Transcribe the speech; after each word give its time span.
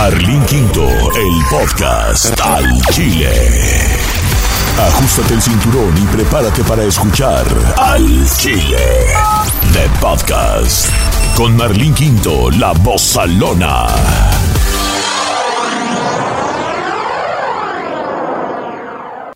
Marlín 0.00 0.40
Quinto, 0.44 0.88
el 0.88 1.44
podcast 1.50 2.40
al 2.40 2.80
Chile. 2.92 3.32
Ajusta 4.78 5.34
el 5.34 5.42
cinturón 5.42 5.92
y 5.98 6.06
prepárate 6.06 6.62
para 6.62 6.84
escuchar 6.84 7.44
Al 7.76 8.06
Chile 8.36 8.78
de 9.72 9.88
Podcast 10.00 10.88
con 11.34 11.56
Marlín 11.56 11.92
Quinto, 11.94 12.48
la 12.52 12.72
voz 12.74 13.02
salona. 13.02 13.88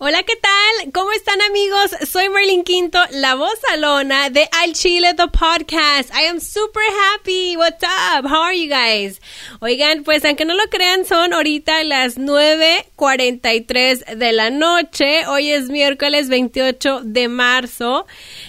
Hola, 0.04 0.24
¿qué 0.24 0.34
tal? 0.34 0.90
¿Cómo 0.92 1.12
están 1.12 1.40
amigos? 1.42 1.92
Soy 2.10 2.28
Marlene 2.28 2.64
Quinto, 2.64 2.98
la 3.12 3.36
voz 3.36 3.54
salona 3.70 4.30
de 4.30 4.48
Al 4.60 4.72
Chile 4.72 5.14
The 5.14 5.28
Podcast. 5.28 6.12
I 6.12 6.26
am 6.26 6.40
super 6.40 6.82
happy. 7.14 7.56
What's 7.56 7.84
up? 7.84 8.26
How 8.26 8.42
are 8.42 8.58
you 8.58 8.68
guys? 8.68 9.20
Oigan, 9.60 10.02
pues 10.02 10.24
aunque 10.24 10.44
no 10.44 10.54
lo 10.54 10.64
crean, 10.70 11.04
son 11.04 11.32
ahorita 11.32 11.84
las 11.84 12.18
9.43 12.18 14.16
de 14.16 14.32
la 14.32 14.50
noche. 14.50 15.24
Hoy 15.28 15.52
es 15.52 15.68
miércoles 15.68 16.28
28 16.28 17.02
de 17.04 17.28
marzo. 17.28 18.04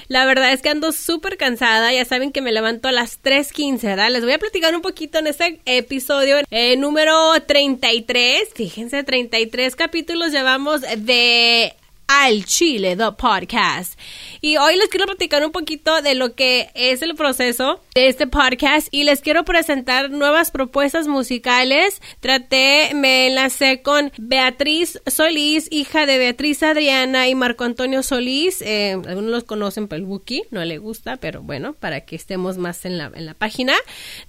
La 0.08 0.26
verdad 0.26 0.54
es 0.54 0.64
que 0.64 0.70
ando 0.70 0.92
súper 0.92 1.38
cansada. 1.38 1.94
Ya 1.94 2.04
saben 2.04 2.32
que 2.32 2.42
me 2.42 2.52
levanto 2.52 2.88
a 2.88 2.92
las 2.92 3.22
3.15, 3.22 3.84
¿verdad? 3.84 4.10
Les 4.10 4.24
voy 4.24 4.34
a 4.34 4.40
platicar 4.40 4.76
un 4.76 4.82
poquito 4.82 5.20
en 5.20 5.28
este 5.28 5.62
episodio 5.68 6.38
eh, 6.50 6.78
número 6.78 7.16
33. 7.46 8.50
Fíjense, 8.56 9.04
33 9.04 9.76
capítulos 9.76 10.32
llevamos 10.32 10.82
de 10.82 11.43
eh, 11.46 11.76
al 12.08 12.46
Chile, 12.46 12.96
The 12.96 13.12
Podcast. 13.18 14.00
Y 14.42 14.58
hoy 14.58 14.76
les 14.76 14.90
quiero 14.90 15.06
platicar 15.06 15.46
un 15.46 15.52
poquito 15.52 16.02
de 16.02 16.16
lo 16.16 16.36
que 16.36 16.70
es 16.76 17.02
el 17.02 17.16
proceso 17.16 17.82
de 17.96 18.08
este 18.08 18.28
podcast 18.28 18.88
y 18.92 19.04
les 19.04 19.22
quiero 19.22 19.46
presentar 19.46 20.10
nuevas 20.10 20.52
propuestas 20.52 21.08
musicales. 21.08 22.02
Traté, 22.20 22.92
me 22.94 23.28
enlacé 23.28 23.82
con 23.82 24.12
Beatriz 24.18 25.02
Solís, 25.08 25.68
hija 25.72 26.06
de 26.06 26.18
Beatriz 26.18 26.64
Adriana 26.64 27.28
y 27.28 27.36
Marco 27.36 27.64
Antonio 27.64 28.04
Solís. 28.04 28.62
Eh, 28.62 28.98
algunos 29.08 29.32
los 29.32 29.44
conocen 29.44 29.88
por 29.88 29.98
el 29.98 30.06
Wookiee, 30.06 30.44
no 30.52 30.64
le 30.66 30.78
gusta, 30.78 31.18
pero 31.18 31.42
bueno, 31.42 31.74
para 31.74 32.02
que 32.02 32.16
estemos 32.16 32.58
más 32.58 32.86
en 32.86 32.98
la, 32.98 33.12
en 33.16 33.26
la 33.26 33.34
página. 33.34 33.74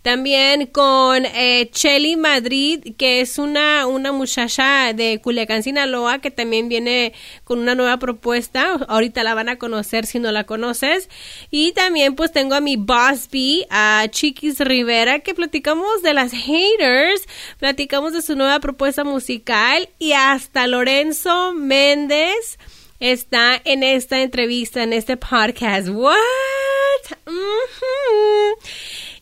También 0.03 0.66
con 0.66 1.25
eh, 1.27 1.70
Madrid, 2.19 2.94
que 2.97 3.20
es 3.20 3.38
una, 3.38 3.86
una 3.86 4.12
muchacha 4.12 4.92
de 4.92 5.20
Culiacán, 5.20 5.62
Sinaloa, 5.62 6.20
que 6.20 6.31
también 6.31 6.69
viene 6.69 7.12
con 7.42 7.63
una 7.64 7.74
nueva 7.74 7.98
propuesta. 7.98 8.74
Ahorita 8.88 9.24
la 9.24 9.34
van 9.34 9.48
a 9.48 9.58
conocer 9.58 10.06
si 10.06 10.20
no 10.20 10.30
la 10.30 10.44
conoces. 10.44 11.08
Y 11.50 11.72
también 11.72 12.14
pues 12.14 12.30
tengo 12.30 12.54
a 12.54 12.60
mi 12.60 12.76
boss 12.76 13.28
B, 13.30 13.66
a 13.70 14.06
Chiquis 14.10 14.60
Rivera, 14.60 15.20
que 15.20 15.34
platicamos 15.34 16.02
de 16.02 16.14
las 16.14 16.32
haters, 16.32 17.26
platicamos 17.58 18.12
de 18.12 18.22
su 18.22 18.36
nueva 18.36 18.60
propuesta 18.60 19.02
musical 19.02 19.88
y 19.98 20.12
hasta 20.12 20.66
Lorenzo 20.66 21.52
Méndez 21.52 22.58
está 23.00 23.60
en 23.64 23.82
esta 23.82 24.20
entrevista, 24.22 24.82
en 24.82 24.92
este 24.92 25.16
podcast. 25.16 25.88
What? 25.88 26.14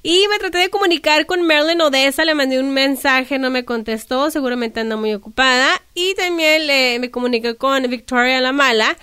Y 0.05 0.27
me 0.28 0.39
traté 0.39 0.58
de 0.58 0.69
comunicar 0.69 1.27
con 1.27 1.47
Marilyn 1.47 1.81
Odessa, 1.81 2.25
le 2.25 2.34
mandé 2.34 2.58
un 2.58 2.72
mensaje, 2.72 3.39
no 3.39 3.50
me 3.50 3.64
contestó, 3.64 4.31
seguramente 4.33 4.81
anda 4.81 4.97
muy 4.97 5.14
ocupada. 5.14 5.81
Y 5.94 6.14
también 6.14 6.67
le, 6.67 6.98
me 6.98 7.12
comuniqué 7.12 7.55
con 7.55 7.89
Victoria 7.89 8.41
La 8.41 8.53
Mala, 8.53 8.97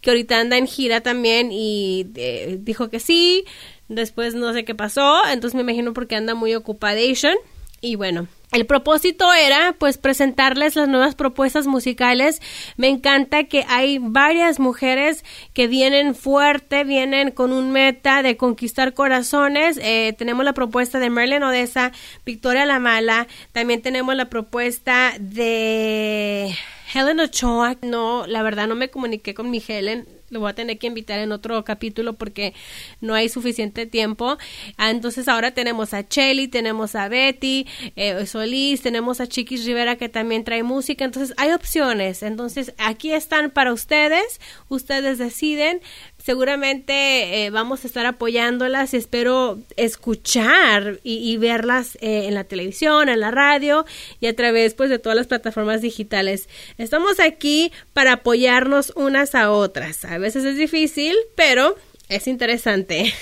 que 0.00 0.10
ahorita 0.10 0.40
anda 0.40 0.56
en 0.56 0.66
gira 0.66 1.02
también 1.02 1.50
y 1.52 2.06
eh, 2.14 2.56
dijo 2.60 2.88
que 2.88 3.00
sí. 3.00 3.44
Después 3.88 4.34
no 4.34 4.52
sé 4.52 4.64
qué 4.64 4.74
pasó, 4.74 5.20
entonces 5.30 5.54
me 5.54 5.60
imagino 5.60 5.92
porque 5.92 6.16
anda 6.16 6.34
muy 6.34 6.54
ocupadation. 6.54 7.34
Y 7.82 7.96
bueno, 7.96 8.26
el 8.56 8.64
propósito 8.64 9.34
era 9.34 9.74
pues 9.78 9.98
presentarles 9.98 10.76
las 10.76 10.88
nuevas 10.88 11.14
propuestas 11.14 11.66
musicales. 11.66 12.40
Me 12.78 12.88
encanta 12.88 13.44
que 13.44 13.66
hay 13.68 13.98
varias 14.00 14.58
mujeres 14.58 15.26
que 15.52 15.66
vienen 15.66 16.14
fuerte, 16.14 16.84
vienen 16.84 17.32
con 17.32 17.52
un 17.52 17.70
meta 17.70 18.22
de 18.22 18.38
conquistar 18.38 18.94
corazones. 18.94 19.78
Eh, 19.82 20.14
tenemos 20.16 20.42
la 20.42 20.54
propuesta 20.54 20.98
de 20.98 21.10
Merlin 21.10 21.42
Odessa, 21.42 21.92
Victoria 22.24 22.64
La 22.64 22.78
Mala. 22.78 23.26
También 23.52 23.82
tenemos 23.82 24.16
la 24.16 24.30
propuesta 24.30 25.12
de 25.20 26.56
Helen 26.94 27.20
Ochoa. 27.20 27.76
No, 27.82 28.26
la 28.26 28.42
verdad 28.42 28.66
no 28.68 28.74
me 28.74 28.88
comuniqué 28.88 29.34
con 29.34 29.50
mi 29.50 29.62
Helen 29.68 30.15
lo 30.30 30.40
voy 30.40 30.50
a 30.50 30.54
tener 30.54 30.78
que 30.78 30.86
invitar 30.86 31.18
en 31.18 31.32
otro 31.32 31.64
capítulo 31.64 32.14
porque 32.14 32.54
no 33.00 33.14
hay 33.14 33.28
suficiente 33.28 33.86
tiempo. 33.86 34.38
Ah, 34.76 34.90
entonces 34.90 35.28
ahora 35.28 35.52
tenemos 35.52 35.94
a 35.94 36.06
Chelly, 36.06 36.48
tenemos 36.48 36.94
a 36.94 37.08
Betty 37.08 37.66
eh, 37.96 38.26
Solís, 38.26 38.82
tenemos 38.82 39.20
a 39.20 39.26
Chiquis 39.26 39.64
Rivera 39.64 39.96
que 39.96 40.08
también 40.08 40.44
trae 40.44 40.62
música. 40.62 41.04
Entonces 41.04 41.34
hay 41.36 41.52
opciones. 41.52 42.22
Entonces 42.22 42.74
aquí 42.78 43.12
están 43.12 43.50
para 43.50 43.72
ustedes. 43.72 44.40
Ustedes 44.68 45.18
deciden 45.18 45.80
seguramente 46.26 47.44
eh, 47.44 47.50
vamos 47.50 47.84
a 47.84 47.86
estar 47.86 48.04
apoyándolas 48.04 48.92
y 48.92 48.96
espero 48.96 49.60
escuchar 49.76 50.98
y, 51.04 51.36
verlas 51.36 51.96
eh, 52.00 52.24
en 52.26 52.34
la 52.34 52.42
televisión, 52.42 53.08
en 53.08 53.20
la 53.20 53.30
radio 53.30 53.86
y 54.18 54.26
a 54.26 54.34
través 54.34 54.74
pues 54.74 54.90
de 54.90 54.98
todas 54.98 55.14
las 55.14 55.28
plataformas 55.28 55.82
digitales. 55.82 56.48
Estamos 56.78 57.20
aquí 57.20 57.70
para 57.92 58.14
apoyarnos 58.14 58.92
unas 58.96 59.36
a 59.36 59.52
otras. 59.52 60.04
A 60.04 60.18
veces 60.18 60.44
es 60.44 60.56
difícil, 60.56 61.14
pero 61.36 61.76
es 62.08 62.26
interesante. 62.26 63.12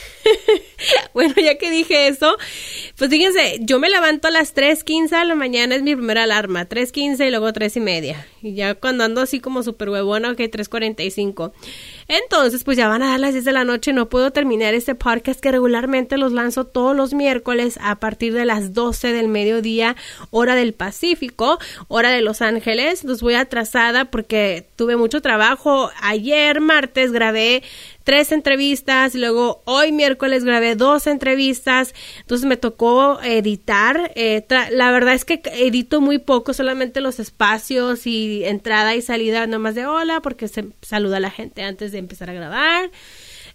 bueno, 1.15 1.35
ya 1.37 1.59
que 1.59 1.71
dije 1.71 2.09
eso, 2.09 2.37
pues 2.97 3.11
fíjense, 3.11 3.59
yo 3.61 3.79
me 3.79 3.91
levanto 3.91 4.29
a 4.29 4.31
las 4.31 4.55
3.15 4.55 5.19
de 5.19 5.25
la 5.27 5.35
mañana, 5.35 5.75
es 5.75 5.83
mi 5.83 5.95
primera 5.95 6.23
alarma, 6.23 6.69
3.15 6.69 7.27
y 7.27 7.31
luego 7.31 7.53
3 7.53 7.77
y 7.77 7.81
media. 7.81 8.27
Y 8.41 8.55
ya 8.55 8.75
cuando 8.75 9.05
ando 9.05 9.21
así 9.21 9.41
como 9.41 9.63
súper 9.63 9.91
huevona, 9.91 10.31
ok, 10.31 10.39
3.45. 10.39 11.53
Entonces, 12.09 12.65
pues 12.65 12.77
ya 12.77 12.89
van 12.89 13.03
a 13.03 13.11
dar 13.11 13.21
las 13.21 13.33
10 13.33 13.45
de 13.45 13.53
la 13.53 13.65
noche, 13.65 13.93
no 13.93 14.09
puedo 14.09 14.31
terminar 14.31 14.75
este 14.75 14.95
podcast 14.95 15.41
que 15.41 15.53
regularmente 15.53 16.19
los 16.19 16.33
lanzo 16.33 16.65
todos 16.65 16.97
los 16.97 17.15
miércoles 17.15 17.79
a 17.83 17.97
partir 17.97 18.35
de 18.35 18.45
las 18.45 18.73
12 18.75 19.13
del 19.13 19.29
mediodía, 19.29 19.97
hora 20.31 20.55
del 20.55 20.75
Pacífico, 20.75 21.59
hora 21.89 22.11
de 22.11 22.21
Los 22.21 22.43
Ángeles. 22.43 23.05
Los 23.05 23.23
voy 23.23 23.35
atrasada 23.35 24.07
porque 24.07 24.67
tuve 24.77 24.97
mucho 24.97 25.21
trabajo. 25.21 25.91
Ayer 26.03 26.61
martes 26.61 27.13
grabé 27.13 27.63
tres 28.05 28.33
entrevistas, 28.33 29.15
luego 29.15 29.63
hoy 29.65 29.91
miércoles 29.91 30.45
grabé 30.45 30.77
dos 30.77 31.07
entrevistas, 31.07 31.95
entonces 32.21 32.47
me 32.47 32.57
tocó 32.57 33.21
editar. 33.23 34.13
Eh, 34.15 34.47
la 34.71 34.93
verdad 34.93 35.15
es 35.15 35.25
que 35.25 35.41
edito 35.53 36.01
muy 36.01 36.19
poco, 36.19 36.53
solamente 36.53 37.01
los 37.01 37.19
espacios 37.19 38.07
y 38.07 38.45
entrada 38.45 38.95
y 38.95 39.03
salida 39.03 39.47
nomás 39.47 39.75
de 39.75 39.87
hola, 39.87 40.21
porque 40.21 40.49
se 40.49 40.67
saluda 40.83 41.17
a 41.17 41.21
la 41.21 41.31
gente 41.31 41.63
antes 41.63 41.93
de 41.93 41.99
empezar 41.99 42.31
a 42.31 42.35
grabar. 42.35 42.91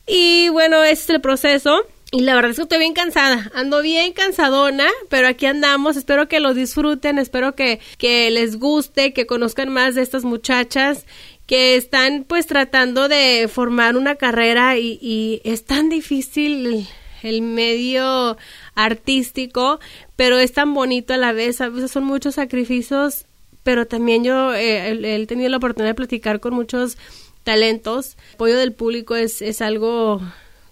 Y 0.08 0.50
bueno, 0.50 0.84
ese 0.84 1.04
es 1.04 1.10
el 1.12 1.22
proceso. 1.22 1.86
Y 2.12 2.22
la 2.22 2.34
verdad 2.34 2.50
es 2.50 2.58
que 2.58 2.64
estoy 2.64 2.80
bien 2.80 2.94
cansada, 2.94 3.52
ando 3.54 3.84
bien 3.84 4.14
cansadona, 4.14 4.88
pero 5.10 5.28
aquí 5.28 5.46
andamos, 5.46 5.96
espero 5.96 6.28
que 6.28 6.40
lo 6.40 6.56
disfruten, 6.56 7.20
espero 7.20 7.54
que, 7.54 7.80
que 8.00 8.32
les 8.32 8.58
guste, 8.58 9.14
que 9.14 9.28
conozcan 9.28 9.70
más 9.70 9.94
de 9.94 10.02
estas 10.02 10.24
muchachas 10.24 11.06
que 11.50 11.76
están 11.76 12.26
pues 12.26 12.46
tratando 12.46 13.10
de 13.10 13.50
formar 13.52 13.98
una 13.98 14.18
carrera 14.18 14.78
y, 14.78 15.42
es 15.44 15.66
tan 15.66 15.90
difícil 15.90 16.88
el, 17.24 17.42
medio 17.42 18.38
artístico, 18.76 19.80
pero 20.16 20.38
es 20.38 20.54
tan 20.54 20.76
bonito 20.76 21.16
a 21.16 21.18
la 21.18 21.32
vez, 21.32 21.60
a 21.60 21.70
veces 21.70 21.90
son 21.90 22.04
muchos 22.04 22.36
sacrificios, 22.36 23.26
pero 23.64 23.88
también 23.88 24.24
yo 24.24 24.54
eh, 24.54 24.92
he 24.92 25.26
tenido 25.26 25.50
la 25.50 25.58
oportunidad 25.58 25.90
de 25.90 25.96
platicar 25.96 26.40
con 26.40 26.54
muchos 26.54 27.00
talentos. 27.44 28.16
El 28.28 28.36
apoyo 28.36 28.56
del 28.56 28.74
público 28.74 29.16
es, 29.16 29.42
es 29.42 29.64
algo 29.64 30.22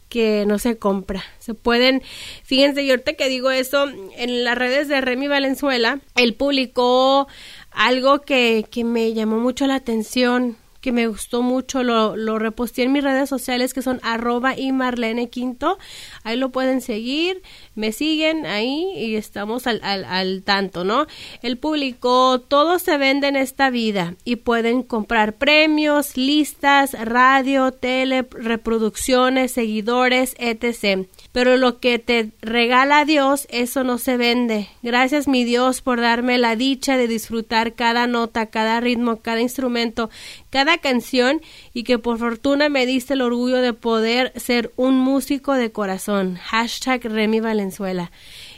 que 0.10 0.46
no 0.46 0.60
se 0.60 0.78
compra. 0.78 1.24
Se 1.40 1.56
pueden, 1.56 2.04
fíjense, 2.44 2.86
yo 2.86 2.94
ahorita 2.94 3.14
que 3.14 3.30
digo 3.30 3.50
eso, 3.50 3.88
en 4.16 4.44
las 4.44 4.56
redes 4.56 4.88
de 4.90 5.02
Remy 5.02 5.28
Valenzuela, 5.28 6.02
él 6.14 6.36
publicó 6.36 7.28
algo 7.72 8.22
que, 8.22 8.64
que 8.70 8.84
me 8.84 9.16
llamó 9.16 9.40
mucho 9.40 9.66
la 9.66 9.74
atención 9.74 10.56
que 10.88 10.94
me 10.94 11.08
gustó 11.08 11.42
mucho, 11.42 11.84
lo, 11.84 12.40
reposté 12.40 12.84
en 12.84 12.94
mis 12.94 13.04
redes 13.04 13.28
sociales 13.28 13.74
que 13.74 13.82
son 13.82 14.00
arroba 14.04 14.58
y 14.58 14.72
Marlene 14.72 15.30
Quinto. 15.30 15.78
Ahí 16.24 16.38
lo 16.38 16.54
pueden 16.54 16.80
seguir, 16.80 17.42
me 17.76 17.92
siguen 17.92 18.46
ahí 18.46 18.94
y 18.96 19.18
estamos 19.18 19.68
al, 19.68 19.82
al, 19.84 20.06
al 20.06 20.44
tanto, 20.44 20.86
¿no? 20.86 21.06
El 21.42 21.58
público, 21.58 22.40
todo 22.40 22.80
se 22.80 22.98
vende 22.98 23.28
en 23.28 23.36
esta 23.36 23.70
vida 23.70 24.16
y 24.24 24.38
pueden 24.38 24.82
comprar 24.82 25.34
premios, 25.34 26.16
listas, 26.16 26.94
radio, 26.94 27.74
tele, 27.74 28.26
reproducciones, 28.32 29.52
seguidores, 29.52 30.36
etc 30.40 31.06
pero 31.38 31.56
lo 31.56 31.80
que 31.80 32.00
te 32.00 32.32
regala 32.42 33.06
Dios, 33.06 33.46
eso 33.52 33.84
no 33.84 34.00
se 34.00 34.18
vende. 34.18 34.70
Gracias 34.82 35.28
mi 35.28 35.44
Dios 35.44 35.82
por 35.82 36.02
darme 36.02 36.40
la 36.40 36.56
dicha 36.56 36.98
de 36.98 37.08
disfrutar 37.08 37.76
cada 37.76 38.08
nota, 38.08 38.48
cada 38.48 38.80
ritmo, 38.80 39.18
cada 39.18 39.40
instrumento, 39.40 40.10
cada 40.50 40.80
canción 40.80 41.40
y 41.76 41.84
que 41.84 42.00
por 42.00 42.18
fortuna 42.18 42.70
me 42.70 42.88
diste 42.88 43.14
el 43.14 43.22
orgullo 43.22 43.58
de 43.58 43.74
poder 43.74 44.34
ser 44.36 44.72
un 44.78 44.96
músico 44.98 45.54
de 45.54 45.72
corazón. 45.72 46.38
Hashtag 46.38 47.04
Remy 47.04 47.40
Valenzuela. 47.40 48.12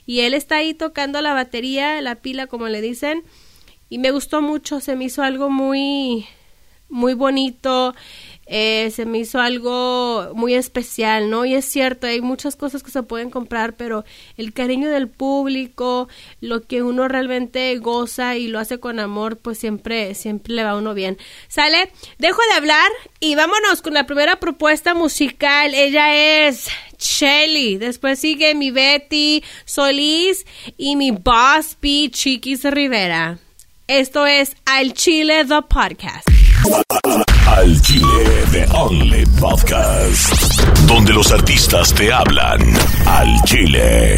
y 0.06 0.22
él 0.22 0.34
está 0.34 0.56
ahí 0.56 0.74
tocando 0.74 1.22
la 1.22 1.34
batería, 1.34 2.02
la 2.02 2.16
pila 2.16 2.48
como 2.48 2.70
le 2.70 2.80
dicen, 2.80 3.24
y 3.90 3.98
me 3.98 4.12
gustó 4.12 4.42
mucho, 4.42 4.80
se 4.80 4.96
me 4.96 5.04
hizo 5.04 5.22
algo 5.22 5.50
muy, 5.50 6.28
muy 6.88 7.14
bonito, 7.14 7.94
eh, 8.52 8.92
se 8.96 9.06
me 9.06 9.20
hizo 9.20 9.40
algo 9.40 10.32
muy 10.34 10.56
especial, 10.56 11.30
¿no? 11.30 11.46
Y 11.46 11.54
es 11.54 11.66
cierto, 11.66 12.08
hay 12.08 12.20
muchas 12.20 12.56
cosas 12.56 12.82
que 12.82 12.90
se 12.90 13.04
pueden 13.04 13.30
comprar, 13.30 13.76
pero 13.76 14.06
el 14.38 14.54
cariño 14.54 14.90
del 14.90 15.08
público, 15.08 16.10
lo 16.42 16.64
que 16.64 16.82
uno 16.82 17.08
realmente 17.08 17.78
goza 17.78 18.38
y 18.38 18.48
lo 18.48 18.58
hace 18.58 18.80
con 18.80 19.00
amor, 19.00 19.38
pues 19.38 19.60
siempre, 19.60 20.16
siempre 20.16 20.56
le 20.56 20.64
va 20.64 20.72
a 20.72 20.78
uno 20.78 20.96
bien. 20.96 21.20
¿Sale? 21.48 21.92
Dejo 22.18 22.42
de 22.50 22.58
hablar 22.58 22.90
y 23.20 23.36
vámonos 23.36 23.84
con 23.84 23.94
la 23.94 24.08
primera 24.08 24.40
propuesta 24.40 24.96
musical. 24.96 25.76
Ella 25.76 26.48
es 26.48 26.70
Shelly. 26.98 27.78
Después 27.78 28.18
sigue 28.18 28.56
mi 28.56 28.72
Betty 28.72 29.44
Solís 29.66 30.48
y 30.76 30.96
mi 30.96 31.12
Boss 31.12 31.78
P. 31.80 32.10
Chiquis 32.10 32.64
Rivera. 32.64 33.38
Esto 33.88 34.26
es 34.26 34.56
Al 34.66 34.94
Chile 34.94 35.46
The 35.46 35.62
Podcast. 35.70 36.39
Al 36.60 37.82
Chile 37.82 38.44
de 38.52 38.66
Only 38.76 39.24
Podcast. 39.40 40.62
Donde 40.88 41.14
los 41.14 41.32
artistas 41.32 41.94
te 41.94 42.12
hablan 42.12 42.60
al 43.08 43.28
Chile. 43.46 44.18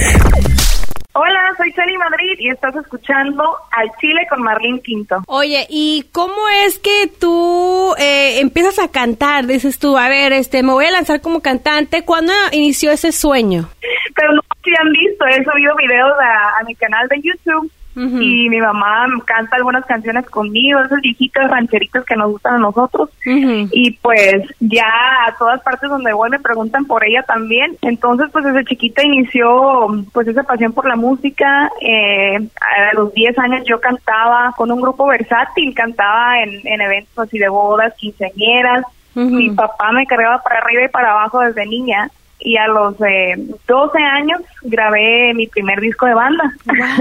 Hola, 1.13 1.53
soy 1.57 1.71
Shelly 1.71 1.97
Madrid 1.97 2.39
y 2.39 2.49
estás 2.49 2.75
escuchando 2.75 3.43
Al 3.71 3.91
Chile 3.99 4.25
con 4.27 4.41
Marlene 4.41 4.81
Quinto. 4.81 5.21
Oye, 5.27 5.67
¿y 5.69 6.05
cómo 6.11 6.47
es 6.65 6.79
que 6.79 7.11
tú 7.19 7.93
eh, 7.99 8.39
empiezas 8.39 8.79
a 8.79 8.89
cantar? 8.89 9.45
Dices 9.45 9.77
tú, 9.77 9.95
a 9.97 10.09
ver, 10.09 10.33
este, 10.33 10.63
me 10.63 10.71
voy 10.71 10.85
a 10.85 10.91
lanzar 10.91 11.21
como 11.21 11.41
cantante. 11.41 12.05
¿Cuándo 12.05 12.33
inició 12.51 12.91
ese 12.91 13.11
sueño? 13.11 13.69
Pero 14.15 14.33
no 14.33 14.41
sé 14.41 14.47
si 14.63 14.71
han 14.79 14.91
visto, 14.91 15.25
he 15.27 15.43
subido 15.43 15.75
videos 15.75 16.13
a, 16.19 16.59
a 16.59 16.63
mi 16.63 16.73
canal 16.73 17.07
de 17.07 17.21
YouTube 17.21 17.71
y 17.95 18.49
mi 18.49 18.61
mamá 18.61 19.05
canta 19.25 19.57
algunas 19.57 19.85
canciones 19.85 20.29
conmigo, 20.29 20.79
esas 20.79 21.01
viejitas 21.01 21.49
rancheritas 21.49 22.05
que 22.05 22.15
nos 22.15 22.31
gustan 22.31 22.55
a 22.55 22.59
nosotros. 22.59 23.09
Y 23.25 23.91
pues 24.01 24.43
ya 24.59 24.87
a 25.27 25.35
todas 25.37 25.61
partes 25.61 25.89
donde 25.89 26.13
voy 26.13 26.29
me 26.29 26.39
preguntan 26.39 26.85
por 26.85 27.05
ella 27.05 27.23
también. 27.23 27.77
Entonces 27.81 28.29
pues 28.31 28.45
desde 28.45 28.65
chiquita 28.65 29.03
inició 29.03 29.87
pues 30.13 30.27
esa 30.27 30.43
pasión 30.43 30.73
por 30.73 30.87
la 30.87 30.95
música. 30.95 31.69
Eh, 31.81 32.37
a 32.37 32.93
los 32.95 33.13
10 33.13 33.37
años 33.39 33.63
yo 33.65 33.79
cantaba 33.79 34.53
con 34.55 34.71
un 34.71 34.81
grupo 34.81 35.07
versátil, 35.07 35.73
cantaba 35.73 36.41
en, 36.43 36.65
en 36.65 36.81
eventos 36.81 37.17
así 37.17 37.37
de 37.37 37.49
bodas, 37.49 37.93
quinceañeras. 37.97 38.85
Mi 39.13 39.49
papá 39.49 39.91
me 39.91 40.05
cargaba 40.07 40.41
para 40.41 40.59
arriba 40.59 40.85
y 40.85 40.87
para 40.87 41.11
abajo 41.11 41.41
desde 41.41 41.65
niña 41.65 42.09
y 42.43 42.57
a 42.57 42.67
los 42.67 42.95
eh, 43.01 43.35
12 43.67 43.99
años 43.99 44.41
grabé 44.63 45.33
mi 45.33 45.47
primer 45.47 45.79
disco 45.79 46.05
de 46.05 46.13
banda. 46.13 46.51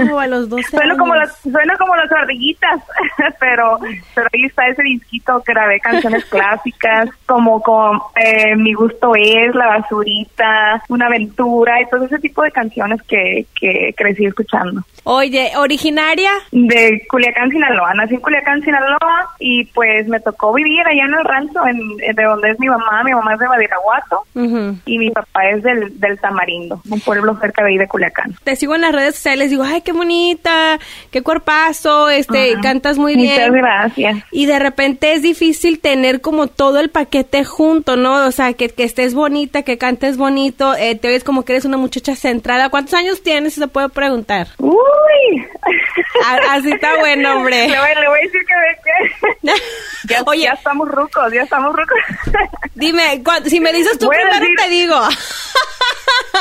Wow, 0.07 0.19
a 0.19 0.27
los 0.27 0.49
12 0.49 0.63
suena 0.69 0.97
como 0.97 1.15
las 1.15 1.37
suena 1.39 1.75
como 1.77 1.95
las 1.95 2.11
ardillitas, 2.11 2.81
pero 3.39 3.79
pero 4.15 4.27
ahí 4.33 4.45
está 4.45 4.67
ese 4.67 4.83
disquito 4.83 5.41
grabé 5.45 5.79
canciones 5.79 6.25
clásicas 6.25 7.09
como 7.25 7.61
con 7.61 7.99
eh, 8.15 8.55
Mi 8.55 8.73
gusto 8.73 9.13
es, 9.15 9.53
La 9.55 9.67
basurita, 9.67 10.83
Una 10.89 11.07
aventura 11.07 11.81
y 11.81 11.89
todo 11.89 12.05
ese 12.05 12.19
tipo 12.19 12.43
de 12.43 12.51
canciones 12.51 13.01
que, 13.03 13.45
que 13.59 13.93
crecí 13.97 14.25
escuchando. 14.25 14.81
Oye, 15.03 15.51
originaria 15.57 16.29
de 16.51 17.03
Culiacán, 17.09 17.49
Sinaloa. 17.49 17.93
Nací 17.95 18.15
en 18.15 18.21
Culiacán, 18.21 18.61
Sinaloa 18.61 19.29
y 19.39 19.65
pues 19.65 20.07
me 20.07 20.19
tocó 20.19 20.53
vivir 20.53 20.85
allá 20.85 21.05
en 21.05 21.13
el 21.13 21.25
rancho 21.25 21.65
en, 21.65 22.15
de 22.15 22.23
donde 22.23 22.51
es 22.51 22.59
mi 22.59 22.67
mamá. 22.67 23.03
Mi 23.03 23.11
mamá 23.11 23.33
es 23.33 23.39
de 23.39 23.47
Badiraguato 23.47 24.23
y 24.85 24.97
mi 24.97 25.09
papá 25.09 25.30
es 25.49 25.63
del, 25.63 25.99
del 25.99 26.19
Tamarindo, 26.19 26.81
un 26.89 26.99
pueblo 26.99 27.37
cerca 27.39 27.63
de 27.63 27.69
ahí 27.69 27.77
de 27.77 27.87
Culiacán. 27.87 28.35
Te 28.43 28.55
sigo 28.55 28.75
en 28.75 28.81
las 28.81 28.91
redes 28.91 29.15
sociales, 29.15 29.49
digo, 29.49 29.63
ay, 29.63 29.81
qué 29.81 29.91
bonita, 29.93 30.77
qué 31.11 31.21
cuerpazo, 31.21 32.09
este, 32.09 32.55
cantas 32.61 32.97
muy 32.97 33.15
Muchas 33.15 33.37
bien. 33.37 33.53
gracias. 33.53 34.17
Y 34.31 34.45
de 34.45 34.59
repente 34.59 35.13
es 35.13 35.21
difícil 35.21 35.79
tener 35.79 36.21
como 36.21 36.47
todo 36.47 36.79
el 36.79 36.89
paquete 36.89 37.43
junto, 37.45 37.95
¿no? 37.95 38.25
O 38.25 38.31
sea, 38.31 38.53
que, 38.53 38.69
que 38.69 38.83
estés 38.83 39.13
bonita, 39.13 39.63
que 39.63 39.77
cantes 39.77 40.17
bonito, 40.17 40.75
eh, 40.75 40.95
te 40.95 41.07
ves 41.07 41.23
como 41.23 41.45
que 41.45 41.53
eres 41.53 41.65
una 41.65 41.77
muchacha 41.77 42.15
centrada. 42.15 42.69
¿Cuántos 42.69 42.93
años 42.93 43.23
tienes, 43.23 43.53
si 43.53 43.61
se 43.61 43.67
puede 43.67 43.89
preguntar? 43.89 44.47
Uy. 44.57 44.75
A- 46.25 46.53
Así 46.55 46.71
está 46.71 46.97
bueno, 46.99 47.37
hombre. 47.37 47.67
Le 47.69 47.79
voy, 47.79 47.89
le 48.01 48.07
voy 48.09 48.19
a 48.19 48.21
decir 48.23 48.41
que, 48.45 49.53
que 49.53 49.53
ya, 50.13 50.21
Oye. 50.25 50.43
ya 50.43 50.51
estamos 50.53 50.87
rucos, 50.89 51.31
ya 51.33 51.43
estamos 51.43 51.73
rucos. 51.75 51.97
Dime, 52.75 53.21
si 53.45 53.59
me 53.59 53.71
dices 53.73 53.95
a 53.95 54.09
primero 54.09 54.33
decir- 54.33 54.55
te 54.57 54.69
digo. 54.69 54.95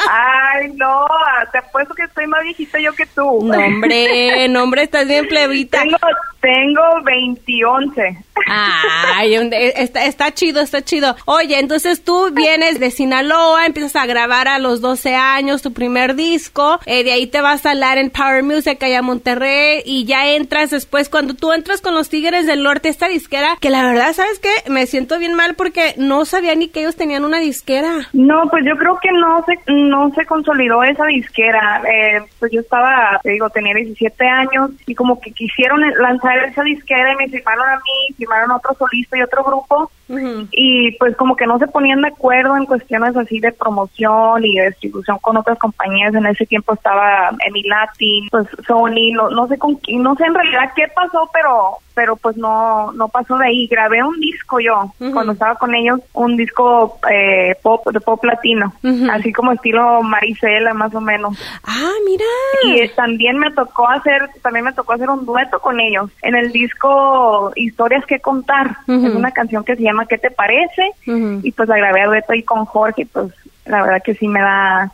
Ay, 0.08 0.72
no, 0.74 1.06
te 1.52 1.58
apuesto 1.58 1.94
que 1.94 2.04
estoy 2.04 2.26
más 2.26 2.42
viejita 2.42 2.78
yo 2.80 2.92
que 2.94 3.06
tú. 3.06 3.44
No, 3.44 3.58
hombre, 3.58 4.48
no, 4.48 4.62
hombre, 4.64 4.82
estás 4.82 5.06
bien 5.06 5.26
plebita. 5.28 5.82
Tengo, 5.82 5.98
tengo 6.40 6.82
20, 7.04 7.64
11. 7.64 8.24
Ay, 8.46 9.34
eh, 9.34 9.72
está, 9.76 10.04
está 10.04 10.32
chido, 10.32 10.60
está 10.60 10.82
chido. 10.82 11.16
Oye, 11.26 11.58
entonces 11.58 12.04
tú 12.04 12.30
vienes 12.32 12.80
de 12.80 12.90
Sinaloa, 12.90 13.66
empiezas 13.66 13.96
a 13.96 14.06
grabar 14.06 14.48
a 14.48 14.58
los 14.58 14.80
12 14.80 15.14
años 15.14 15.62
tu 15.62 15.72
primer 15.72 16.14
disco, 16.14 16.80
eh, 16.86 17.04
de 17.04 17.12
ahí 17.12 17.26
te 17.26 17.40
vas 17.40 17.64
a 17.66 17.72
hablar 17.72 17.98
en 17.98 18.10
Power 18.10 18.42
Music 18.42 18.82
allá 18.82 19.00
a 19.00 19.02
Monterrey 19.02 19.82
y 19.84 20.04
ya 20.04 20.28
entras 20.30 20.70
después, 20.70 21.08
cuando 21.08 21.34
tú 21.34 21.52
entras 21.52 21.80
con 21.80 21.94
los 21.94 22.08
Tigres 22.08 22.46
del 22.46 22.62
Norte, 22.62 22.88
esta 22.88 23.08
disquera, 23.08 23.56
que 23.60 23.70
la 23.70 23.84
verdad, 23.84 24.12
¿sabes 24.12 24.38
qué? 24.38 24.70
Me 24.70 24.86
siento 24.86 25.18
bien 25.18 25.34
mal 25.34 25.54
porque 25.54 25.94
no 25.96 26.24
sabía 26.24 26.54
ni 26.54 26.68
que 26.68 26.80
ellos 26.80 26.96
tenían 26.96 27.24
una 27.24 27.38
disquera. 27.38 28.08
No, 28.12 28.48
pues 28.50 28.64
yo 28.64 28.76
creo 28.76 28.98
que 29.00 29.10
no 29.12 29.44
se, 29.44 29.72
no 29.72 30.10
se 30.14 30.24
consolidó 30.26 30.82
esa 30.82 31.04
disquera. 31.06 31.82
Eh, 31.84 32.22
pues 32.38 32.52
yo 32.52 32.60
estaba, 32.60 33.20
te 33.22 33.30
digo, 33.30 33.50
tenía 33.50 33.74
17 33.74 34.24
años 34.26 34.70
y 34.86 34.94
como 34.94 35.20
que 35.20 35.32
quisieron 35.32 35.80
lanzar 35.98 36.38
esa 36.44 36.62
disquera 36.62 37.12
y 37.12 37.16
me 37.16 37.28
firmaron 37.28 37.68
a 37.68 37.76
mí, 37.76 38.14
firmaron 38.30 38.52
otro 38.52 38.74
solista 38.78 39.18
y 39.18 39.22
otro 39.22 39.42
grupo 39.44 39.90
Ujú. 40.08 40.46
y 40.50 40.92
pues 40.98 41.16
como 41.16 41.36
que 41.36 41.46
no 41.46 41.58
se 41.58 41.66
ponían 41.68 42.00
de 42.00 42.08
acuerdo 42.08 42.56
en 42.56 42.66
cuestiones 42.66 43.16
así 43.16 43.38
de 43.40 43.52
promoción 43.52 44.44
y 44.44 44.54
de 44.56 44.68
distribución 44.70 45.18
con 45.20 45.36
otras 45.36 45.58
compañías. 45.58 46.14
En 46.14 46.26
ese 46.26 46.46
tiempo 46.46 46.74
estaba 46.74 47.30
Emilatin, 47.46 48.28
pues 48.30 48.46
Sony, 48.66 49.12
no, 49.14 49.30
no 49.30 49.46
sé 49.48 49.58
con 49.58 49.74
quién, 49.76 50.02
no 50.02 50.14
sé 50.16 50.24
en 50.24 50.34
realidad 50.34 50.72
qué 50.74 50.84
pasó, 50.94 51.28
pero 51.32 51.76
pero 51.94 52.16
pues 52.16 52.36
no 52.36 52.92
no 52.92 53.08
pasó 53.08 53.36
de 53.36 53.46
ahí. 53.46 53.66
Grabé 53.68 54.02
un 54.02 54.18
disco 54.20 54.58
yo 54.60 54.92
Ujú. 55.00 55.12
cuando 55.12 55.32
estaba 55.32 55.54
con 55.56 55.74
ellos, 55.74 56.00
un 56.14 56.36
disco 56.36 56.98
eh, 57.10 57.54
pop 57.62 57.86
de 57.92 58.00
pop 58.00 58.24
latino, 58.24 58.72
Ujú. 58.82 59.10
así 59.10 59.32
como 59.32 59.52
estilo 59.52 60.02
Marisela 60.02 60.72
más 60.74 60.94
o 60.94 61.00
menos. 61.00 61.36
Ah, 61.64 61.92
mira. 62.04 62.24
Y 62.64 62.80
eh, 62.80 62.92
también 62.96 63.38
me 63.38 63.50
tocó 63.52 63.88
hacer, 63.88 64.28
también 64.42 64.64
me 64.64 64.72
tocó 64.72 64.94
hacer 64.94 65.08
un 65.10 65.24
dueto 65.26 65.60
con 65.60 65.78
ellos 65.78 66.10
en 66.22 66.34
el 66.36 66.50
disco 66.52 67.52
Historias 67.54 68.04
que 68.10 68.20
contar. 68.20 68.76
Es 68.88 69.14
una 69.14 69.30
canción 69.30 69.64
que 69.64 69.76
se 69.76 69.82
llama 69.82 70.06
¿Qué 70.06 70.18
te 70.18 70.32
parece? 70.32 70.90
Y 71.06 71.52
pues 71.52 71.68
la 71.68 71.76
grabé 71.76 72.02
a 72.02 72.06
dueto 72.06 72.32
ahí 72.32 72.42
con 72.42 72.64
Jorge, 72.64 73.06
pues 73.10 73.32
la 73.64 73.82
verdad 73.82 74.02
que 74.04 74.14
sí 74.14 74.26
me 74.26 74.40
da, 74.40 74.92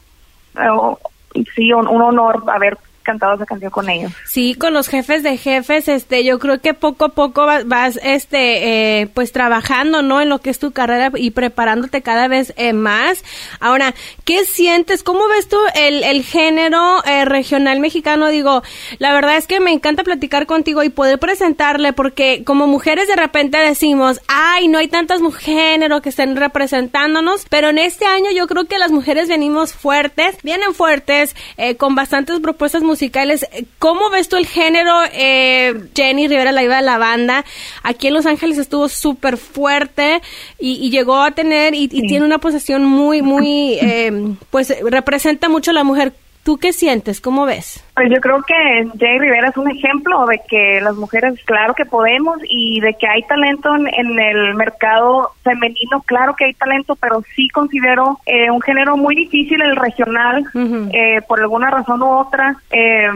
eh, 0.60 1.44
sí, 1.54 1.72
un, 1.72 1.88
un 1.88 2.02
honor 2.02 2.44
haber 2.48 2.76
cantado 3.06 3.34
esa 3.34 3.46
canción 3.46 3.70
con 3.70 3.88
ellos. 3.88 4.12
Sí, 4.26 4.54
con 4.54 4.74
los 4.74 4.88
jefes 4.88 5.22
de 5.22 5.38
jefes, 5.38 5.88
este, 5.88 6.24
yo 6.24 6.38
creo 6.38 6.60
que 6.60 6.74
poco 6.74 7.06
a 7.06 7.08
poco 7.10 7.46
vas, 7.46 7.66
vas, 7.66 7.98
este, 8.02 9.00
eh, 9.00 9.06
pues 9.06 9.32
trabajando, 9.32 10.02
¿no? 10.02 10.20
En 10.20 10.28
lo 10.28 10.40
que 10.40 10.50
es 10.50 10.58
tu 10.58 10.72
carrera 10.72 11.10
y 11.16 11.30
preparándote 11.30 12.02
cada 12.02 12.28
vez 12.28 12.52
eh, 12.56 12.72
más. 12.72 13.24
Ahora, 13.60 13.94
¿qué 14.24 14.44
sientes? 14.44 15.02
¿Cómo 15.02 15.28
ves 15.28 15.48
tú 15.48 15.56
el, 15.74 16.02
el 16.02 16.22
género 16.22 17.02
eh, 17.04 17.24
regional 17.24 17.80
mexicano? 17.80 18.28
Digo, 18.28 18.62
la 18.98 19.14
verdad 19.14 19.36
es 19.36 19.46
que 19.46 19.60
me 19.60 19.72
encanta 19.72 20.04
platicar 20.04 20.46
contigo 20.46 20.82
y 20.82 20.90
poder 20.90 21.18
presentarle 21.18 21.92
porque 21.92 22.42
como 22.44 22.66
mujeres 22.66 23.08
de 23.08 23.16
repente 23.16 23.56
decimos, 23.58 24.20
ay, 24.28 24.68
no 24.68 24.78
hay 24.78 24.88
tantas 24.88 25.20
mujeres 25.20 25.46
que 26.02 26.08
estén 26.08 26.36
representándonos, 26.36 27.46
pero 27.48 27.68
en 27.68 27.78
este 27.78 28.06
año 28.06 28.30
yo 28.32 28.46
creo 28.46 28.64
que 28.64 28.78
las 28.78 28.90
mujeres 28.90 29.28
venimos 29.28 29.72
fuertes, 29.72 30.36
vienen 30.42 30.74
fuertes, 30.74 31.36
eh, 31.56 31.76
con 31.76 31.94
bastantes 31.94 32.40
propuestas 32.40 32.82
musicales. 32.82 32.95
¿Cómo 33.78 34.10
ves 34.10 34.28
tú 34.28 34.36
el 34.36 34.46
género? 34.46 34.92
Eh, 35.12 35.74
Jenny 35.94 36.28
Rivera, 36.28 36.52
la 36.52 36.62
iba 36.62 36.76
de 36.76 36.82
la 36.82 36.98
banda, 36.98 37.44
aquí 37.82 38.08
en 38.08 38.14
Los 38.14 38.26
Ángeles 38.26 38.58
estuvo 38.58 38.88
súper 38.88 39.36
fuerte 39.36 40.22
y, 40.58 40.74
y 40.74 40.90
llegó 40.90 41.22
a 41.22 41.30
tener 41.30 41.74
y, 41.74 41.84
y 41.84 42.06
tiene 42.06 42.24
una 42.24 42.38
posesión 42.38 42.84
muy, 42.84 43.22
muy, 43.22 43.74
eh, 43.80 44.34
pues 44.50 44.74
representa 44.82 45.48
mucho 45.48 45.70
a 45.70 45.74
la 45.74 45.84
mujer. 45.84 46.12
¿Tú 46.42 46.58
qué 46.58 46.72
sientes? 46.72 47.20
¿Cómo 47.20 47.44
ves? 47.44 47.82
Pues 47.96 48.10
yo 48.10 48.20
creo 48.20 48.42
que 48.42 48.88
Jay 49.00 49.18
Rivera 49.18 49.48
es 49.48 49.56
un 49.56 49.70
ejemplo 49.70 50.26
de 50.26 50.38
que 50.46 50.82
las 50.82 50.96
mujeres, 50.96 51.42
claro 51.46 51.72
que 51.72 51.86
podemos 51.86 52.36
y 52.46 52.78
de 52.80 52.92
que 52.92 53.08
hay 53.08 53.22
talento 53.22 53.74
en, 53.74 54.18
el 54.18 54.54
mercado 54.54 55.30
femenino, 55.42 56.02
claro 56.04 56.36
que 56.36 56.44
hay 56.44 56.52
talento, 56.52 56.94
pero 56.96 57.22
sí 57.34 57.48
considero 57.48 58.18
eh, 58.26 58.50
un 58.50 58.60
género 58.60 58.98
muy 58.98 59.14
difícil 59.14 59.62
el 59.62 59.76
regional, 59.76 60.44
eh, 60.92 61.22
por 61.26 61.40
alguna 61.40 61.70
razón 61.70 62.02
u 62.02 62.18
otra. 62.18 62.58
Eh, 62.70 63.06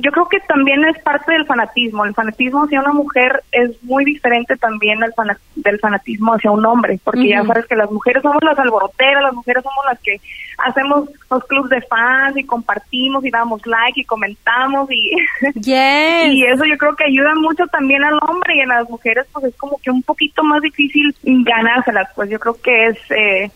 yo 0.00 0.12
creo 0.12 0.28
que 0.28 0.38
también 0.46 0.84
es 0.84 1.02
parte 1.02 1.32
del 1.32 1.46
fanatismo. 1.46 2.04
El 2.04 2.14
fanatismo 2.14 2.62
hacia 2.62 2.78
una 2.78 2.92
mujer 2.92 3.42
es 3.50 3.82
muy 3.82 4.04
diferente 4.04 4.56
también 4.58 5.02
al 5.02 5.12
del 5.56 5.80
fanatismo 5.80 6.34
hacia 6.34 6.52
un 6.52 6.64
hombre, 6.64 7.00
porque 7.02 7.30
ya 7.30 7.42
sabes 7.42 7.66
que 7.66 7.74
las 7.74 7.90
mujeres 7.90 8.22
somos 8.22 8.44
las 8.44 8.60
alboroteras, 8.60 9.24
las 9.24 9.34
mujeres 9.34 9.64
somos 9.64 9.84
las 9.86 9.98
que 9.98 10.20
hacemos 10.58 11.08
los 11.30 11.44
clubs 11.46 11.70
de 11.70 11.80
fans 11.82 12.36
y 12.36 12.44
compartimos 12.44 13.24
y 13.24 13.30
damos 13.30 13.66
like 13.66 13.87
y 13.96 14.04
comentamos 14.04 14.90
y, 14.90 15.12
y 15.64 16.44
eso 16.44 16.64
yo 16.64 16.76
creo 16.78 16.96
que 16.96 17.04
ayuda 17.04 17.34
mucho 17.36 17.66
también 17.66 18.04
al 18.04 18.18
hombre 18.28 18.56
y 18.56 18.60
a 18.60 18.66
las 18.66 18.88
mujeres 18.88 19.26
pues 19.32 19.46
es 19.46 19.56
como 19.56 19.78
que 19.78 19.90
un 19.90 20.02
poquito 20.02 20.42
más 20.42 20.62
difícil 20.62 21.14
ganárselas, 21.22 22.08
pues 22.14 22.30
yo 22.30 22.38
creo 22.38 22.54
que 22.60 22.86
es... 22.86 22.98
Eh, 23.10 23.50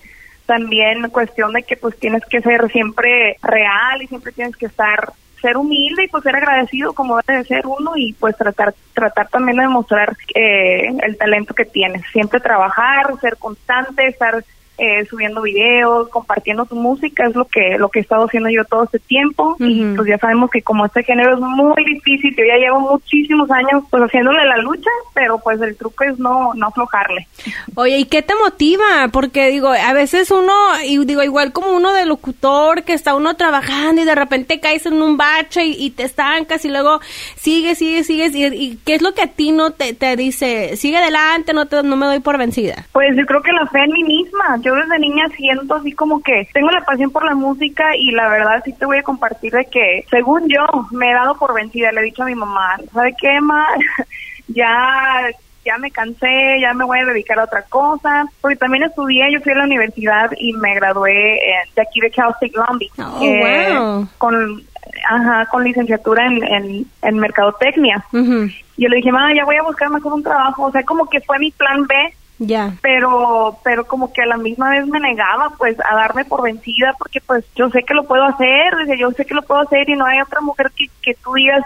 también 0.45 1.09
cuestión 1.11 1.53
de 1.53 1.63
que 1.63 1.77
pues 1.77 1.97
tienes 1.99 2.25
que 2.27 2.41
ser 2.43 2.71
siempre 2.71 3.37
real 3.43 4.03
y 4.03 4.09
siempre 4.09 4.33
tienes 4.33 4.57
que 4.57 4.67
estar 4.67 5.13
ser 5.43 5.57
humilde 5.57 6.05
y 6.05 6.09
pues 6.09 6.23
ser 6.23 6.37
agradecido 6.37 6.93
como 6.93 7.21
debe 7.27 7.45
ser 7.45 7.67
uno 7.67 7.93
y 7.97 8.13
pues 8.15 8.37
tratar 8.37 8.75
tratar 8.95 9.29
también 9.29 9.57
de 9.57 9.65
demostrar 9.65 10.17
eh, 10.35 10.87
el 11.03 11.17
talento 11.19 11.53
que 11.53 11.65
tienes. 11.65 12.03
Siempre 12.13 12.41
trabajar 12.41 13.19
ser 13.21 13.37
constante 13.37 14.07
estar 14.07 14.45
eh, 14.79 15.05
subiendo 15.07 15.43
videos, 15.43 16.09
compartiendo 16.09 16.65
su 16.65 16.75
música, 16.75 17.27
es 17.27 17.35
lo 17.35 17.45
que 17.45 17.77
lo 17.79 17.89
que 17.89 18.01
he 18.01 18.03
estado 18.03 18.25
haciendo 18.25 18.49
yo 18.49 18.65
todo 18.65 18.85
este 18.85 18.99
tiempo 18.99 19.57
y 19.59 19.85
pues 19.95 20.09
ya 20.09 20.19
sabemos 20.19 20.51
que 20.51 20.63
como 20.63 20.87
este 20.87 21.03
género 21.03 21.35
es 21.35 21.41
muy 21.41 21.85
difícil, 21.85 22.35
yo 22.37 22.45
ya 22.45 22.57
llevo 22.57 22.81
muchísimos 22.81 23.51
años 23.51 23.85
pues 23.91 24.03
haciéndole 24.03 24.45
la 24.45 24.57
lucha, 24.59 24.91
pero 25.15 25.39
pues 25.39 25.61
el 25.61 25.77
truco 25.77 26.05
es 26.05 26.19
no 26.19 26.55
no 26.55 26.67
aflojarle. 26.69 27.27
Oye, 27.75 27.99
¿y 27.99 28.05
qué 28.07 28.23
te 28.23 28.35
motiva? 28.35 29.09
Porque 29.13 29.49
digo, 29.49 29.69
a 29.69 29.93
veces 29.93 30.31
uno 30.31 30.53
y 30.85 31.05
digo 31.05 31.23
igual 31.23 31.53
como 31.53 31.73
uno 31.73 31.93
de 31.93 32.07
locutor 32.07 32.85
que 32.85 32.93
está 32.93 33.15
uno 33.15 33.37
trabajando 33.37 34.03
y 34.03 34.05
de 34.05 34.15
repente 34.15 34.61
caes 34.61 34.87
en 34.87 35.03
un 35.03 35.17
bache 35.17 35.65
y, 35.65 35.91
te 35.91 36.05
estancas 36.05 36.65
y 36.65 36.69
luego 36.69 37.01
sigues, 37.37 37.79
sigues, 37.79 38.07
sigues 38.07 38.35
y, 38.35 38.79
qué 38.85 38.95
es 38.95 39.03
lo 39.03 39.13
que 39.13 39.23
a 39.23 39.27
ti 39.27 39.53
no 39.53 39.73
te, 39.73 39.95
te 39.95 40.17
dice, 40.17 40.77
sigue 40.77 40.97
adelante, 40.97 41.53
no 41.53 41.67
te, 41.67 41.83
no 41.83 41.97
me 41.97 42.07
doy 42.07 42.21
por 42.21 42.39
vencida. 42.39 42.87
Pues 42.93 43.17
yo 43.17 43.27
creo 43.27 43.43
que 43.43 43.53
la 43.53 43.67
fe 43.67 43.85
en 43.85 43.93
mí 43.93 44.05
misma, 44.05 44.59
yo 44.63 44.72
desde 44.75 44.99
niña 44.99 45.29
siento 45.37 45.75
así 45.75 45.93
como 45.93 46.23
que 46.23 46.49
tengo 46.53 46.71
la 46.71 46.85
pasión 46.85 47.11
por 47.11 47.25
la 47.25 47.35
música 47.35 47.97
y 47.97 48.11
la 48.11 48.29
verdad 48.29 48.63
sí 48.65 48.73
te 48.73 48.87
voy 48.87 48.99
a 48.99 49.03
compartir 49.03 49.53
de 49.53 49.67
que, 49.67 50.05
según 50.11 50.49
yo, 50.49 50.67
me 50.91 51.11
he 51.11 51.15
dado 51.15 51.37
por 51.37 51.55
vencida. 51.55 51.93
Le 51.93 52.01
he 52.01 52.05
dicho 52.05 52.23
a 52.23 52.27
mi 52.27 52.35
mamá, 52.35 52.77
¿sabe 52.93 53.15
qué, 53.21 53.41
ma? 53.41 53.67
ya 54.49 55.31
ya 55.65 55.79
me 55.79 55.91
cansé, 55.91 56.61
ya 56.61 56.75
me 56.75 56.85
voy 56.85 56.99
a 56.99 57.05
dedicar 57.05 57.39
a 57.39 57.45
otra 57.45 57.63
cosa, 57.63 58.27
porque 58.41 58.57
también 58.57 58.83
estudié, 58.85 59.33
yo 59.33 59.41
fui 59.41 59.53
a 59.53 59.57
la 59.57 59.65
universidad 59.65 60.31
y 60.37 60.53
me 60.55 60.75
gradué 60.75 61.37
eh, 61.37 61.55
de 61.77 61.83
aquí 61.83 62.01
de 62.01 62.11
Cal 62.11 62.31
State 62.31 62.53
Long 62.55 62.81
oh, 62.99 63.23
eh, 63.23 64.07
con 64.19 64.63
ajá, 65.09 65.47
con 65.47 65.65
licenciatura 65.65 66.27
en, 66.27 66.87
en, 67.03 67.19
mercadotecnia. 67.19 68.05
Y 68.13 68.83
yo 68.83 68.89
le 68.89 68.97
dije, 68.97 69.13
mamá, 69.13 69.33
ya 69.35 69.45
voy 69.45 69.57
a 69.57 69.63
buscar 69.63 69.89
mejor 69.91 70.15
un 70.15 70.23
trabajo, 70.23 70.65
o 70.65 70.73
sea, 70.73 70.83
como 70.83 71.07
que 71.07 71.21
fue 71.21 71.39
mi 71.39 71.51
plan 71.53 71.87
B 71.87 71.95
ya. 72.39 72.75
Pero, 72.83 73.59
pero 73.63 73.87
como 73.87 74.13
que 74.13 74.23
a 74.23 74.27
la 74.27 74.37
misma 74.37 74.71
vez 74.71 74.87
me 74.87 75.01
negaba 75.01 75.53
pues 75.59 75.77
a 75.81 75.95
darme 75.95 76.25
por 76.25 76.43
vencida 76.43 76.95
porque 76.99 77.21
pues 77.21 77.45
yo 77.55 77.71
sé 77.71 77.83
que 77.85 77.95
lo 77.95 78.05
puedo 78.05 78.25
hacer, 78.25 78.73
yo 78.99 79.11
sé 79.13 79.25
que 79.25 79.35
lo 79.35 79.43
puedo 79.43 79.61
hacer 79.61 79.89
y 79.89 79.95
no 79.95 80.07
hay 80.07 80.21
otra 80.21 80.41
mujer 80.41 80.71
que, 80.77 80.87
que 81.03 81.15
tú 81.15 81.35
digas 81.35 81.65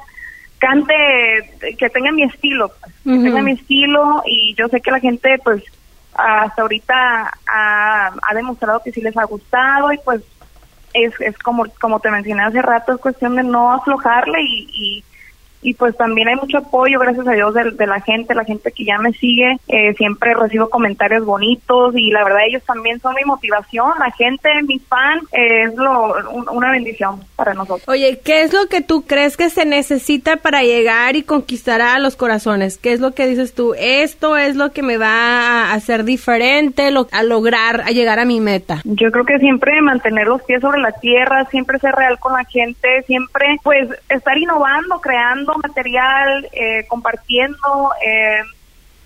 cante, 0.59 0.95
que 1.79 1.91
tenga 1.91 2.13
mi 2.13 2.23
estilo, 2.23 2.69
pues, 2.81 2.95
que 3.05 3.25
tenga 3.25 3.43
mi 3.43 3.53
estilo 3.53 4.23
y 4.27 4.55
yo 4.55 4.69
sé 4.69 4.81
que 4.81 4.91
la 4.91 5.01
gente 5.01 5.39
pues 5.43 5.63
hasta 6.15 6.63
ahorita 6.63 6.95
ha, 7.47 8.13
ha 8.23 8.35
demostrado 8.35 8.83
que 8.83 8.93
sí 8.93 9.03
les 9.03 9.17
ha 9.17 9.25
gustado 9.25 9.93
y 9.93 9.99
pues 9.99 10.23
es, 10.95 11.13
es 11.21 11.37
como, 11.39 11.65
como 11.81 12.01
te 12.01 12.11
mencioné 12.11 12.43
hace 12.43 12.63
rato, 12.63 12.95
es 12.95 13.01
cuestión 13.01 13.37
de 13.37 13.43
no 13.43 13.73
aflojarle 13.73 14.41
y, 14.43 14.69
y 14.73 15.05
y 15.63 15.75
pues 15.75 15.97
también 15.97 16.29
hay 16.29 16.37
mucho 16.37 16.59
apoyo, 16.59 16.99
gracias 16.99 17.27
a 17.27 17.33
Dios, 17.33 17.55
de, 17.55 17.87
la 17.87 18.01
gente, 18.01 18.35
la 18.35 18.45
gente 18.45 18.73
que 18.73 18.85
ya 18.85 18.99
me 18.99 19.13
sigue, 19.13 19.59
eh, 19.69 19.95
siempre 19.95 20.35
recibo 20.35 20.69
comentarios 20.69 21.25
bonitos 21.25 21.95
y 21.97 22.11
la 22.11 22.25
verdad 22.25 22.41
ellos 22.49 22.63
también 22.65 23.01
son 23.01 23.15
mi 23.15 23.25
motivación, 23.25 23.93
la 23.99 24.11
gente, 24.13 24.49
mis 24.63 24.83
fans, 24.87 25.25
es 25.33 25.75
lo, 25.75 26.15
una 26.53 26.71
bendición 26.71 27.21
para 27.37 27.55
nosotros. 27.55 27.89
Oye, 27.89 28.21
¿qué 28.25 28.43
es 28.43 28.53
lo 28.53 28.67
que 28.69 28.81
tú 28.81 29.07
crees 29.07 29.37
que 29.37 29.51
se 29.51 29.65
necesita 29.65 30.37
para 30.37 30.63
llegar 30.63 31.17
y 31.17 31.23
conquistar 31.23 31.81
a 31.81 31.99
los 31.99 32.17
corazones? 32.17 32.79
¿Qué 32.79 32.93
es 32.93 33.01
lo 33.01 33.13
que 33.13 33.27
dices 33.27 33.55
tú? 33.55 33.75
Esto 33.79 34.37
es 34.37 34.57
lo 34.57 34.73
que 34.73 34.83
me 34.83 34.99
va 34.99 35.71
a 35.71 35.75
hacer 35.75 36.05
diferente, 36.05 36.89
a 37.13 37.23
lograr, 37.23 37.83
a 37.83 37.91
llegar 37.91 38.19
a 38.19 38.25
mi 38.25 38.41
meta. 38.41 38.81
Yo 38.85 39.11
creo 39.11 39.25
que 39.25 39.39
siempre 39.39 39.81
mantener 39.83 40.27
los 40.27 40.43
pies 40.43 40.61
sobre 40.61 40.81
la 40.81 40.93
tierra, 40.93 41.45
siempre 41.47 41.79
ser 41.79 41.95
real 41.95 42.19
con 42.19 42.33
la 42.33 42.45
gente, 42.45 43.03
siempre 43.07 43.59
pues 43.63 43.89
estar 44.09 44.37
innovando, 44.39 45.01
creando 45.01 45.46
material, 45.55 46.49
eh, 46.53 46.85
compartiendo, 46.89 47.91
eh, 48.05 48.41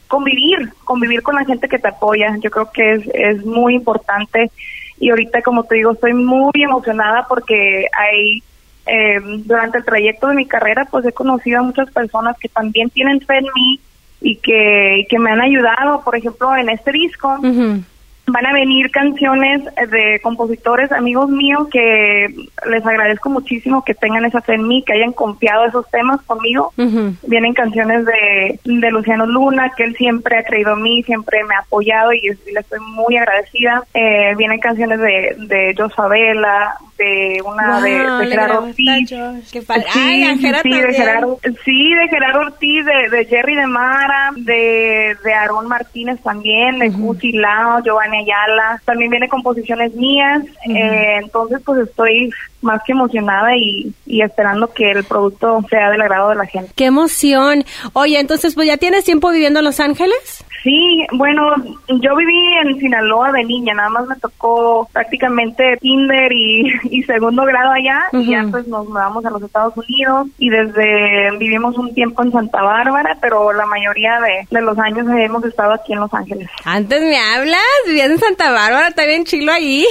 convivir, 0.09 0.73
convivir 0.85 1.23
con 1.23 1.35
la 1.37 1.45
gente 1.45 1.69
que 1.69 1.79
te 1.79 1.89
apoya. 1.89 2.37
Yo 2.41 2.51
creo 2.51 2.71
que 2.73 2.95
es, 2.95 3.03
es 3.15 3.45
muy 3.45 3.75
importante. 3.75 4.51
Y 4.99 5.11
ahorita, 5.11 5.43
como 5.43 5.65
te 5.65 5.77
digo, 5.77 5.93
estoy 5.93 6.15
muy 6.15 6.53
emocionada 6.55 7.27
porque 7.29 7.87
hay, 7.93 8.43
eh, 8.87 9.21
durante 9.45 9.79
el 9.79 9.85
trayecto 9.85 10.29
de 10.29 10.35
mi 10.35 10.47
carrera, 10.47 10.87
pues 10.91 11.07
he 11.07 11.13
conocido 11.13 11.61
a 11.61 11.63
muchas 11.63 11.91
personas 11.91 12.37
que 12.39 12.49
también 12.49 12.91
tienen 12.91 13.21
fe 13.21 13.39
en 13.39 13.47
mí 13.55 13.81
y 14.21 14.37
que, 14.37 15.07
que 15.09 15.19
me 15.19 15.31
han 15.31 15.41
ayudado, 15.41 16.03
por 16.03 16.17
ejemplo, 16.17 16.55
en 16.55 16.69
este 16.69 16.93
disco 16.93 17.39
van 18.33 18.47
a 18.47 18.53
venir 18.53 18.91
canciones 18.91 19.65
de 19.65 20.21
compositores 20.23 20.91
amigos 20.93 21.29
míos 21.29 21.69
que 21.71 22.49
les 22.69 22.87
agradezco 22.87 23.31
muchísimo 23.31 23.85
que 23.85 23.95
tengan 23.95 24.25
esa 24.25 24.41
fe 24.41 24.55
en 24.55 24.67
mí, 24.67 24.83
que 24.85 24.95
hayan 24.95 25.13
confiado 25.13 25.65
esos 25.65 25.89
temas 25.91 26.21
conmigo. 26.23 26.73
Vienen 27.27 27.55
canciones 27.55 28.05
de, 28.05 28.61
de 28.65 28.91
Luciano 28.91 29.27
Luna, 29.27 29.73
que 29.77 29.85
él 29.85 29.97
siempre 29.97 30.39
ha 30.39 30.45
creído 30.45 30.75
en 30.75 30.83
mí, 30.83 31.03
siempre 31.03 31.45
me 31.45 31.55
ha 31.55 31.61
apoyado 31.61 32.13
y, 32.13 32.21
le 32.21 32.61
estoy 32.61 32.81
muy 32.81 33.17
agradecida. 33.17 33.83
Eh, 33.95 34.35
vienen 34.37 34.59
canciones 34.61 34.99
de, 35.01 35.37
de 35.39 35.75
Josabela, 35.77 36.77
de 37.01 37.43
una 37.45 37.81
de, 37.81 38.27
Gerardo 38.29 38.65
Ortiz. 38.65 39.09
Sí, 39.09 40.21
de 40.81 40.95
Gerardo, 40.95 41.39
sí, 41.65 41.95
de 41.95 42.09
Gerardo 42.09 42.41
Ortiz, 42.41 42.85
de, 42.85 43.25
Jerry 43.25 43.57
de 43.57 43.67
Mara, 43.67 44.31
de, 44.37 45.17
de 45.25 45.33
Aarón 45.33 45.67
Martínez 45.67 46.21
también, 46.23 46.79
de 46.79 46.91
uh 46.91 47.17
Lao, 47.33 47.83
Giovanni 47.83 48.19
Ayala. 48.21 48.81
También 48.85 49.11
viene 49.11 49.29
composiciones 49.29 49.95
mías. 49.95 50.45
Eh, 50.69 51.19
entonces, 51.23 51.61
pues 51.65 51.89
estoy 51.89 52.31
más 52.63 52.83
que 52.85 52.93
emocionada 52.93 53.57
y, 53.57 53.93
y 54.07 54.23
esperando 54.23 54.73
que 54.73 54.91
el 54.91 55.05
producto 55.05 55.65
sea 55.71 55.91
del 55.91 56.03
agrado 56.03 56.31
de 56.31 56.37
la 56.37 56.47
gente. 56.47 56.73
¡Qué 56.77 56.87
emoción! 56.87 57.65
Oye, 57.93 58.21
entonces, 58.21 58.55
pues 58.55 58.67
ya 58.67 58.77
tienes 58.77 59.05
tiempo 59.05 59.31
viviendo 59.31 59.61
en 59.61 59.65
Los 59.65 59.81
Ángeles. 59.81 60.45
Sí, 60.63 61.07
bueno, 61.13 61.55
yo 61.89 62.17
viví 62.17 62.39
en 62.63 62.79
Sinaloa 62.79 63.33
de 63.33 63.45
niña, 63.45 63.73
nada 63.75 63.89
más 63.89 64.07
me 64.07 64.17
tocó 64.17 64.89
prácticamente 64.93 65.79
kinder 65.81 66.31
y, 66.33 67.03
segundo 67.07 67.45
grado 67.45 67.71
allá 67.71 68.03
y 68.13 68.31
ya 68.31 68.47
pues 68.51 68.67
nos 68.69 68.87
mudamos 68.87 69.25
a 69.25 69.31
los 69.31 69.43
Estados 69.43 69.75
Unidos 69.77 70.29
y 70.39 70.51
desde 70.51 71.37
vivimos 71.39 71.77
un 71.79 71.95
tiempo 71.95 72.23
en 72.23 72.33
Santa 72.33 72.63
Bárbara, 72.63 73.17
pero 73.23 73.53
la 73.53 73.65
mayoría 73.67 74.21
de, 74.21 74.61
los 74.61 74.79
años 74.79 75.07
hemos 75.09 75.45
estado 75.45 75.73
aquí 75.73 75.95
en 75.95 76.01
Los 76.01 76.13
Ángeles. 76.13 76.49
Antes 76.65 77.01
me 77.01 77.19
hablas, 77.19 77.61
vivías 78.01 78.11
en 78.11 78.19
Santa 78.19 78.51
Bárbara, 78.51 78.89
está 78.89 79.05
bien 79.07 79.25
chilo 79.25 79.53
ahí. 79.53 79.87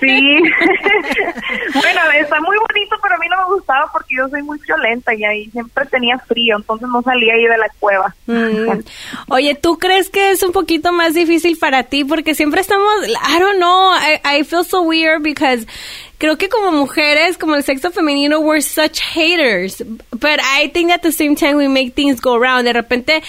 Sí, 0.00 0.06
bueno, 1.74 2.00
está 2.18 2.40
muy 2.40 2.56
bonito, 2.56 2.96
pero 3.02 3.14
a 3.14 3.18
mí 3.18 3.26
no 3.28 3.36
me 3.36 3.54
gustaba 3.54 3.88
porque 3.92 4.16
yo 4.16 4.28
soy 4.28 4.42
muy 4.42 4.58
violenta 4.58 5.14
y 5.14 5.24
ahí 5.24 5.50
siempre 5.50 5.86
tenía 5.86 6.18
frío, 6.18 6.56
entonces 6.56 6.88
no 6.88 7.02
salía 7.02 7.34
ahí 7.34 7.44
de 7.44 7.58
la 7.58 7.68
cueva. 7.78 8.14
Mm. 8.26 8.80
Oye, 9.28 9.54
¿tú 9.54 9.78
crees 9.78 10.10
que 10.10 10.30
es 10.30 10.42
un 10.42 10.52
poquito 10.52 10.92
más 10.92 11.14
difícil 11.14 11.56
para 11.58 11.84
ti? 11.84 12.04
Porque 12.04 12.34
siempre 12.34 12.60
estamos, 12.60 12.92
I 13.06 13.38
don't 13.38 13.58
know, 13.58 13.92
I, 14.24 14.44
feel 14.44 14.64
so 14.64 14.82
weird 14.82 15.22
because 15.22 15.66
creo 16.18 16.36
que 16.36 16.48
como 16.48 16.72
mujeres, 16.72 17.38
como 17.38 17.54
el 17.54 17.62
sexo 17.62 17.90
femenino, 17.90 18.40
we're 18.40 18.62
such 18.62 19.00
haters. 19.00 19.82
But 20.10 20.40
I 20.42 20.68
think 20.72 20.90
at 20.90 21.02
the 21.02 21.12
same 21.12 21.34
time 21.34 21.56
we 21.56 21.68
make 21.68 21.94
things 21.94 22.20
go 22.20 22.34
around. 22.34 22.64
De 22.64 22.72
repente, 22.72 23.22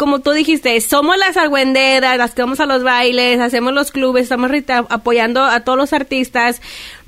como 0.00 0.20
tú 0.20 0.30
dijiste, 0.30 0.80
somos 0.80 1.18
las 1.18 1.36
argüenderas, 1.36 2.16
las 2.16 2.34
que 2.34 2.40
vamos 2.40 2.58
a 2.60 2.64
los 2.64 2.82
bailes, 2.82 3.38
hacemos 3.38 3.74
los 3.74 3.92
clubes, 3.92 4.22
estamos 4.22 4.50
apoyando 4.88 5.44
a 5.44 5.60
todos 5.60 5.76
los 5.76 5.92
artistas 5.92 6.62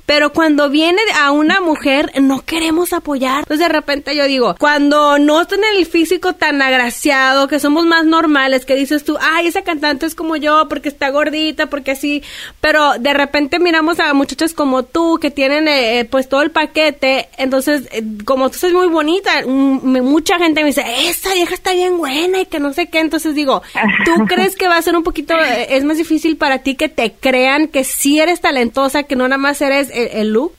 pero 0.05 0.33
cuando 0.33 0.69
viene 0.69 1.01
a 1.19 1.31
una 1.31 1.61
mujer 1.61 2.11
no 2.21 2.41
queremos 2.41 2.93
apoyar. 2.93 3.39
Entonces 3.39 3.59
de 3.59 3.73
repente 3.73 4.15
yo 4.15 4.25
digo, 4.25 4.55
cuando 4.59 5.17
no 5.17 5.45
tienen 5.45 5.75
el 5.77 5.85
físico 5.85 6.33
tan 6.33 6.61
agraciado, 6.61 7.47
que 7.47 7.59
somos 7.59 7.85
más 7.85 8.05
normales, 8.05 8.65
que 8.65 8.75
dices 8.75 9.03
tú, 9.03 9.17
ay, 9.21 9.47
esa 9.47 9.63
cantante 9.63 10.05
es 10.05 10.15
como 10.15 10.35
yo 10.35 10.67
porque 10.67 10.89
está 10.89 11.09
gordita, 11.09 11.67
porque 11.67 11.91
así, 11.91 12.23
pero 12.59 12.93
de 12.99 13.13
repente 13.13 13.59
miramos 13.59 13.99
a 13.99 14.13
muchachos 14.13 14.53
como 14.53 14.83
tú 14.83 15.19
que 15.19 15.31
tienen 15.31 15.67
eh, 15.67 15.99
eh, 15.99 16.05
pues 16.05 16.27
todo 16.27 16.41
el 16.41 16.51
paquete, 16.51 17.29
entonces 17.37 17.87
eh, 17.91 18.03
como 18.25 18.49
tú 18.49 18.57
eres 18.63 18.73
muy 18.73 18.87
bonita, 18.87 19.31
mucha 19.45 20.37
gente 20.37 20.61
me 20.61 20.67
dice, 20.67 20.83
esa 21.07 21.33
vieja 21.33 21.53
está 21.53 21.73
bien 21.73 21.97
buena 21.97 22.41
y 22.41 22.45
que 22.45 22.59
no 22.59 22.73
sé 22.73 22.87
qué, 22.87 22.99
entonces 22.99 23.35
digo, 23.35 23.61
¿tú 24.05 24.25
crees 24.25 24.55
que 24.55 24.67
va 24.67 24.77
a 24.77 24.81
ser 24.81 24.95
un 24.95 25.03
poquito, 25.03 25.35
es 25.69 25.83
más 25.83 25.97
difícil 25.97 26.37
para 26.37 26.59
ti 26.59 26.75
que 26.75 26.89
te 26.89 27.13
crean 27.13 27.67
que 27.67 27.83
sí 27.83 28.19
eres 28.19 28.41
talentosa, 28.41 29.03
que 29.03 29.15
no 29.15 29.27
nada 29.27 29.37
más 29.37 29.61
eres 29.61 29.92
el, 29.93 30.33
look? 30.33 30.53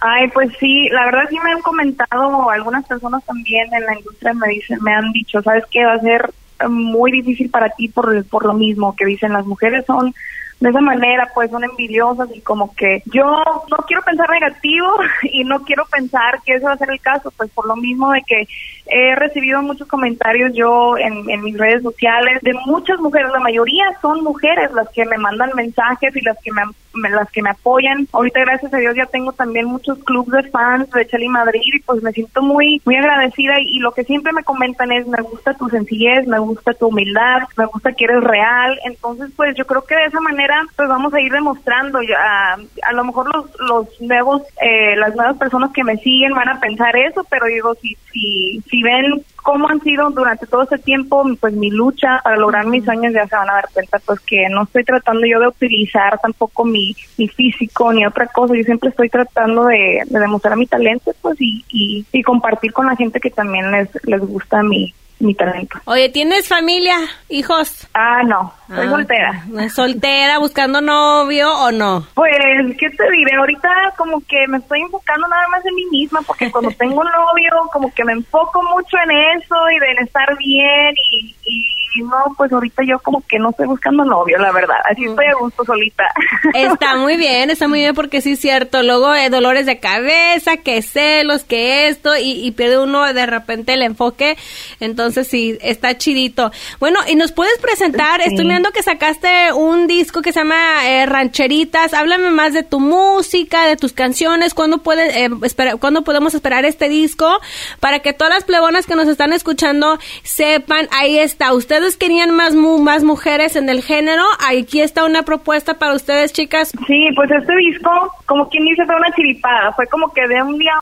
Ay, 0.00 0.28
pues 0.28 0.50
sí, 0.60 0.88
la 0.90 1.06
verdad 1.06 1.24
sí 1.30 1.38
me 1.42 1.52
han 1.52 1.62
comentado 1.62 2.50
algunas 2.50 2.84
personas 2.86 3.24
también 3.24 3.72
en 3.72 3.86
la 3.86 3.96
industria 3.96 4.34
me 4.34 4.48
dicen, 4.48 4.78
me 4.82 4.94
han 4.94 5.12
dicho, 5.12 5.42
¿sabes 5.42 5.64
qué? 5.70 5.84
Va 5.84 5.94
a 5.94 6.00
ser 6.00 6.30
muy 6.68 7.10
difícil 7.10 7.50
para 7.50 7.70
ti 7.70 7.88
por, 7.88 8.24
por 8.26 8.44
lo 8.44 8.54
mismo 8.54 8.94
que 8.96 9.06
dicen 9.06 9.32
las 9.32 9.46
mujeres 9.46 9.84
son 9.86 10.14
de 10.60 10.70
esa 10.70 10.80
manera 10.80 11.30
pues 11.34 11.50
son 11.50 11.64
envidiosas 11.64 12.28
y 12.34 12.40
como 12.40 12.74
que 12.74 13.02
yo 13.06 13.24
no 13.70 13.76
quiero 13.86 14.02
pensar 14.02 14.30
negativo 14.30 14.88
y 15.22 15.44
no 15.44 15.62
quiero 15.62 15.84
pensar 15.86 16.40
que 16.44 16.54
ese 16.54 16.64
va 16.64 16.72
a 16.72 16.78
ser 16.78 16.90
el 16.90 17.00
caso, 17.00 17.30
pues 17.36 17.50
por 17.50 17.66
lo 17.66 17.76
mismo 17.76 18.10
de 18.12 18.22
que 18.22 18.46
he 18.86 19.14
recibido 19.16 19.62
muchos 19.62 19.88
comentarios 19.88 20.52
yo 20.54 20.96
en, 20.98 21.24
mis 21.42 21.56
redes 21.56 21.82
sociales 21.82 22.40
de 22.42 22.54
muchas 22.66 22.98
mujeres, 23.00 23.30
la 23.32 23.40
mayoría 23.40 23.84
son 24.00 24.22
mujeres 24.22 24.70
las 24.72 24.88
que 24.90 25.04
me 25.06 25.18
mandan 25.18 25.50
mensajes 25.54 26.14
y 26.14 26.20
las 26.20 26.36
que 26.42 26.50
me, 26.52 26.62
las 27.10 27.30
que 27.30 27.42
me 27.42 27.50
apoyan. 27.50 28.06
Ahorita 28.12 28.40
gracias 28.40 28.72
a 28.72 28.78
Dios 28.78 28.94
ya 28.94 29.06
tengo 29.06 29.32
también 29.32 29.66
muchos 29.66 29.98
clubes 30.04 30.44
de 30.44 30.50
fans 30.50 30.90
de 30.90 31.06
Chely 31.06 31.28
Madrid 31.28 31.60
y 31.62 31.80
pues 31.80 32.02
me 32.02 32.12
siento 32.12 32.42
muy 32.42 32.80
muy 32.84 32.96
agradecida 32.96 33.54
y, 33.60 33.78
lo 33.78 33.92
que 33.92 34.04
siempre 34.04 34.32
me 34.32 34.44
comentan 34.44 34.92
es 34.92 35.06
me 35.06 35.22
gusta 35.22 35.54
tu 35.54 35.68
sencillez, 35.68 36.26
me 36.26 36.38
gusta 36.38 36.72
tu 36.74 36.88
humildad, 36.88 37.42
me 37.56 37.66
gusta 37.66 37.92
que 37.92 38.04
eres 38.04 38.22
real. 38.22 38.78
Entonces 38.84 39.30
pues 39.34 39.56
yo 39.56 39.66
creo 39.66 39.84
que 39.84 39.96
de 39.96 40.04
esa 40.04 40.20
manera 40.20 40.43
pues 40.76 40.88
vamos 40.88 41.12
a 41.14 41.20
ir 41.20 41.32
demostrando. 41.32 41.98
A, 41.98 42.54
a 42.54 42.92
lo 42.92 43.04
mejor 43.04 43.34
los, 43.34 43.46
los 43.60 44.00
nuevos, 44.00 44.42
eh, 44.60 44.96
las 44.96 45.14
nuevas 45.14 45.36
personas 45.36 45.72
que 45.72 45.84
me 45.84 45.96
siguen 45.98 46.34
van 46.34 46.48
a 46.48 46.60
pensar 46.60 46.96
eso, 46.96 47.24
pero 47.30 47.46
digo, 47.46 47.74
si, 47.76 47.96
si, 48.12 48.62
si 48.68 48.82
ven 48.82 49.24
cómo 49.36 49.68
han 49.68 49.80
sido 49.82 50.08
durante 50.10 50.46
todo 50.46 50.62
ese 50.62 50.78
tiempo, 50.78 51.24
pues 51.38 51.52
mi 51.54 51.70
lucha 51.70 52.20
para 52.24 52.36
lograr 52.36 52.66
mis 52.66 52.84
sueños, 52.84 53.12
ya 53.12 53.26
se 53.26 53.36
van 53.36 53.50
a 53.50 53.54
dar 53.54 53.68
cuenta, 53.72 53.98
pues 54.04 54.20
que 54.20 54.48
no 54.48 54.62
estoy 54.62 54.84
tratando 54.84 55.26
yo 55.26 55.38
de 55.38 55.48
utilizar 55.48 56.18
tampoco 56.20 56.64
mi, 56.64 56.96
mi 57.18 57.28
físico 57.28 57.92
ni 57.92 58.06
otra 58.06 58.26
cosa. 58.26 58.54
Yo 58.56 58.62
siempre 58.62 58.88
estoy 58.88 59.10
tratando 59.10 59.66
de, 59.66 60.02
demostrar 60.06 60.56
mi 60.56 60.66
talento, 60.66 61.12
pues, 61.20 61.40
y, 61.40 61.64
y, 61.68 62.06
y 62.10 62.22
compartir 62.22 62.72
con 62.72 62.86
la 62.86 62.96
gente 62.96 63.20
que 63.20 63.30
también 63.30 63.70
les, 63.70 63.88
les 64.04 64.20
gusta 64.20 64.62
mi, 64.62 64.94
mi 65.20 65.34
talento. 65.34 65.78
Oye, 65.84 66.08
¿tienes 66.08 66.48
familia, 66.48 66.96
hijos? 67.28 67.88
Ah, 67.94 68.22
no, 68.24 68.52
soy 68.68 68.86
ah, 68.86 68.90
soltera. 68.90 69.44
¿Soltera, 69.70 70.38
buscando 70.38 70.80
novio 70.80 71.50
o 71.50 71.72
no? 71.72 72.06
Pues, 72.14 72.36
¿qué 72.78 72.90
te 72.90 73.10
diré? 73.10 73.36
Ahorita 73.36 73.68
como 73.96 74.20
que 74.26 74.46
me 74.48 74.58
estoy 74.58 74.80
enfocando 74.80 75.26
nada 75.28 75.48
más 75.48 75.64
en 75.64 75.74
mí 75.74 75.86
misma, 75.90 76.20
porque 76.22 76.50
cuando 76.50 76.70
tengo 76.78 77.00
un 77.00 77.06
novio, 77.06 77.70
como 77.72 77.92
que 77.92 78.04
me 78.04 78.12
enfoco 78.12 78.62
mucho 78.62 78.96
en 79.04 79.38
eso 79.38 79.56
y 79.70 79.90
en 79.90 80.04
estar 80.04 80.36
bien 80.36 80.94
y, 81.10 81.34
y 81.44 81.83
no, 82.02 82.34
pues 82.36 82.52
ahorita 82.52 82.82
yo 82.86 82.98
como 83.00 83.22
que 83.26 83.38
no 83.38 83.50
estoy 83.50 83.66
buscando 83.66 84.04
novio, 84.04 84.38
la 84.38 84.52
verdad. 84.52 84.76
Así 84.90 85.04
estoy 85.04 85.26
a 85.26 85.34
gusto 85.34 85.64
solita. 85.64 86.04
Está 86.54 86.96
muy 86.96 87.16
bien, 87.16 87.50
está 87.50 87.68
muy 87.68 87.80
bien 87.80 87.94
porque 87.94 88.20
sí 88.20 88.32
es 88.32 88.40
cierto. 88.40 88.82
Luego 88.82 89.14
eh, 89.14 89.30
dolores 89.30 89.66
de 89.66 89.78
cabeza, 89.78 90.56
que 90.58 90.82
celos, 90.82 91.44
que 91.44 91.88
esto, 91.88 92.16
y, 92.16 92.44
y 92.44 92.50
pierde 92.52 92.78
uno 92.78 93.12
de 93.12 93.26
repente 93.26 93.74
el 93.74 93.82
enfoque. 93.82 94.36
Entonces 94.80 95.28
sí, 95.28 95.58
está 95.60 95.96
chidito. 95.96 96.52
Bueno, 96.80 96.98
y 97.08 97.14
nos 97.14 97.32
puedes 97.32 97.58
presentar, 97.58 98.20
estoy 98.20 98.46
viendo 98.46 98.70
que 98.70 98.82
sacaste 98.82 99.52
un 99.52 99.86
disco 99.86 100.22
que 100.22 100.32
se 100.32 100.40
llama 100.40 100.88
eh, 100.88 101.06
Rancheritas. 101.06 101.94
Háblame 101.94 102.30
más 102.30 102.52
de 102.52 102.62
tu 102.62 102.80
música, 102.80 103.66
de 103.66 103.76
tus 103.76 103.92
canciones. 103.92 104.54
¿Cuándo, 104.54 104.78
puede, 104.78 105.24
eh, 105.24 105.30
¿Cuándo 105.78 106.04
podemos 106.04 106.34
esperar 106.34 106.64
este 106.64 106.88
disco? 106.88 107.40
Para 107.80 108.00
que 108.00 108.12
todas 108.12 108.32
las 108.32 108.44
plebonas 108.44 108.86
que 108.86 108.94
nos 108.94 109.08
están 109.08 109.32
escuchando 109.32 109.98
sepan, 110.22 110.88
ahí 110.90 111.18
está. 111.18 111.52
Querían 111.98 112.30
más, 112.30 112.54
más 112.54 113.04
mujeres 113.04 113.56
en 113.56 113.68
el 113.68 113.82
género. 113.82 114.22
Aquí 114.48 114.80
está 114.80 115.04
una 115.04 115.22
propuesta 115.22 115.74
para 115.74 115.94
ustedes, 115.94 116.32
chicas. 116.32 116.72
Sí, 116.86 117.08
pues 117.14 117.30
este 117.30 117.54
disco, 117.56 117.90
como 118.24 118.48
quien 118.48 118.64
dice, 118.64 118.86
fue 118.86 118.96
una 118.96 119.12
chiripada. 119.14 119.72
Fue 119.72 119.86
como 119.88 120.10
que 120.12 120.26
de 120.26 120.42
un 120.42 120.58
día 120.58 120.72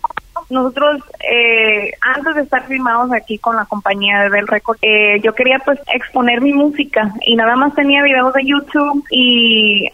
nosotros, 0.51 1.03
eh, 1.21 1.93
antes 2.01 2.35
de 2.35 2.43
estar 2.43 2.67
filmados 2.67 3.13
aquí 3.13 3.39
con 3.39 3.57
la 3.57 3.65
compañía 3.65 4.23
de 4.23 4.31
Bell 4.31 4.47
Record, 4.47 4.79
eh, 4.83 5.21
yo 5.23 5.35
quería 5.35 5.59
pues 5.65 5.79
exponer 5.95 6.41
mi 6.41 6.53
música 6.53 7.13
y 7.27 7.37
nada 7.37 7.57
más 7.57 7.75
tenía 7.75 8.03
videos 8.03 8.33
de 8.35 8.45
YouTube 8.45 9.05
y 9.11 9.89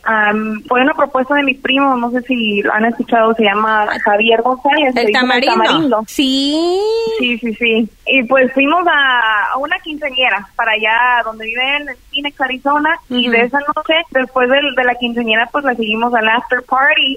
fue 0.68 0.82
una 0.82 0.94
propuesta 0.94 1.34
de 1.34 1.42
mi 1.42 1.54
primo, 1.54 1.96
no 1.96 2.10
sé 2.10 2.22
si 2.22 2.62
lo 2.62 2.72
han 2.72 2.86
escuchado, 2.86 3.34
se 3.34 3.44
llama 3.44 3.86
Javier 4.04 4.42
González. 4.42 4.94
El 4.96 5.12
tamarindo. 5.12 6.02
Sí. 6.06 6.80
Sí, 7.18 7.38
sí, 7.38 7.54
sí. 7.54 7.88
Y 8.06 8.22
pues 8.24 8.52
fuimos 8.52 8.84
a, 8.86 9.56
una 9.58 9.78
quinceañera 9.80 10.48
para 10.56 10.72
allá 10.72 11.22
donde 11.24 11.44
viven 11.44 11.88
en 11.88 11.96
Phoenix, 12.10 12.40
Arizona 12.40 12.98
y 13.08 13.28
de 13.28 13.42
esa 13.42 13.58
noche, 13.60 13.94
después 14.10 14.48
de, 14.48 14.60
de, 14.76 14.84
la 14.84 14.94
quinceañera, 14.94 15.48
pues 15.52 15.64
la 15.64 15.74
seguimos 15.74 16.14
al 16.14 16.28
after 16.28 16.62
party 16.62 17.16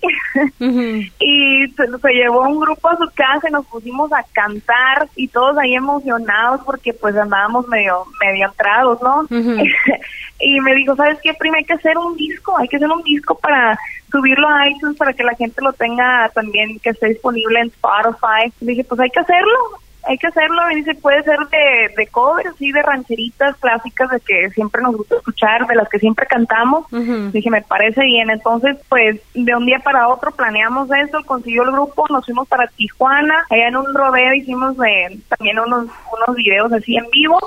y 1.20 1.67
se, 1.67 1.98
se 2.02 2.13
llevó 2.13 2.41
un 2.41 2.60
grupo 2.60 2.89
a 2.89 2.98
su 2.98 3.08
y 3.48 3.52
nos 3.52 3.66
pusimos 3.68 4.12
a 4.14 4.24
cantar 4.34 5.08
y 5.16 5.28
todos 5.28 5.58
ahí 5.58 5.76
emocionados 5.76 6.62
porque 6.66 6.94
pues 6.94 7.16
andábamos 7.16 7.68
medio, 7.68 8.06
medio 8.20 8.48
entrados, 8.48 9.02
¿no? 9.02 9.26
y 10.40 10.60
me 10.62 10.76
dijo, 10.76 10.96
¿sabes 10.96 11.20
qué? 11.22 11.34
Primero 11.34 11.60
hay 11.60 11.66
que 11.66 11.74
hacer 11.74 11.98
un 11.98 12.16
disco, 12.16 12.58
hay 12.58 12.68
que 12.68 12.78
hacer 12.78 12.90
un 12.90 13.04
disco 13.04 13.36
para 13.36 13.78
subirlo 14.12 14.48
a 14.50 14.68
iTunes 14.70 14.98
para 14.98 15.14
que 15.14 15.24
la 15.24 15.36
gente 15.36 15.62
lo 15.62 15.74
tenga 15.74 16.30
también, 16.34 16.80
que 16.80 16.90
esté 16.90 17.10
disponible 17.10 17.60
en 17.60 17.68
Spotify. 17.68 18.52
dije, 18.60 18.84
pues 18.84 19.00
hay 19.00 19.10
que 19.10 19.20
hacerlo 19.20 19.80
hay 20.08 20.18
que 20.18 20.28
hacerlo 20.28 20.72
y 20.72 20.76
dice 20.76 20.96
puede 20.96 21.24
ser 21.24 21.38
de, 21.50 21.94
de 21.96 22.08
covers 22.08 22.56
sí 22.58 22.72
de 22.72 22.82
rancheritas 22.82 23.56
clásicas 23.58 24.10
de 24.10 24.20
que 24.20 24.50
siempre 24.52 24.82
nos 24.82 24.96
gusta 24.96 25.16
escuchar 25.16 25.68
de 25.68 25.76
las 25.76 25.90
que 25.90 26.00
siempre 26.00 26.26
cantamos. 26.26 26.86
Dije 27.32 27.50
me 27.50 27.62
parece 27.62 28.02
bien. 28.04 28.30
Entonces 28.30 28.78
pues 28.90 29.20
de 29.34 29.56
un 29.56 29.66
día 29.66 29.80
para 29.80 30.08
otro 30.08 30.32
planeamos 30.32 30.90
eso 30.92 31.24
consiguió 31.26 31.64
el 31.64 31.72
grupo 31.72 32.06
nos 32.10 32.26
fuimos 32.26 32.48
para 32.48 32.68
Tijuana 32.68 33.46
allá 33.50 33.68
en 33.68 33.76
un 33.76 33.94
rodeo 33.94 34.34
hicimos 34.34 34.78
de, 34.78 35.20
también 35.30 35.60
unos 35.60 35.86
unos 35.86 36.36
videos 36.36 36.72
así 36.74 36.98
en 36.98 37.10
vivo. 37.12 37.40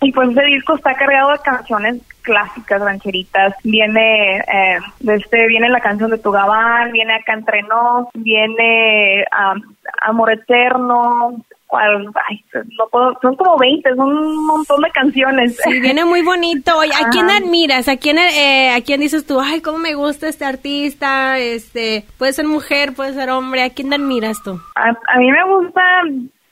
Y 0.00 0.12
pues 0.12 0.30
ese 0.30 0.42
disco 0.42 0.74
está 0.74 0.94
cargado 0.94 1.32
de 1.32 1.38
canciones 1.38 2.02
clásicas 2.22 2.80
rancheritas. 2.80 3.54
Viene 3.64 4.38
eh, 4.38 4.78
este 5.00 5.46
viene 5.46 5.68
la 5.68 5.80
canción 5.80 6.10
de 6.10 6.18
Tu 6.18 6.30
Gabán 6.30 6.92
viene 6.92 7.14
acá 7.14 7.34
entre 7.34 7.62
nos 7.62 8.08
viene 8.14 9.24
um, 9.32 9.62
Amor 10.02 10.32
Eterno 10.32 11.44
no 11.72 12.88
puedo, 12.90 13.18
son 13.20 13.36
como 13.36 13.58
20, 13.58 13.94
son 13.94 14.16
un 14.16 14.46
montón 14.46 14.80
de 14.82 14.90
canciones. 14.90 15.56
Sí, 15.62 15.80
viene 15.80 16.04
muy 16.04 16.22
bonito. 16.22 16.72
¿A 16.80 17.10
quién 17.10 17.30
admiras? 17.30 17.88
¿A 17.88 17.96
quién, 17.96 18.18
eh, 18.18 18.70
¿A 18.74 18.80
quién 18.80 19.00
dices 19.00 19.26
tú, 19.26 19.40
ay, 19.40 19.60
cómo 19.60 19.78
me 19.78 19.94
gusta 19.94 20.28
este 20.28 20.44
artista? 20.44 21.38
Este, 21.38 22.04
puede 22.18 22.32
ser 22.32 22.46
mujer, 22.46 22.94
puede 22.94 23.12
ser 23.14 23.30
hombre. 23.30 23.62
¿A 23.62 23.70
quién 23.70 23.92
admiras 23.92 24.42
tú? 24.42 24.58
A, 24.74 24.88
a 24.88 25.18
mí 25.18 25.30
me 25.30 25.44
gusta 25.44 25.82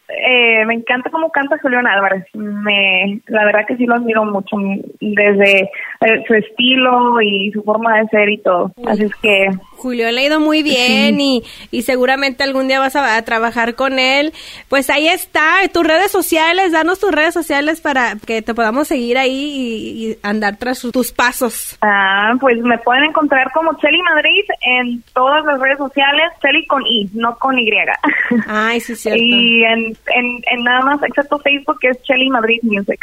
eh, 0.08 0.64
me 0.66 0.74
encanta 0.74 1.10
cómo 1.10 1.30
canta 1.30 1.58
Julián 1.60 1.86
Álvarez. 1.86 2.26
Me, 2.34 3.20
la 3.26 3.44
verdad 3.44 3.66
que 3.66 3.76
sí 3.76 3.86
lo 3.86 3.96
admiro 3.96 4.24
mucho 4.24 4.56
desde 5.00 5.62
eh, 5.62 6.24
su 6.26 6.34
estilo 6.34 7.20
y 7.20 7.50
su 7.52 7.62
forma 7.62 7.98
de 7.98 8.08
ser 8.08 8.28
y 8.28 8.38
todo. 8.38 8.72
Así 8.86 9.04
es 9.04 9.14
que 9.16 9.48
Julio 9.76 10.10
le 10.10 10.20
ha 10.20 10.24
ido 10.24 10.40
muy 10.40 10.62
bien 10.62 11.20
y, 11.20 11.44
y, 11.70 11.82
seguramente 11.82 12.42
algún 12.42 12.68
día 12.68 12.80
vas 12.80 12.96
a, 12.96 13.22
trabajar 13.22 13.74
con 13.74 13.98
él. 13.98 14.32
Pues 14.68 14.90
ahí 14.90 15.08
está, 15.08 15.56
tus 15.72 15.86
redes 15.86 16.10
sociales, 16.10 16.72
danos 16.72 16.98
tus 16.98 17.12
redes 17.12 17.34
sociales 17.34 17.80
para 17.80 18.16
que 18.26 18.42
te 18.42 18.54
podamos 18.54 18.88
seguir 18.88 19.18
ahí 19.18 19.32
y, 19.32 20.18
andar 20.22 20.56
tras 20.56 20.80
tus 20.80 21.12
pasos. 21.12 21.76
Ah, 21.82 22.34
pues 22.40 22.58
me 22.58 22.78
pueden 22.78 23.04
encontrar 23.04 23.50
como 23.52 23.76
Chelly 23.78 24.00
Madrid 24.02 24.44
en 24.62 25.02
todas 25.14 25.44
las 25.44 25.60
redes 25.60 25.78
sociales, 25.78 26.32
Chelly 26.40 26.66
con 26.66 26.86
I, 26.86 27.10
no 27.14 27.36
con 27.36 27.58
Y. 27.58 27.66
Ay, 28.48 28.80
sí, 28.80 28.94
cierto. 28.94 29.20
Y 29.20 29.64
en, 29.64 29.96
en, 30.06 30.64
nada 30.64 30.80
más, 30.80 31.02
excepto 31.02 31.38
Facebook, 31.38 31.78
que 31.80 31.88
es 31.88 32.02
Chelly 32.02 32.28
Madrid 32.30 32.60
Music. 32.62 33.00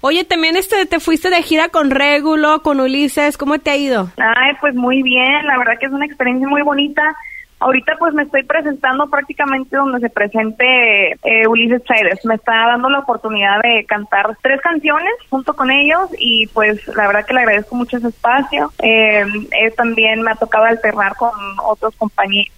Oye, 0.00 0.24
también 0.24 0.56
este, 0.56 0.86
te 0.86 1.00
fuiste 1.00 1.30
de 1.30 1.42
gira 1.42 1.68
con 1.68 1.90
Régulo, 1.90 2.62
con 2.62 2.80
Ulises, 2.80 3.38
¿cómo 3.38 3.58
te 3.58 3.70
ha 3.70 3.76
ido? 3.76 4.10
Ay, 4.18 4.52
pues 4.60 4.74
muy 4.74 5.02
bien, 5.02 5.46
la 5.46 5.58
verdad 5.58 5.74
que 5.80 5.86
es 5.86 5.92
una 5.92 6.06
experiencia 6.12 6.48
muy 6.48 6.62
bonita 6.62 7.16
ahorita 7.62 7.96
pues 7.98 8.14
me 8.14 8.24
estoy 8.24 8.42
presentando 8.42 9.08
prácticamente 9.08 9.76
donde 9.76 10.00
se 10.00 10.10
presente 10.10 11.12
eh, 11.22 11.46
Ulises 11.48 11.82
Chávez. 11.84 12.24
Me 12.24 12.34
está 12.34 12.52
dando 12.66 12.88
la 12.88 13.00
oportunidad 13.00 13.60
de 13.62 13.84
cantar 13.86 14.36
tres 14.42 14.60
canciones 14.60 15.12
junto 15.30 15.54
con 15.54 15.70
ellos 15.70 16.10
y 16.18 16.46
pues 16.48 16.86
la 16.88 17.06
verdad 17.06 17.24
que 17.24 17.34
le 17.34 17.40
agradezco 17.40 17.76
mucho 17.76 17.96
ese 17.96 18.08
espacio. 18.08 18.72
Eh, 18.80 19.24
también 19.76 20.22
me 20.22 20.32
ha 20.32 20.34
tocado 20.34 20.64
alternar 20.64 21.16
con 21.16 21.30
otros 21.64 21.94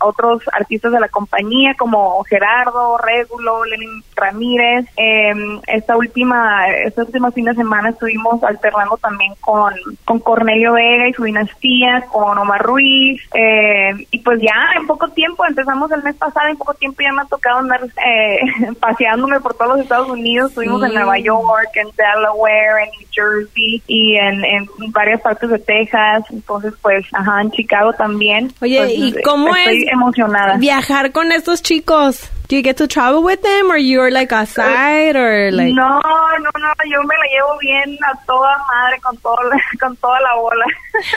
otros 0.00 0.42
artistas 0.52 0.92
de 0.92 1.00
la 1.00 1.08
compañía 1.08 1.74
como 1.74 2.22
Gerardo, 2.24 2.98
Régulo, 2.98 3.64
Lenin 3.64 4.02
Ramírez. 4.16 4.86
Eh, 4.96 5.32
esta 5.66 5.96
última, 5.96 6.68
esta 6.68 7.02
última 7.02 7.30
fin 7.32 7.46
de 7.46 7.54
semana 7.54 7.90
estuvimos 7.90 8.42
alternando 8.42 8.96
también 8.98 9.32
con, 9.40 9.74
con 10.04 10.18
Cornelio 10.20 10.72
Vega 10.72 11.08
y 11.08 11.12
su 11.12 11.24
dinastía, 11.24 12.06
con 12.12 12.36
Omar 12.38 12.62
Ruiz, 12.62 13.22
eh, 13.34 14.06
y 14.10 14.18
pues 14.20 14.40
ya 14.40 14.78
en 14.78 14.86
poco 14.94 15.08
tiempo, 15.08 15.44
empezamos 15.44 15.90
el 15.90 16.02
mes 16.02 16.14
pasado, 16.14 16.48
en 16.48 16.56
poco 16.56 16.74
tiempo 16.74 17.02
ya 17.02 17.12
me 17.12 17.22
ha 17.22 17.24
tocado 17.24 17.58
andar 17.58 17.84
eh, 17.84 18.40
paseándome 18.80 19.40
por 19.40 19.54
todos 19.54 19.72
los 19.72 19.80
Estados 19.80 20.08
Unidos, 20.08 20.50
estuvimos 20.50 20.82
en 20.84 20.94
Nueva 20.94 21.18
York, 21.18 21.68
en 21.74 21.88
Delaware, 21.96 22.84
en 22.84 22.90
New 22.98 23.08
Jersey 23.10 23.82
y 23.88 24.16
en, 24.16 24.44
en 24.44 24.68
varias 24.92 25.20
partes 25.20 25.50
de 25.50 25.58
Texas, 25.58 26.24
entonces 26.30 26.72
pues, 26.80 27.04
ajá, 27.12 27.42
en 27.42 27.50
Chicago 27.50 27.92
también. 27.92 28.52
Oye, 28.60 28.78
pues, 28.78 28.92
¿y 28.94 29.22
cómo 29.22 29.54
estoy 29.54 29.82
es 29.82 29.92
emocionada. 29.92 30.56
viajar 30.58 31.10
con 31.12 31.32
estos 31.32 31.62
chicos? 31.62 32.30
Do 32.46 32.56
you 32.56 32.62
get 32.62 32.76
to 32.76 32.86
travel 32.86 33.22
with 33.22 33.40
them 33.42 33.70
or 33.70 33.78
you're 33.78 34.10
like 34.10 34.30
aside 34.30 35.16
or 35.16 35.50
like 35.50 35.72
No, 35.72 35.98
no, 35.98 36.50
no, 36.58 36.72
yo 36.90 37.02
me 37.02 37.14
la 37.16 37.26
llevo 37.32 37.58
bien 37.58 37.98
a 38.04 38.24
toda 38.26 38.58
madre 38.70 39.00
con 39.00 39.16
todo 39.16 39.38
con 39.80 39.96
toda 39.96 40.20
la 40.20 40.34
bola. 40.36 40.66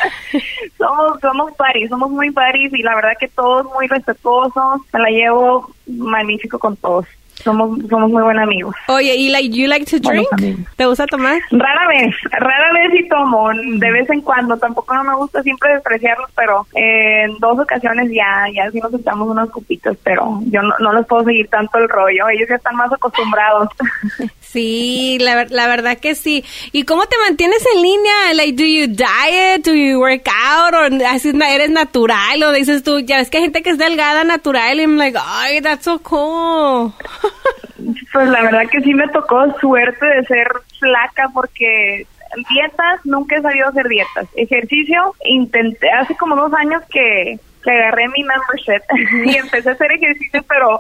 somos 0.78 1.20
somos 1.20 1.54
paris, 1.56 1.90
somos 1.90 2.10
muy 2.10 2.32
paris 2.32 2.72
y 2.74 2.82
la 2.82 2.96
verdad 2.96 3.18
que 3.20 3.28
todos 3.28 3.66
muy 3.74 3.88
respetuosos. 3.88 4.82
Me 4.94 5.00
la 5.00 5.10
llevo 5.10 5.70
magnífico 5.86 6.60
con 6.60 6.78
todos 6.78 7.06
somos 7.48 7.80
somos 7.90 8.12
muy 8.12 8.22
buenos 8.22 8.44
amigos. 8.44 8.76
Oye, 8.88 9.16
¿y 9.16 9.30
like 9.30 9.56
you 9.58 9.68
like 9.68 9.86
to 9.86 10.00
drink? 10.00 10.28
¿Te 10.76 10.86
gusta 10.86 11.06
tomar? 11.08 11.40
Rara 11.52 11.88
vez, 11.88 12.14
rara 12.32 12.74
vez 12.74 12.92
sí 12.92 13.08
tomo, 13.08 13.50
de 13.54 13.92
vez 13.92 14.10
en 14.10 14.22
cuando. 14.22 14.58
Tampoco 14.58 14.94
no 14.94 15.04
me 15.06 15.16
gusta 15.16 15.42
siempre 15.44 15.74
despreciarlos, 15.74 16.30
pero 16.36 16.68
en 16.74 17.38
dos 17.40 17.58
ocasiones 17.60 18.12
ya 18.12 18.46
ya 18.54 18.70
sí 18.72 18.80
nos 18.80 18.94
echamos 18.94 19.30
unos 19.30 19.50
cupitos, 19.50 19.96
pero 20.04 20.40
yo 20.46 20.62
no, 20.62 20.74
no 20.80 20.94
les 20.94 21.06
puedo 21.08 21.24
seguir 21.24 21.48
tanto 21.48 21.78
el 21.78 21.88
rollo. 21.88 22.28
Ellos 22.30 22.50
ya 22.50 22.56
están 22.56 22.76
más 22.76 22.92
acostumbrados. 22.92 23.70
Sí, 24.48 25.18
la, 25.20 25.46
la 25.50 25.68
verdad 25.68 25.98
que 25.98 26.16
sí. 26.16 26.44
¿Y 26.72 26.84
cómo 26.84 27.06
te 27.06 27.18
mantienes 27.18 27.64
en 27.76 27.82
línea? 27.82 28.34
Like, 28.34 28.54
do 28.54 28.64
you 28.64 28.88
diet? 28.88 29.66
Do 29.66 29.74
you 29.74 30.00
work 30.00 30.26
out? 30.28 30.74
¿O 30.74 30.86
eres 30.86 31.70
natural? 31.70 32.42
¿O 32.44 32.52
dices 32.54 32.82
tú, 32.82 33.00
ya 33.00 33.18
ves 33.18 33.30
que 33.30 33.38
hay 33.38 33.44
gente 33.44 33.62
que 33.62 33.72
es 33.72 33.78
delgada 33.78 34.24
natural? 34.24 34.80
Y 34.80 34.84
I'm 34.84 34.98
like, 34.98 35.18
ay, 35.22 35.62
that's 35.62 35.84
so 35.84 36.00
cool. 36.00 36.94
Pues 38.12 38.30
la 38.30 38.42
verdad 38.42 38.64
que 38.72 38.82
sí 38.82 38.94
me 38.94 39.08
tocó 39.10 39.52
suerte 39.60 40.06
de 40.06 40.26
ser 40.26 40.48
flaca 40.80 41.30
porque 41.34 42.08
dietas, 42.50 43.06
nunca 43.06 43.38
he 43.38 43.42
sabido 43.42 43.70
hacer 43.70 43.88
dietas. 43.88 44.28
Ejercicio, 44.36 45.16
intenté 45.26 45.90
hace 45.92 46.16
como 46.16 46.36
dos 46.36 46.54
años 46.54 46.82
que, 46.90 47.40
que 47.64 47.72
agarré 47.72 48.08
mi 48.10 48.24
membership 48.24 48.84
y 49.26 49.36
empecé 49.38 49.70
a 49.70 49.74
hacer 49.74 49.92
ejercicio, 49.92 50.44
pero 50.48 50.80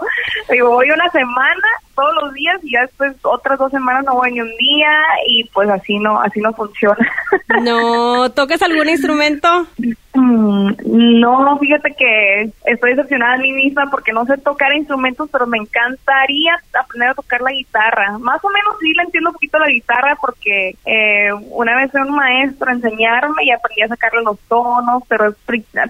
digo, 0.50 0.72
voy 0.72 0.90
una 0.90 1.10
semana 1.12 1.68
todos 1.98 2.14
los 2.22 2.34
días 2.34 2.64
y 2.64 2.74
ya 2.74 2.82
después 2.82 3.16
otras 3.24 3.58
dos 3.58 3.72
semanas 3.72 4.06
no 4.06 4.14
voy 4.14 4.32
ni 4.32 4.42
un 4.42 4.56
día 4.58 4.92
y 5.28 5.44
pues 5.46 5.68
así 5.68 5.98
no, 5.98 6.22
así 6.22 6.40
no 6.40 6.54
funciona. 6.54 6.98
No, 7.62 8.30
¿tocas 8.32 8.62
algún 8.62 8.90
instrumento? 8.90 9.66
Mm, 10.14 11.20
no, 11.20 11.58
fíjate 11.60 11.94
que 11.94 12.50
estoy 12.66 12.92
decepcionada 12.92 13.38
de 13.38 13.44
mí 13.44 13.52
misma 13.54 13.90
porque 13.92 14.12
no 14.12 14.26
sé 14.26 14.38
tocar 14.38 14.74
instrumentos, 14.76 15.30
pero 15.32 15.46
me 15.46 15.58
encantaría 15.58 16.60
aprender 16.74 17.10
a 17.10 17.14
tocar 17.14 17.42
la 17.42 17.52
guitarra. 17.52 18.18
Más 18.18 18.44
o 18.44 18.50
menos 18.50 18.76
sí 18.80 18.94
le 18.94 19.04
entiendo 19.04 19.30
un 19.30 19.34
poquito 19.34 19.60
la 19.60 19.70
guitarra 19.70 20.18
porque 20.20 20.76
eh, 20.86 21.32
una 21.52 21.76
vez 21.76 21.92
fue 21.92 22.02
un 22.02 22.16
maestro 22.16 22.70
a 22.70 22.74
enseñarme 22.74 23.44
y 23.44 23.52
aprendí 23.52 23.84
a 23.84 23.88
sacarle 23.88 24.24
los 24.24 24.40
tonos, 24.48 25.04
pero 25.08 25.30
es 25.30 25.36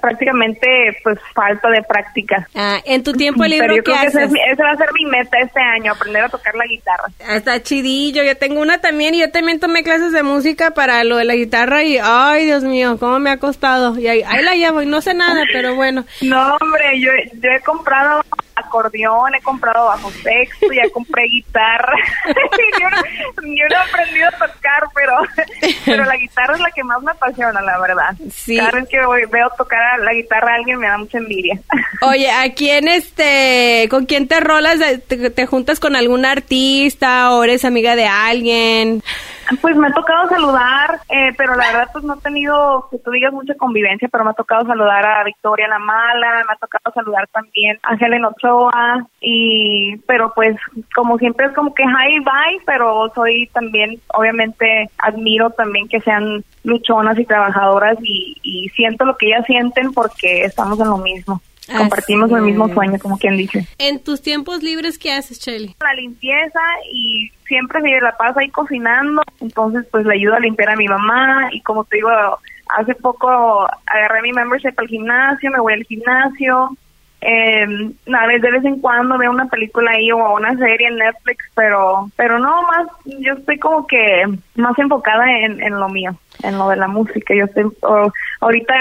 prácticamente 0.02 0.98
pues 1.04 1.20
falta 1.34 1.70
de 1.70 1.82
práctica. 1.84 2.48
Ah, 2.54 2.80
en 2.86 3.04
tu 3.04 3.13
tiempo 3.13 3.46
libre, 3.46 3.82
¿qué 3.84 3.93
haces? 3.93 4.15
Ese, 4.15 4.39
ese 4.52 4.63
va 4.63 4.72
a 4.72 4.78
ser 4.78 4.89
mi 4.93 5.06
meta 5.06 5.38
este 5.39 5.62
año, 5.62 5.93
aprender 5.97 6.23
a 6.23 6.29
tocar 6.29 6.55
la 6.55 6.65
guitarra. 6.65 7.10
Está 7.29 7.62
chidillo, 7.62 8.23
yo 8.23 8.38
tengo 8.38 8.62
una 8.62 8.79
también 8.79 9.15
y 9.15 9.19
yo 9.19 9.31
también 9.31 9.60
tomé 9.60 9.83
clases 9.83 10.12
de 10.13 10.23
música 10.23 10.71
para 10.71 11.03
lo 11.03 11.17
de 11.17 11.25
la 11.25 11.36
guitarra 11.36 11.83
y 11.83 11.97
ay 12.01 12.45
Dios 12.45 12.63
mío, 12.63 12.97
cómo 12.99 13.19
me 13.19 13.29
ha 13.29 13.38
costado. 13.38 13.97
Y 13.99 14.07
ahí, 14.07 14.23
ahí 14.25 14.43
la 14.43 14.55
llevo 14.55 14.81
y 14.81 14.86
no 14.86 15.01
sé 15.01 15.13
nada, 15.13 15.43
pero 15.51 15.75
bueno. 15.75 16.05
No 16.21 16.55
hombre, 16.62 16.99
yo, 16.99 17.12
yo 17.33 17.49
he 17.49 17.62
comprado 17.62 18.23
acordeón, 18.67 19.34
he 19.36 19.41
comprado 19.41 19.86
bajo 19.86 20.12
sexto, 20.12 20.71
ya 20.71 20.89
compré 20.91 21.23
guitarra. 21.23 21.93
yo, 22.25 22.89
no, 22.89 22.97
yo, 23.43 23.63
no, 23.69 23.75
he 23.75 23.89
aprendido 23.89 24.27
a 24.27 24.32
tocar, 24.32 24.84
pero, 24.93 25.13
pero 25.86 26.06
la 26.06 26.17
guitarra 26.17 26.53
es 26.56 26.60
la 26.60 26.71
que 26.71 26.84
más 26.84 27.01
me 27.01 27.12
apasiona, 27.12 27.62
la 27.62 27.80
verdad. 27.80 28.15
Sí. 28.32 28.58
Cada 28.58 28.71
vez 28.71 28.89
que 28.89 29.06
voy, 29.06 29.25
veo 29.32 29.49
tocar 29.58 29.99
la 29.99 30.13
guitarra 30.13 30.53
a 30.53 30.56
alguien 30.56 30.80
me 30.80 30.88
da 30.88 30.97
mucha 30.97 31.17
envidia. 31.17 31.60
Oye, 32.01 32.30
¿a 32.30 32.53
quién 32.53 32.88
este, 32.88 33.88
con 33.89 34.06
quién 34.06 34.27
te 34.27 34.39
rolas? 34.39 34.80
¿Te, 35.08 35.30
te 35.30 35.45
juntas 35.45 35.80
con 35.80 35.95
algún 35.95 36.25
artista 36.25 37.32
o 37.32 37.43
eres 37.43 37.65
amiga 37.65 37.95
de 37.95 38.06
alguien? 38.06 39.03
Pues 39.62 39.75
me 39.77 39.88
ha 39.88 39.91
tocado 39.91 40.27
saludar, 40.27 40.99
eh, 41.10 41.33
pero 41.38 41.55
la 41.55 41.67
verdad 41.67 41.89
pues 41.93 42.03
no 42.03 42.15
he 42.15 42.21
tenido, 42.21 42.88
que 42.91 42.97
tú 42.99 43.12
digas, 43.12 43.31
mucha 43.31 43.55
convivencia, 43.55 44.10
pero 44.12 44.25
me 44.25 44.31
ha 44.31 44.33
tocado 44.33 44.65
saludar 44.65 45.05
a 45.05 45.23
Victoria 45.23 45.67
La 45.67 45.79
Mala, 45.79 46.43
me 46.45 46.53
ha 46.53 46.57
tocado 46.60 46.93
saludar 46.93 47.27
también 47.27 47.79
a 47.83 47.95
Helen 47.95 48.25
Ochoa, 48.25 49.07
y, 49.21 49.97
pero 50.05 50.33
pues 50.36 50.57
como 50.93 51.17
siempre 51.17 51.47
es 51.47 51.53
como 51.53 51.73
que 51.73 51.83
hi, 51.83 52.19
bye, 52.19 52.62
pero 52.65 53.10
soy 53.15 53.47
también, 53.53 54.01
obviamente 54.13 54.89
admiro 54.97 55.49
también 55.51 55.88
que 55.88 56.01
sean 56.01 56.43
luchonas 56.63 57.17
y 57.17 57.25
trabajadoras 57.25 57.97
y, 58.01 58.36
y 58.43 58.67
siento 58.69 59.05
lo 59.05 59.17
que 59.17 59.27
ellas 59.27 59.45
sienten 59.45 59.93
porque 59.93 60.43
estamos 60.43 60.79
en 60.79 60.89
lo 60.89 60.97
mismo. 60.97 61.41
Compartimos 61.75 62.32
el 62.32 62.41
mismo 62.41 62.67
sueño, 62.69 62.97
como 62.99 63.17
quien 63.17 63.38
dice. 63.38 63.67
En 63.77 64.03
tus 64.03 64.21
tiempos 64.21 64.63
libres, 64.63 64.97
¿qué 64.97 65.12
haces, 65.12 65.39
Shelly? 65.39 65.75
La 65.82 65.93
limpieza 65.93 66.60
y 66.91 67.32
siempre 67.47 67.82
se 67.82 68.01
la 68.01 68.15
pasa 68.15 68.41
ahí 68.41 68.49
cocinando, 68.49 69.21
entonces 69.41 69.86
pues 69.91 70.06
le 70.06 70.15
ayudo 70.15 70.36
a 70.36 70.39
limpiar 70.39 70.69
a 70.69 70.75
mi 70.75 70.88
mamá 70.88 71.49
y 71.51 71.62
como 71.62 71.84
te 71.86 71.97
digo, 71.97 72.10
hace 72.69 72.95
poco 72.95 73.67
agarré 73.86 74.21
mi 74.21 74.32
membership 74.34 74.73
al 74.77 74.88
gimnasio, 74.88 75.51
me 75.51 75.60
voy 75.60 75.73
al 75.73 75.84
gimnasio, 75.84 76.77
eh, 77.21 77.65
a 78.13 78.27
vez 78.27 78.41
de 78.41 78.51
vez 78.51 78.63
en 78.65 78.80
cuando 78.80 79.17
veo 79.17 79.32
una 79.32 79.47
película 79.47 79.91
ahí 79.91 80.12
o 80.12 80.36
una 80.36 80.56
serie 80.58 80.88
en 80.88 80.97
Netflix, 80.97 81.45
pero 81.56 82.10
pero 82.15 82.38
no 82.38 82.62
más, 82.63 82.88
yo 83.06 83.34
estoy 83.34 83.58
como 83.58 83.88
que 83.88 84.25
más 84.56 84.77
enfocada 84.77 85.25
en, 85.39 85.62
en 85.62 85.80
lo 85.80 85.89
mío, 85.89 86.15
en 86.43 86.58
lo 86.58 86.69
de 86.69 86.76
la 86.78 86.88
música. 86.88 87.34
Yo 87.36 87.45
estoy 87.45 87.65
o, 87.82 88.12
ahorita 88.41 88.73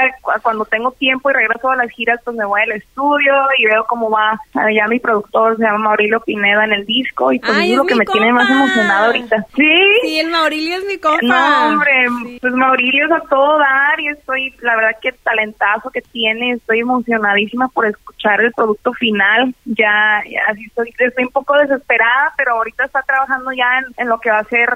cuando 0.43 0.65
tengo 0.65 0.93
tiempo 0.93 1.31
y 1.31 1.35
regreso 1.35 1.71
a 1.71 1.77
las 1.77 1.91
giras, 1.91 2.21
pues 2.25 2.37
me 2.37 2.45
voy 2.45 2.61
al 2.63 2.73
estudio 2.73 3.35
y 3.59 3.67
veo 3.67 3.85
cómo 3.87 4.11
va 4.11 4.41
allá 4.55 4.87
mi 4.89 4.99
productor, 4.99 5.57
se 5.57 5.63
llama 5.65 5.79
Maurilio 5.79 6.21
Pineda 6.21 6.65
en 6.65 6.73
el 6.73 6.87
disco 6.87 7.33
y 7.33 7.39
pues 7.39 7.53
Ay, 7.55 7.73
es 7.73 7.79
lo 7.79 7.85
que 7.87 7.95
me 7.95 8.05
compa. 8.05 8.19
tiene 8.19 8.33
más 8.33 8.51
emocionada 8.51 9.07
ahorita. 9.07 9.45
Sí. 9.57 9.73
Sí, 10.03 10.21
el 10.21 10.31
Maurilio 10.31 10.77
es 10.79 10.85
mi 10.87 10.99
compa. 10.99 11.21
No, 11.23 11.69
hombre, 11.69 11.93
Sí. 12.25 12.39
pues 12.41 12.53
Maurilio 12.55 13.07
es 13.07 13.13
a 13.13 13.21
todo 13.29 13.59
dar 13.59 13.99
y 14.01 14.09
estoy, 14.09 14.55
la 14.61 14.77
verdad 14.77 14.97
que 15.01 15.13
talentazo 15.13 15.91
que 15.91 16.03
tiene, 16.03 16.53
estoy 16.53 16.81
emocionadísima 16.81 17.69
por 17.69 17.87
escuchar 17.87 18.41
el 18.41 18.53
producto 18.53 18.93
final, 18.95 19.55
ya, 19.65 20.19
así 20.49 20.65
estoy, 20.67 20.93
estoy 20.99 21.25
un 21.25 21.31
poco 21.33 21.55
desesperada, 21.59 22.33
pero 22.37 22.53
ahorita 22.53 22.85
está 22.85 23.03
trabajando 23.03 23.53
ya 23.53 23.79
en, 23.79 23.85
en 23.97 24.09
lo 24.09 24.19
que 24.19 24.31
va 24.31 24.39
a 24.39 24.45
ser 24.45 24.71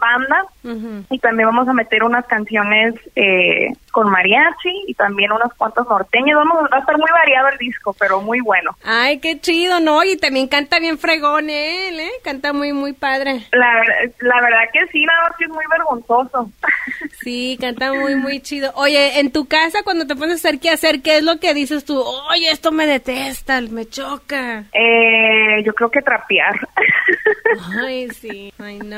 banda 0.00 0.44
y 1.10 1.18
también 1.20 1.48
vamos 1.48 1.68
a 1.68 1.72
meter 1.72 2.02
unas 2.02 2.25
canciones 2.26 2.94
eh, 3.14 3.72
con 3.96 4.10
mariachi 4.10 4.84
y 4.88 4.92
también 4.92 5.32
unas 5.32 5.54
cuantas 5.54 5.86
norteñas, 5.88 6.36
vamos, 6.36 6.68
va 6.70 6.76
a 6.76 6.80
estar 6.80 6.98
muy 6.98 7.10
variado 7.10 7.48
el 7.48 7.56
disco, 7.56 7.96
pero 7.98 8.20
muy 8.20 8.40
bueno. 8.40 8.76
Ay, 8.84 9.20
qué 9.20 9.40
chido, 9.40 9.80
¿no? 9.80 10.04
Y 10.04 10.18
también 10.18 10.48
canta 10.48 10.78
bien 10.78 10.98
fregón 10.98 11.48
él, 11.48 11.98
¿eh? 11.98 12.10
Canta 12.22 12.52
muy, 12.52 12.74
muy 12.74 12.92
padre. 12.92 13.46
La, 13.52 13.82
la 14.18 14.40
verdad 14.42 14.68
que 14.70 14.86
sí, 14.88 15.02
nada 15.02 15.22
más 15.22 15.38
que 15.38 15.44
es 15.44 15.50
muy 15.50 15.64
vergonzoso. 15.70 16.50
Sí, 17.22 17.58
canta 17.60 17.92
muy, 17.92 18.14
muy 18.14 18.40
chido. 18.40 18.70
Oye, 18.76 19.18
en 19.18 19.32
tu 19.32 19.46
casa, 19.46 19.82
cuando 19.82 20.06
te 20.06 20.14
pones 20.14 20.32
a 20.44 20.48
hacer 20.48 20.60
qué 20.60 20.70
hacer, 20.70 21.02
¿qué 21.02 21.16
es 21.16 21.24
lo 21.24 21.40
que 21.40 21.54
dices 21.54 21.84
tú? 21.84 21.98
Oye, 21.98 22.50
esto 22.52 22.70
me 22.70 22.86
detesta, 22.86 23.60
me 23.62 23.86
choca. 23.86 24.64
Eh, 24.72 25.60
yo 25.64 25.74
creo 25.74 25.90
que 25.90 26.02
trapear. 26.02 26.54
Ay, 27.84 28.08
sí, 28.10 28.52
ay, 28.58 28.78
no. 28.78 28.96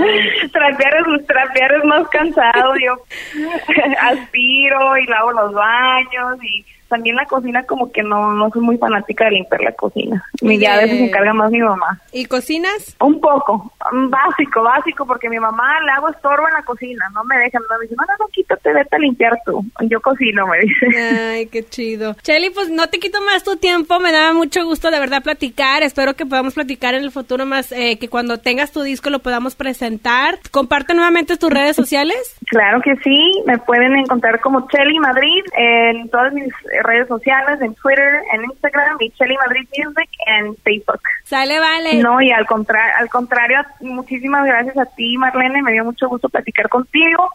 trapear, 0.52 0.96
es, 0.96 1.26
trapear 1.26 1.72
es 1.74 1.84
más 1.84 2.08
cansado. 2.08 2.74
Yo 2.84 2.96
aspiro 4.00 4.88
y 4.96 5.07
lavo 5.07 5.33
los 5.33 5.53
baños 5.53 6.42
y 6.42 6.64
también 6.88 7.16
la 7.16 7.27
cocina 7.27 7.64
como 7.64 7.92
que 7.92 8.03
no, 8.03 8.33
no 8.33 8.51
soy 8.51 8.62
muy 8.62 8.79
fanática 8.79 9.27
de 9.27 9.33
limpiar 9.33 9.62
la 9.62 9.72
cocina. 9.72 10.24
Mi 10.42 10.59
ya 10.59 10.74
a 10.74 10.79
veces 10.79 10.98
se 10.98 11.05
encarga 11.05 11.33
más 11.35 11.51
mi 11.51 11.61
mamá. 11.61 12.01
¿Y 12.12 12.24
cocinas? 12.27 12.96
Un 13.01 13.20
poco, 13.20 13.72
básico, 13.92 14.62
básico, 14.62 15.07
porque 15.07 15.29
mi 15.29 15.38
mamá 15.38 15.81
le 15.85 15.92
hago 15.92 16.09
estorbo 16.09 16.46
en 16.48 16.55
la 16.55 16.62
cocina, 16.62 17.05
no 17.14 17.24
me 17.24 17.38
dejan, 17.38 17.62
no 17.68 17.79
me 17.79 17.83
dice, 17.83 17.94
no, 17.96 18.05
no, 18.07 18.12
no, 18.18 18.29
quítate, 18.29 18.72
vete 18.72 18.96
a 18.96 18.98
limpiar 18.98 19.38
tú. 19.44 19.64
Yo 19.83 20.01
cocino, 20.01 20.46
me 20.46 20.61
dice. 20.61 20.87
Ay, 20.98 21.46
qué 21.46 21.64
chido. 21.64 22.14
Chelly, 22.22 22.51
pues 22.51 22.70
no 22.70 22.88
te 22.88 22.98
quito 22.98 23.20
más 23.22 23.44
tu 23.44 23.57
tiempo, 23.57 24.01
me 24.01 24.12
da 24.12 24.33
mucho 24.33 24.64
gusto 24.64 24.90
de 24.90 24.98
verdad 24.98 25.22
platicar, 25.22 25.83
espero 25.83 26.14
que 26.14 26.27
podamos 26.27 26.55
platicar 26.55 26.94
en 26.94 27.03
el 27.03 27.11
futuro 27.11 27.46
más, 27.46 27.72
eh, 27.72 27.98
que 27.98 28.09
cuando 28.09 28.38
tengas 28.38 28.72
tu 28.72 28.83
disco 28.83 29.11
lo 29.11 29.20
podamos 29.20 29.55
presentar. 29.55 30.38
Comparte 30.51 30.94
nuevamente 30.94 31.37
tus 31.37 31.51
redes 31.51 31.77
sociales. 31.77 32.37
Claro 32.46 32.81
que 32.81 32.96
sí, 32.96 33.33
me 33.46 33.59
pueden 33.59 33.96
encontrar 33.96 34.40
como 34.40 34.66
Chelly 34.68 34.98
Madrid 34.98 35.44
en 35.57 36.09
todas 36.09 36.33
mis 36.33 36.53
redes 36.83 37.09
sociales, 37.09 37.61
en 37.61 37.75
Twitter, 37.75 38.23
en 38.33 38.45
Instagram 38.45 38.97
y 39.01 39.11
Chelly 39.11 39.37
Madrid 39.37 39.69
Music 39.77 40.09
en 40.27 40.57
Facebook. 40.57 41.01
Sale, 41.25 41.59
vale. 41.59 42.03
No, 42.03 42.21
y 42.21 42.31
al, 42.31 42.47
contrario 42.47 42.95
al 42.99 43.09
contrario, 43.09 43.59
muchísimas 43.81 44.45
gracias 44.45 44.77
a 44.77 44.87
ti, 44.87 45.17
Marlene, 45.17 45.62
me 45.62 45.73
dio 45.73 45.85
mucho 45.85 46.09
gusto 46.09 46.29
platicar 46.29 46.69
contigo 46.69 47.31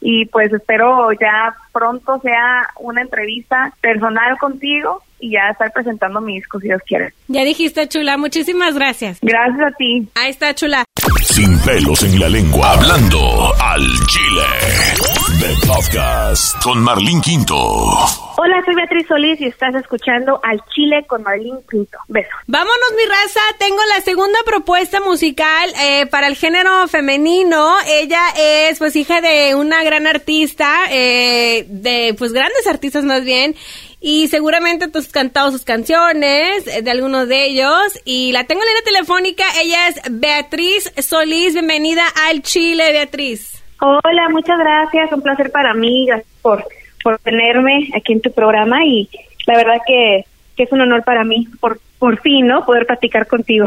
y 0.00 0.26
pues 0.26 0.52
espero 0.52 1.12
ya 1.12 1.54
pronto 1.72 2.20
sea 2.20 2.68
una 2.80 3.02
entrevista 3.02 3.72
personal 3.80 4.38
contigo 4.38 5.02
y 5.20 5.32
ya 5.32 5.50
estar 5.50 5.72
presentando 5.72 6.20
mi 6.20 6.36
disco 6.36 6.60
si 6.60 6.68
Dios 6.68 6.82
quiere. 6.86 7.12
Ya 7.26 7.42
dijiste, 7.42 7.88
chula, 7.88 8.16
muchísimas 8.16 8.74
gracias. 8.74 9.18
Gracias 9.20 9.60
a 9.60 9.70
ti. 9.76 10.08
Ahí 10.14 10.30
está, 10.30 10.54
chula. 10.54 10.84
Sin 11.22 11.58
pelos 11.60 12.02
en 12.04 12.20
la 12.20 12.28
lengua, 12.28 12.72
hablando 12.72 13.52
al 13.60 13.82
chile. 14.06 15.27
The 15.38 15.54
Podcast 15.68 16.60
con 16.64 16.80
Marlene 16.82 17.20
Quinto. 17.20 17.54
Hola, 17.54 18.60
soy 18.64 18.74
Beatriz 18.74 19.06
Solís 19.06 19.40
y 19.40 19.44
estás 19.44 19.72
escuchando 19.76 20.40
Al 20.42 20.60
Chile 20.74 21.04
con 21.06 21.22
Marlene 21.22 21.60
Quinto. 21.70 21.96
Besos. 22.08 22.32
Vámonos, 22.48 22.92
mi 22.96 23.04
raza. 23.04 23.40
Tengo 23.56 23.78
la 23.96 24.02
segunda 24.02 24.38
propuesta 24.44 25.00
musical 25.00 25.70
eh, 25.80 26.06
para 26.06 26.26
el 26.26 26.34
género 26.34 26.88
femenino. 26.88 27.76
Ella 27.86 28.20
es, 28.36 28.78
pues, 28.78 28.96
hija 28.96 29.20
de 29.20 29.54
una 29.54 29.84
gran 29.84 30.08
artista, 30.08 30.86
eh, 30.90 31.66
de, 31.68 32.16
pues, 32.18 32.32
grandes 32.32 32.66
artistas 32.66 33.04
más 33.04 33.22
bien. 33.24 33.54
Y 34.00 34.26
seguramente 34.28 34.88
tú 34.88 34.98
has 34.98 35.06
cantado 35.06 35.52
sus 35.52 35.62
canciones, 35.62 36.66
eh, 36.66 36.82
de 36.82 36.90
algunos 36.90 37.28
de 37.28 37.44
ellos. 37.44 38.00
Y 38.04 38.32
la 38.32 38.42
tengo 38.42 38.62
en 38.62 38.74
la 38.74 38.82
telefónica. 38.82 39.44
Ella 39.62 39.86
es 39.86 40.00
Beatriz 40.10 40.92
Solís. 40.98 41.52
Bienvenida 41.52 42.04
al 42.28 42.42
Chile, 42.42 42.90
Beatriz. 42.90 43.58
Hola, 43.80 44.28
muchas 44.30 44.58
gracias. 44.58 45.12
Un 45.12 45.22
placer 45.22 45.50
para 45.50 45.74
mí. 45.74 46.06
Gracias 46.06 46.28
por, 46.42 46.64
por 47.02 47.18
tenerme 47.18 47.90
aquí 47.94 48.12
en 48.12 48.20
tu 48.20 48.32
programa. 48.32 48.84
Y 48.84 49.08
la 49.46 49.56
verdad 49.56 49.80
que, 49.86 50.24
que 50.56 50.64
es 50.64 50.72
un 50.72 50.80
honor 50.80 51.04
para 51.04 51.24
mí 51.24 51.46
por 51.60 51.80
por 51.98 52.20
fin, 52.20 52.46
¿no? 52.46 52.64
Poder 52.64 52.86
platicar 52.86 53.26
contigo. 53.26 53.66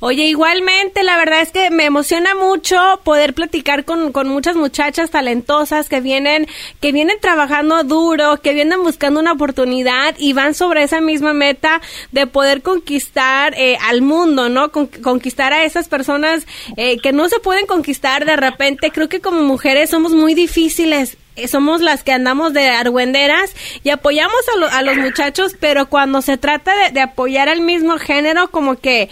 Oye, 0.00 0.24
igualmente, 0.24 1.02
la 1.02 1.16
verdad 1.16 1.40
es 1.40 1.50
que 1.50 1.70
me 1.70 1.84
emociona 1.84 2.34
mucho 2.34 3.00
poder 3.02 3.34
platicar 3.34 3.84
con, 3.84 4.12
con 4.12 4.28
muchas 4.28 4.54
muchachas 4.54 5.10
talentosas 5.10 5.88
que 5.88 6.00
vienen, 6.00 6.46
que 6.80 6.92
vienen 6.92 7.18
trabajando 7.20 7.82
duro, 7.82 8.40
que 8.40 8.54
vienen 8.54 8.82
buscando 8.82 9.18
una 9.18 9.32
oportunidad 9.32 10.14
y 10.18 10.32
van 10.32 10.54
sobre 10.54 10.84
esa 10.84 11.00
misma 11.00 11.32
meta 11.32 11.80
de 12.12 12.26
poder 12.26 12.62
conquistar 12.62 13.54
eh, 13.56 13.76
al 13.82 14.02
mundo, 14.02 14.48
¿no? 14.48 14.70
conquistar 14.70 15.52
a 15.52 15.64
esas 15.64 15.88
personas 15.88 16.46
eh, 16.76 16.98
que 16.98 17.12
no 17.12 17.28
se 17.28 17.40
pueden 17.40 17.66
conquistar 17.66 18.24
de 18.24 18.36
repente. 18.36 18.90
Creo 18.90 19.08
que 19.08 19.20
como 19.20 19.42
mujeres 19.42 19.90
somos 19.90 20.12
muy 20.12 20.34
difíciles 20.34 21.16
somos 21.46 21.80
las 21.80 22.02
que 22.02 22.12
andamos 22.12 22.52
de 22.52 22.68
argüenderas 22.68 23.54
y 23.82 23.90
apoyamos 23.90 24.40
a, 24.70 24.78
a 24.78 24.82
los 24.82 24.96
muchachos, 24.96 25.56
pero 25.58 25.86
cuando 25.86 26.22
se 26.22 26.36
trata 26.36 26.72
de, 26.92 27.00
apoyar 27.00 27.48
al 27.48 27.60
mismo 27.60 27.98
género, 27.98 28.48
como 28.50 28.76
que, 28.76 29.08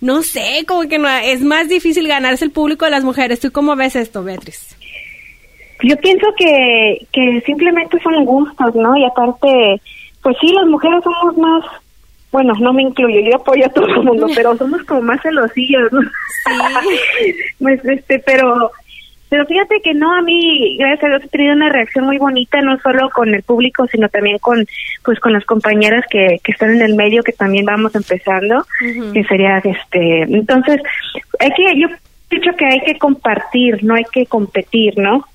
no 0.00 0.22
sé, 0.22 0.64
como 0.66 0.82
que 0.82 0.98
no, 0.98 1.08
es 1.08 1.40
más 1.42 1.68
difícil 1.68 2.06
ganarse 2.06 2.44
el 2.44 2.50
público 2.50 2.84
de 2.84 2.90
las 2.90 3.04
mujeres. 3.04 3.40
¿Tú 3.40 3.50
cómo 3.50 3.76
ves 3.76 3.96
esto, 3.96 4.22
Beatriz? 4.22 4.76
Yo 5.82 5.96
pienso 5.96 6.26
que, 6.38 7.06
que 7.12 7.42
simplemente 7.44 7.98
son 8.00 8.24
gustos, 8.24 8.74
¿no? 8.74 8.96
Y 8.96 9.04
aparte, 9.04 9.80
pues 10.22 10.36
sí, 10.40 10.52
las 10.52 10.66
mujeres 10.66 11.02
somos 11.02 11.36
más 11.36 11.64
bueno, 12.34 12.52
no 12.58 12.72
me 12.72 12.82
incluyo, 12.82 13.20
yo 13.20 13.36
apoyo 13.36 13.64
a 13.64 13.68
todo 13.68 13.86
el 13.86 14.02
mundo, 14.02 14.26
pero 14.34 14.56
somos 14.56 14.82
como 14.82 15.02
más 15.02 15.22
celosillos, 15.22 15.92
¿no? 15.92 16.00
Sí. 16.00 17.34
pues 17.60 17.84
este, 17.84 18.18
pero 18.18 18.72
pero 19.34 19.46
fíjate 19.46 19.80
que 19.82 19.94
no, 19.94 20.14
a 20.14 20.22
mí, 20.22 20.76
gracias 20.78 21.02
a 21.02 21.08
Dios, 21.08 21.24
he 21.24 21.28
tenido 21.28 21.54
una 21.54 21.68
reacción 21.68 22.04
muy 22.04 22.18
bonita, 22.18 22.60
no 22.60 22.78
solo 22.78 23.10
con 23.10 23.34
el 23.34 23.42
público, 23.42 23.84
sino 23.88 24.08
también 24.08 24.38
con, 24.38 24.64
pues, 25.04 25.18
con 25.18 25.32
las 25.32 25.44
compañeras 25.44 26.04
que, 26.08 26.38
que 26.40 26.52
están 26.52 26.70
en 26.70 26.82
el 26.82 26.94
medio, 26.94 27.24
que 27.24 27.32
también 27.32 27.64
vamos 27.64 27.96
empezando, 27.96 28.64
que 29.12 29.24
sería, 29.24 29.58
este, 29.58 30.22
entonces, 30.22 30.80
hay 31.40 31.50
que, 31.50 31.80
yo 31.80 31.88
he 31.88 32.36
dicho 32.36 32.52
que 32.56 32.64
hay 32.64 32.80
que 32.82 32.96
compartir, 32.96 33.82
no 33.82 33.96
hay 33.96 34.04
que 34.04 34.24
competir, 34.26 34.96
¿no? 34.98 35.26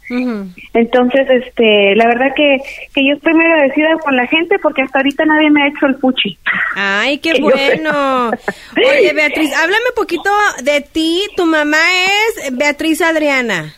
Entonces, 0.74 1.28
este, 1.30 1.94
la 1.98 2.08
verdad 2.08 2.34
que, 2.34 2.56
que 2.96 3.06
yo 3.06 3.16
estoy 3.16 3.34
muy 3.34 3.44
agradecida 3.44 3.98
con 4.02 4.16
la 4.16 4.28
gente 4.28 4.60
porque 4.60 4.82
hasta 4.82 5.00
ahorita 5.00 5.26
nadie 5.26 5.52
me 5.52 5.64
ha 5.64 5.68
hecho 5.68 5.88
el 5.88 5.96
puchi. 5.96 6.38
Ay, 6.74 7.18
qué 7.18 7.34
bueno. 7.42 8.30
Oye, 8.30 9.12
Beatriz, 9.14 9.54
háblame 9.58 9.84
un 9.90 9.96
poquito 9.98 10.30
de 10.64 10.80
ti. 10.80 11.22
Tu 11.36 11.46
mamá 11.46 11.78
es 12.38 12.58
Beatriz 12.58 13.02
Adriana. 13.02 13.76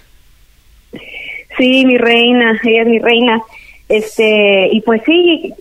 Sí, 1.61 1.85
mi 1.85 1.95
reina, 1.95 2.59
ella 2.63 2.81
es 2.81 2.87
mi 2.87 2.97
reina. 2.97 3.39
Este, 3.87 4.69
y 4.71 4.81
pues 4.81 5.01
sí, 5.05 5.53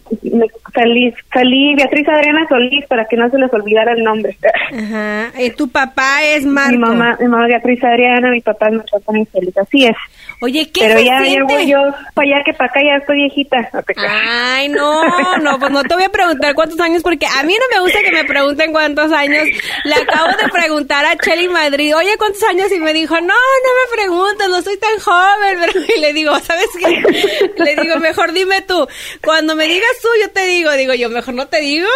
salí, 0.72 1.12
salí 1.30 1.74
Beatriz 1.74 2.08
Adriana 2.08 2.46
Solís 2.48 2.86
para 2.86 3.04
que 3.04 3.16
no 3.16 3.28
se 3.28 3.36
les 3.36 3.52
olvidara 3.52 3.92
el 3.92 4.02
nombre. 4.02 4.34
Ajá. 4.72 5.30
¿Y 5.38 5.50
tu 5.50 5.68
papá 5.68 6.22
es 6.24 6.46
Marco? 6.46 6.70
Mi 6.70 6.78
mamá, 6.78 7.18
mi 7.20 7.28
mamá 7.28 7.48
Beatriz 7.48 7.84
Adriana, 7.84 8.30
mi 8.30 8.40
papá 8.40 8.68
es 8.68 8.76
Marco 8.76 9.00
Solís, 9.04 9.58
así 9.58 9.84
es. 9.84 9.96
Oye, 10.42 10.70
¿qué 10.72 10.80
Pero 10.80 11.00
ya, 11.00 11.22
ya 11.22 11.44
voy 11.44 11.66
yo 11.66 11.78
para 12.14 12.26
allá 12.26 12.44
que 12.46 12.54
para 12.54 12.70
acá 12.70 12.80
ya 12.82 12.96
estoy 12.96 13.16
viejita. 13.16 13.70
Ay, 14.08 14.70
no, 14.70 15.36
no, 15.36 15.58
pues 15.58 15.70
no 15.70 15.82
te 15.82 15.94
voy 15.94 16.04
a 16.04 16.08
preguntar 16.08 16.54
cuántos 16.54 16.80
años 16.80 17.02
porque 17.02 17.26
a 17.26 17.42
mí 17.42 17.52
no 17.52 17.76
me 17.76 17.82
gusta 17.82 18.00
que 18.02 18.10
me 18.10 18.24
pregunten 18.24 18.72
cuántos 18.72 19.12
años. 19.12 19.46
Le 19.84 19.94
acabo 19.94 20.28
de 20.28 20.48
preguntar 20.50 21.04
a 21.04 21.14
Chelly 21.18 21.48
Madrid, 21.48 21.94
oye, 21.94 22.16
¿cuántos 22.16 22.42
años? 22.44 22.72
Y 22.72 22.80
me 22.80 22.94
dijo, 22.94 23.14
no, 23.16 23.26
no 23.26 23.32
me 23.34 23.96
preguntes, 23.96 24.48
no 24.48 24.62
soy 24.62 24.78
tan 24.78 24.98
joven. 24.98 25.58
Pero, 25.60 25.84
y 25.96 26.00
le 26.00 26.12
digo, 26.14 26.34
¿sabes 26.40 26.70
qué? 26.78 27.52
Le 27.62 27.76
digo, 27.76 27.96
mejor 27.98 28.32
dime 28.32 28.62
tú. 28.62 28.88
Cuando 29.22 29.54
me 29.54 29.66
digas 29.66 29.92
tú, 30.00 30.08
yo 30.22 30.30
te 30.30 30.46
digo. 30.46 30.72
Digo, 30.72 30.94
yo 30.94 31.10
mejor 31.10 31.34
no 31.34 31.48
te 31.48 31.60
digo. 31.60 31.88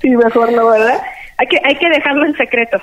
Sí, 0.00 0.10
mejor 0.10 0.52
no, 0.52 0.70
¿verdad? 0.70 1.02
Hay 1.40 1.46
que, 1.46 1.58
hay 1.64 1.74
que 1.76 1.88
dejarlo 1.88 2.26
en 2.26 2.36
secreto. 2.36 2.78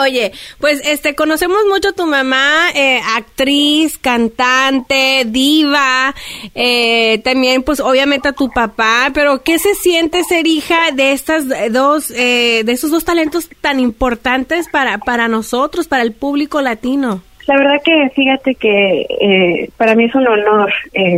Oye, 0.00 0.32
pues 0.58 0.82
este 0.88 1.14
conocemos 1.14 1.60
mucho 1.70 1.90
a 1.90 1.92
tu 1.92 2.04
mamá, 2.06 2.70
eh, 2.74 3.00
actriz, 3.16 3.96
cantante, 3.96 5.22
diva, 5.26 6.12
eh, 6.54 7.20
también 7.22 7.62
pues 7.62 7.78
obviamente 7.78 8.28
a 8.28 8.32
tu 8.32 8.50
papá, 8.50 9.10
pero 9.14 9.42
¿qué 9.44 9.60
se 9.60 9.74
siente 9.74 10.24
ser 10.24 10.48
hija 10.48 10.90
de 10.92 11.12
estas 11.12 11.46
dos, 11.70 12.10
eh, 12.10 12.62
de 12.64 12.72
esos 12.72 12.90
dos 12.90 13.04
talentos 13.04 13.48
tan 13.60 13.78
importantes 13.78 14.68
para, 14.68 14.98
para 14.98 15.28
nosotros, 15.28 15.86
para 15.86 16.02
el 16.02 16.12
público 16.12 16.60
latino? 16.60 17.22
La 17.46 17.56
verdad 17.56 17.82
que 17.84 18.10
fíjate 18.16 18.54
que 18.56 19.68
para 19.76 19.94
mí 19.94 20.04
es 20.04 20.14
un 20.14 20.26
honor 20.26 20.72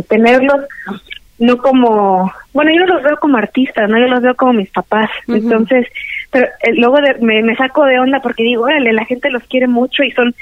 tenerlos 0.07 0.61
no 1.37 1.57
como, 1.57 2.31
bueno, 2.53 2.71
yo 2.73 2.85
los 2.85 3.03
veo 3.03 3.17
como 3.17 3.37
artistas, 3.37 3.89
¿no? 3.89 3.99
Yo 3.99 4.07
los 4.07 4.21
veo 4.21 4.35
como 4.35 4.53
mis 4.53 4.69
papás. 4.69 5.09
Entonces, 5.27 5.87
pero 6.35 6.47
eh, 6.47 6.73
luego 6.75 6.97
me, 7.21 7.43
me, 7.43 7.55
saco 7.55 7.85
de 7.85 7.97
onda 7.97 8.19
porque 8.19 8.43
digo, 8.43 8.65
órale, 8.65 8.91
la 8.91 9.05
gente 9.05 9.29
los 9.29 9.41
quiere 9.43 9.67
mucho 9.67 10.03
y 10.03 10.11
son 10.11 10.35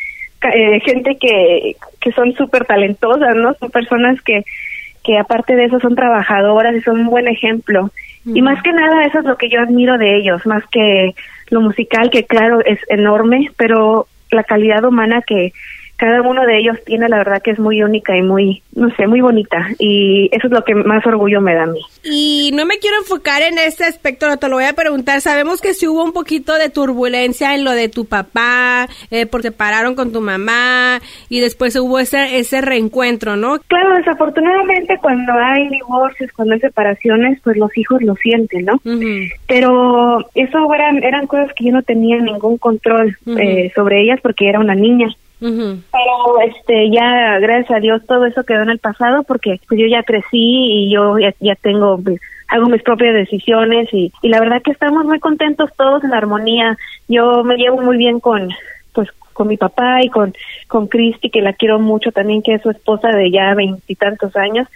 eh, 0.52 0.80
gente 0.80 1.18
que, 1.22 1.76
que 2.02 2.12
son 2.14 2.34
súper 2.34 2.66
talentosas, 2.66 3.36
¿no? 3.36 3.54
Son 3.54 3.70
personas 3.70 4.20
que, 4.24 4.44
que 5.04 5.20
aparte 5.20 5.56
de 5.56 5.66
eso 5.66 5.80
son 5.80 5.94
trabajadoras 5.94 6.74
y 6.74 6.82
son 6.82 7.02
un 7.02 7.06
buen 7.06 7.28
ejemplo. 7.28 7.92
Y 8.26 8.42
más 8.42 8.64
que 8.64 8.74
nada 8.74 9.06
eso 9.06 9.20
es 9.20 9.26
lo 9.26 9.38
que 9.38 9.50
yo 9.50 9.62
admiro 9.62 10.00
de 10.00 10.18
ellos, 10.18 10.44
más 10.48 10.64
que 10.72 11.14
lo 11.52 11.62
musical, 11.62 12.10
que 12.10 12.24
claro 12.24 12.62
es 12.66 12.80
enorme, 12.90 13.52
pero 13.56 14.08
la 14.32 14.44
calidad 14.44 14.84
humana 14.86 15.22
que, 15.22 15.54
cada 16.04 16.22
uno 16.22 16.46
de 16.46 16.60
ellos 16.60 16.78
tiene 16.86 17.08
la 17.08 17.20
verdad 17.20 17.42
que 17.42 17.52
es 17.52 17.60
muy 17.60 17.82
única 17.82 18.18
y 18.18 18.22
muy, 18.22 18.62
no 18.76 18.94
sé, 18.98 19.08
muy 19.08 19.22
bonita. 19.22 19.70
Y 19.80 20.28
eso 20.34 20.48
es 20.48 20.54
lo 20.54 20.62
que 20.66 20.76
más 20.76 21.06
orgullo 21.08 21.40
me 21.40 21.56
da 21.56 21.64
a 21.64 21.68
mí. 21.68 21.80
Y 22.04 22.52
no 22.54 22.66
me 22.66 22.78
quiero 22.80 22.98
enfocar 22.98 23.42
en 23.42 23.58
este 23.58 23.86
aspecto, 23.86 24.28
no 24.28 24.36
te 24.36 24.50
lo 24.50 24.56
voy 24.56 24.66
a 24.66 24.74
preguntar. 24.74 25.22
Sabemos 25.22 25.62
que 25.62 25.74
sí 25.74 25.88
hubo 25.88 26.04
un 26.04 26.12
poquito 26.12 26.56
de 26.56 26.70
turbulencia 26.70 27.56
en 27.56 27.64
lo 27.64 27.72
de 27.72 27.88
tu 27.88 28.04
papá, 28.04 28.90
eh, 29.12 29.28
porque 29.28 29.54
pararon 29.54 29.96
con 29.96 30.12
tu 30.12 30.20
mamá 30.20 31.00
y 31.30 31.40
después 31.40 31.74
hubo 31.78 32.00
ese, 32.00 32.38
ese 32.38 32.60
reencuentro, 32.60 33.38
¿no? 33.38 33.60
Claro, 33.68 33.96
desafortunadamente 33.96 34.98
cuando 35.02 35.32
hay 35.32 35.70
divorcios, 35.70 36.34
cuando 36.34 36.56
hay 36.56 36.60
separaciones, 36.60 37.40
pues 37.46 37.56
los 37.56 37.78
hijos 37.78 38.02
lo 38.02 38.16
sienten, 38.16 38.66
¿no? 38.66 38.82
Pero 39.48 40.20
eso 40.36 40.74
eran, 40.74 41.02
eran 41.02 41.28
cosas 41.28 41.54
que 41.56 41.64
yo 41.64 41.72
no 41.72 41.82
tenía 41.82 42.18
ningún 42.20 42.58
control 42.58 43.16
eh, 43.38 43.72
sobre 43.74 44.02
ellas 44.02 44.20
porque 44.22 44.50
era 44.50 44.60
una 44.60 44.76
niña. 44.76 45.08
Pero 45.44 46.42
este 46.48 46.90
ya 46.90 47.38
gracias 47.40 47.72
a 47.72 47.80
Dios 47.80 48.02
todo 48.08 48.26
eso 48.26 48.44
quedó 48.44 48.62
en 48.62 48.70
el 48.70 48.80
pasado 48.80 49.24
porque 49.24 49.60
pues 49.68 49.80
yo 49.80 49.88
ya 49.88 50.04
crecí 50.04 50.28
y 50.86 50.94
yo 50.94 51.20
ya, 51.20 51.34
ya 51.40 51.56
tengo 51.56 52.00
pues, 52.02 52.22
hago 52.48 52.68
mis 52.68 52.82
propias 52.82 53.14
decisiones 53.14 53.90
y, 53.94 54.14
y 54.22 54.30
la 54.30 54.40
verdad 54.40 54.62
que 54.62 54.72
estamos 54.72 55.04
muy 55.06 55.20
contentos 55.20 55.70
todos 55.76 56.04
en 56.04 56.14
armonía. 56.14 56.78
Yo 57.10 57.44
me 57.44 57.58
llevo 57.58 57.82
muy 57.82 57.98
bien 57.98 58.20
con 58.20 58.50
pues 58.94 59.10
con 59.34 59.48
mi 59.48 59.58
papá 59.58 60.02
y 60.02 60.10
con 60.10 60.34
con 60.68 60.88
Cristi 60.88 61.30
que 61.30 61.42
la 61.42 61.54
quiero 61.54 61.80
mucho 61.80 62.12
también 62.12 62.42
que 62.42 62.54
es 62.54 62.62
su 62.62 62.70
esposa 62.70 63.10
de 63.10 63.32
ya 63.32 63.54
veintitantos 63.56 64.36
años 64.36 64.68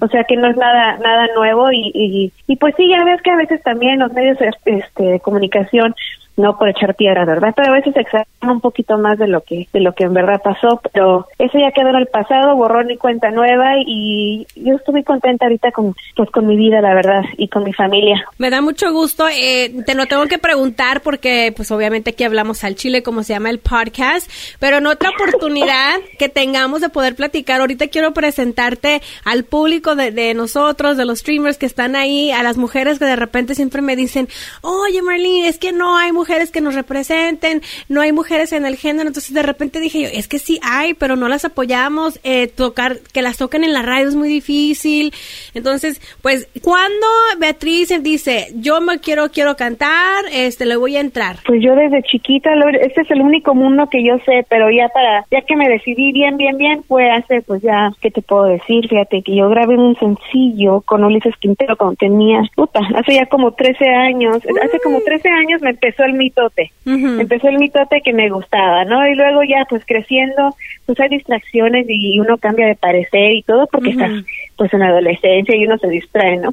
o 0.00 0.08
sea 0.08 0.24
que 0.24 0.36
no 0.36 0.48
es 0.48 0.56
nada 0.56 0.96
nada 0.96 1.28
nuevo 1.36 1.70
y, 1.70 1.92
y, 1.94 2.32
y 2.46 2.56
pues 2.56 2.74
sí 2.76 2.88
ya 2.88 3.04
ves 3.04 3.20
que 3.20 3.30
a 3.30 3.36
veces 3.36 3.62
también 3.62 3.98
los 3.98 4.12
medios 4.14 4.38
este 4.64 5.02
de 5.02 5.20
comunicación 5.20 5.94
no 6.38 6.56
por 6.56 6.68
echar 6.68 6.94
piedra, 6.94 7.24
¿verdad? 7.24 7.52
Pero 7.54 7.70
a 7.70 7.74
veces 7.74 7.94
exageran 7.96 8.26
un 8.42 8.60
poquito 8.60 8.96
más 8.96 9.18
de 9.18 9.26
lo 9.26 9.42
que 9.42 9.68
de 9.72 9.80
lo 9.80 9.92
que 9.92 10.04
en 10.04 10.14
verdad 10.14 10.40
pasó, 10.42 10.80
pero 10.92 11.26
eso 11.38 11.58
ya 11.58 11.72
quedó 11.72 11.90
en 11.90 11.96
el 11.96 12.06
pasado, 12.06 12.56
borrón 12.56 12.90
y 12.90 12.96
cuenta 12.96 13.30
nueva 13.30 13.72
y 13.84 14.46
yo 14.54 14.76
estoy 14.76 15.02
contenta 15.02 15.46
ahorita 15.46 15.72
con 15.72 15.94
pues 16.16 16.30
con 16.30 16.46
mi 16.46 16.56
vida, 16.56 16.80
la 16.80 16.94
verdad, 16.94 17.22
y 17.36 17.48
con 17.48 17.64
mi 17.64 17.72
familia. 17.72 18.24
Me 18.38 18.50
da 18.50 18.60
mucho 18.60 18.92
gusto, 18.92 19.28
eh, 19.28 19.82
te 19.84 19.94
lo 19.96 20.06
tengo 20.06 20.26
que 20.26 20.38
preguntar 20.38 21.00
porque 21.00 21.52
pues 21.54 21.70
obviamente 21.72 22.10
aquí 22.10 22.22
hablamos 22.22 22.62
al 22.62 22.76
Chile, 22.76 23.02
como 23.02 23.24
se 23.24 23.32
llama 23.32 23.50
el 23.50 23.58
podcast, 23.58 24.30
pero 24.60 24.78
en 24.78 24.86
otra 24.86 25.10
oportunidad 25.10 25.96
que 26.18 26.28
tengamos 26.28 26.80
de 26.80 26.88
poder 26.88 27.16
platicar, 27.16 27.60
ahorita 27.60 27.88
quiero 27.88 28.12
presentarte 28.12 29.02
al 29.24 29.42
público 29.42 29.96
de, 29.96 30.12
de 30.12 30.34
nosotros, 30.34 30.96
de 30.96 31.04
los 31.04 31.18
streamers 31.18 31.58
que 31.58 31.66
están 31.66 31.96
ahí, 31.96 32.30
a 32.30 32.44
las 32.44 32.56
mujeres 32.56 33.00
que 33.00 33.06
de 33.06 33.16
repente 33.16 33.56
siempre 33.56 33.82
me 33.82 33.96
dicen, 33.96 34.28
oye 34.62 35.02
Marlene, 35.02 35.48
es 35.48 35.58
que 35.58 35.72
no 35.72 35.96
hay 35.98 36.12
mujeres 36.12 36.27
mujeres 36.28 36.50
que 36.50 36.60
nos 36.60 36.74
representen, 36.74 37.62
no 37.88 38.02
hay 38.02 38.12
mujeres 38.12 38.52
en 38.52 38.66
el 38.66 38.76
género, 38.76 39.08
entonces 39.08 39.32
de 39.32 39.42
repente 39.42 39.80
dije 39.80 40.02
yo, 40.02 40.08
es 40.12 40.28
que 40.28 40.38
sí 40.38 40.60
hay, 40.62 40.92
pero 40.92 41.16
no 41.16 41.26
las 41.26 41.46
apoyamos, 41.46 42.20
eh, 42.22 42.48
tocar, 42.48 42.98
que 43.14 43.22
las 43.22 43.38
toquen 43.38 43.64
en 43.64 43.72
la 43.72 43.80
radio 43.80 44.08
es 44.08 44.14
muy 44.14 44.28
difícil, 44.28 45.14
entonces, 45.54 46.02
pues, 46.20 46.46
cuando 46.62 47.06
Beatriz 47.38 47.88
dice, 48.02 48.48
yo 48.56 48.82
me 48.82 48.98
quiero, 48.98 49.30
quiero 49.30 49.56
cantar, 49.56 50.26
este, 50.30 50.66
le 50.66 50.76
voy 50.76 50.96
a 50.96 51.00
entrar. 51.00 51.36
Pues 51.46 51.62
yo 51.62 51.74
desde 51.74 52.02
chiquita, 52.02 52.50
este 52.78 53.00
es 53.00 53.10
el 53.10 53.22
único 53.22 53.54
mundo 53.54 53.88
que 53.88 54.04
yo 54.04 54.18
sé, 54.26 54.44
pero 54.50 54.70
ya 54.70 54.88
para, 54.90 55.24
ya 55.30 55.40
que 55.40 55.56
me 55.56 55.66
decidí 55.66 56.12
bien, 56.12 56.36
bien, 56.36 56.58
bien, 56.58 56.82
fue 56.84 57.10
hace, 57.10 57.40
pues 57.40 57.62
ya, 57.62 57.90
¿qué 58.02 58.10
te 58.10 58.20
puedo 58.20 58.44
decir? 58.44 58.86
Fíjate 58.86 59.22
que 59.22 59.34
yo 59.34 59.48
grabé 59.48 59.78
un 59.78 59.96
sencillo 59.96 60.82
con 60.82 61.04
Ulises 61.04 61.36
Quintero 61.38 61.78
cuando 61.78 61.96
tenía, 61.96 62.42
puta, 62.54 62.80
hace 62.96 63.14
ya 63.14 63.24
como 63.24 63.52
13 63.52 63.88
años, 63.88 64.36
hace 64.36 64.78
como 64.84 65.00
13 65.00 65.26
años 65.30 65.62
me 65.62 65.70
empezó 65.70 66.04
el 66.04 66.17
mitote. 66.18 66.72
Empezó 66.84 67.48
el 67.48 67.58
mitote 67.58 68.02
que 68.02 68.12
me 68.12 68.28
gustaba, 68.28 68.84
¿no? 68.84 69.06
Y 69.08 69.14
luego 69.14 69.42
ya, 69.42 69.64
pues 69.68 69.82
creciendo, 69.86 70.54
pues 70.86 70.98
hay 71.00 71.08
distracciones 71.08 71.86
y 71.88 72.18
uno 72.20 72.36
cambia 72.38 72.66
de 72.66 72.74
parecer 72.74 73.32
y 73.32 73.42
todo 73.42 73.66
porque 73.66 73.90
estás 73.90 74.10
pues 74.56 74.74
en 74.74 74.82
adolescencia 74.82 75.56
y 75.56 75.66
uno 75.66 75.78
se 75.78 75.88
distrae, 75.88 76.36
¿no? 76.38 76.52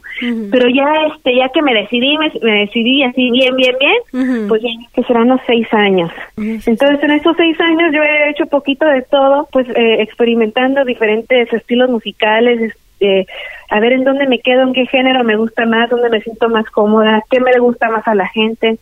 Pero 0.52 0.70
ya 0.70 0.86
este 1.16 1.36
ya 1.36 1.50
que 1.50 1.62
me 1.62 1.74
decidí, 1.74 2.18
me, 2.18 2.30
decidí 2.60 3.04
así 3.04 3.32
bien, 3.32 3.56
bien, 3.56 3.76
bien, 3.80 4.48
pues 4.48 4.62
ya 4.62 4.70
que 4.94 5.04
serán 5.04 5.24
unos 5.24 5.42
seis 5.48 5.68
años. 5.74 6.12
Entonces 6.38 7.02
en 7.02 7.12
esos 7.12 7.36
seis 7.36 7.60
años 7.60 7.92
yo 7.94 8.04
he 8.04 8.30
hecho 8.30 8.46
poquito 8.46 8.86
de 8.86 9.02
todo, 9.02 9.48
pues 9.52 9.68
eh, 9.70 10.02
experimentando 10.02 10.86
diferentes 10.86 11.52
estilos 11.52 11.90
musicales, 11.90 12.62
este, 12.62 13.28
a 13.70 13.80
ver 13.80 13.94
en 13.94 14.04
dónde 14.04 14.28
me 14.28 14.40
quedo, 14.40 14.64
en 14.64 14.74
qué 14.74 14.86
género 14.86 15.24
me 15.24 15.36
gusta 15.36 15.66
más, 15.66 15.90
dónde 15.90 16.10
me 16.10 16.22
siento 16.22 16.50
más 16.50 16.70
cómoda, 16.70 17.24
qué 17.30 17.40
me 17.40 17.58
gusta 17.60 17.90
más 17.90 18.08
a 18.08 18.16
la 18.16 18.28
gente. 18.28 18.78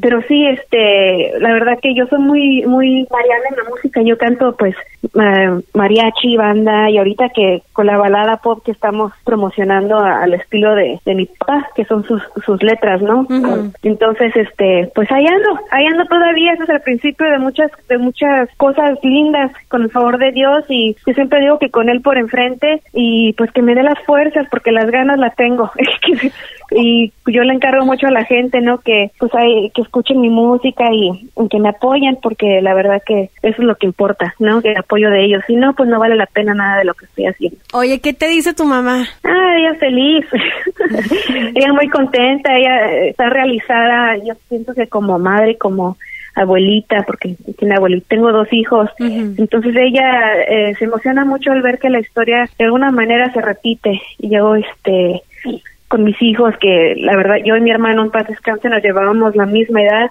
Pero 0.00 0.22
sí, 0.28 0.46
este, 0.46 1.32
la 1.40 1.52
verdad 1.52 1.78
que 1.80 1.94
yo 1.94 2.06
soy 2.06 2.20
muy, 2.20 2.62
muy 2.66 3.06
variada 3.10 3.42
en 3.50 3.56
la 3.56 3.70
música. 3.70 4.02
Yo 4.02 4.16
canto, 4.18 4.54
pues, 4.56 4.76
mariachi, 5.74 6.36
banda, 6.36 6.90
y 6.90 6.98
ahorita 6.98 7.30
que 7.30 7.62
con 7.72 7.86
la 7.86 7.96
balada 7.96 8.36
pop 8.36 8.62
que 8.64 8.70
estamos 8.70 9.12
promocionando 9.24 9.98
al 9.98 10.34
estilo 10.34 10.74
de, 10.74 11.00
de 11.04 11.14
mi 11.14 11.26
papá, 11.26 11.66
que 11.74 11.84
son 11.84 12.04
sus, 12.04 12.22
sus 12.44 12.62
letras, 12.62 13.02
¿no? 13.02 13.26
Entonces, 13.82 14.36
este, 14.36 14.90
pues 14.94 15.10
ahí 15.10 15.26
ando, 15.26 15.58
ahí 15.70 15.86
ando 15.86 16.04
todavía. 16.04 16.52
Ese 16.52 16.64
es 16.64 16.68
el 16.68 16.80
principio 16.82 17.28
de 17.28 17.38
muchas, 17.38 17.70
de 17.88 17.98
muchas 17.98 18.48
cosas 18.56 18.98
lindas, 19.02 19.50
con 19.68 19.82
el 19.82 19.90
favor 19.90 20.18
de 20.18 20.32
Dios, 20.32 20.64
y 20.68 20.96
yo 21.06 21.14
siempre 21.14 21.40
digo 21.40 21.58
que 21.58 21.70
con 21.70 21.88
él 21.88 22.02
por 22.02 22.18
enfrente, 22.18 22.82
y 22.92 23.32
pues 23.32 23.50
que 23.52 23.62
me 23.62 23.74
dé 23.74 23.82
las 23.82 23.98
fuerzas, 24.00 24.15
porque 24.50 24.72
las 24.72 24.90
ganas 24.90 25.18
las 25.18 25.34
tengo. 25.36 25.70
y 26.70 27.12
yo 27.26 27.42
le 27.42 27.54
encargo 27.54 27.84
mucho 27.84 28.06
a 28.08 28.10
la 28.10 28.24
gente, 28.24 28.60
¿no? 28.60 28.78
Que 28.78 29.10
pues 29.18 29.34
hay, 29.34 29.70
que 29.70 29.82
escuchen 29.82 30.20
mi 30.20 30.30
música 30.30 30.84
y, 30.92 31.28
que 31.48 31.58
me 31.58 31.68
apoyen 31.68 32.18
porque 32.22 32.60
la 32.60 32.74
verdad 32.74 33.02
que 33.04 33.30
eso 33.42 33.62
es 33.62 33.64
lo 33.64 33.76
que 33.76 33.86
importa, 33.86 34.34
¿no? 34.38 34.60
Que 34.60 34.72
el 34.72 34.78
apoyo 34.78 35.10
de 35.10 35.24
ellos. 35.24 35.42
Si 35.46 35.54
no, 35.54 35.74
pues 35.74 35.88
no 35.88 35.98
vale 35.98 36.16
la 36.16 36.26
pena 36.26 36.54
nada 36.54 36.78
de 36.78 36.84
lo 36.84 36.94
que 36.94 37.06
estoy 37.06 37.26
haciendo. 37.26 37.58
Oye, 37.72 38.00
¿qué 38.00 38.12
te 38.12 38.28
dice 38.28 38.54
tu 38.54 38.64
mamá? 38.64 39.04
Ah, 39.24 39.56
ella 39.58 39.74
feliz. 39.74 40.26
ella 41.54 41.72
muy 41.72 41.88
contenta, 41.88 42.52
ella 42.54 43.06
está 43.06 43.28
realizada, 43.30 44.16
yo 44.18 44.34
siento 44.48 44.74
que 44.74 44.88
como 44.88 45.18
madre, 45.18 45.56
como 45.56 45.96
abuelita, 46.36 47.02
porque 47.06 47.34
tiene 47.58 47.74
abuelita, 47.74 48.06
tengo 48.10 48.30
dos 48.30 48.52
hijos, 48.52 48.90
entonces 48.98 49.74
ella 49.74 50.34
eh, 50.46 50.74
se 50.78 50.84
emociona 50.84 51.24
mucho 51.24 51.50
al 51.50 51.62
ver 51.62 51.78
que 51.78 51.90
la 51.90 51.98
historia 51.98 52.48
de 52.58 52.64
alguna 52.66 52.90
manera 52.90 53.32
se 53.32 53.40
repite 53.40 54.00
y 54.18 54.28
yo 54.28 54.54
este 54.54 55.22
con 55.88 56.02
mis 56.02 56.20
hijos, 56.20 56.54
que 56.58 56.94
la 56.98 57.16
verdad 57.16 57.36
yo 57.44 57.56
y 57.56 57.60
mi 57.60 57.70
hermano 57.70 58.02
en 58.02 58.10
paz 58.10 58.26
descanse 58.26 58.68
nos 58.68 58.82
llevábamos 58.82 59.36
la 59.36 59.46
misma 59.46 59.82
edad 59.82 60.10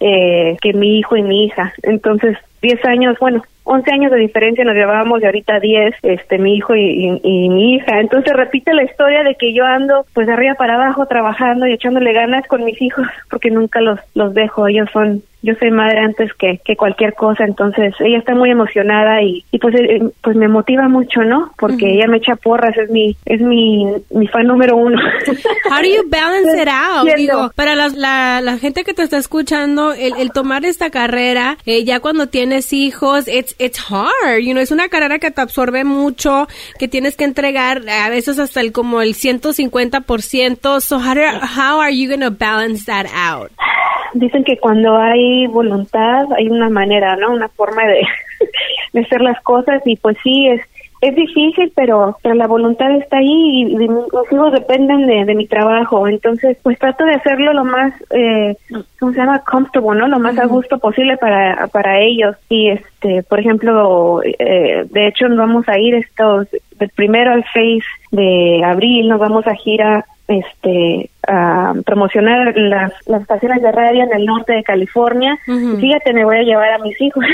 eh, 0.00 0.56
que 0.62 0.72
mi 0.72 0.98
hijo 0.98 1.16
y 1.16 1.22
mi 1.22 1.44
hija. 1.46 1.74
Entonces, 1.82 2.38
10 2.62 2.84
años, 2.84 3.16
bueno, 3.18 3.42
11 3.64 3.92
años 3.92 4.12
de 4.12 4.18
diferencia 4.18 4.64
nos 4.64 4.74
llevábamos 4.74 5.20
y 5.20 5.26
ahorita 5.26 5.60
10, 5.60 5.94
este, 6.02 6.38
mi 6.38 6.56
hijo 6.56 6.74
y, 6.74 7.20
y, 7.22 7.48
mi 7.48 7.74
hija. 7.74 8.00
Entonces 8.00 8.32
repite 8.34 8.72
la 8.72 8.84
historia 8.84 9.22
de 9.22 9.34
que 9.34 9.52
yo 9.52 9.64
ando 9.64 10.06
pues 10.14 10.26
de 10.26 10.32
arriba 10.32 10.54
para 10.54 10.74
abajo 10.74 11.06
trabajando 11.06 11.66
y 11.66 11.72
echándole 11.72 12.12
ganas 12.12 12.46
con 12.46 12.64
mis 12.64 12.80
hijos 12.80 13.06
porque 13.28 13.50
nunca 13.50 13.80
los, 13.80 13.98
los 14.14 14.32
dejo. 14.34 14.68
Ellos 14.68 14.88
son 14.92 15.22
yo 15.42 15.54
soy 15.58 15.70
madre 15.70 16.00
antes 16.00 16.32
que, 16.34 16.60
que 16.64 16.76
cualquier 16.76 17.14
cosa, 17.14 17.44
entonces 17.44 17.94
ella 18.00 18.18
está 18.18 18.34
muy 18.34 18.50
emocionada 18.50 19.22
y, 19.22 19.44
y 19.50 19.58
pues 19.58 19.74
eh, 19.74 20.02
pues 20.22 20.36
me 20.36 20.48
motiva 20.48 20.88
mucho, 20.88 21.22
¿no? 21.22 21.52
Porque 21.58 21.94
ella 21.94 22.06
me 22.08 22.18
echa 22.18 22.36
porras, 22.36 22.76
es 22.76 22.90
mi 22.90 23.16
es 23.24 23.40
mi, 23.40 23.86
mi 24.10 24.26
fan 24.28 24.46
número 24.46 24.76
uno. 24.76 25.00
How 25.70 25.82
do 25.82 25.88
you 25.88 26.08
balance 26.08 26.62
it 26.62 26.68
out? 26.68 27.08
Digo, 27.16 27.50
para 27.54 27.74
la, 27.74 27.88
la, 27.88 28.40
la, 28.40 28.58
gente 28.58 28.84
que 28.84 28.94
te 28.94 29.02
está 29.02 29.16
escuchando, 29.16 29.92
el, 29.92 30.14
el 30.16 30.32
tomar 30.32 30.64
esta 30.64 30.90
carrera, 30.90 31.56
eh, 31.66 31.84
ya 31.84 32.00
cuando 32.00 32.28
tienes 32.28 32.72
hijos, 32.72 33.28
it's, 33.28 33.54
it's 33.58 33.78
hard, 33.78 34.40
you 34.40 34.52
know, 34.52 34.62
es 34.62 34.70
una 34.70 34.88
carrera 34.88 35.18
que 35.18 35.30
te 35.30 35.40
absorbe 35.40 35.84
mucho, 35.84 36.48
que 36.78 36.88
tienes 36.88 37.16
que 37.16 37.24
entregar 37.24 37.88
a 37.88 38.10
veces 38.10 38.38
hasta 38.38 38.60
el 38.60 38.72
como 38.72 39.00
el 39.00 39.14
150%, 39.14 40.80
so 40.80 40.96
how, 40.96 41.14
do, 41.14 41.20
how 41.42 41.80
are 41.80 41.96
you 41.96 42.08
going 42.08 42.20
to 42.20 42.30
balance 42.30 42.84
that 42.84 43.06
out? 43.14 43.50
Dicen 44.14 44.44
que 44.44 44.58
cuando 44.58 44.96
hay 44.96 45.46
voluntad 45.46 46.26
hay 46.36 46.48
una 46.48 46.68
manera, 46.68 47.16
¿no? 47.16 47.32
Una 47.32 47.48
forma 47.48 47.86
de, 47.86 48.02
de 48.92 49.00
hacer 49.00 49.20
las 49.20 49.40
cosas 49.42 49.82
y 49.84 49.96
pues 49.96 50.16
sí, 50.22 50.48
es 50.48 50.60
es 51.00 51.14
difícil, 51.14 51.72
pero, 51.74 52.18
pero 52.22 52.34
la 52.34 52.46
voluntad 52.46 52.90
está 52.96 53.18
ahí 53.18 53.62
y, 53.62 53.74
mis 53.74 53.90
hijos 54.30 54.52
dependen 54.52 55.06
de, 55.06 55.24
de, 55.24 55.34
mi 55.34 55.46
trabajo. 55.46 56.06
Entonces, 56.06 56.58
pues 56.62 56.78
trato 56.78 57.04
de 57.04 57.14
hacerlo 57.14 57.54
lo 57.54 57.64
más, 57.64 57.94
eh, 58.10 58.54
¿cómo 58.98 59.12
se 59.12 59.18
llama? 59.18 59.42
Comfortable, 59.44 59.98
¿no? 59.98 60.08
Lo 60.08 60.18
más 60.18 60.38
a 60.38 60.44
gusto 60.44 60.78
posible 60.78 61.16
para, 61.16 61.68
para 61.68 62.00
ellos. 62.00 62.36
Y, 62.50 62.68
este, 62.68 63.22
por 63.22 63.40
ejemplo, 63.40 64.20
eh, 64.22 64.84
de 64.90 65.06
hecho, 65.06 65.26
nos 65.28 65.38
vamos 65.38 65.66
a 65.68 65.78
ir 65.78 65.94
estos, 65.94 66.48
del 66.78 66.90
primero 66.90 67.32
al 67.32 67.44
6 67.54 67.82
de 68.10 68.62
abril, 68.62 69.08
nos 69.08 69.20
vamos 69.20 69.46
a 69.46 69.54
gira 69.54 70.04
este 70.30 71.10
a 71.28 71.74
promocionar 71.84 72.56
las, 72.56 72.92
las 73.06 73.22
estaciones 73.22 73.60
de 73.62 73.72
radio 73.72 74.04
en 74.04 74.12
el 74.12 74.24
norte 74.24 74.54
de 74.54 74.62
California. 74.62 75.38
Fíjate, 75.44 76.12
me 76.12 76.24
voy 76.24 76.38
a 76.38 76.42
llevar 76.42 76.72
a 76.72 76.78
mis 76.78 76.98
hijos. 77.00 77.24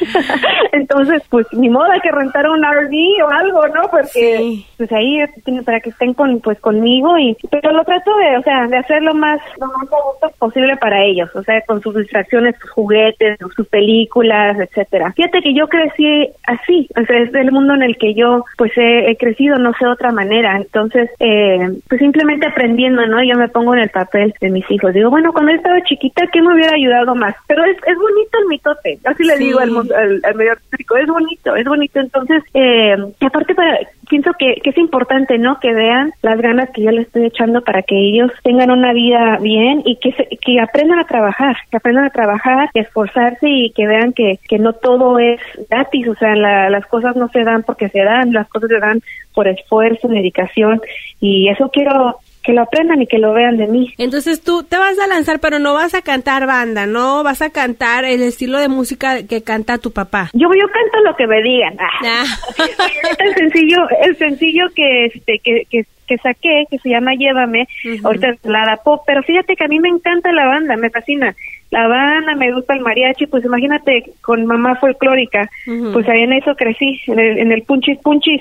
Entonces, 0.72 1.22
pues 1.28 1.46
ni 1.52 1.68
modo 1.68 1.90
hay 1.90 2.00
que 2.00 2.10
rentar 2.10 2.48
un 2.48 2.62
RV 2.62 3.24
o 3.24 3.28
algo, 3.28 3.66
¿no? 3.68 3.90
Porque 3.90 4.64
pues 4.76 4.90
ahí 4.92 5.18
para 5.64 5.80
que 5.80 5.90
estén 5.90 6.14
con 6.14 6.40
pues 6.40 6.58
conmigo 6.60 7.18
y 7.18 7.36
pero 7.50 7.72
lo 7.72 7.84
trato 7.84 8.16
de, 8.16 8.38
o 8.38 8.42
sea, 8.42 8.66
de 8.68 8.78
hacer 8.78 9.02
lo 9.02 9.14
más 9.14 9.40
lo 9.60 9.66
más 9.66 10.32
posible 10.38 10.76
para 10.76 11.02
ellos, 11.04 11.34
o 11.34 11.42
sea, 11.42 11.60
con 11.62 11.80
sus 11.82 11.94
distracciones, 11.94 12.56
sus 12.60 12.70
juguetes, 12.70 13.38
sus 13.54 13.68
películas, 13.68 14.58
etcétera. 14.58 15.12
Fíjate 15.12 15.40
que 15.42 15.54
yo 15.54 15.68
crecí 15.68 16.28
así, 16.46 16.88
o 16.96 17.04
sea, 17.04 17.18
es 17.18 17.32
del 17.32 17.52
mundo 17.52 17.74
en 17.74 17.82
el 17.82 17.96
que 17.96 18.14
yo 18.14 18.44
pues 18.56 18.72
he, 18.76 19.10
he 19.10 19.16
crecido, 19.16 19.58
no 19.58 19.72
sé 19.78 19.86
otra 19.86 20.12
manera. 20.12 20.56
Entonces, 20.56 21.10
eh, 21.18 21.68
pues 21.88 22.00
simplemente 22.00 22.35
aprendiendo, 22.44 23.06
¿no? 23.06 23.22
Yo 23.22 23.38
me 23.38 23.48
pongo 23.48 23.74
en 23.74 23.80
el 23.80 23.90
papel 23.90 24.34
de 24.40 24.50
mis 24.50 24.68
hijos. 24.70 24.92
Digo, 24.92 25.10
bueno, 25.10 25.32
cuando 25.32 25.52
yo 25.52 25.58
estaba 25.58 25.80
chiquita, 25.82 26.26
¿qué 26.32 26.42
me 26.42 26.54
hubiera 26.54 26.74
ayudado 26.74 27.14
más? 27.14 27.34
Pero 27.46 27.64
es, 27.64 27.76
es 27.76 27.96
bonito 27.96 28.38
el 28.40 28.46
mitote, 28.48 28.98
así 29.04 29.24
le 29.24 29.36
digo 29.38 29.60
al, 29.60 29.70
al, 29.76 30.20
al 30.24 30.34
medio 30.34 30.52
artístico, 30.52 30.96
es 30.96 31.06
bonito, 31.06 31.54
es 31.56 31.64
bonito. 31.64 32.00
Entonces, 32.00 32.42
eh, 32.54 32.96
aparte 33.20 33.54
para, 33.54 33.78
pienso 34.08 34.32
que, 34.38 34.60
que 34.62 34.70
es 34.70 34.78
importante, 34.78 35.38
¿no? 35.38 35.58
Que 35.60 35.72
vean 35.72 36.12
las 36.22 36.40
ganas 36.40 36.70
que 36.70 36.82
yo 36.82 36.90
les 36.90 37.06
estoy 37.06 37.26
echando 37.26 37.62
para 37.62 37.82
que 37.82 37.96
ellos 37.96 38.32
tengan 38.42 38.70
una 38.70 38.92
vida 38.92 39.38
bien 39.40 39.82
y 39.84 39.96
que, 39.96 40.12
que 40.40 40.60
aprendan 40.60 40.98
a 40.98 41.06
trabajar, 41.06 41.56
que 41.70 41.76
aprendan 41.76 42.04
a 42.04 42.10
trabajar, 42.10 42.70
que 42.72 42.80
esforzarse 42.80 43.48
y 43.48 43.70
que 43.70 43.86
vean 43.86 44.12
que, 44.12 44.38
que 44.48 44.58
no 44.58 44.72
todo 44.72 45.18
es 45.18 45.40
gratis, 45.70 46.08
o 46.08 46.14
sea, 46.14 46.34
las 46.34 46.86
cosas 46.86 47.16
no 47.16 47.28
se 47.28 47.44
dan 47.44 47.62
porque 47.62 47.88
se 47.88 48.02
dan, 48.02 48.32
las 48.32 48.48
cosas 48.48 48.70
se 48.70 48.78
dan 48.78 49.00
por 49.34 49.48
esfuerzo, 49.48 50.08
dedicación 50.08 50.80
y 51.20 51.48
eso 51.48 51.70
quiero 51.70 52.18
que 52.46 52.52
lo 52.52 52.62
aprendan 52.62 53.02
y 53.02 53.08
que 53.08 53.18
lo 53.18 53.32
vean 53.32 53.56
de 53.56 53.66
mí. 53.66 53.92
Entonces 53.98 54.40
tú 54.40 54.62
te 54.62 54.78
vas 54.78 54.96
a 55.00 55.08
lanzar, 55.08 55.40
pero 55.40 55.58
no 55.58 55.74
vas 55.74 55.94
a 55.94 56.02
cantar 56.02 56.46
banda, 56.46 56.86
no 56.86 57.24
vas 57.24 57.42
a 57.42 57.50
cantar 57.50 58.04
el 58.04 58.22
estilo 58.22 58.58
de 58.58 58.68
música 58.68 59.26
que 59.26 59.42
canta 59.42 59.78
tu 59.78 59.90
papá. 59.90 60.30
Yo 60.32 60.48
yo 60.54 60.66
canto 60.68 61.00
lo 61.04 61.16
que 61.16 61.26
me 61.26 61.42
digan. 61.42 61.76
Ah. 61.80 62.24
el 63.18 63.34
sencillo, 63.34 63.78
el 64.00 64.16
sencillo 64.16 64.66
que 64.76 65.06
este 65.06 65.40
que, 65.42 65.66
que 65.68 65.86
que 66.06 66.18
saqué, 66.18 66.66
que 66.70 66.78
se 66.78 66.88
llama 66.88 67.14
Llévame, 67.14 67.66
ahorita 68.04 68.28
es 68.28 68.38
la 68.44 68.78
pop, 68.84 69.02
pero 69.04 69.24
fíjate 69.24 69.56
que 69.56 69.64
a 69.64 69.68
mí 69.68 69.80
me 69.80 69.88
encanta 69.88 70.30
la 70.30 70.46
banda, 70.46 70.76
me 70.76 70.88
fascina. 70.88 71.34
La 71.70 71.88
banda, 71.88 72.34
me 72.36 72.52
gusta 72.52 72.74
el 72.74 72.80
mariachi, 72.80 73.26
pues 73.26 73.44
imagínate 73.44 74.04
con 74.20 74.46
mamá 74.46 74.76
folclórica, 74.76 75.48
pues 75.92 76.08
ahí 76.08 76.22
en 76.22 76.32
eso 76.32 76.54
crecí, 76.54 77.00
en 77.06 77.18
el, 77.18 77.38
en 77.38 77.52
el 77.52 77.62
punchis 77.62 77.98
punchis. 77.98 78.40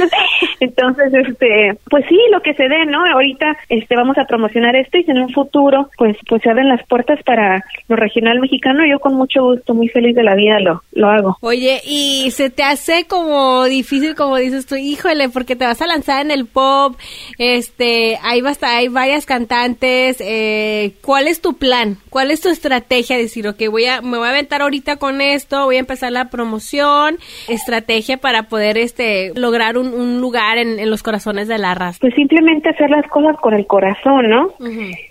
Entonces, 0.60 1.12
este, 1.12 1.76
pues 1.90 2.04
sí, 2.08 2.18
lo 2.30 2.40
que 2.40 2.54
se 2.54 2.68
dé, 2.68 2.86
¿no? 2.86 3.04
Ahorita 3.04 3.56
este 3.68 3.96
vamos 3.96 4.16
a 4.18 4.24
promocionar 4.24 4.74
esto 4.76 4.98
y 4.98 5.04
en 5.10 5.18
un 5.18 5.30
futuro, 5.30 5.90
pues 5.98 6.16
pues 6.28 6.42
se 6.42 6.50
abren 6.50 6.68
las 6.68 6.86
puertas 6.86 7.22
para 7.24 7.64
lo 7.88 7.96
regional 7.96 8.40
mexicano, 8.40 8.86
yo 8.86 8.98
con 9.00 9.14
mucho 9.14 9.42
gusto, 9.42 9.74
muy 9.74 9.88
feliz 9.88 10.14
de 10.14 10.22
la 10.22 10.34
vida 10.34 10.60
lo, 10.60 10.82
lo 10.92 11.08
hago. 11.08 11.36
Oye, 11.40 11.80
y 11.84 12.30
se 12.30 12.50
te 12.50 12.62
hace 12.62 13.06
como 13.06 13.64
difícil, 13.64 14.14
como 14.14 14.36
dices 14.36 14.66
tú, 14.66 14.76
híjole, 14.76 15.28
porque 15.28 15.56
te 15.56 15.64
vas 15.64 15.82
a 15.82 15.86
lanzar 15.86 16.24
en 16.24 16.30
el 16.30 16.46
pop, 16.46 16.96
este, 17.38 18.18
hay, 18.22 18.40
basta, 18.40 18.76
hay 18.76 18.88
varias 18.88 19.26
cantantes. 19.26 20.18
Eh, 20.20 20.94
¿Cuál 21.02 21.28
es 21.28 21.40
tu 21.40 21.54
plan? 21.54 21.96
¿Cuál 22.10 22.30
es 22.30 22.40
tu 22.40 22.48
estrategia? 22.62 23.16
Decir, 23.16 23.48
ok, 23.48 23.60
voy 23.70 23.86
a, 23.86 24.00
me 24.00 24.18
voy 24.18 24.26
a 24.28 24.30
aventar 24.30 24.62
ahorita 24.62 24.96
con 24.96 25.20
esto, 25.20 25.64
voy 25.64 25.76
a 25.76 25.80
empezar 25.80 26.12
la 26.12 26.30
promoción, 26.30 27.16
estrategia 27.48 28.18
para 28.18 28.44
poder 28.44 28.78
este, 28.78 29.32
lograr 29.34 29.76
un, 29.76 30.20
lugar 30.20 30.58
en, 30.58 30.88
los 30.88 31.02
corazones 31.02 31.48
de 31.48 31.58
la 31.58 31.74
raza. 31.74 31.98
Pues 32.00 32.14
simplemente 32.14 32.68
hacer 32.68 32.90
las 32.90 33.06
cosas 33.08 33.36
con 33.40 33.54
el 33.54 33.66
corazón, 33.66 34.28
¿no? 34.28 34.48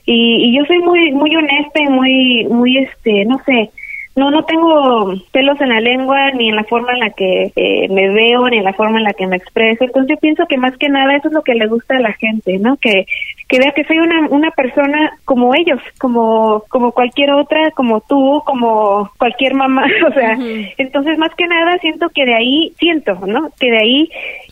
y, 0.05 0.49
y 0.49 0.57
yo 0.57 0.63
soy 0.65 0.79
muy, 0.79 1.11
muy 1.11 1.35
honesta 1.35 1.79
y 1.81 1.89
muy, 1.89 2.45
muy, 2.45 2.77
este, 2.77 3.25
no 3.25 3.41
sé, 3.45 3.69
no, 4.15 4.29
no 4.29 4.43
tengo 4.43 5.13
pelos 5.31 5.59
en 5.61 5.69
la 5.69 5.79
lengua, 5.79 6.31
ni 6.31 6.49
en 6.49 6.55
la 6.55 6.65
forma 6.65 6.91
en 6.93 6.99
la 6.99 7.09
que 7.11 7.51
eh, 7.55 7.87
me 7.89 8.09
veo, 8.09 8.47
ni 8.49 8.57
en 8.57 8.65
la 8.65 8.73
forma 8.73 8.97
en 8.97 9.05
la 9.05 9.13
que 9.13 9.25
me 9.25 9.37
expreso. 9.37 9.85
Entonces 9.85 10.15
yo 10.15 10.19
pienso 10.19 10.45
que 10.47 10.57
más 10.57 10.75
que 10.77 10.89
nada 10.89 11.15
eso 11.15 11.29
es 11.29 11.33
lo 11.33 11.43
que 11.43 11.55
le 11.55 11.67
gusta 11.67 11.95
a 11.95 12.01
la 12.01 12.11
gente, 12.13 12.57
¿no? 12.59 12.75
Que, 12.75 13.05
que 13.47 13.59
vea 13.59 13.71
que 13.71 13.85
soy 13.85 13.99
una, 13.99 14.27
una 14.27 14.51
persona 14.51 15.17
como 15.23 15.55
ellos, 15.55 15.79
como, 15.97 16.63
como 16.67 16.91
cualquier 16.91 17.31
otra, 17.31 17.71
como 17.71 18.01
tú, 18.01 18.41
como 18.45 19.09
cualquier 19.17 19.53
mamá. 19.53 19.85
O 20.11 20.13
sea, 20.13 20.35
entonces 20.77 21.17
más 21.17 21.33
que 21.35 21.47
nada 21.47 21.77
siento 21.79 22.09
que 22.09 22.25
de 22.25 22.33
ahí, 22.33 22.73
siento, 22.79 23.13
¿no? 23.25 23.49
Que 23.59 23.71
de 23.71 23.77
ahí 23.77 24.09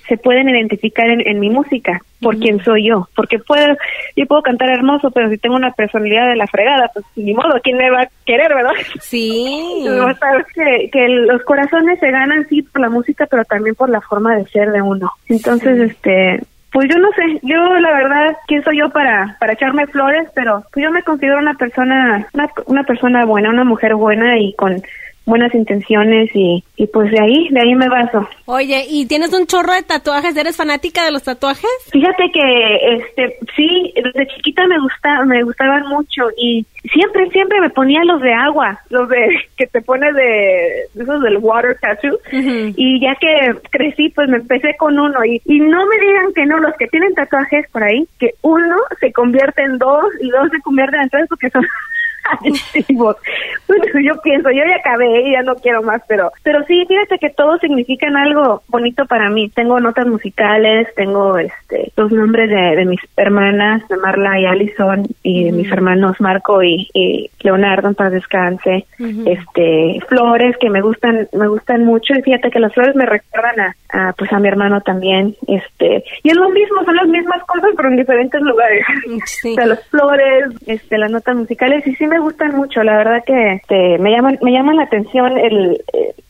se 0.09 0.17
pueden 0.17 0.49
identificar 0.49 1.07
en, 1.09 1.39
mi 1.39 1.49
música 1.49 2.01
por 2.19 2.37
quién 2.37 2.61
soy 2.63 2.87
yo, 2.87 3.07
porque 3.15 3.39
puedo, 3.39 3.77
yo 4.15 4.25
puedo 4.25 4.41
cantar 4.41 4.69
hermoso, 4.69 5.11
pero 5.11 5.29
si 5.29 5.37
tengo 5.37 5.55
una 5.55 5.71
personalidad 5.71 6.27
de 6.27 6.35
la 6.35 6.47
fregada, 6.47 6.89
pues 6.93 7.05
ni 7.15 7.33
modo, 7.33 7.61
¿quién 7.63 7.77
me 7.77 7.89
va 7.89 8.01
a 8.01 8.09
querer, 8.25 8.53
verdad? 8.53 8.73
Sí. 8.99 9.85
que, 10.55 10.89
que 10.91 11.07
los 11.07 11.41
corazones 11.43 11.99
se 11.99 12.11
ganan 12.11 12.45
sí 12.49 12.63
por 12.63 12.81
la 12.81 12.89
música, 12.89 13.25
pero 13.27 13.45
también 13.45 13.75
por 13.75 13.89
la 13.89 14.01
forma 14.01 14.35
de 14.35 14.45
ser 14.47 14.71
de 14.71 14.81
uno. 14.81 15.11
Entonces, 15.29 15.91
este, 15.91 16.41
pues 16.71 16.87
yo 16.89 16.97
no 16.99 17.09
sé, 17.13 17.39
yo 17.41 17.57
la 17.79 17.91
verdad, 17.91 18.37
¿quién 18.47 18.63
soy 18.63 18.79
yo 18.79 18.89
para, 18.89 19.37
para 19.39 19.53
echarme 19.53 19.87
flores? 19.87 20.27
Pero 20.35 20.63
pues 20.73 20.83
yo 20.83 20.91
me 20.91 21.03
considero 21.03 21.39
una 21.39 21.53
persona, 21.55 22.27
una, 22.33 22.49
una 22.65 22.83
persona 22.83 23.25
buena, 23.25 23.49
una 23.49 23.63
mujer 23.63 23.95
buena 23.95 24.37
y 24.37 24.53
con 24.53 24.81
buenas 25.29 25.53
intenciones 25.55 26.29
y, 26.33 26.63
y 26.75 26.87
pues 26.87 27.11
de 27.11 27.19
ahí, 27.19 27.47
de 27.49 27.61
ahí 27.61 27.75
me 27.75 27.87
baso. 27.87 28.27
Oye, 28.45 28.85
¿y 28.89 29.05
tienes 29.05 29.33
un 29.33 29.45
chorro 29.45 29.73
de 29.73 29.83
tatuajes? 29.83 30.35
¿Eres 30.35 30.57
fanática 30.57 31.05
de 31.05 31.11
los 31.11 31.23
tatuajes? 31.23 31.69
Fíjate 31.91 32.31
que, 32.33 32.95
este, 32.95 33.37
sí, 33.55 33.93
desde 33.95 34.27
chiquita 34.27 34.65
me 34.67 34.79
gusta, 34.79 35.23
me 35.25 35.43
gustaban 35.43 35.87
mucho 35.87 36.23
y 36.37 36.65
siempre, 36.91 37.29
siempre 37.29 37.61
me 37.61 37.69
ponía 37.69 38.03
los 38.03 38.21
de 38.21 38.33
agua, 38.33 38.79
los 38.89 39.07
de, 39.09 39.27
que 39.57 39.67
te 39.67 39.81
pones 39.81 40.13
de, 40.15 40.83
esos 41.01 41.21
del 41.21 41.37
water 41.37 41.77
tattoo 41.79 42.19
y 42.31 42.99
ya 42.99 43.15
que 43.15 43.55
crecí, 43.69 44.09
pues 44.09 44.27
me 44.29 44.37
empecé 44.37 44.75
con 44.77 44.99
uno 44.99 45.23
y, 45.23 45.41
y 45.45 45.59
no 45.59 45.85
me 45.85 45.97
digan 45.99 46.33
que 46.33 46.45
no, 46.45 46.59
los 46.59 46.75
que 46.75 46.87
tienen 46.87 47.13
tatuajes 47.13 47.69
por 47.71 47.83
ahí, 47.83 48.07
que 48.19 48.31
uno 48.41 48.75
se 48.99 49.11
convierte 49.11 49.61
en 49.61 49.77
dos 49.77 50.05
y 50.21 50.29
dos 50.29 50.49
se 50.51 50.61
convierten 50.61 51.01
en 51.01 51.09
tres 51.09 51.25
porque 51.29 51.49
son 51.49 51.65
adictivos. 52.23 53.17
yo 54.03 54.21
pienso, 54.21 54.49
yo 54.49 54.63
ya 54.65 54.75
acabé, 54.79 55.31
ya 55.31 55.43
no 55.43 55.55
quiero 55.55 55.83
más, 55.83 56.01
pero, 56.07 56.31
pero 56.43 56.63
sí, 56.65 56.85
fíjate 56.87 57.17
que 57.19 57.29
todos 57.29 57.59
significan 57.61 58.15
algo 58.17 58.63
bonito 58.67 59.05
para 59.05 59.29
mí. 59.29 59.49
Tengo 59.49 59.79
notas 59.79 60.07
musicales, 60.07 60.87
tengo 60.95 61.37
este 61.37 61.91
los 61.95 62.11
nombres 62.11 62.49
de, 62.49 62.85
mis 62.85 62.99
hermanas, 63.17 63.87
de 63.87 63.97
Marla 63.97 64.39
y 64.39 64.45
Allison, 64.45 65.05
y 65.23 65.45
de 65.45 65.51
mis 65.51 65.71
hermanos 65.71 66.19
Marco 66.19 66.63
y, 66.63 67.29
Leonardo, 67.41 67.89
en 67.89 67.95
paz 67.95 68.11
descanse. 68.11 68.85
Este, 69.25 69.99
flores 70.07 70.55
que 70.57 70.69
me 70.69 70.81
gustan, 70.81 71.27
me 71.33 71.47
gustan 71.47 71.85
mucho, 71.85 72.13
y 72.13 72.21
fíjate 72.21 72.49
que 72.51 72.59
las 72.59 72.73
flores 72.73 72.95
me 72.95 73.05
recuerdan 73.05 73.73
a, 73.91 74.13
pues 74.13 74.31
a 74.31 74.39
mi 74.39 74.47
hermano 74.47 74.81
también, 74.81 75.35
este, 75.47 76.03
y 76.23 76.29
es 76.29 76.35
lo 76.35 76.49
mismo, 76.49 76.83
son 76.83 76.95
las 76.95 77.07
mismas 77.07 77.43
cosas, 77.45 77.71
pero 77.75 77.89
en 77.89 77.97
diferentes 77.97 78.41
lugares. 78.41 78.85
o 79.13 79.53
sea, 79.53 79.65
las 79.65 79.83
flores, 79.89 80.45
este, 80.67 80.97
las 80.97 81.11
notas 81.11 81.35
musicales, 81.35 81.85
y 81.87 81.95
sí 81.95 82.07
me 82.07 82.18
gustan 82.19 82.55
mucho, 82.55 82.83
la 82.83 82.97
verdad 82.97 83.23
que 83.25 83.53
este, 83.53 83.97
me 83.97 84.11
llaman 84.11 84.39
me 84.41 84.51
llaman 84.51 84.77
la 84.77 84.83
atención 84.83 85.37
el, 85.37 85.81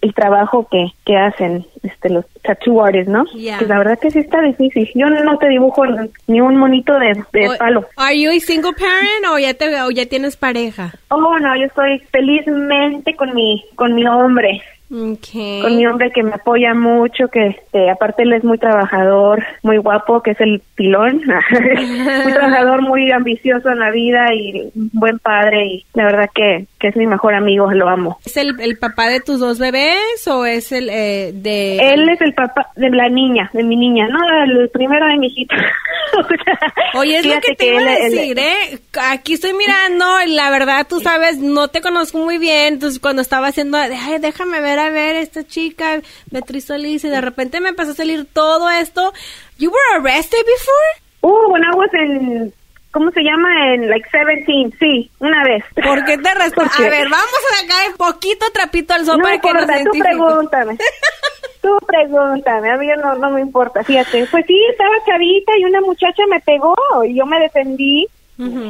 el 0.02 0.14
trabajo 0.14 0.68
que, 0.70 0.88
que 1.06 1.18
hacen 1.18 1.66
este 1.84 2.10
los 2.10 2.26
tattoo 2.42 2.84
artists, 2.84 3.10
¿no? 3.10 3.26
Que 3.26 3.66
la 3.66 3.78
verdad 3.78 4.00
que 4.00 4.12
sí 4.12 4.20
está 4.20 4.42
difícil. 4.42 4.90
Yo 4.96 5.08
no 5.08 5.38
te 5.38 5.50
dibujo 5.50 5.84
ni 6.28 6.42
un 6.42 6.58
monito 6.58 6.94
de, 6.98 7.24
de 7.34 7.50
palo. 7.58 7.86
¿Are 7.98 8.20
you 8.20 8.32
a 8.32 8.40
single 8.40 8.74
parent 8.74 9.26
o 9.32 9.38
ya 9.38 9.54
te 9.54 9.82
o 9.82 9.92
ya 9.92 10.06
tienes 10.06 10.38
pareja? 10.38 10.94
Oh, 11.10 11.38
no, 11.40 11.56
yo 11.58 11.66
estoy 11.66 12.00
felizmente 12.12 13.16
con 13.16 13.34
mi 13.34 13.64
con 13.76 13.94
mi 13.94 14.06
hombre. 14.08 14.62
Con 14.90 15.78
mi 15.78 15.86
hombre 15.86 16.12
que 16.12 16.24
me 16.24 16.32
apoya 16.34 16.74
mucho, 16.74 17.28
que 17.28 17.48
este, 17.48 17.92
aparte 17.92 18.24
él 18.24 18.34
es 18.34 18.44
muy 18.44 18.58
trabajador, 18.58 19.44
muy 19.62 19.78
guapo, 19.78 20.22
que 20.24 20.32
es 20.32 20.42
el 20.42 20.64
pilón, 20.74 21.22
muy 22.24 22.34
trabajador, 22.34 22.82
muy 22.82 23.12
ambicioso 23.12 23.70
en 23.70 23.80
la 23.80 23.92
vida 23.92 24.34
y 24.34 24.72
buen 24.74 25.20
padre 25.20 25.66
y 25.68 25.86
la 25.94 26.06
verdad 26.06 26.30
que, 26.34 26.66
que 26.80 26.88
es 26.88 26.96
mi 26.96 27.06
mejor 27.06 27.36
amigo, 27.36 27.72
lo 27.72 27.88
amo. 27.88 28.18
¿Es 28.26 28.36
el, 28.38 28.60
el 28.60 28.80
papá 28.80 29.10
de 29.10 29.20
tus 29.20 29.40
dos 29.40 29.60
bebés 29.60 30.28
o 30.28 30.46
es 30.46 30.72
el 30.72 30.90
eh, 30.90 31.34
de...? 31.36 31.78
Él 31.94 32.10
es 32.10 32.20
el 32.22 32.34
papá 32.34 32.72
de 32.76 32.90
la 32.90 33.10
niña, 33.10 33.52
de 33.54 33.64
mi 33.64 33.76
niña, 33.76 34.08
no, 34.08 34.20
el 34.44 34.70
primero 34.70 35.06
de 35.06 35.18
mi 35.18 35.28
hijita. 35.28 35.56
Oye, 36.96 37.20
es 37.20 37.26
lo 37.28 37.40
que 37.42 37.54
te 37.54 37.68
iba 37.68 37.82
a 37.82 37.96
decir, 37.96 38.40
¿eh? 38.40 38.80
Aquí 39.12 39.34
estoy 39.34 39.54
mirando, 39.54 40.06
la 40.28 40.50
verdad, 40.50 40.88
tú 40.90 41.00
sabes, 41.00 41.38
no 41.38 41.68
te 41.68 41.82
conozco 41.82 42.18
muy 42.18 42.40
bien, 42.40 42.74
entonces 42.74 43.00
cuando 43.00 43.22
estaba 43.22 43.48
haciendo, 43.48 43.78
ay, 43.78 44.18
déjame 44.20 44.60
ver 44.62 44.79
a 44.80 44.90
ver 44.90 45.16
esta 45.16 45.46
chica, 45.46 46.02
Beatriz 46.32 46.66
Solís, 46.66 47.04
y 47.04 47.10
de 47.10 47.22
repente 47.22 47.60
me 47.60 47.70
empezó 47.70 47.92
a 47.92 47.96
salir 47.96 48.26
todo 48.32 48.70
esto. 48.70 49.14
You 49.58 49.72
were 49.72 50.02
arrested 50.02 50.46
before? 50.46 51.10
Uh, 51.22 51.52
when 51.52 51.64
I 51.64 51.76
was 51.76 51.90
in 51.94 52.54
¿Cómo 52.92 53.12
se 53.12 53.22
llama? 53.22 53.76
En 53.76 53.88
like 53.88 54.10
17, 54.12 54.76
sí, 54.80 55.12
una 55.20 55.44
vez. 55.44 55.64
¿Por 55.76 56.04
qué 56.06 56.18
te 56.18 56.34
respondo? 56.34 56.72
A 56.76 56.82
ver, 56.90 57.08
vamos 57.08 57.40
a 57.52 57.62
sacar 57.62 57.96
poquito 57.98 58.48
trapito 58.52 58.96
al 58.96 59.06
sol 59.06 59.18
no 59.18 59.24
para 59.24 59.40
que 59.40 59.48
importa, 59.48 59.84
tú 59.84 60.00
pregúntame. 60.00 60.78
tú 61.62 61.78
pregúntame, 61.86 62.72
a 62.72 62.78
mí 62.78 62.88
no, 62.98 63.16
no 63.16 63.30
me 63.30 63.42
importa, 63.42 63.84
fíjate. 63.84 64.26
Pues 64.32 64.44
sí, 64.48 64.60
estaba 64.72 64.96
chavita 65.06 65.52
y 65.60 65.66
una 65.66 65.82
muchacha 65.82 66.24
me 66.30 66.40
pegó 66.40 66.76
y 67.06 67.16
yo 67.16 67.28
me 67.28 67.40
defendí 67.40 68.08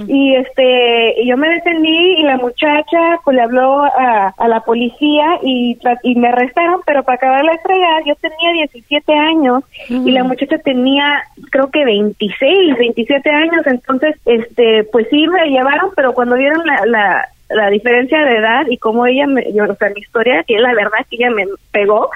y 0.07 0.36
este, 0.36 1.26
yo 1.26 1.38
me 1.38 1.49
defendí 1.49 2.13
y 2.17 2.24
la 2.24 2.38
muchacha 2.38 3.20
pues 3.24 3.36
le 3.36 3.43
habló 3.43 3.84
a, 3.84 4.34
a 4.36 4.47
la 4.47 4.61
policía 4.61 5.39
y, 5.43 5.78
y 6.03 6.15
me 6.15 6.30
arrestaron, 6.30 6.82
pero 6.88 7.03
para 7.03 7.17
acabar 7.17 7.45
la 7.45 7.53
estrella 7.53 7.88
yo 8.05 8.15
tenía 8.15 8.53
17 8.53 9.13
años 9.13 9.63
y 9.88 10.09
la 10.11 10.24
muchacha 10.24 10.57
tenía 10.57 11.24
creo 11.51 11.70
que 11.70 11.86
26, 11.86 12.78
27 12.78 13.30
años, 13.30 13.67
entonces 13.67 14.15
este, 14.26 14.86
pues 14.86 15.07
sí 15.11 15.28
me 15.28 15.49
llevaron, 15.49 15.91
pero 15.95 16.13
cuando 16.13 16.36
vieron 16.36 16.65
la, 16.65 16.86
la 16.86 17.30
la 17.49 17.70
diferencia 17.70 18.20
de 18.26 18.38
edad 18.38 18.67
y 18.70 18.78
cómo 18.78 19.05
ella 19.05 19.26
me, 19.26 19.51
yo, 19.53 19.63
o 19.63 19.76
sea, 19.76 19.89
mi 19.89 20.01
historia, 20.01 20.43
que 20.43 20.55
es 20.55 20.61
la 20.61 20.74
verdad 20.74 20.99
que 21.09 21.15
ella 21.15 21.32
me 21.32 21.45
pegó, 21.72 22.09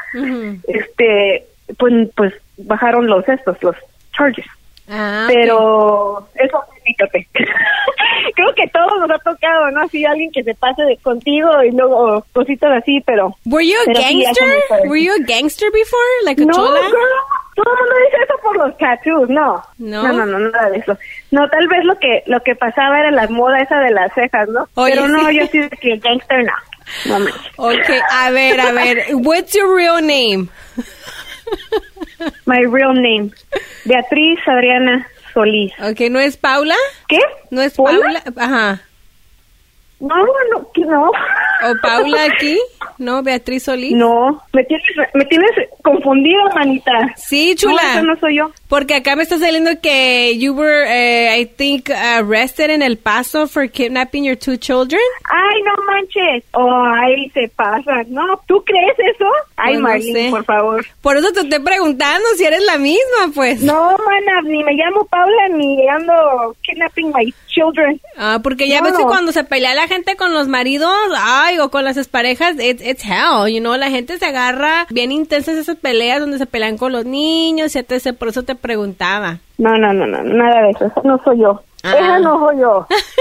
este, 0.67 1.45
pues, 1.77 2.09
pues 2.15 2.33
bajaron 2.57 3.07
los 3.07 3.27
estos, 3.27 3.61
los 3.63 3.75
charges. 4.15 4.45
Ah, 4.89 5.25
pero 5.27 6.27
eso, 6.35 6.59
fíjate. 6.83 7.27
Creo 8.35 8.53
que 8.55 8.67
todos 8.67 8.99
nos 8.99 9.11
ha 9.11 9.19
tocado, 9.19 9.71
¿no? 9.71 9.81
Así 9.81 10.05
alguien 10.05 10.31
que 10.31 10.43
se 10.43 10.53
pase 10.55 10.83
de 10.83 10.97
contigo 10.97 11.49
y 11.63 11.71
luego 11.71 12.25
cositas 12.33 12.71
así, 12.81 13.01
pero. 13.05 13.35
Were 13.45 13.65
you 13.65 13.77
a 13.81 13.93
gangster? 13.93 14.63
Were 14.85 15.01
you 15.01 15.13
a 15.13 15.25
gangster 15.25 15.69
before? 15.71 16.25
Like 16.25 16.41
a 16.41 16.45
no, 16.45 16.53
chola? 16.53 16.81
Girl 16.81 16.97
todo 17.55 17.65
el 17.71 17.79
mundo 17.79 17.95
dice 18.05 18.23
eso 18.23 18.33
por 18.41 18.57
los 18.57 18.77
tattoos, 18.77 19.29
no. 19.29 19.63
No. 19.77 20.03
No, 20.03 20.13
no, 20.13 20.25
no, 20.25 20.39
nada 20.49 20.69
de 20.69 20.79
eso. 20.79 20.97
No, 21.31 21.47
tal 21.49 21.67
vez 21.67 21.83
lo 21.85 21.97
que 21.99 22.23
lo 22.25 22.41
que 22.41 22.55
pasaba 22.55 22.99
era 22.99 23.11
la 23.11 23.27
moda 23.27 23.59
esa 23.59 23.79
de 23.79 23.91
las 23.91 24.11
cejas, 24.13 24.49
¿no? 24.49 24.67
Oye, 24.75 24.95
Pero 24.95 25.07
no, 25.07 25.29
sí. 25.29 25.37
yo 25.37 25.47
sí 25.47 25.59
de 25.59 25.69
que 25.69 25.97
gangster 25.97 26.43
no. 26.43 27.19
No. 27.19 27.25
Ok, 27.57 27.89
a 28.11 28.31
ver, 28.31 28.59
a 28.59 28.71
ver. 28.71 29.05
What's 29.13 29.53
your 29.53 29.75
real 29.75 30.01
name? 30.01 30.49
My 32.45 32.65
real 32.65 32.93
name. 32.93 33.31
Beatriz 33.85 34.39
Adriana 34.47 35.07
Solís. 35.33 35.71
Ok, 35.79 35.99
¿no 36.09 36.19
es 36.19 36.37
Paula? 36.37 36.75
¿Qué? 37.07 37.19
¿No 37.49 37.61
es 37.61 37.73
¿Paula? 37.73 38.21
Paula? 38.23 38.23
Ajá. 38.37 38.81
No, 39.99 40.15
no, 40.17 40.69
que 40.73 40.81
no. 40.81 41.05
¿O 41.09 41.73
Paula 41.81 42.25
aquí? 42.25 42.59
¿No? 42.97 43.23
¿Beatriz 43.23 43.63
Solís? 43.63 43.93
No, 43.93 44.43
me 44.51 44.63
tienes, 44.65 44.85
me 45.13 45.23
tienes 45.25 45.49
confundida, 45.81 46.43
manita. 46.53 46.91
Sí, 47.15 47.55
chula. 47.55 48.01
No, 48.01 48.13
no 48.13 48.19
soy 48.19 48.35
yo. 48.37 48.51
Porque 48.67 48.95
acá 48.95 49.15
me 49.15 49.23
está 49.23 49.37
saliendo 49.37 49.71
que 49.81 50.37
you 50.37 50.53
were, 50.53 50.85
eh, 50.89 51.39
I 51.39 51.45
think, 51.45 51.89
arrested 51.89 52.69
in 52.69 52.81
El 52.81 52.97
Paso 52.97 53.47
for 53.47 53.69
kidnapping 53.69 54.25
your 54.25 54.35
two 54.37 54.57
children. 54.57 54.99
Ay, 55.29 55.61
no 55.63 55.71
manches. 55.85 56.43
Oh, 56.53 56.83
ay, 56.85 57.29
se 57.29 57.47
pasa. 57.55 58.03
No, 58.07 58.41
¿tú 58.45 58.61
crees 58.65 58.97
eso? 59.15 59.25
Ay, 59.55 59.77
Pues 59.79 60.05
no 60.05 60.29
por 60.31 60.43
favor. 60.45 60.85
Por 61.01 61.17
eso 61.17 61.31
te 61.31 61.41
estoy 61.41 61.59
preguntando 61.59 62.27
si 62.35 62.43
eres 62.43 62.63
la 62.65 62.77
misma, 62.77 63.31
pues. 63.33 63.61
No, 63.61 63.95
mana, 64.05 64.41
ni 64.43 64.63
me 64.63 64.73
llamo 64.73 65.05
Paula 65.05 65.47
ni 65.55 65.87
ando 65.87 66.55
kidnapping 66.63 67.11
my 67.13 67.33
children. 67.47 68.01
Ah, 68.17 68.39
porque 68.43 68.67
ya 68.67 68.81
ves 68.81 68.97
que 68.97 69.03
cuando 69.03 69.31
se 69.31 69.43
pelea 69.43 69.73
la 69.75 69.82
gente 69.87 70.15
con 70.15 70.33
los 70.33 70.47
maridos, 70.47 70.93
ay, 71.17 71.59
o 71.59 71.69
con 71.69 71.83
las 71.83 71.97
exparejas, 71.97 72.55
it's, 72.59 72.85
it's 72.85 73.03
hell, 73.03 73.47
you 73.47 73.59
know, 73.59 73.75
la 73.75 73.89
gente 73.89 74.17
se 74.17 74.25
agarra 74.25 74.85
bien 74.89 75.11
intensas 75.11 75.57
esas 75.57 75.77
peleas 75.77 76.19
donde 76.19 76.37
se 76.37 76.45
pelean 76.45 76.77
con 76.77 76.91
los 76.91 77.05
niños, 77.05 77.75
y 77.75 77.79
etc. 77.79 78.15
Por 78.17 78.29
eso 78.29 78.43
te 78.43 78.55
preguntaba. 78.55 79.39
No, 79.57 79.77
no, 79.77 79.93
no, 79.93 80.07
no, 80.07 80.23
nada 80.23 80.63
de 80.63 80.71
eso. 80.71 80.91
No 81.03 81.21
soy 81.23 81.39
yo. 81.39 81.61
Ah. 81.83 81.95
Esa 81.97 82.19
no 82.19 82.39
soy 82.39 82.59
yo. 82.59 82.87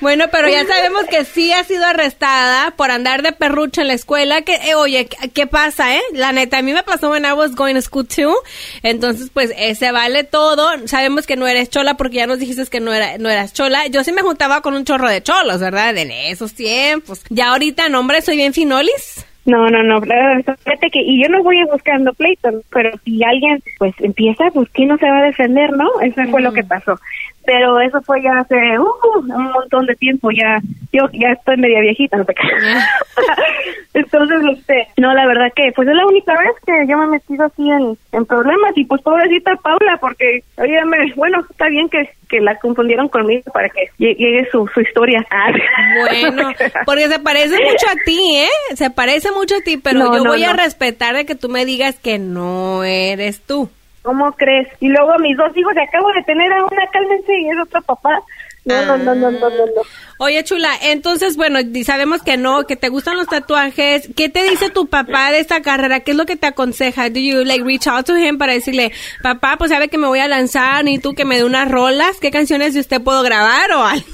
Bueno, 0.00 0.24
pero 0.30 0.48
ya 0.48 0.64
sabemos 0.66 1.04
que 1.04 1.24
sí 1.24 1.52
ha 1.52 1.64
sido 1.64 1.84
arrestada 1.84 2.72
por 2.76 2.90
andar 2.90 3.22
de 3.22 3.32
perrucho 3.32 3.80
en 3.80 3.88
la 3.88 3.94
escuela. 3.94 4.42
Que, 4.42 4.54
eh, 4.54 4.74
oye, 4.74 5.08
¿qué, 5.34 5.46
pasa, 5.46 5.96
eh? 5.96 6.02
La 6.12 6.32
neta, 6.32 6.58
a 6.58 6.62
mí 6.62 6.72
me 6.72 6.82
pasó 6.82 7.10
when 7.10 7.24
I 7.24 7.32
was 7.32 7.54
going 7.54 7.74
to 7.74 7.82
school 7.82 8.06
too. 8.06 8.34
Entonces, 8.82 9.30
pues, 9.32 9.52
eh, 9.56 9.74
se 9.74 9.92
vale 9.92 10.24
todo. 10.24 10.68
Sabemos 10.86 11.26
que 11.26 11.36
no 11.36 11.46
eres 11.46 11.70
chola 11.70 11.96
porque 11.96 12.16
ya 12.16 12.26
nos 12.26 12.38
dijiste 12.38 12.56
que 12.66 12.80
no, 12.80 12.92
era, 12.92 13.18
no 13.18 13.30
eras 13.30 13.52
chola. 13.52 13.86
Yo 13.88 14.02
sí 14.04 14.12
me 14.12 14.22
juntaba 14.22 14.60
con 14.62 14.74
un 14.74 14.84
chorro 14.84 15.08
de 15.08 15.22
cholos, 15.22 15.60
¿verdad? 15.60 15.96
En 15.96 16.10
esos 16.10 16.54
tiempos. 16.54 17.22
Ya 17.30 17.50
ahorita, 17.50 17.88
no, 17.88 18.00
hombre, 18.00 18.22
soy 18.22 18.36
bien 18.36 18.52
finolis. 18.52 19.24
No, 19.46 19.68
no, 19.68 19.80
no, 19.84 20.00
fíjate 20.00 20.90
que, 20.90 21.00
y 21.00 21.22
yo 21.22 21.28
no 21.28 21.40
voy 21.44 21.62
buscando 21.70 22.12
pleito, 22.14 22.50
pero 22.72 22.90
si 23.04 23.22
alguien, 23.22 23.62
pues, 23.78 23.94
empieza, 24.00 24.50
pues, 24.52 24.68
¿quién 24.70 24.88
no 24.88 24.98
se 24.98 25.08
va 25.08 25.18
a 25.18 25.26
defender, 25.26 25.70
no? 25.70 25.88
Eso 26.00 26.20
fue 26.32 26.42
lo 26.42 26.52
que 26.52 26.64
pasó. 26.64 26.98
Pero 27.46 27.80
eso 27.80 28.02
fue 28.02 28.20
ya 28.22 28.32
hace, 28.40 28.56
uh, 28.78 29.18
un 29.18 29.52
montón 29.52 29.86
de 29.86 29.94
tiempo, 29.94 30.30
ya, 30.32 30.58
yo 30.92 31.04
ya 31.12 31.28
estoy 31.32 31.56
media 31.56 31.80
viejita, 31.80 32.16
no 32.16 32.24
te. 32.24 32.34
Entonces, 33.94 34.38
este, 34.58 34.88
no, 34.98 35.14
la 35.14 35.26
verdad 35.26 35.50
que, 35.54 35.72
pues, 35.74 35.88
es 35.88 35.94
la 35.94 36.06
única 36.06 36.32
vez 36.32 36.50
que 36.66 36.72
yo 36.86 36.98
me 36.98 37.04
he 37.06 37.08
metido 37.08 37.44
así 37.46 37.62
en, 37.70 37.96
en 38.12 38.26
problemas, 38.26 38.72
y 38.76 38.84
pues, 38.84 39.00
pobrecita 39.02 39.56
Paula, 39.56 39.96
porque, 40.00 40.40
óyeme, 40.58 41.12
bueno, 41.16 41.38
está 41.48 41.68
bien 41.68 41.88
que, 41.88 42.10
que 42.28 42.40
la 42.40 42.58
confundieron 42.58 43.08
conmigo 43.08 43.44
para 43.54 43.68
que 43.70 43.88
lle- 43.98 44.16
llegue 44.16 44.48
su, 44.50 44.66
su 44.74 44.80
historia. 44.80 45.24
Ah. 45.38 45.52
Bueno, 46.00 46.50
porque 46.84 47.08
se 47.08 47.18
parece 47.20 47.56
mucho 47.62 47.86
a 47.88 48.04
ti, 48.04 48.36
¿eh? 48.36 48.74
Se 48.74 48.90
parece 48.90 49.30
mucho 49.32 49.56
a 49.56 49.60
ti, 49.60 49.76
pero 49.76 49.98
No, 50.00 50.16
yo 50.16 50.24
no, 50.24 50.30
voy 50.30 50.44
a 50.44 50.52
respetar 50.52 51.14
de 51.14 51.24
que 51.26 51.34
tú 51.34 51.48
me 51.48 51.64
digas 51.64 51.98
que 51.98 52.18
no 52.18 52.82
eres 52.84 53.40
tú. 53.42 53.68
¿Cómo 54.06 54.30
crees? 54.34 54.68
Y 54.78 54.88
luego 54.88 55.18
mis 55.18 55.36
dos 55.36 55.50
hijos, 55.56 55.72
acabo 55.76 56.12
de 56.12 56.22
tener 56.22 56.52
a 56.52 56.64
una, 56.64 56.86
cálmense, 56.92 57.40
y 57.40 57.50
es 57.50 57.56
otro 57.60 57.82
papá. 57.82 58.22
No, 58.64 58.86
no, 58.86 58.96
no, 58.98 59.14
no, 59.16 59.30
no, 59.32 59.48
no. 59.48 59.82
Oye, 60.18 60.42
chula, 60.44 60.70
entonces, 60.82 61.36
bueno, 61.36 61.58
sabemos 61.84 62.22
que 62.22 62.36
no, 62.36 62.64
que 62.64 62.76
te 62.76 62.88
gustan 62.88 63.16
los 63.16 63.26
tatuajes. 63.26 64.08
¿Qué 64.16 64.28
te 64.28 64.42
dice 64.48 64.70
tu 64.70 64.86
papá 64.86 65.30
de 65.30 65.40
esta 65.40 65.60
carrera? 65.60 66.00
¿Qué 66.00 66.12
es 66.12 66.16
lo 66.16 66.24
que 66.24 66.36
te 66.36 66.46
aconseja? 66.46 67.10
Do 67.10 67.20
you, 67.20 67.44
like, 67.44 67.64
reach 67.64 67.86
out 67.86 68.06
to 68.06 68.16
him 68.16 68.38
para 68.38 68.54
decirle, 68.54 68.92
papá, 69.22 69.56
pues 69.58 69.70
sabe 69.70 69.88
que 69.88 69.98
me 69.98 70.06
voy 70.06 70.20
a 70.20 70.28
lanzar, 70.28 70.88
y 70.88 70.98
tú 70.98 71.14
que 71.14 71.24
me 71.24 71.36
dé 71.36 71.44
unas 71.44 71.70
rolas? 71.70 72.18
¿Qué 72.20 72.30
canciones 72.30 72.74
de 72.74 72.80
usted 72.80 73.02
puedo 73.02 73.22
grabar 73.22 73.70
o 73.72 73.84
algo? 73.84 74.06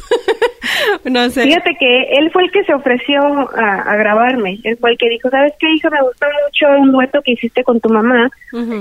no 1.04 1.30
sé. 1.30 1.44
Fíjate 1.44 1.76
que 1.78 2.02
él 2.18 2.30
fue 2.32 2.44
el 2.44 2.50
que 2.50 2.64
se 2.64 2.74
ofreció 2.74 3.22
a, 3.56 3.82
a 3.82 3.96
grabarme. 3.96 4.58
Él 4.64 4.76
fue 4.80 4.90
el 4.92 4.98
que 4.98 5.08
dijo, 5.08 5.30
¿sabes 5.30 5.52
qué, 5.58 5.70
hija? 5.72 5.90
Me 5.90 6.02
gustó 6.02 6.26
mucho 6.44 6.80
un 6.80 6.92
dueto 6.92 7.20
que 7.22 7.32
hiciste 7.32 7.62
con 7.64 7.80
tu 7.80 7.88
mamá, 7.88 8.28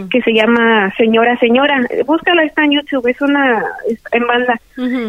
que 0.09 0.22
se 0.22 0.34
llama 0.34 0.93
Señora, 0.97 1.38
Señora. 1.38 1.86
Búscala, 2.05 2.43
está 2.43 2.63
en 2.63 2.72
YouTube, 2.72 3.07
es 3.07 3.22
una, 3.22 3.63
es 3.88 3.99
en 4.11 4.28
banda. 4.28 4.59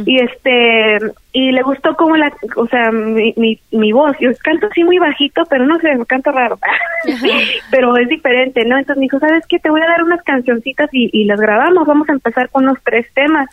Y 0.07 0.21
este, 0.21 0.99
y 1.33 1.53
le 1.53 1.63
gustó 1.63 1.97
como 2.03 2.17
la, 2.17 2.33
o 2.57 2.67
sea, 2.67 2.91
mi, 2.91 3.33
mi, 3.37 3.61
mi 3.71 3.93
voz. 3.93 4.17
Yo 4.19 4.31
canto 4.43 4.67
así 4.67 4.83
muy 4.83 4.99
bajito, 4.99 5.45
pero 5.49 5.65
no 5.65 5.79
sé, 5.79 5.95
me 5.95 6.05
canto 6.05 6.33
raro. 6.33 6.59
pero 7.71 7.97
es 7.97 8.09
diferente, 8.09 8.65
¿no? 8.65 8.77
Entonces 8.77 8.99
me 8.99 9.05
dijo, 9.05 9.21
¿sabes 9.21 9.47
qué? 9.47 9.61
Te 9.61 9.71
voy 9.71 9.81
a 9.81 9.87
dar 9.87 10.03
unas 10.03 10.23
cancioncitas 10.23 10.91
y, 10.93 11.11
y 11.13 11.25
las 11.25 11.41
grabamos. 11.41 11.87
Vamos 11.87 12.09
a 12.09 12.13
empezar 12.13 12.49
con 12.51 12.65
unos 12.65 12.79
tres 12.85 13.07
temas. 13.15 13.49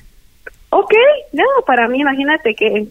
Ok, 0.71 0.93
no, 1.33 1.43
para 1.65 1.87
mí, 1.87 1.99
imagínate 1.99 2.55
que, 2.55 2.87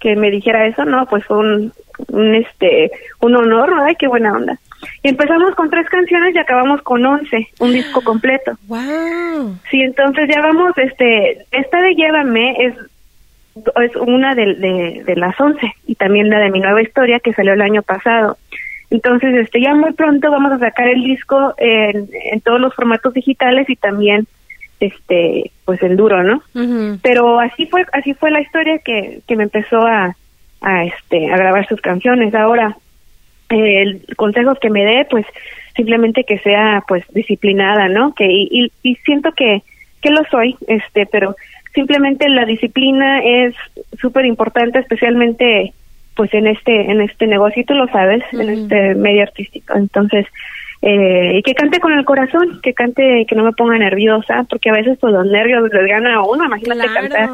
que 0.00 0.16
me 0.16 0.30
dijera 0.30 0.66
eso, 0.66 0.84
no, 0.84 1.06
pues 1.06 1.24
fue 1.26 1.38
un, 1.38 1.72
un, 2.08 2.34
este, 2.34 2.90
un 3.20 3.36
honor, 3.36 3.76
¿no? 3.76 3.84
Ay, 3.84 3.96
qué 3.98 4.08
buena 4.08 4.32
onda. 4.32 4.58
Y 5.02 5.10
empezamos 5.10 5.54
con 5.54 5.70
tres 5.70 5.88
canciones 5.88 6.34
y 6.34 6.38
acabamos 6.38 6.82
con 6.82 7.04
once, 7.04 7.48
un 7.60 7.72
disco 7.72 8.02
completo. 8.02 8.52
Wow. 8.66 9.56
Sí, 9.70 9.80
entonces 9.80 10.28
ya 10.28 10.40
vamos, 10.40 10.72
este, 10.76 11.44
esta 11.52 11.80
de 11.80 11.94
Llévame 11.94 12.56
es, 12.58 12.74
es 13.54 13.96
una 13.96 14.34
de, 14.34 14.54
de, 14.54 15.02
de 15.04 15.16
las 15.16 15.38
once 15.40 15.74
y 15.86 15.94
también 15.94 16.30
la 16.30 16.38
de 16.38 16.50
mi 16.50 16.60
nueva 16.60 16.82
historia 16.82 17.20
que 17.20 17.32
salió 17.32 17.52
el 17.52 17.62
año 17.62 17.82
pasado. 17.82 18.36
Entonces, 18.90 19.34
este, 19.34 19.60
ya 19.60 19.74
muy 19.74 19.92
pronto 19.92 20.30
vamos 20.30 20.52
a 20.52 20.58
sacar 20.58 20.88
el 20.88 21.02
disco 21.02 21.54
en, 21.56 22.08
en 22.30 22.40
todos 22.42 22.60
los 22.60 22.74
formatos 22.74 23.14
digitales 23.14 23.68
y 23.70 23.76
también, 23.76 24.26
este, 24.80 25.50
pues 25.64 25.82
en 25.82 25.96
duro, 25.96 26.22
¿no? 26.22 26.42
Pero 27.02 27.40
así 27.40 27.66
fue, 27.66 27.84
así 27.92 28.12
fue 28.14 28.30
la 28.30 28.42
historia 28.42 28.78
que, 28.84 29.20
que 29.26 29.36
me 29.36 29.44
empezó 29.44 29.86
a, 29.86 30.14
a, 30.60 30.84
este, 30.84 31.32
a 31.32 31.36
grabar 31.36 31.66
sus 31.68 31.80
canciones. 31.80 32.34
Ahora, 32.34 32.76
eh, 33.48 33.82
el 33.82 34.16
consejo 34.16 34.54
que 34.56 34.68
me 34.68 34.84
dé, 34.84 35.06
pues 35.10 35.24
simplemente 35.74 36.24
que 36.24 36.38
sea, 36.40 36.84
pues 36.86 37.04
disciplinada, 37.14 37.88
¿no? 37.88 38.14
Que 38.14 38.26
y, 38.26 38.48
y, 38.50 38.72
y 38.82 38.96
siento 38.96 39.32
que 39.32 39.62
que 40.02 40.10
lo 40.10 40.24
soy, 40.24 40.56
este, 40.66 41.06
pero 41.06 41.36
simplemente 41.74 42.28
la 42.28 42.44
disciplina 42.44 43.20
es 43.22 43.54
súper 44.00 44.24
importante, 44.26 44.78
especialmente 44.78 45.72
pues 46.14 46.32
en 46.34 46.46
este 46.46 46.90
en 46.90 47.00
este 47.00 47.26
negocio, 47.26 47.62
y 47.62 47.64
tú 47.64 47.74
lo 47.74 47.86
sabes, 47.88 48.22
en 48.32 48.48
este 48.50 48.94
medio 48.94 49.22
artístico. 49.22 49.74
Entonces, 49.76 50.26
eh, 50.82 51.36
y 51.38 51.42
que 51.42 51.54
cante 51.54 51.80
con 51.80 51.92
el 51.92 52.04
corazón, 52.04 52.60
que 52.62 52.74
cante, 52.74 53.24
que 53.26 53.34
no 53.36 53.44
me 53.44 53.52
ponga 53.52 53.78
nerviosa, 53.78 54.44
porque 54.50 54.68
a 54.68 54.74
veces 54.74 54.98
pues 55.00 55.12
los 55.12 55.26
nervios 55.26 55.62
les 55.72 55.86
gana 55.86 56.16
a 56.16 56.22
uno, 56.22 56.44
imagínate 56.44 56.80
Claro. 56.88 57.08
cantar 57.08 57.28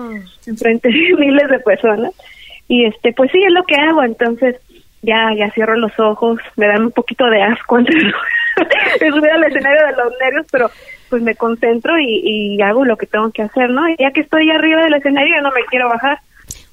enfrente 0.46 0.88
de 0.88 1.14
miles 1.18 1.48
de 1.48 1.58
personas. 1.60 2.12
Y 2.68 2.84
este, 2.84 3.12
pues 3.14 3.30
sí, 3.32 3.42
es 3.42 3.52
lo 3.52 3.64
que 3.64 3.76
hago, 3.76 4.02
entonces 4.04 4.56
ya, 5.02 5.32
ya 5.34 5.50
cierro 5.52 5.76
los 5.76 5.98
ojos, 5.98 6.38
me 6.56 6.66
dan 6.66 6.82
un 6.82 6.90
poquito 6.92 7.26
de 7.30 7.42
asco 7.42 7.76
antes 7.78 7.96
de 7.96 9.10
subir 9.10 9.30
al 9.30 9.44
escenario 9.44 9.86
de 9.86 9.92
los 9.92 10.12
nervios, 10.20 10.46
pero 10.52 10.70
pues 11.08 11.22
me 11.22 11.34
concentro 11.34 11.98
y, 11.98 12.20
y 12.56 12.62
hago 12.62 12.84
lo 12.84 12.96
que 12.96 13.06
tengo 13.06 13.30
que 13.30 13.42
hacer, 13.42 13.70
¿no? 13.70 13.88
Y 13.88 13.96
ya 13.98 14.10
que 14.12 14.20
estoy 14.20 14.50
arriba 14.50 14.82
del 14.82 14.94
escenario, 14.94 15.40
no 15.42 15.50
me 15.50 15.64
quiero 15.70 15.88
bajar. 15.88 16.18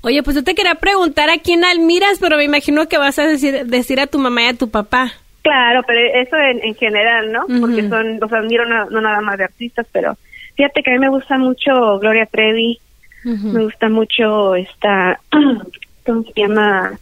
Oye, 0.02 0.22
pues 0.24 0.36
yo 0.36 0.44
te 0.44 0.54
quería 0.56 0.76
preguntar 0.76 1.30
a 1.30 1.40
quién 1.40 1.64
admiras, 1.66 2.20
pero 2.20 2.38
me 2.38 2.44
imagino 2.44 2.88
que 2.88 2.98
vas 2.98 3.18
a 3.20 3.26
decir, 3.26 3.66
decir 3.66 4.00
a 4.00 4.08
tu 4.08 4.20
mamá 4.20 4.44
y 4.44 4.46
a 4.48 4.54
tu 4.54 4.70
papá. 4.70 5.12
Claro, 5.42 5.82
pero 5.88 6.00
eso 6.22 6.36
en, 6.38 6.64
en 6.64 6.76
general, 6.76 7.32
¿no? 7.32 7.46
Porque 7.60 7.88
son, 7.88 8.20
los 8.20 8.32
admiro 8.34 8.66
no, 8.66 8.86
no 8.90 9.02
nada 9.02 9.22
más 9.22 9.38
de 9.38 9.44
artistas, 9.46 9.86
pero 9.92 10.18
fíjate 10.56 10.82
que 10.84 10.92
a 10.92 10.94
mí 10.94 11.00
me 11.00 11.10
gusta 11.10 11.38
mucho 11.38 12.00
Gloria 12.00 12.26
Trevi, 12.26 12.80
me 13.24 13.64
gusta 13.64 13.90
mucho 13.90 14.56
esta, 14.56 15.20
¿cómo 16.06 16.24
se 16.24 16.34
llama? 16.36 16.98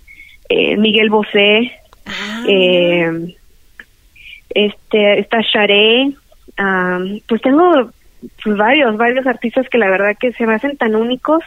Eh, 0.50 0.76
Miguel 0.78 1.10
Bosé, 1.10 1.72
Ah. 2.06 2.44
eh, 2.50 3.36
este, 4.50 5.20
está 5.20 5.40
Sharé, 5.42 6.12
am, 6.58 7.20
pues 7.28 7.42
tengo 7.42 7.90
pues, 8.44 8.58
varios, 8.58 8.96
varios 8.98 9.26
artistas 9.28 9.68
que 9.70 9.78
la 9.78 9.90
verdad 9.90 10.16
que 10.20 10.32
se 10.34 10.46
me 10.46 10.56
hacen 10.56 10.78
tan 10.78 10.96
únicos 10.96 11.44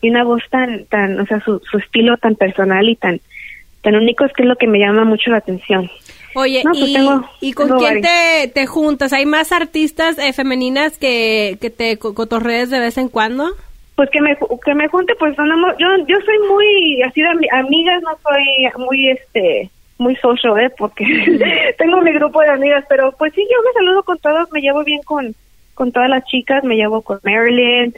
y 0.00 0.10
una 0.10 0.24
voz 0.24 0.42
tan, 0.50 0.84
tan, 0.86 1.18
o 1.20 1.26
sea, 1.26 1.40
su, 1.40 1.60
su 1.70 1.78
estilo 1.78 2.16
tan 2.16 2.34
personal 2.34 2.88
y 2.88 2.96
tan, 2.96 3.20
tan 3.82 3.94
único 3.96 4.24
es 4.24 4.32
que 4.32 4.42
es 4.42 4.48
lo 4.48 4.56
que 4.56 4.66
me 4.66 4.78
llama 4.78 5.04
mucho 5.04 5.30
la 5.30 5.36
atención. 5.38 5.88
Oye, 6.34 6.62
No, 6.64 6.72
pues 6.72 6.88
¿y, 6.88 6.92
tengo- 6.94 7.30
¿y 7.40 7.52
con 7.52 7.66
tengo 7.68 7.78
quién 7.80 8.00
te, 8.02 8.48
te 8.52 8.66
juntas? 8.66 9.12
¿Hay 9.12 9.26
más 9.26 9.50
artistas 9.52 10.18
eh, 10.18 10.32
femeninas 10.32 10.98
que, 10.98 11.56
que 11.60 11.70
te 11.70 11.96
co- 11.98 12.14
cotorrees 12.14 12.70
de 12.70 12.80
vez 12.80 12.98
en 12.98 13.08
cuando? 13.08 13.48
Pues 13.96 14.10
que 14.10 14.20
me, 14.20 14.36
que 14.64 14.74
me 14.74 14.86
junte, 14.88 15.14
pues 15.18 15.36
andamos, 15.38 15.74
yo, 15.78 15.86
yo 16.06 16.16
soy 16.24 16.38
muy, 16.48 17.02
así 17.02 17.20
de 17.20 17.28
ami- 17.28 17.48
amigas, 17.52 18.00
no 18.02 18.10
soy 18.22 18.84
muy, 18.86 19.08
este, 19.10 19.70
muy 19.98 20.16
social, 20.16 20.58
¿eh? 20.58 20.70
Porque 20.76 21.04
tengo 21.78 22.00
mi 22.00 22.12
grupo 22.12 22.40
de 22.40 22.50
amigas, 22.50 22.84
pero 22.88 23.12
pues 23.12 23.32
sí, 23.34 23.46
yo 23.50 23.58
me 23.64 23.72
saludo 23.72 24.02
con 24.02 24.18
todos, 24.18 24.50
me 24.52 24.60
llevo 24.60 24.84
bien 24.84 25.02
con, 25.02 25.34
con 25.74 25.92
todas 25.92 26.08
las 26.08 26.24
chicas, 26.24 26.64
me 26.64 26.76
llevo 26.76 27.02
con 27.02 27.20
Marilyn, 27.22 27.94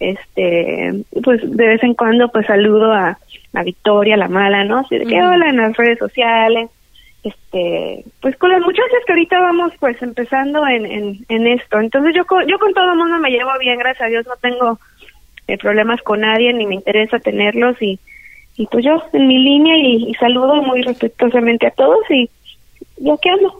este, 0.00 1.04
pues 1.22 1.40
de 1.42 1.66
vez 1.66 1.82
en 1.82 1.94
cuando 1.94 2.28
pues 2.28 2.46
saludo 2.46 2.92
a, 2.92 3.18
a 3.54 3.62
Victoria, 3.62 4.16
la 4.16 4.28
mala, 4.28 4.64
¿no? 4.64 4.78
Así 4.78 4.98
de 4.98 5.06
que 5.06 5.22
hola 5.22 5.48
en 5.48 5.58
las 5.58 5.76
redes 5.76 5.98
sociales, 5.98 6.70
este, 7.22 8.04
pues 8.20 8.36
con 8.36 8.50
las 8.50 8.62
muchachas 8.62 8.98
que 9.06 9.12
ahorita 9.12 9.40
vamos 9.40 9.72
pues 9.78 10.02
empezando 10.02 10.66
en, 10.66 10.86
en, 10.86 11.26
en 11.28 11.46
esto. 11.46 11.78
Entonces 11.78 12.14
yo 12.16 12.24
con, 12.24 12.46
yo 12.48 12.58
con 12.58 12.72
todo 12.74 12.92
el 12.92 12.98
mundo 12.98 13.18
me 13.18 13.30
llevo 13.30 13.50
bien, 13.60 13.78
gracias 13.78 14.06
a 14.06 14.10
Dios, 14.10 14.26
no 14.26 14.36
tengo 14.40 14.78
eh, 15.46 15.58
problemas 15.58 16.02
con 16.02 16.20
nadie, 16.20 16.52
ni 16.52 16.66
me 16.66 16.74
interesa 16.74 17.18
tenerlos 17.20 17.80
y, 17.80 18.00
y 18.56 18.66
pues 18.66 18.84
yo 18.84 19.02
en 19.12 19.26
mi 19.26 19.38
línea 19.38 19.76
y, 19.78 20.10
y 20.10 20.14
saludo 20.14 20.56
muy 20.62 20.82
respetuosamente 20.82 21.66
a 21.66 21.70
todos 21.70 22.00
y 22.10 22.28
yo 22.98 23.18
qué 23.22 23.30
ando. 23.30 23.54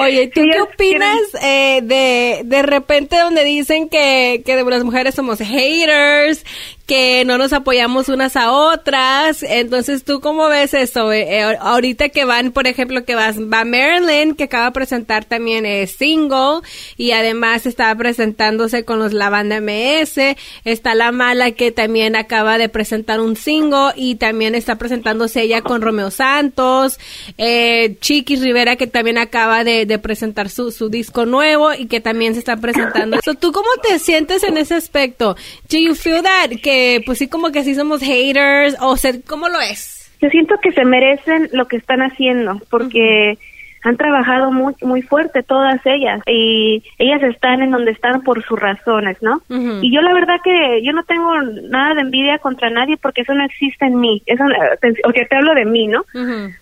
Oye, 0.00 0.28
¿tú 0.28 0.42
qué 0.50 0.60
opinas 0.60 1.18
eh, 1.42 1.80
de 1.82 2.42
de 2.44 2.62
repente 2.62 3.18
donde 3.18 3.44
dicen 3.44 3.88
que, 3.88 4.42
que 4.44 4.56
las 4.56 4.84
mujeres 4.84 5.14
somos 5.14 5.38
haters, 5.38 6.44
que 6.92 7.24
no 7.24 7.38
nos 7.38 7.54
apoyamos 7.54 8.10
unas 8.10 8.36
a 8.36 8.52
otras. 8.52 9.42
Entonces, 9.42 10.04
¿tú 10.04 10.20
cómo 10.20 10.48
ves 10.48 10.74
eso? 10.74 11.10
Eh, 11.10 11.38
eh, 11.38 11.56
ahorita 11.58 12.10
que 12.10 12.26
van, 12.26 12.52
por 12.52 12.66
ejemplo, 12.66 13.06
que 13.06 13.14
vas, 13.14 13.40
va 13.40 13.64
Marilyn, 13.64 14.34
que 14.34 14.44
acaba 14.44 14.66
de 14.66 14.72
presentar 14.72 15.24
también 15.24 15.64
es 15.64 15.92
single, 15.92 16.60
y 16.98 17.12
además 17.12 17.64
está 17.64 17.94
presentándose 17.94 18.84
con 18.84 18.98
los 18.98 19.14
la 19.14 19.30
banda 19.30 19.58
MS, 19.62 20.36
está 20.66 20.94
la 20.94 21.12
mala 21.12 21.52
que 21.52 21.72
también 21.72 22.14
acaba 22.14 22.58
de 22.58 22.68
presentar 22.68 23.20
un 23.20 23.36
single, 23.36 23.92
y 23.96 24.16
también 24.16 24.54
está 24.54 24.76
presentándose 24.76 25.40
ella 25.40 25.62
con 25.62 25.80
Romeo 25.80 26.10
Santos, 26.10 26.98
eh, 27.38 27.96
Chiquis 28.02 28.42
Rivera 28.42 28.76
que 28.76 28.86
también 28.86 29.16
acaba 29.16 29.64
de, 29.64 29.86
presentar 30.02 30.50
su, 30.50 30.70
su 30.70 30.90
disco 30.90 31.24
nuevo 31.24 31.72
y 31.72 31.86
que 31.86 32.00
también 32.00 32.34
se 32.34 32.40
está 32.40 32.58
presentando. 32.58 33.18
¿Tú 33.40 33.50
cómo 33.50 33.68
te 33.82 33.98
sientes 33.98 34.42
en 34.42 34.58
ese 34.58 34.74
aspecto? 34.74 35.36
Do 35.70 35.78
you 35.78 35.94
feel 35.94 36.22
that 36.22 36.50
que 36.62 36.81
pues 37.04 37.18
sí 37.18 37.28
como 37.28 37.50
que 37.52 37.64
sí 37.64 37.74
somos 37.74 38.02
haters 38.02 38.76
o 38.80 38.96
sea, 38.96 39.12
¿cómo 39.26 39.48
lo 39.48 39.60
es? 39.60 40.10
Yo 40.20 40.28
siento 40.28 40.54
que 40.62 40.72
se 40.72 40.84
merecen 40.84 41.48
lo 41.52 41.66
que 41.66 41.76
están 41.76 42.00
haciendo 42.00 42.60
porque 42.70 43.38
han 43.84 43.96
trabajado 43.96 44.52
muy 44.52 44.74
muy 44.82 45.02
fuerte 45.02 45.42
todas 45.42 45.80
ellas 45.84 46.20
y 46.26 46.82
ellas 46.98 47.22
están 47.24 47.62
en 47.62 47.72
donde 47.72 47.90
están 47.90 48.22
por 48.22 48.42
sus 48.44 48.58
razones, 48.58 49.16
¿no? 49.22 49.42
Y 49.82 49.92
yo 49.92 50.00
la 50.02 50.14
verdad 50.14 50.36
que 50.42 50.82
yo 50.84 50.92
no 50.92 51.02
tengo 51.02 51.42
nada 51.68 51.94
de 51.94 52.02
envidia 52.02 52.38
contra 52.38 52.70
nadie 52.70 52.96
porque 52.96 53.22
eso 53.22 53.34
no 53.34 53.44
existe 53.44 53.84
en 53.84 53.98
mí. 53.98 54.22
Eso 54.26 54.44
o 54.44 55.12
sea, 55.12 55.26
te 55.26 55.36
hablo 55.36 55.54
de 55.54 55.64
mí, 55.64 55.88
¿no? 55.88 56.04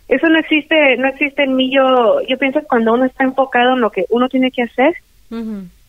Eso 0.09 0.29
no 0.29 0.39
existe 0.39 0.97
no 0.97 1.09
existe 1.09 1.43
en 1.43 1.57
mí. 1.57 1.71
Yo 1.71 2.23
yo 2.27 2.39
pienso 2.39 2.61
que 2.61 2.67
cuando 2.67 2.95
uno 2.95 3.05
está 3.05 3.25
enfocado 3.25 3.75
en 3.75 3.81
lo 3.81 3.91
que 3.91 4.07
uno 4.09 4.29
tiene 4.31 4.51
que 4.51 4.63
hacer, 4.63 4.95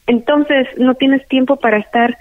entonces 0.07 0.67
no 0.77 0.95
tienes 0.95 1.25
tiempo 1.29 1.55
para 1.55 1.77
estar 1.77 2.17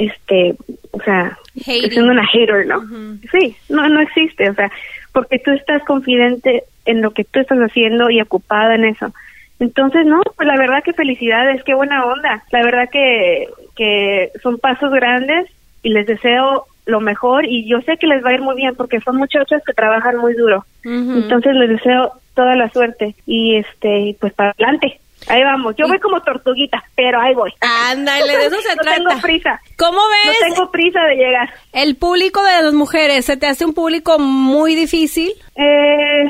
este, 0.00 0.54
o 0.92 1.00
sea, 1.02 1.38
siendo 1.54 2.10
una 2.10 2.26
hater, 2.26 2.66
¿no? 2.66 2.82
Sí, 3.30 3.54
no, 3.68 3.88
no 3.88 4.00
existe, 4.00 4.48
o 4.48 4.54
sea, 4.54 4.70
porque 5.12 5.38
tú 5.38 5.50
estás 5.52 5.84
confidente 5.84 6.64
en 6.86 7.02
lo 7.02 7.12
que 7.12 7.24
tú 7.24 7.40
estás 7.40 7.58
haciendo 7.58 8.10
y 8.10 8.20
ocupada 8.20 8.74
en 8.74 8.86
eso. 8.86 9.12
Entonces, 9.58 10.06
no, 10.06 10.22
pues 10.36 10.48
la 10.48 10.56
verdad 10.56 10.82
que 10.82 10.94
felicidades, 10.94 11.62
qué 11.64 11.74
buena 11.74 12.04
onda. 12.06 12.42
La 12.50 12.62
verdad 12.64 12.88
que, 12.90 13.46
que 13.76 14.30
son 14.42 14.58
pasos 14.58 14.90
grandes 14.90 15.50
y 15.82 15.90
les 15.90 16.06
deseo 16.06 16.64
lo 16.86 17.00
mejor 17.00 17.44
y 17.44 17.66
yo 17.66 17.80
sé 17.82 17.96
que 17.98 18.06
les 18.06 18.24
va 18.24 18.30
a 18.30 18.34
ir 18.34 18.40
muy 18.40 18.56
bien 18.56 18.74
porque 18.74 19.00
son 19.00 19.16
muchachos 19.16 19.62
que 19.64 19.74
trabajan 19.74 20.16
muy 20.16 20.34
duro. 20.34 20.64
Entonces 20.82 21.54
les 21.54 21.68
deseo 21.68 22.12
toda 22.34 22.56
la 22.56 22.70
suerte 22.70 23.14
y 23.26 23.56
este, 23.56 24.16
pues 24.18 24.32
para 24.32 24.50
adelante. 24.52 24.99
Ahí 25.28 25.42
vamos, 25.44 25.74
yo 25.76 25.86
voy 25.86 25.98
como 25.98 26.20
tortuguita, 26.22 26.82
pero 26.96 27.20
ahí 27.20 27.34
voy. 27.34 27.52
Ándale, 27.60 28.36
de 28.36 28.46
eso 28.46 28.56
se 28.62 28.74
no 28.76 28.82
trata. 28.82 28.96
tengo 28.96 29.20
prisa. 29.20 29.60
¿Cómo 29.76 30.00
ves? 30.08 30.36
No 30.40 30.54
tengo 30.54 30.70
prisa 30.70 31.02
de 31.04 31.14
llegar. 31.16 31.50
El 31.72 31.96
público 31.96 32.42
de 32.42 32.62
las 32.62 32.72
mujeres, 32.74 33.24
¿se 33.26 33.36
te 33.36 33.46
hace 33.46 33.64
un 33.64 33.74
público 33.74 34.18
muy 34.18 34.74
difícil? 34.74 35.32
Eh, 35.56 36.24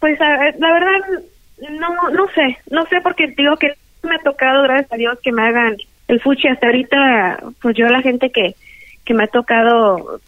pues 0.00 0.18
la 0.20 0.72
verdad, 0.72 1.22
no, 1.70 2.10
no 2.10 2.26
sé, 2.34 2.58
no 2.70 2.84
sé 2.86 3.00
porque 3.02 3.28
digo 3.36 3.56
que 3.56 3.72
me 4.02 4.16
ha 4.16 4.18
tocado, 4.18 4.62
gracias 4.62 4.92
a 4.92 4.96
Dios, 4.96 5.18
que 5.22 5.32
me 5.32 5.42
hagan 5.42 5.76
el 6.08 6.20
fuchi 6.20 6.48
hasta 6.48 6.66
ahorita, 6.66 7.38
pues 7.62 7.74
yo 7.76 7.86
la 7.88 8.02
gente 8.02 8.30
que, 8.30 8.54
que 9.04 9.14
me 9.14 9.24
ha 9.24 9.28
tocado 9.28 10.20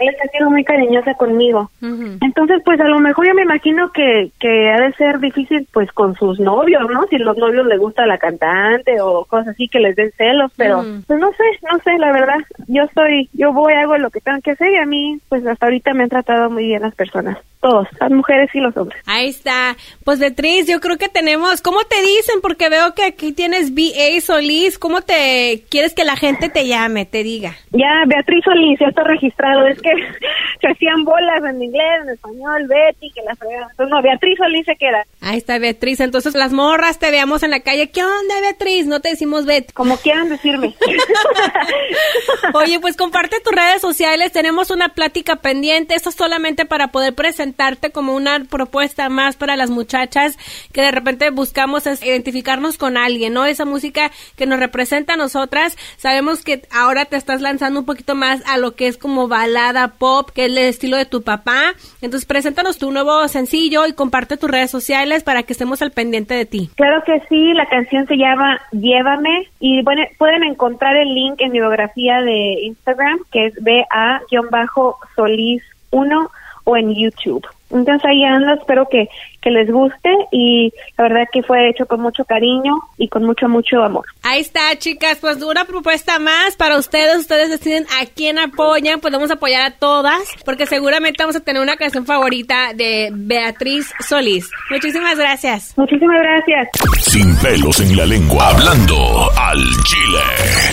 ella 0.00 0.12
ha 0.24 0.28
sido 0.28 0.50
muy 0.50 0.64
cariñosa 0.64 1.14
conmigo. 1.14 1.70
Entonces, 1.80 2.62
pues 2.64 2.80
a 2.80 2.88
lo 2.88 2.98
mejor 2.98 3.26
yo 3.26 3.34
me 3.34 3.42
imagino 3.42 3.90
que, 3.92 4.30
que 4.38 4.70
ha 4.70 4.80
de 4.80 4.92
ser 4.94 5.18
difícil 5.20 5.66
pues 5.72 5.90
con 5.92 6.14
sus 6.14 6.38
novios, 6.40 6.82
¿no? 6.90 7.06
Si 7.08 7.18
los 7.18 7.36
novios 7.36 7.66
les 7.66 7.78
gusta 7.78 8.06
la 8.06 8.18
cantante 8.18 9.00
o 9.00 9.24
cosas 9.24 9.48
así 9.48 9.68
que 9.68 9.80
les 9.80 9.96
den 9.96 10.12
celos, 10.16 10.52
pero 10.56 10.84
pues 11.06 11.18
no 11.18 11.30
sé, 11.32 11.44
no 11.70 11.78
sé, 11.84 11.98
la 11.98 12.12
verdad. 12.12 12.38
Yo 12.66 12.84
soy, 12.94 13.28
yo 13.32 13.52
voy, 13.52 13.72
hago 13.74 13.96
lo 13.98 14.10
que 14.10 14.20
tengo 14.20 14.40
que 14.40 14.52
hacer 14.52 14.72
y 14.72 14.76
a 14.76 14.86
mí 14.86 15.18
pues 15.28 15.46
hasta 15.46 15.66
ahorita 15.66 15.94
me 15.94 16.04
han 16.04 16.08
tratado 16.08 16.50
muy 16.50 16.66
bien 16.66 16.82
las 16.82 16.94
personas. 16.94 17.38
Todos, 17.60 17.88
las 17.98 18.10
mujeres 18.10 18.50
y 18.54 18.60
los 18.60 18.76
hombres. 18.76 19.02
Ahí 19.06 19.28
está. 19.28 19.76
Pues 20.04 20.20
Beatriz, 20.20 20.68
yo 20.68 20.78
creo 20.78 20.98
que 20.98 21.08
tenemos, 21.08 21.62
¿cómo 21.62 21.78
te 21.88 22.00
dicen? 22.00 22.40
Porque 22.42 22.68
veo 22.68 22.94
que 22.94 23.04
aquí 23.04 23.32
tienes 23.32 23.74
B.A. 23.74 24.20
Solís, 24.20 24.78
¿cómo 24.78 25.00
te 25.00 25.64
quieres 25.68 25.94
que 25.94 26.04
la 26.04 26.16
gente 26.16 26.48
te 26.48 26.66
llame, 26.66 27.06
te 27.06 27.24
diga? 27.24 27.56
Ya, 27.72 28.04
Beatriz 28.06 28.44
Solís, 28.44 28.78
ya 28.78 28.88
está 28.88 29.02
registrado. 29.04 29.66
Es 29.66 29.75
que 29.82 29.90
se 30.60 30.68
hacían 30.68 31.04
bolas 31.04 31.42
en 31.48 31.62
inglés, 31.62 32.02
en 32.02 32.10
español, 32.10 32.66
Betty, 32.68 33.10
que 33.10 33.22
la 33.22 33.34
fregada. 33.34 33.68
Entonces, 33.70 33.94
no, 33.94 34.02
Beatriz 34.02 34.38
Solís 34.38 34.66
se 34.66 34.76
queda. 34.76 35.04
Ahí 35.20 35.38
está 35.38 35.58
Beatriz. 35.58 36.00
Entonces 36.00 36.34
las 36.34 36.52
morras 36.52 36.98
te 36.98 37.10
veamos 37.10 37.42
en 37.42 37.50
la 37.50 37.60
calle. 37.60 37.90
¿Qué 37.90 38.02
onda, 38.02 38.40
Beatriz? 38.40 38.86
No 38.86 39.00
te 39.00 39.10
decimos 39.10 39.44
Bet. 39.44 39.72
Como 39.72 39.96
quieran 39.96 40.28
decirme. 40.28 40.74
Oye, 42.54 42.80
pues 42.80 42.96
comparte 42.96 43.40
tus 43.40 43.52
redes 43.52 43.80
sociales. 43.80 44.32
Tenemos 44.32 44.70
una 44.70 44.90
plática 44.90 45.36
pendiente. 45.36 45.94
Esto 45.94 46.10
es 46.10 46.14
solamente 46.14 46.64
para 46.64 46.88
poder 46.88 47.14
presentarte 47.14 47.90
como 47.90 48.14
una 48.14 48.44
propuesta 48.44 49.08
más 49.08 49.36
para 49.36 49.56
las 49.56 49.70
muchachas 49.70 50.38
que 50.72 50.82
de 50.82 50.90
repente 50.90 51.30
buscamos 51.30 51.86
es 51.86 52.02
identificarnos 52.02 52.78
con 52.78 52.96
alguien, 52.96 53.32
¿no? 53.32 53.46
Esa 53.46 53.64
música 53.64 54.10
que 54.36 54.46
nos 54.46 54.58
representa 54.58 55.14
a 55.14 55.16
nosotras. 55.16 55.76
Sabemos 55.96 56.42
que 56.42 56.62
ahora 56.70 57.04
te 57.04 57.16
estás 57.16 57.40
lanzando 57.40 57.80
un 57.80 57.86
poquito 57.86 58.14
más 58.14 58.42
a 58.46 58.58
lo 58.58 58.74
que 58.74 58.86
es 58.86 58.96
como 58.96 59.28
balada 59.28 59.65
pop, 59.98 60.30
que 60.30 60.46
es 60.46 60.50
el 60.50 60.58
estilo 60.58 60.96
de 60.96 61.06
tu 61.06 61.22
papá. 61.22 61.74
Entonces, 62.00 62.26
preséntanos 62.26 62.78
tu 62.78 62.90
nuevo 62.90 63.28
sencillo 63.28 63.86
y 63.86 63.92
comparte 63.92 64.36
tus 64.36 64.50
redes 64.50 64.70
sociales 64.70 65.22
para 65.22 65.42
que 65.42 65.52
estemos 65.52 65.82
al 65.82 65.90
pendiente 65.90 66.34
de 66.34 66.46
ti. 66.46 66.70
Claro 66.76 67.02
que 67.04 67.20
sí, 67.28 67.52
la 67.54 67.66
canción 67.66 68.06
se 68.06 68.16
llama 68.16 68.60
Llévame 68.72 69.48
y 69.60 69.82
bueno, 69.82 70.02
pueden 70.18 70.44
encontrar 70.44 70.96
el 70.96 71.14
link 71.14 71.40
en 71.40 71.52
mi 71.52 71.58
biografía 71.58 72.22
de 72.22 72.62
Instagram, 72.62 73.18
que 73.32 73.46
es 73.46 73.54
BA-Solís1 73.56 76.28
o 76.64 76.76
en 76.76 76.94
YouTube. 76.94 77.46
Entonces 77.70 78.04
ahí 78.04 78.24
anda, 78.24 78.54
espero 78.54 78.88
que, 78.88 79.08
que 79.40 79.50
les 79.50 79.70
guste 79.70 80.10
y 80.30 80.72
la 80.96 81.04
verdad 81.04 81.24
que 81.32 81.42
fue 81.42 81.68
hecho 81.68 81.86
con 81.86 82.00
mucho 82.00 82.24
cariño 82.24 82.74
y 82.96 83.08
con 83.08 83.24
mucho, 83.24 83.48
mucho 83.48 83.82
amor. 83.82 84.04
Ahí 84.22 84.40
está, 84.40 84.76
chicas, 84.78 85.18
pues 85.20 85.42
una 85.42 85.64
propuesta 85.64 86.18
más 86.18 86.56
para 86.56 86.78
ustedes. 86.78 87.18
Ustedes 87.18 87.50
deciden 87.50 87.86
a 88.00 88.06
quién 88.06 88.38
apoyan. 88.38 89.00
Podemos 89.00 89.30
apoyar 89.30 89.62
a 89.62 89.70
todas 89.72 90.20
porque 90.44 90.66
seguramente 90.66 91.22
vamos 91.22 91.36
a 91.36 91.40
tener 91.40 91.60
una 91.62 91.76
canción 91.76 92.06
favorita 92.06 92.72
de 92.74 93.10
Beatriz 93.12 93.92
Solís. 94.00 94.50
Muchísimas 94.70 95.18
gracias. 95.18 95.74
Muchísimas 95.76 96.20
gracias. 96.20 96.68
Sin 97.00 97.36
pelos 97.36 97.80
en 97.80 97.96
la 97.96 98.06
lengua, 98.06 98.50
hablando 98.50 99.30
al 99.36 99.58
chile. 99.84 100.66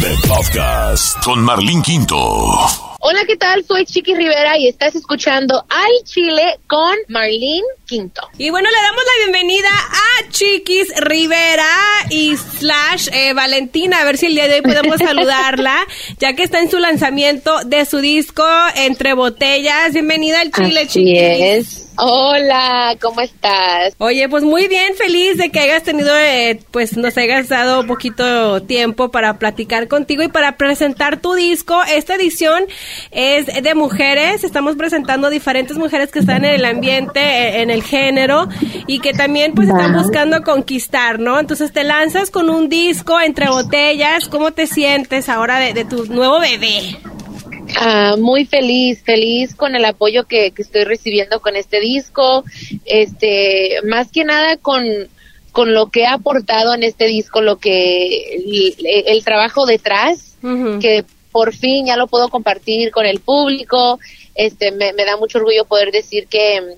The 0.00 0.28
Podcast 0.28 1.24
con 1.24 1.42
Marlene 1.42 1.82
Quinto. 1.82 2.89
Hola, 3.02 3.20
¿qué 3.26 3.34
tal? 3.36 3.64
Soy 3.64 3.86
Chiqui 3.86 4.14
Rivera 4.14 4.58
y 4.58 4.68
estás 4.68 4.94
escuchando 4.94 5.64
Al 5.70 6.04
Chile 6.04 6.58
con 6.66 6.94
Marlene 7.08 7.62
Quinto. 7.86 8.20
Y 8.36 8.50
bueno, 8.50 8.68
le 8.68 8.76
damos 8.76 9.02
la 9.02 9.24
bienvenida 9.24 9.68
a 9.70 10.30
Chiquis 10.30 10.92
Rivera 10.98 11.64
y 12.10 12.36
slash 12.36 13.08
eh, 13.12 13.32
Valentina, 13.32 14.00
a 14.02 14.04
ver 14.04 14.18
si 14.18 14.26
el 14.26 14.34
día 14.34 14.48
de 14.48 14.56
hoy 14.56 14.60
podemos 14.60 14.98
saludarla, 14.98 15.78
ya 16.18 16.34
que 16.34 16.42
está 16.42 16.60
en 16.60 16.70
su 16.70 16.78
lanzamiento 16.78 17.60
de 17.64 17.86
su 17.86 18.00
disco 18.00 18.44
Entre 18.74 19.14
Botellas. 19.14 19.94
Bienvenida 19.94 20.42
al 20.42 20.52
Chile, 20.52 20.82
Así 20.82 21.00
Chiquis. 21.00 21.20
es. 21.22 21.86
Hola, 22.02 22.96
¿cómo 22.98 23.20
estás? 23.20 23.94
Oye, 23.98 24.26
pues 24.30 24.42
muy 24.42 24.68
bien, 24.68 24.94
feliz 24.94 25.36
de 25.36 25.50
que 25.50 25.60
hayas 25.60 25.82
tenido, 25.82 26.16
eh, 26.16 26.58
pues 26.70 26.96
nos 26.96 27.14
hayas 27.18 27.48
dado 27.48 27.80
un 27.80 27.86
poquito 27.86 28.62
tiempo 28.62 29.10
para 29.10 29.38
platicar 29.38 29.86
contigo 29.86 30.22
y 30.22 30.28
para 30.28 30.56
presentar 30.56 31.20
tu 31.20 31.34
disco. 31.34 31.78
Esta 31.84 32.14
edición 32.14 32.64
es 33.10 33.46
de 33.46 33.74
mujeres, 33.74 34.44
estamos 34.44 34.76
presentando 34.76 35.30
diferentes 35.30 35.76
mujeres 35.76 36.10
que 36.10 36.20
están 36.20 36.44
en 36.44 36.54
el 36.54 36.64
ambiente, 36.64 37.20
eh, 37.20 37.62
en 37.62 37.70
el 37.70 37.82
género 37.82 38.48
y 38.86 39.00
que 39.00 39.12
también 39.12 39.54
pues 39.54 39.68
están 39.68 39.92
buscando 39.94 40.42
conquistar, 40.42 41.18
¿no? 41.18 41.38
Entonces 41.38 41.72
te 41.72 41.84
lanzas 41.84 42.30
con 42.30 42.50
un 42.50 42.68
disco 42.68 43.20
entre 43.20 43.48
botellas, 43.48 44.28
¿cómo 44.28 44.52
te 44.52 44.66
sientes 44.66 45.28
ahora 45.28 45.58
de, 45.58 45.74
de 45.74 45.84
tu 45.84 46.06
nuevo 46.06 46.40
bebé? 46.40 46.96
Ah, 47.76 48.16
muy 48.18 48.44
feliz, 48.46 49.02
feliz 49.04 49.54
con 49.54 49.74
el 49.74 49.84
apoyo 49.84 50.24
que, 50.24 50.50
que 50.50 50.62
estoy 50.62 50.84
recibiendo 50.84 51.40
con 51.40 51.56
este 51.56 51.80
disco. 51.80 52.44
Este, 52.84 53.76
más 53.88 54.10
que 54.10 54.24
nada 54.24 54.56
con, 54.56 54.84
con 55.52 55.74
lo 55.74 55.90
que 55.90 56.06
ha 56.06 56.14
aportado 56.14 56.74
en 56.74 56.82
este 56.82 57.06
disco, 57.06 57.40
lo 57.40 57.58
que 57.58 58.34
el, 58.34 58.74
el 59.06 59.24
trabajo 59.24 59.66
detrás, 59.66 60.36
que 60.80 61.04
por 61.30 61.54
fin 61.54 61.86
ya 61.86 61.96
lo 61.96 62.06
puedo 62.06 62.28
compartir 62.28 62.90
con 62.90 63.06
el 63.06 63.20
público. 63.20 63.98
Este, 64.34 64.72
me, 64.72 64.92
da 64.92 65.16
mucho 65.16 65.38
orgullo 65.38 65.64
poder 65.64 65.92
decir 65.92 66.26
que, 66.26 66.76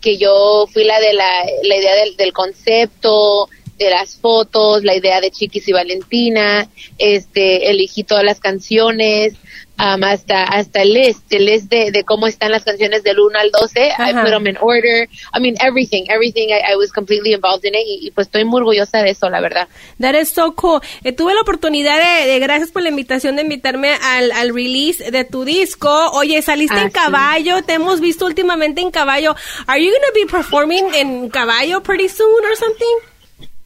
que 0.00 0.18
yo 0.18 0.66
fui 0.72 0.84
la 0.84 1.00
de 1.00 1.12
la, 1.12 1.44
la 1.64 1.76
idea 1.76 1.94
del, 1.96 2.16
del 2.16 2.32
concepto, 2.32 3.48
de 3.78 3.90
las 3.90 4.16
fotos, 4.16 4.84
la 4.84 4.94
idea 4.94 5.20
de 5.20 5.30
Chiquis 5.30 5.66
y 5.68 5.72
Valentina, 5.72 6.68
este, 6.98 7.70
elegí 7.70 8.04
todas 8.04 8.24
las 8.24 8.40
canciones, 8.40 9.34
um, 9.78 10.02
hasta, 10.04 10.44
hasta 10.44 10.82
el 10.82 10.94
list, 10.94 11.32
el 11.32 11.46
list 11.46 11.70
de, 11.70 11.90
de 11.90 12.04
cómo 12.04 12.26
están 12.26 12.52
las 12.52 12.64
canciones 12.64 13.02
del 13.02 13.18
1 13.20 13.38
al 13.38 13.50
12, 13.50 13.92
I 13.98 14.12
put 14.14 14.30
them 14.30 14.46
in 14.46 14.56
order, 14.60 15.08
I 15.34 15.40
mean, 15.40 15.56
everything, 15.60 16.04
everything, 16.08 16.48
I, 16.48 16.72
I 16.72 16.76
was 16.76 16.92
completely 16.92 17.32
involved 17.32 17.64
in 17.64 17.74
it, 17.74 17.86
y, 17.86 18.06
y, 18.06 18.10
pues 18.10 18.26
estoy 18.28 18.44
muy 18.44 18.60
orgullosa 18.60 18.98
de 19.02 19.10
eso, 19.10 19.28
la 19.28 19.40
verdad. 19.40 19.68
That 20.00 20.14
is 20.14 20.28
so 20.28 20.54
cool. 20.54 20.80
Eh, 21.04 21.12
tuve 21.12 21.34
la 21.34 21.40
oportunidad 21.40 21.98
de, 21.98 22.26
de, 22.26 22.38
gracias 22.38 22.70
por 22.70 22.82
la 22.82 22.88
invitación 22.88 23.36
de 23.36 23.42
invitarme 23.42 23.94
al, 24.02 24.32
al 24.32 24.54
release 24.54 25.10
de 25.10 25.24
tu 25.24 25.44
disco. 25.44 26.10
Oye, 26.12 26.40
saliste 26.42 26.76
ah, 26.76 26.82
en 26.82 26.90
caballo, 26.90 27.58
sí. 27.58 27.64
te 27.66 27.72
hemos 27.74 28.00
visto 28.00 28.26
últimamente 28.26 28.80
en 28.80 28.90
caballo. 28.90 29.34
Are 29.66 29.82
you 29.82 29.90
going 29.90 30.02
to 30.02 30.14
be 30.14 30.26
performing 30.26 30.94
en 30.94 31.28
caballo 31.30 31.82
pretty 31.82 32.08
soon 32.08 32.44
or 32.44 32.56
something? 32.56 33.11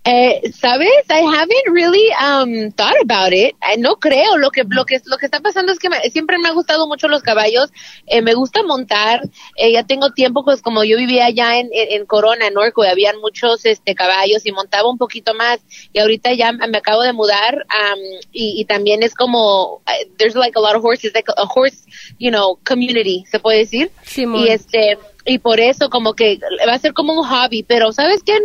Eh, 0.07 0.53
Sabes, 0.53 1.05
I 1.11 1.23
haven't 1.23 1.67
really 1.73 2.13
um, 2.15 2.71
thought 2.71 2.95
about 3.03 3.33
it. 3.33 3.57
Eh, 3.61 3.77
no 3.79 3.97
creo. 3.97 4.37
Lo 4.37 4.51
que 4.51 4.63
lo 4.69 4.85
que 4.85 5.01
lo 5.05 5.19
que 5.19 5.27
está 5.27 5.41
pasando 5.41 5.73
es 5.73 5.81
que 5.81 5.91
me, 5.91 5.99
siempre 6.11 6.39
me 6.39 6.49
ha 6.49 6.53
gustado 6.53 6.87
mucho 6.87 7.09
los 7.09 7.23
caballos. 7.23 7.71
Eh, 8.07 8.23
me 8.23 8.35
gusta 8.35 8.63
montar. 8.63 9.23
Eh, 9.57 9.73
ya 9.73 9.83
tengo 9.83 10.13
tiempo, 10.13 10.45
pues 10.45 10.63
como 10.63 10.85
yo 10.85 10.97
vivía 10.97 11.27
allá 11.27 11.59
en, 11.59 11.71
en, 11.73 12.01
en 12.01 12.07
Corona, 12.07 12.47
en 12.47 12.55
Norco, 12.55 12.85
habían 12.85 13.19
muchos 13.19 13.67
este 13.67 13.97
caballos 13.97 14.47
y 14.47 14.53
montaba 14.53 14.89
un 14.89 14.97
poquito 14.97 15.35
más. 15.35 15.59
Y 15.93 15.99
ahorita 15.99 16.33
ya 16.35 16.53
me 16.53 16.79
acabo 16.79 17.03
de 17.03 17.13
mudar 17.13 17.57
um, 17.57 18.01
y, 18.31 18.61
y, 18.61 18.65
también 18.65 19.03
es 19.03 19.13
como 19.13 19.83
uh, 19.87 20.17
there's 20.19 20.37
like 20.37 20.57
a 20.57 20.61
lot 20.61 20.77
of 20.77 20.85
horses, 20.85 21.13
like 21.15 21.29
a 21.37 21.47
horse, 21.53 21.85
you 22.21 22.31
know, 22.31 22.59
community, 22.65 23.25
se 23.29 23.41
puede 23.41 23.59
decir. 23.59 23.91
Simón. 24.05 24.43
Y 24.43 24.51
este 24.51 24.99
y 25.25 25.39
por 25.39 25.59
eso 25.59 25.91
como 25.91 26.15
que 26.15 26.39
va 26.67 26.75
a 26.75 26.79
ser 26.79 26.93
como 26.93 27.13
un 27.13 27.27
hobby. 27.27 27.65
Pero 27.65 27.91
sabes 27.93 28.23
qué 28.23 28.39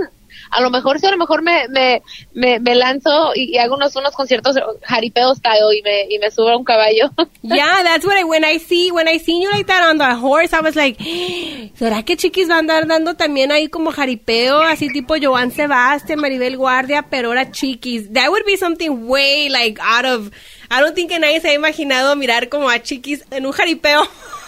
a 0.51 0.61
lo 0.61 0.69
mejor 0.69 0.99
si 0.99 1.05
a 1.05 1.11
lo 1.11 1.17
mejor 1.17 1.41
me, 1.41 1.67
me, 1.69 2.01
me, 2.33 2.59
me 2.59 2.75
lanzo 2.75 3.31
y, 3.35 3.57
hago 3.57 3.75
unos, 3.75 3.95
unos 3.95 4.13
conciertos 4.13 4.55
jaripeo 4.83 5.33
style 5.35 5.77
y 5.77 5.81
me, 5.81 6.07
y 6.09 6.19
me 6.19 6.31
subo 6.31 6.49
a 6.49 6.57
un 6.57 6.63
caballo. 6.63 7.09
yeah, 7.41 7.83
that's 7.83 8.05
what 8.05 8.17
I, 8.17 8.23
when 8.23 8.43
I 8.43 8.57
see, 8.57 8.91
when 8.91 9.07
I 9.07 9.17
see 9.17 9.41
you 9.41 9.49
like 9.51 9.67
that 9.67 9.83
on 9.83 9.97
the 9.97 10.15
horse, 10.15 10.53
I 10.53 10.61
was 10.61 10.75
like, 10.75 10.97
¿será 11.75 12.03
que 12.03 12.17
chiquis 12.17 12.49
va 12.49 12.55
a 12.55 12.59
andar 12.59 12.87
dando 12.87 13.15
también 13.15 13.51
ahí 13.51 13.67
como 13.67 13.91
jaripeo, 13.91 14.61
así 14.61 14.87
tipo 14.89 15.15
Joan 15.21 15.51
Sebastián, 15.51 16.19
Maribel 16.19 16.57
Guardia, 16.57 17.03
pero 17.09 17.29
ahora 17.29 17.51
chiquis? 17.51 18.11
That 18.13 18.29
would 18.29 18.45
be 18.45 18.57
something 18.57 19.07
way 19.07 19.49
like 19.49 19.79
out 19.81 20.05
of, 20.05 20.31
I 20.69 20.81
don't 20.81 20.95
think 20.95 21.11
que 21.11 21.19
nadie 21.19 21.41
se 21.41 21.49
ha 21.49 21.53
imaginado 21.53 22.15
mirar 22.15 22.47
como 22.49 22.69
a 22.69 22.79
chiquis 22.81 23.25
en 23.31 23.45
un 23.45 23.51
jaripeo. 23.51 24.03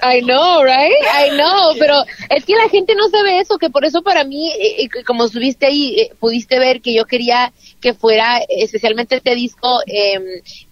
I 0.00 0.20
know, 0.20 0.62
right? 0.62 0.94
I 1.12 1.30
know, 1.36 1.74
pero 1.78 2.04
es 2.30 2.44
que 2.44 2.54
la 2.54 2.68
gente 2.68 2.94
no 2.94 3.08
sabe 3.08 3.40
eso, 3.40 3.58
que 3.58 3.70
por 3.70 3.84
eso 3.84 4.02
para 4.02 4.24
mí, 4.24 4.52
eh, 4.52 4.88
como 5.04 5.28
subiste 5.28 5.66
ahí, 5.66 6.00
eh, 6.00 6.10
pudiste 6.18 6.58
ver 6.58 6.80
que 6.80 6.94
yo 6.94 7.04
quería 7.04 7.52
que 7.80 7.94
fuera 7.94 8.40
especialmente 8.48 9.16
este 9.16 9.34
disco, 9.34 9.80
em, 9.86 10.22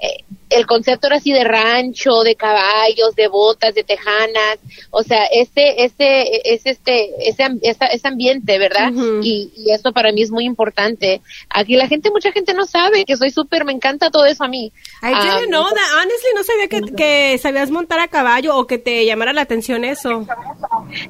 eh, 0.00 0.24
el 0.50 0.66
concepto 0.66 1.08
era 1.08 1.16
así 1.16 1.32
de 1.32 1.44
rancho, 1.44 2.22
de 2.22 2.36
caballos, 2.36 3.14
de 3.16 3.28
botas, 3.28 3.74
de 3.74 3.82
tejanas, 3.82 4.58
o 4.90 5.02
sea, 5.02 5.24
ese, 5.26 5.84
ese, 5.84 6.40
es 6.44 6.66
este, 6.66 7.28
ese, 7.28 7.44
ese, 7.62 8.08
ambiente, 8.08 8.58
¿verdad? 8.58 8.92
Uh 8.92 8.96
-huh. 8.96 9.20
y, 9.24 9.52
y, 9.56 9.72
eso 9.72 9.92
para 9.92 10.12
mí 10.12 10.22
es 10.22 10.30
muy 10.30 10.44
importante. 10.44 11.20
Aquí 11.50 11.74
la 11.74 11.88
gente, 11.88 12.10
mucha 12.10 12.30
gente 12.32 12.54
no 12.54 12.64
sabe 12.66 13.04
que 13.04 13.16
soy 13.16 13.30
súper, 13.30 13.64
me 13.64 13.72
encanta 13.72 14.10
todo 14.10 14.24
eso 14.24 14.44
a 14.44 14.48
mí. 14.48 14.72
I 15.02 15.08
didn't 15.08 15.46
um, 15.46 15.50
know 15.50 15.64
that, 15.64 16.02
honestly, 16.02 16.30
no 16.34 16.44
sabía 16.44 16.68
que, 16.68 16.94
que 16.94 17.38
sabías 17.38 17.70
montar 17.70 17.98
a 18.00 18.08
caballo 18.08 18.56
o 18.56 18.66
que 18.66 18.78
te 18.78 19.04
llamara 19.04 19.32
la 19.32 19.42
atención 19.42 19.84
eso. 19.84 20.26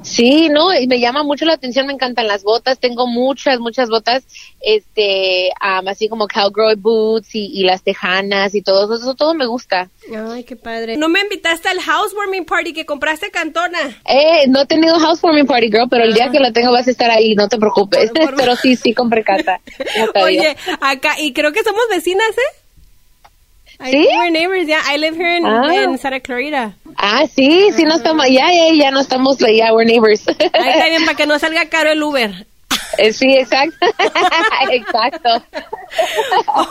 Sí, 0.01 0.49
no, 0.49 0.73
y 0.73 0.87
me 0.87 0.99
llama 0.99 1.23
mucho 1.23 1.45
la 1.45 1.53
atención, 1.53 1.87
me 1.87 1.93
encantan 1.93 2.27
las 2.27 2.43
botas, 2.43 2.79
tengo 2.79 3.07
muchas, 3.07 3.59
muchas 3.59 3.89
botas, 3.89 4.25
este, 4.61 5.49
um, 5.61 5.87
así 5.87 6.09
como 6.09 6.27
cowgirl 6.27 6.75
boots 6.77 7.35
y, 7.35 7.47
y, 7.53 7.63
las 7.63 7.83
tejanas 7.83 8.55
y 8.55 8.61
todo 8.61 8.93
eso, 8.95 9.15
todo 9.15 9.33
me 9.33 9.45
gusta. 9.45 9.89
Ay, 10.31 10.43
qué 10.43 10.55
padre. 10.55 10.97
¿No 10.97 11.09
me 11.09 11.21
invitaste 11.21 11.69
al 11.69 11.79
housewarming 11.79 12.45
party 12.45 12.73
que 12.73 12.85
compraste 12.85 13.29
Cantona? 13.31 14.01
Eh, 14.05 14.47
no 14.47 14.61
he 14.61 14.65
tenido 14.65 14.99
housewarming 14.99 15.45
party, 15.45 15.67
girl, 15.67 15.87
pero 15.89 16.03
el 16.03 16.13
día 16.13 16.29
que 16.31 16.39
lo 16.39 16.51
tengo 16.51 16.71
vas 16.71 16.87
a 16.87 16.91
estar 16.91 17.09
ahí, 17.09 17.35
no 17.35 17.47
te 17.47 17.57
preocupes. 17.57 18.11
Por, 18.11 18.25
por... 18.25 18.35
pero 18.37 18.55
sí, 18.55 18.75
sí 18.75 18.93
compré 18.93 19.23
casa. 19.23 19.59
Oye, 20.23 20.55
acá, 20.81 21.19
y 21.19 21.33
creo 21.33 21.51
que 21.51 21.63
somos 21.63 21.83
vecinas, 21.89 22.29
¿eh? 22.29 22.66
¿Sí? 23.79 24.07
we're 24.11 24.31
neighbors, 24.31 24.67
yeah. 24.67 24.81
I 24.85 24.97
live 24.97 25.15
here 25.15 25.35
in, 25.35 25.45
ah. 25.45 25.71
in 25.83 25.97
Santa 25.97 26.19
Clarita. 26.19 26.73
Ah, 26.97 27.25
sí, 27.27 27.71
sí, 27.73 27.83
no 27.83 27.95
estamos, 27.95 28.27
ya, 28.27 28.51
ya, 28.51 28.73
ya 28.73 28.91
no 28.91 29.01
estamos, 29.01 29.37
ya, 29.37 29.71
we're 29.73 29.85
neighbors. 29.85 30.27
Ahí 30.27 30.69
está 30.69 30.85
bien, 30.89 31.05
para 31.05 31.15
que 31.15 31.27
no 31.27 31.37
salga 31.37 31.69
caro 31.69 31.91
el 31.91 32.01
Uber. 32.01 32.47
Eh, 32.97 33.13
sí, 33.13 33.27
exacto. 33.33 33.85
exacto. 34.71 35.29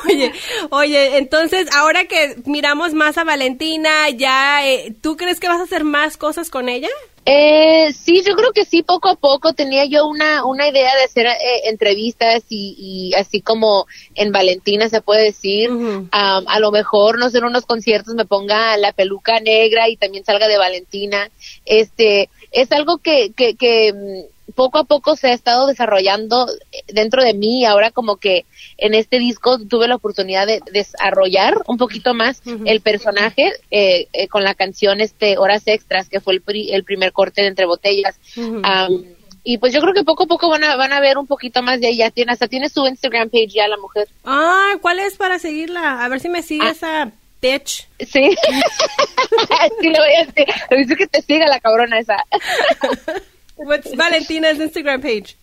Oye, 0.04 0.32
oye, 0.70 1.18
entonces 1.18 1.68
ahora 1.74 2.06
que 2.06 2.36
miramos 2.44 2.94
más 2.94 3.18
a 3.18 3.24
Valentina, 3.24 4.10
ya, 4.10 4.66
eh, 4.66 4.94
¿tú 5.00 5.16
crees 5.16 5.40
que 5.40 5.48
vas 5.48 5.60
a 5.60 5.64
hacer 5.64 5.84
más 5.84 6.16
cosas 6.16 6.50
con 6.50 6.68
ella? 6.68 6.88
Eh, 7.28 7.92
sí, 7.92 8.22
yo 8.24 8.36
creo 8.36 8.52
que 8.52 8.64
sí, 8.64 8.84
poco 8.84 9.08
a 9.08 9.16
poco 9.16 9.52
tenía 9.52 9.84
yo 9.84 10.06
una, 10.06 10.44
una 10.44 10.68
idea 10.68 10.94
de 10.94 11.02
hacer 11.02 11.26
eh, 11.26 11.68
entrevistas 11.68 12.44
y, 12.48 12.76
y, 12.78 13.14
así 13.14 13.40
como 13.40 13.86
en 14.14 14.30
Valentina 14.30 14.88
se 14.88 15.00
puede 15.00 15.24
decir, 15.24 15.72
uh 15.72 15.74
-huh. 15.74 15.98
um, 16.02 16.08
a 16.48 16.60
lo 16.60 16.70
mejor, 16.70 17.18
no 17.18 17.28
sé, 17.28 17.38
en 17.38 17.46
unos 17.46 17.66
conciertos 17.66 18.14
me 18.14 18.26
ponga 18.26 18.76
la 18.76 18.92
peluca 18.92 19.40
negra 19.40 19.88
y 19.88 19.96
también 19.96 20.24
salga 20.24 20.46
de 20.46 20.56
Valentina. 20.56 21.28
Este, 21.64 22.30
es 22.52 22.70
algo 22.70 22.98
que, 22.98 23.32
que, 23.36 23.56
que 23.56 23.92
mm, 23.92 24.35
poco 24.54 24.78
a 24.78 24.84
poco 24.84 25.16
se 25.16 25.28
ha 25.28 25.32
estado 25.32 25.66
desarrollando 25.66 26.46
dentro 26.88 27.22
de 27.22 27.34
mí. 27.34 27.64
Ahora 27.64 27.90
como 27.90 28.16
que 28.16 28.44
en 28.78 28.94
este 28.94 29.18
disco 29.18 29.58
tuve 29.58 29.88
la 29.88 29.96
oportunidad 29.96 30.46
de 30.46 30.60
desarrollar 30.72 31.62
un 31.66 31.76
poquito 31.76 32.14
más 32.14 32.42
uh 32.46 32.50
-huh. 32.50 32.62
el 32.66 32.80
personaje 32.80 33.52
eh, 33.70 34.08
eh, 34.12 34.28
con 34.28 34.44
la 34.44 34.54
canción 34.54 35.00
este 35.00 35.38
Horas 35.38 35.64
Extras, 35.66 36.08
que 36.08 36.20
fue 36.20 36.34
el, 36.34 36.42
pri 36.42 36.70
el 36.72 36.84
primer 36.84 37.12
corte 37.12 37.42
de 37.42 37.48
Entre 37.48 37.66
Botellas. 37.66 38.18
Uh 38.36 38.40
-huh. 38.40 38.88
um, 38.90 39.04
y 39.48 39.58
pues 39.58 39.72
yo 39.72 39.80
creo 39.80 39.94
que 39.94 40.02
poco 40.02 40.24
a 40.24 40.26
poco 40.26 40.48
van 40.48 40.64
a, 40.64 40.74
van 40.74 40.92
a 40.92 40.98
ver 41.00 41.18
un 41.18 41.26
poquito 41.28 41.62
más 41.62 41.80
de 41.80 41.90
ella. 41.90 42.10
Tiene, 42.10 42.32
hasta 42.32 42.48
tiene 42.48 42.68
su 42.68 42.84
Instagram 42.84 43.30
page 43.30 43.46
ya 43.54 43.68
la 43.68 43.76
mujer. 43.76 44.08
Ah, 44.24 44.72
¿cuál 44.82 44.98
es 44.98 45.16
para 45.16 45.38
seguirla? 45.38 46.04
A 46.04 46.08
ver 46.08 46.18
si 46.18 46.28
me 46.28 46.42
sigue 46.42 46.66
ah. 46.66 46.70
esa 46.70 47.12
bitch. 47.40 47.86
Sí. 48.00 48.30
sí, 49.80 49.88
le 49.88 49.98
voy 49.98 50.14
a 50.18 50.24
decir. 50.24 50.46
Le 50.70 50.84
voy 50.84 50.92
a 50.92 50.96
que 50.96 51.06
te 51.06 51.22
siga 51.22 51.46
la 51.46 51.60
cabrona 51.60 52.00
esa. 52.00 52.16
What's 53.56 53.94
Valentina's 53.96 54.58
Instagram 54.58 55.00
page? 55.00 55.36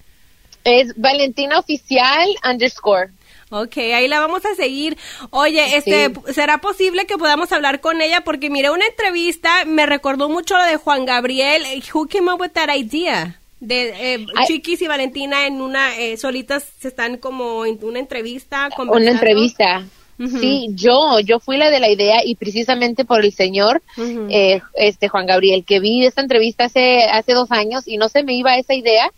Es 0.63 0.93
Valentina 0.95 1.59
Oficial 1.59 2.35
underscore. 2.49 3.11
Ok, 3.49 3.77
ahí 3.77 4.07
la 4.07 4.19
vamos 4.19 4.43
a 4.45 4.55
seguir. 4.55 4.97
Oye, 5.29 5.77
este, 5.77 6.07
sí. 6.07 6.33
¿será 6.33 6.59
posible 6.59 7.05
que 7.05 7.17
podamos 7.17 7.51
hablar 7.51 7.81
con 7.81 8.01
ella? 8.01 8.21
Porque 8.21 8.49
miré 8.49 8.71
una 8.71 8.85
entrevista, 8.87 9.65
me 9.65 9.85
recordó 9.85 10.27
mucho 10.27 10.57
lo 10.57 10.63
de 10.63 10.77
Juan 10.77 11.05
Gabriel. 11.05 11.63
Who 11.93 12.07
came 12.07 12.31
up 12.31 12.41
with 12.41 12.51
that 12.53 12.75
idea? 12.75 13.39
De 13.59 14.15
eh, 14.15 14.25
Chiquis 14.47 14.81
y 14.81 14.87
Valentina 14.87 15.45
en 15.45 15.61
una, 15.61 15.95
eh, 15.97 16.17
solitas 16.17 16.65
se 16.79 16.87
están 16.87 17.17
como 17.17 17.65
en 17.65 17.77
una 17.83 17.99
entrevista. 17.99 18.69
Una 18.77 19.11
entrevista. 19.11 19.83
Uh 20.23 20.27
-huh. 20.27 20.39
Sí, 20.39 20.67
yo, 20.73 21.19
yo 21.19 21.39
fui 21.39 21.57
la 21.57 21.69
de 21.69 21.79
la 21.79 21.89
idea 21.89 22.23
y 22.23 22.35
precisamente 22.35 23.03
por 23.03 23.23
el 23.25 23.31
señor, 23.33 23.81
uh 23.97 24.01
-huh. 24.01 24.27
eh, 24.29 24.61
este 24.75 25.09
Juan 25.09 25.25
Gabriel, 25.25 25.63
que 25.65 25.79
vi 25.79 26.05
esta 26.05 26.21
entrevista 26.21 26.65
hace, 26.65 27.03
hace 27.03 27.33
dos 27.33 27.51
años 27.51 27.87
y 27.87 27.97
no 27.97 28.07
se 28.07 28.23
me 28.23 28.33
iba 28.33 28.57
esa 28.57 28.73
idea 28.73 29.11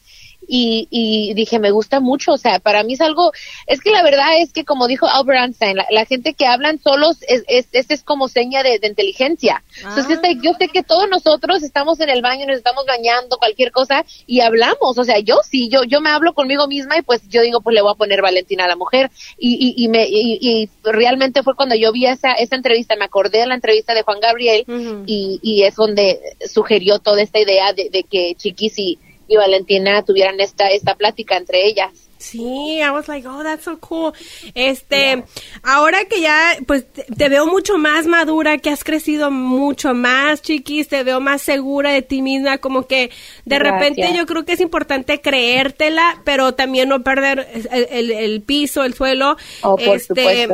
y, 0.47 0.87
y 0.89 1.33
dije, 1.33 1.59
me 1.59 1.71
gusta 1.71 1.99
mucho, 1.99 2.33
o 2.33 2.37
sea, 2.37 2.59
para 2.59 2.83
mí 2.83 2.93
es 2.93 3.01
algo, 3.01 3.31
es 3.67 3.81
que 3.81 3.91
la 3.91 4.03
verdad 4.03 4.39
es 4.39 4.53
que 4.53 4.65
como 4.65 4.87
dijo 4.87 5.07
Albert 5.07 5.39
Einstein, 5.39 5.77
la, 5.77 5.85
la 5.91 6.05
gente 6.05 6.33
que 6.33 6.45
hablan 6.45 6.79
solos 6.79 7.17
es, 7.27 7.43
es, 7.47 7.67
es, 7.71 7.89
es 7.89 8.03
como 8.03 8.27
seña 8.27 8.63
de, 8.63 8.79
de 8.79 8.87
inteligencia. 8.87 9.63
Ah. 9.83 9.89
Entonces, 9.89 10.17
este, 10.17 10.37
yo 10.41 10.53
sé 10.57 10.67
que 10.69 10.83
todos 10.83 11.09
nosotros 11.09 11.63
estamos 11.63 11.99
en 11.99 12.09
el 12.09 12.21
baño, 12.21 12.45
nos 12.45 12.57
estamos 12.57 12.85
bañando, 12.85 13.37
cualquier 13.37 13.71
cosa, 13.71 14.05
y 14.27 14.41
hablamos, 14.41 14.97
o 14.97 15.03
sea, 15.03 15.19
yo 15.19 15.39
sí, 15.49 15.69
yo, 15.69 15.83
yo 15.83 16.01
me 16.01 16.09
hablo 16.09 16.33
conmigo 16.33 16.67
misma 16.67 16.97
y 16.97 17.01
pues 17.01 17.21
yo 17.27 17.41
digo, 17.41 17.61
pues 17.61 17.73
le 17.73 17.81
voy 17.81 17.91
a 17.91 17.95
poner 17.95 18.21
Valentina 18.21 18.65
a 18.65 18.67
la 18.67 18.75
mujer, 18.75 19.11
y, 19.37 19.75
y, 19.77 19.83
y 19.83 19.87
me, 19.87 20.07
y, 20.07 20.39
y, 20.41 20.69
realmente 20.83 21.43
fue 21.43 21.55
cuando 21.55 21.75
yo 21.75 21.91
vi 21.91 22.05
esa, 22.05 22.33
esa 22.33 22.55
entrevista, 22.55 22.95
me 22.95 23.05
acordé 23.05 23.39
de 23.39 23.47
la 23.47 23.55
entrevista 23.55 23.93
de 23.93 24.03
Juan 24.03 24.19
Gabriel, 24.19 24.63
uh 24.67 24.71
-huh. 24.71 25.03
y, 25.05 25.39
y 25.41 25.63
es 25.63 25.75
donde 25.75 26.19
sugirió 26.47 26.99
toda 26.99 27.21
esta 27.21 27.39
idea 27.39 27.73
de, 27.73 27.89
de 27.89 28.03
que 28.03 28.35
Chiquis 28.35 28.77
y 28.79 28.99
y 29.27 29.35
Valentina 29.35 30.03
tuvieran 30.03 30.39
esta, 30.39 30.69
esta 30.69 30.95
plática 30.95 31.37
entre 31.37 31.65
ellas. 31.65 31.91
Sí, 32.17 32.79
I 32.79 32.89
was 32.91 33.07
like, 33.07 33.27
oh, 33.27 33.43
that's 33.43 33.65
so 33.65 33.77
cool. 33.77 34.13
Este, 34.55 35.23
ahora 35.61 36.05
que 36.05 36.21
ya, 36.21 36.57
pues, 36.65 36.85
te, 36.91 37.29
veo 37.29 37.45
mucho 37.45 37.77
más 37.77 38.07
madura, 38.07 38.57
que 38.57 38.71
has 38.71 38.83
crecido 38.83 39.29
mucho 39.29 39.93
más, 39.93 40.41
chiquis, 40.41 40.87
te 40.87 41.03
veo 41.03 41.19
más 41.19 41.43
segura 41.43 41.91
de 41.91 42.01
ti 42.01 42.21
misma, 42.21 42.57
como 42.57 42.87
que 42.87 43.11
de 43.43 43.59
repente 43.59 44.11
yo 44.15 44.25
creo 44.25 44.43
que 44.43 44.53
es 44.53 44.61
importante 44.61 45.21
creértela, 45.21 46.21
pero 46.23 46.53
también 46.53 46.89
no 46.89 47.03
perder 47.03 47.47
el, 47.71 48.11
el, 48.11 48.41
piso, 48.41 48.83
el 48.83 48.95
suelo. 48.95 49.37
Oh, 49.61 49.75
por 49.75 49.97
este, 49.97 50.47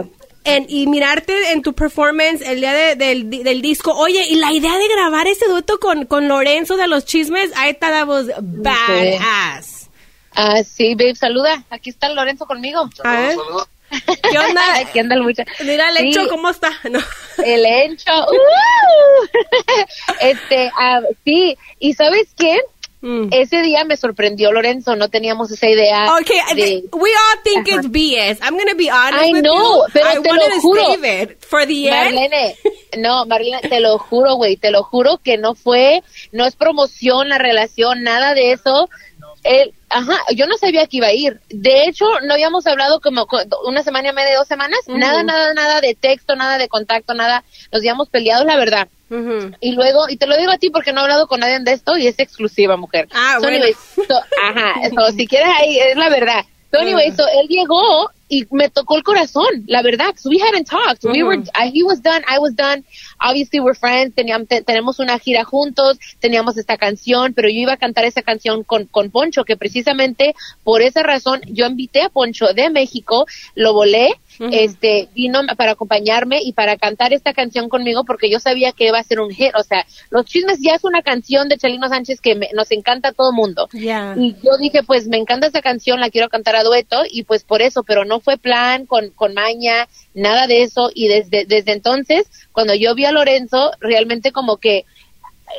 En, 0.43 0.65
y 0.67 0.87
mirarte 0.87 1.51
en 1.51 1.61
tu 1.61 1.73
performance 1.73 2.41
el 2.41 2.61
día 2.61 2.73
del, 2.95 3.29
del, 3.29 3.61
disco. 3.61 3.93
Oye, 3.93 4.25
y 4.27 4.35
la 4.35 4.51
idea 4.51 4.75
de 4.75 4.87
grabar 4.87 5.27
ese 5.27 5.47
dueto 5.47 5.79
con, 5.79 6.07
con 6.07 6.27
Lorenzo 6.27 6.77
de 6.77 6.87
los 6.87 7.05
chismes, 7.05 7.51
ahí 7.55 7.71
está, 7.71 8.05
was 8.05 8.25
badass. 8.41 9.89
Ah, 10.35 10.63
sí, 10.63 10.95
babe, 10.95 11.15
saluda. 11.15 11.63
Aquí 11.69 11.91
está 11.91 12.09
Lorenzo 12.09 12.47
conmigo. 12.47 12.89
Saludos, 12.95 13.67
¿Qué 13.89 14.39
onda? 14.39 14.61
Aquí 14.79 14.99
anda 14.99 15.15
el 15.15 15.23
muchacho. 15.23 15.51
Mira 15.63 15.89
el 15.89 15.97
Encho, 15.97 16.27
¿cómo 16.29 16.49
está? 16.49 16.71
No. 16.89 16.99
El 17.43 17.65
Encho. 17.65 18.11
Uh. 18.11 19.27
este, 20.21 20.67
uh, 20.67 21.13
sí. 21.25 21.57
¿Y 21.79 21.93
sabes 21.93 22.27
qué? 22.37 22.59
Mm. 23.01 23.29
Ese 23.31 23.61
día 23.63 23.83
me 23.83 23.97
sorprendió 23.97 24.51
Lorenzo, 24.51 24.95
no 24.95 25.09
teníamos 25.09 25.51
esa 25.51 25.67
idea. 25.67 26.15
Okay, 26.21 26.37
de... 26.55 26.83
we 26.93 27.09
all 27.09 27.43
think 27.43 27.67
it's 27.67 27.87
BS. 27.87 28.39
I'm 28.43 28.55
gonna 28.57 28.75
be 28.75 28.89
honest 28.91 29.23
I 29.23 29.31
with 29.33 29.43
know, 29.43 29.85
you. 29.87 29.91
pero 29.91 30.09
I 30.11 30.21
te 30.21 30.33
lo 30.33 30.61
juro. 30.61 30.93
Save 30.93 31.21
it 31.23 31.43
for 31.43 31.65
the 31.65 31.89
end. 31.89 32.15
Marlene, 32.15 32.55
no, 32.97 33.25
Marlene, 33.25 33.61
te 33.61 33.79
lo 33.79 33.97
juro, 33.97 34.35
güey, 34.35 34.55
te 34.55 34.69
lo 34.69 34.83
juro 34.83 35.17
que 35.17 35.37
no 35.37 35.55
fue, 35.55 36.03
no 36.31 36.45
es 36.45 36.55
promoción 36.55 37.29
la 37.29 37.39
relación, 37.39 38.03
nada 38.03 38.35
de 38.35 38.51
eso. 38.51 38.87
Él, 39.43 39.73
Ajá, 39.91 40.17
yo 40.35 40.47
no 40.47 40.57
sabía 40.57 40.87
que 40.87 40.97
iba 40.97 41.07
a 41.07 41.13
ir. 41.13 41.39
De 41.49 41.85
hecho, 41.85 42.05
no 42.23 42.33
habíamos 42.33 42.65
hablado 42.65 43.01
como 43.01 43.27
una 43.65 43.83
semana 43.83 44.09
y 44.09 44.13
media, 44.13 44.37
dos 44.37 44.47
semanas. 44.47 44.79
Nada, 44.87 45.23
nada, 45.23 45.53
nada 45.53 45.81
de 45.81 45.95
texto, 45.95 46.35
nada 46.35 46.57
de 46.57 46.69
contacto, 46.69 47.13
nada. 47.13 47.43
Nos 47.71 47.81
habíamos 47.81 48.09
peleado, 48.09 48.45
la 48.45 48.55
verdad. 48.55 48.87
Y 49.59 49.73
luego, 49.73 50.07
y 50.07 50.15
te 50.15 50.27
lo 50.27 50.37
digo 50.37 50.51
a 50.51 50.57
ti 50.57 50.69
porque 50.69 50.93
no 50.93 51.01
he 51.01 51.03
hablado 51.03 51.27
con 51.27 51.41
nadie 51.41 51.59
de 51.59 51.73
esto 51.73 51.97
y 51.97 52.07
es 52.07 52.17
exclusiva, 52.19 52.77
mujer. 52.77 53.09
Ah, 53.13 53.37
bueno. 53.41 53.65
ajá, 54.41 55.11
si 55.11 55.27
quieres 55.27 55.49
ahí, 55.57 55.77
es 55.77 55.97
la 55.97 56.09
verdad. 56.09 56.45
So 56.71 56.79
anyway, 56.79 57.09
él 57.09 57.47
llegó 57.49 58.09
y 58.29 58.47
me 58.51 58.69
tocó 58.69 58.95
el 58.95 59.03
corazón, 59.03 59.65
la 59.67 59.81
verdad, 59.81 60.15
we 60.23 60.39
hadn't 60.39 60.69
talked. 60.69 61.03
We 61.03 61.21
were, 61.21 61.43
he 61.73 61.83
was 61.83 62.01
done, 62.01 62.23
I 62.29 62.39
was 62.39 62.55
done. 62.55 62.85
Obviously 63.21 63.59
we're 63.59 63.77
friends, 63.77 64.15
teníamos, 64.15 64.47
tenemos 64.65 64.99
una 64.99 65.19
gira 65.19 65.43
juntos, 65.43 65.99
teníamos 66.19 66.57
esta 66.57 66.77
canción, 66.77 67.33
pero 67.33 67.49
yo 67.49 67.55
iba 67.55 67.73
a 67.73 67.77
cantar 67.77 68.05
esa 68.05 68.21
canción 68.21 68.63
con, 68.63 68.85
con 68.85 69.11
Poncho, 69.11 69.43
que 69.43 69.57
precisamente 69.57 70.35
por 70.63 70.81
esa 70.81 71.03
razón 71.03 71.41
yo 71.47 71.67
invité 71.67 72.01
a 72.01 72.09
Poncho 72.09 72.53
de 72.53 72.69
México, 72.69 73.25
lo 73.55 73.73
volé, 73.73 74.09
este, 74.39 75.09
vino 75.13 75.41
para 75.57 75.71
acompañarme 75.71 76.39
y 76.43 76.53
para 76.53 76.77
cantar 76.77 77.13
esta 77.13 77.33
canción 77.33 77.69
conmigo 77.69 78.03
porque 78.05 78.29
yo 78.29 78.39
sabía 78.39 78.71
que 78.71 78.87
iba 78.87 78.99
a 78.99 79.03
ser 79.03 79.19
un 79.19 79.31
hit. 79.31 79.51
O 79.55 79.63
sea, 79.63 79.85
Los 80.09 80.25
Chismes 80.25 80.59
ya 80.61 80.75
es 80.75 80.83
una 80.83 81.01
canción 81.01 81.49
de 81.49 81.57
Chalino 81.57 81.87
Sánchez 81.89 82.21
que 82.21 82.39
nos 82.53 82.71
encanta 82.71 83.09
a 83.09 83.13
todo 83.13 83.31
mundo. 83.31 83.67
Y 84.17 84.35
yo 84.43 84.57
dije, 84.59 84.83
pues 84.83 85.07
me 85.07 85.17
encanta 85.17 85.47
esa 85.47 85.61
canción, 85.61 85.99
la 85.99 86.09
quiero 86.09 86.29
cantar 86.29 86.55
a 86.55 86.63
dueto 86.63 87.03
y 87.09 87.23
pues 87.23 87.43
por 87.43 87.61
eso, 87.61 87.83
pero 87.83 88.05
no 88.05 88.19
fue 88.19 88.37
plan 88.37 88.85
con, 88.85 89.09
con 89.11 89.33
maña, 89.33 89.87
nada 90.13 90.47
de 90.47 90.63
eso. 90.63 90.89
Y 90.93 91.07
desde, 91.07 91.45
desde 91.45 91.73
entonces, 91.73 92.29
cuando 92.51 92.73
yo 92.73 92.95
vi 92.95 93.05
a 93.05 93.11
Lorenzo, 93.11 93.71
realmente 93.79 94.31
como 94.31 94.57
que 94.57 94.85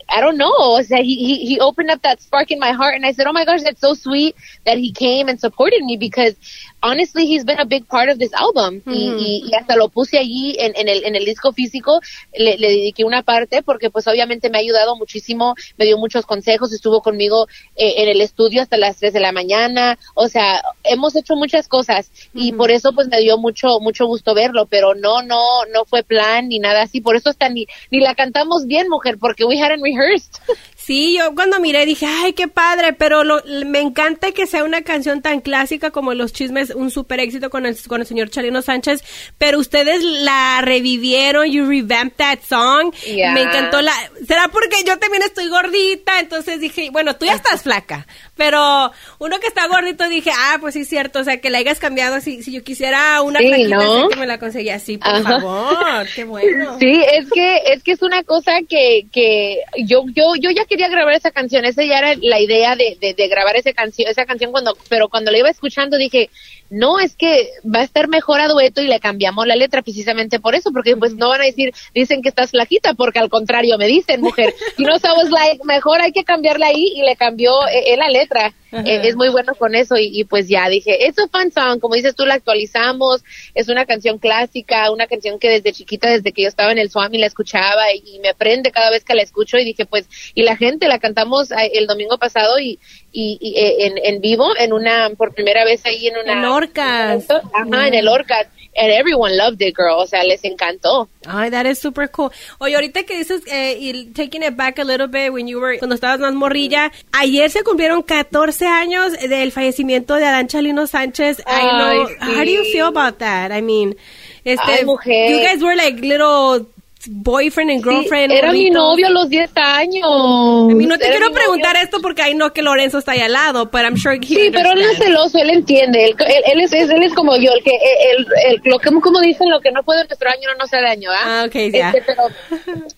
I 0.08 0.20
don't 0.20 0.36
know. 0.36 0.52
O 0.56 0.82
sea, 0.82 0.98
he, 0.98 1.14
he, 1.14 1.46
he 1.46 1.60
opened 1.60 1.90
up 1.90 2.02
that 2.02 2.20
spark 2.20 2.50
in 2.50 2.58
my 2.58 2.72
heart 2.72 2.94
and 2.94 3.04
I 3.04 3.12
said, 3.12 3.26
oh 3.26 3.32
my 3.32 3.44
gosh, 3.44 3.62
that's 3.62 3.80
so 3.80 3.94
sweet 3.94 4.34
that 4.64 4.78
he 4.78 4.92
came 4.92 5.28
and 5.28 5.38
supported 5.38 5.82
me 5.84 5.96
because 5.96 6.34
honestly, 6.82 7.26
he's 7.26 7.44
been 7.44 7.60
a 7.60 7.64
big 7.64 7.86
part 7.86 8.10
of 8.10 8.18
this 8.18 8.32
album. 8.34 8.82
y, 8.86 9.44
y, 9.46 9.54
hasta 9.54 9.76
lo 9.76 9.88
puse 9.88 10.18
allí 10.18 10.56
en, 10.58 10.72
en, 10.76 10.88
el, 10.88 11.04
en 11.04 11.14
el 11.14 11.24
disco 11.24 11.52
físico, 11.52 12.00
le, 12.36 12.58
le, 12.58 12.68
dediqué 12.68 13.04
una 13.04 13.22
parte 13.22 13.62
porque 13.62 13.90
pues 13.90 14.06
obviamente 14.08 14.50
me 14.50 14.58
ha 14.58 14.60
ayudado 14.60 14.96
muchísimo, 14.96 15.54
me 15.76 15.84
dio 15.84 15.98
muchos 15.98 16.26
consejos, 16.26 16.72
estuvo 16.72 17.00
conmigo 17.00 17.46
eh, 17.76 17.94
en 17.98 18.08
el 18.08 18.20
estudio 18.20 18.62
hasta 18.62 18.76
las 18.76 18.96
3 18.98 19.12
de 19.12 19.20
la 19.20 19.32
mañana, 19.32 19.98
o 20.14 20.28
sea, 20.28 20.62
hemos 20.84 21.14
hecho 21.14 21.36
muchas 21.36 21.68
cosas. 21.68 22.10
Y 22.34 22.52
por 22.52 22.70
eso 22.70 22.92
pues 22.92 23.08
me 23.08 23.20
dio 23.20 23.38
mucho, 23.38 23.80
mucho 23.80 24.06
gusto 24.06 24.34
verlo, 24.34 24.66
pero 24.66 24.94
no, 24.94 25.22
no, 25.22 25.64
no 25.72 25.84
fue 25.84 26.02
plan 26.02 26.48
ni 26.48 26.58
nada 26.58 26.82
así, 26.82 27.00
por 27.00 27.16
eso 27.16 27.30
hasta 27.30 27.48
ni, 27.48 27.66
ni 27.90 28.00
la 28.00 28.14
cantamos 28.14 28.66
bien, 28.66 28.88
mujer, 28.88 29.18
porque 29.18 29.44
we 29.44 29.60
hadn't 29.60 29.82
rehearsed. 29.82 30.40
Sí, 30.84 31.16
yo 31.16 31.32
cuando 31.36 31.60
miré 31.60 31.86
dije, 31.86 32.06
ay, 32.06 32.32
qué 32.32 32.48
padre, 32.48 32.92
pero 32.92 33.22
lo, 33.22 33.40
me 33.66 33.80
encanta 33.80 34.32
que 34.32 34.48
sea 34.48 34.64
una 34.64 34.82
canción 34.82 35.22
tan 35.22 35.40
clásica 35.40 35.92
como 35.92 36.12
Los 36.12 36.32
Chismes, 36.32 36.71
un 36.74 36.90
super 36.90 37.20
éxito 37.20 37.50
con 37.50 37.66
el, 37.66 37.76
con 37.86 38.00
el 38.00 38.06
señor 38.06 38.30
Chalino 38.30 38.62
Sánchez, 38.62 39.02
pero 39.38 39.58
ustedes 39.58 40.02
la 40.02 40.60
revivieron, 40.62 41.46
you 41.46 41.66
revamped 41.66 42.16
that 42.16 42.38
song. 42.48 42.94
Me 43.06 43.42
encantó 43.42 43.82
la... 43.82 43.92
¿Será 44.26 44.48
porque 44.48 44.76
yo 44.86 44.98
también 44.98 45.22
estoy 45.22 45.48
gordita? 45.48 46.20
Entonces 46.20 46.60
dije, 46.60 46.90
bueno, 46.90 47.16
tú 47.16 47.26
ya 47.26 47.34
estás 47.34 47.62
flaca, 47.62 48.06
pero 48.36 48.92
uno 49.18 49.40
que 49.40 49.46
está 49.46 49.66
gordito 49.68 50.08
dije, 50.08 50.30
ah, 50.34 50.58
pues 50.60 50.74
sí 50.74 50.80
es 50.80 50.88
cierto, 50.88 51.20
o 51.20 51.24
sea, 51.24 51.40
que 51.40 51.50
la 51.50 51.58
hayas 51.58 51.78
cambiado, 51.78 52.20
si, 52.20 52.42
si 52.42 52.52
yo 52.52 52.62
quisiera 52.62 53.20
una 53.22 53.38
sí, 53.40 53.64
¿no? 53.64 54.08
que 54.08 54.16
me 54.16 54.26
la 54.26 54.38
conseguía 54.38 54.76
así, 54.76 54.98
por 54.98 55.22
favor, 55.22 56.06
qué 56.14 56.24
bueno. 56.24 56.78
Sí, 56.78 57.02
es 57.12 57.30
que, 57.30 57.56
es 57.66 57.82
que 57.82 57.92
es 57.92 58.02
una 58.02 58.22
cosa 58.22 58.52
que, 58.68 59.06
que 59.12 59.58
yo, 59.84 60.04
yo, 60.14 60.34
yo 60.40 60.50
ya 60.50 60.64
quería 60.64 60.88
grabar 60.88 61.14
esa 61.14 61.30
canción, 61.30 61.64
esa 61.64 61.84
ya 61.84 61.98
era 61.98 62.14
la 62.20 62.40
idea 62.40 62.76
de, 62.76 62.96
de, 63.00 63.28
grabar 63.28 63.56
esa 63.56 63.72
canción, 63.72 64.08
esa 64.10 64.24
canción 64.24 64.50
cuando, 64.52 64.76
pero 64.88 65.08
cuando 65.08 65.30
la 65.30 65.38
iba 65.38 65.50
escuchando 65.50 65.96
dije, 65.96 66.30
no, 66.72 66.98
es 66.98 67.14
que 67.16 67.50
va 67.62 67.80
a 67.80 67.84
estar 67.84 68.08
mejor 68.08 68.40
a 68.40 68.48
dueto 68.48 68.80
y 68.80 68.86
le 68.86 68.98
cambiamos 68.98 69.46
la 69.46 69.56
letra 69.56 69.82
precisamente 69.82 70.40
por 70.40 70.54
eso, 70.54 70.72
porque 70.72 70.96
pues 70.96 71.14
no 71.14 71.28
van 71.28 71.42
a 71.42 71.44
decir, 71.44 71.74
dicen 71.94 72.22
que 72.22 72.30
estás 72.30 72.52
flaquita, 72.52 72.94
porque 72.94 73.18
al 73.18 73.28
contrario 73.28 73.76
me 73.76 73.86
dicen, 73.86 74.22
mujer, 74.22 74.54
y 74.78 74.82
no 74.82 74.98
sabes, 74.98 75.28
like, 75.28 75.62
mejor 75.64 76.00
hay 76.00 76.12
que 76.12 76.24
cambiarla 76.24 76.68
ahí 76.68 76.92
y 76.96 77.02
le 77.02 77.14
cambió 77.14 77.52
eh, 77.68 77.94
la 77.98 78.08
letra. 78.08 78.54
Eh, 78.72 79.02
es 79.04 79.16
muy 79.16 79.28
bueno 79.28 79.54
con 79.54 79.74
eso 79.74 79.96
y, 79.98 80.24
pues 80.24 80.48
ya 80.48 80.68
dije, 80.68 81.06
es 81.06 81.18
un 81.18 81.28
fan 81.28 81.52
song, 81.52 81.78
como 81.78 81.94
dices 81.94 82.14
tú, 82.14 82.24
la 82.24 82.34
actualizamos, 82.34 83.22
es 83.54 83.68
una 83.68 83.84
canción 83.84 84.18
clásica, 84.18 84.90
una 84.90 85.06
canción 85.06 85.38
que 85.38 85.50
desde 85.50 85.72
chiquita, 85.72 86.08
desde 86.08 86.32
que 86.32 86.42
yo 86.42 86.48
estaba 86.48 86.72
en 86.72 86.78
el 86.78 86.90
Swami 86.90 87.18
la 87.18 87.26
escuchaba 87.26 87.92
y, 87.92 88.18
me 88.22 88.30
aprende 88.30 88.70
cada 88.70 88.90
vez 88.90 89.04
que 89.04 89.14
la 89.14 89.22
escucho 89.22 89.58
y 89.58 89.64
dije, 89.64 89.84
pues, 89.84 90.08
y 90.34 90.42
la 90.42 90.56
gente 90.56 90.88
la 90.88 90.98
cantamos 90.98 91.50
eh, 91.50 91.72
el 91.74 91.86
domingo 91.86 92.18
pasado 92.18 92.58
y, 92.58 92.78
y, 93.10 93.54
eh, 93.56 93.86
en, 93.86 93.98
en 94.02 94.20
vivo, 94.20 94.56
en 94.56 94.72
una, 94.72 95.10
por 95.10 95.34
primera 95.34 95.64
vez 95.64 95.84
ahí 95.84 96.06
en 96.06 96.16
una... 96.16 96.32
En 96.32 96.44
Orcas. 96.44 97.26
Ajá, 97.30 97.88
en 97.88 97.94
el 97.94 98.08
Orcas 98.08 98.46
and 98.74 98.90
everyone 98.90 99.36
loved 99.36 99.60
it, 99.62 99.74
girl. 99.74 99.98
O 100.00 100.06
sea, 100.06 100.22
les 100.24 100.42
encantó. 100.44 101.08
Ay, 101.26 101.50
that 101.50 101.66
is 101.66 101.78
super 101.78 102.08
cool. 102.10 102.30
Oye, 102.58 102.74
ahorita 102.74 103.04
que 103.04 103.18
dices, 103.18 103.42
eh, 103.46 103.76
y 103.78 104.06
taking 104.12 104.42
it 104.42 104.56
back 104.56 104.78
a 104.78 104.84
little 104.84 105.08
bit, 105.08 105.32
when 105.32 105.46
you 105.46 105.60
were, 105.60 105.78
cuando 105.78 105.94
estabas 105.94 106.20
más 106.20 106.34
morrilla, 106.34 106.90
ayer 107.12 107.50
se 107.50 107.62
cumplieron 107.62 108.02
14 108.02 108.66
años 108.66 109.12
del 109.12 109.52
fallecimiento 109.52 110.14
de 110.14 110.24
Adán 110.26 110.48
Chalino 110.48 110.86
Sánchez. 110.86 111.42
Ay, 111.46 111.66
I 111.66 111.68
know. 111.70 112.08
Sí. 112.08 112.14
How 112.34 112.44
do 112.44 112.50
you 112.50 112.64
feel 112.64 112.86
about 112.86 113.18
that? 113.18 113.52
I 113.52 113.60
mean, 113.62 113.96
este, 114.44 114.62
Ay, 114.80 114.84
mujer. 114.84 115.30
you 115.30 115.38
guys 115.46 115.62
were 115.62 115.76
like 115.76 116.00
little 116.00 116.66
boyfriend 117.08 117.70
and 117.70 117.82
girlfriend. 117.82 118.32
Sí, 118.32 118.38
era 118.38 118.52
mi 118.52 118.70
novio 118.70 119.06
a 119.06 119.10
los 119.10 119.28
10 119.28 119.50
años. 119.56 120.70
A 120.70 120.74
mí 120.74 120.86
no 120.86 120.98
te 120.98 121.08
quiero 121.08 121.30
preguntar 121.32 121.76
esto 121.76 122.00
porque 122.00 122.22
ahí 122.22 122.34
no 122.34 122.52
que 122.52 122.62
Lorenzo 122.62 122.98
está 122.98 123.12
ahí 123.12 123.20
al 123.20 123.32
lado, 123.32 123.70
pero 123.70 123.84
I'm 123.88 123.96
sure 123.96 124.18
Sí, 124.22 124.50
pero 124.52 124.72
él 124.72 124.82
es 124.82 124.98
celoso, 124.98 125.38
él 125.38 125.50
entiende. 125.50 126.06
Él, 126.06 126.16
él, 126.18 126.60
es, 126.60 126.72
él 126.72 127.02
es 127.02 127.14
como 127.14 127.36
yo, 127.36 127.52
el 127.52 127.62
que, 127.62 127.70
el, 127.70 128.26
el, 128.52 128.60
lo 128.64 128.78
que, 128.78 128.90
como 128.90 129.20
dicen, 129.20 129.50
lo 129.50 129.60
que 129.60 129.72
no 129.72 129.82
puede 129.82 130.04
nuestro 130.06 130.28
año 130.28 130.48
no 130.48 130.54
nos 130.58 130.72
hace 130.72 130.82
daño, 130.82 131.10
¿ah? 131.10 131.42
Ah, 131.42 131.44
ok, 131.46 131.54
ya. 131.72 131.90
Este, 131.90 132.02
pero 132.02 132.22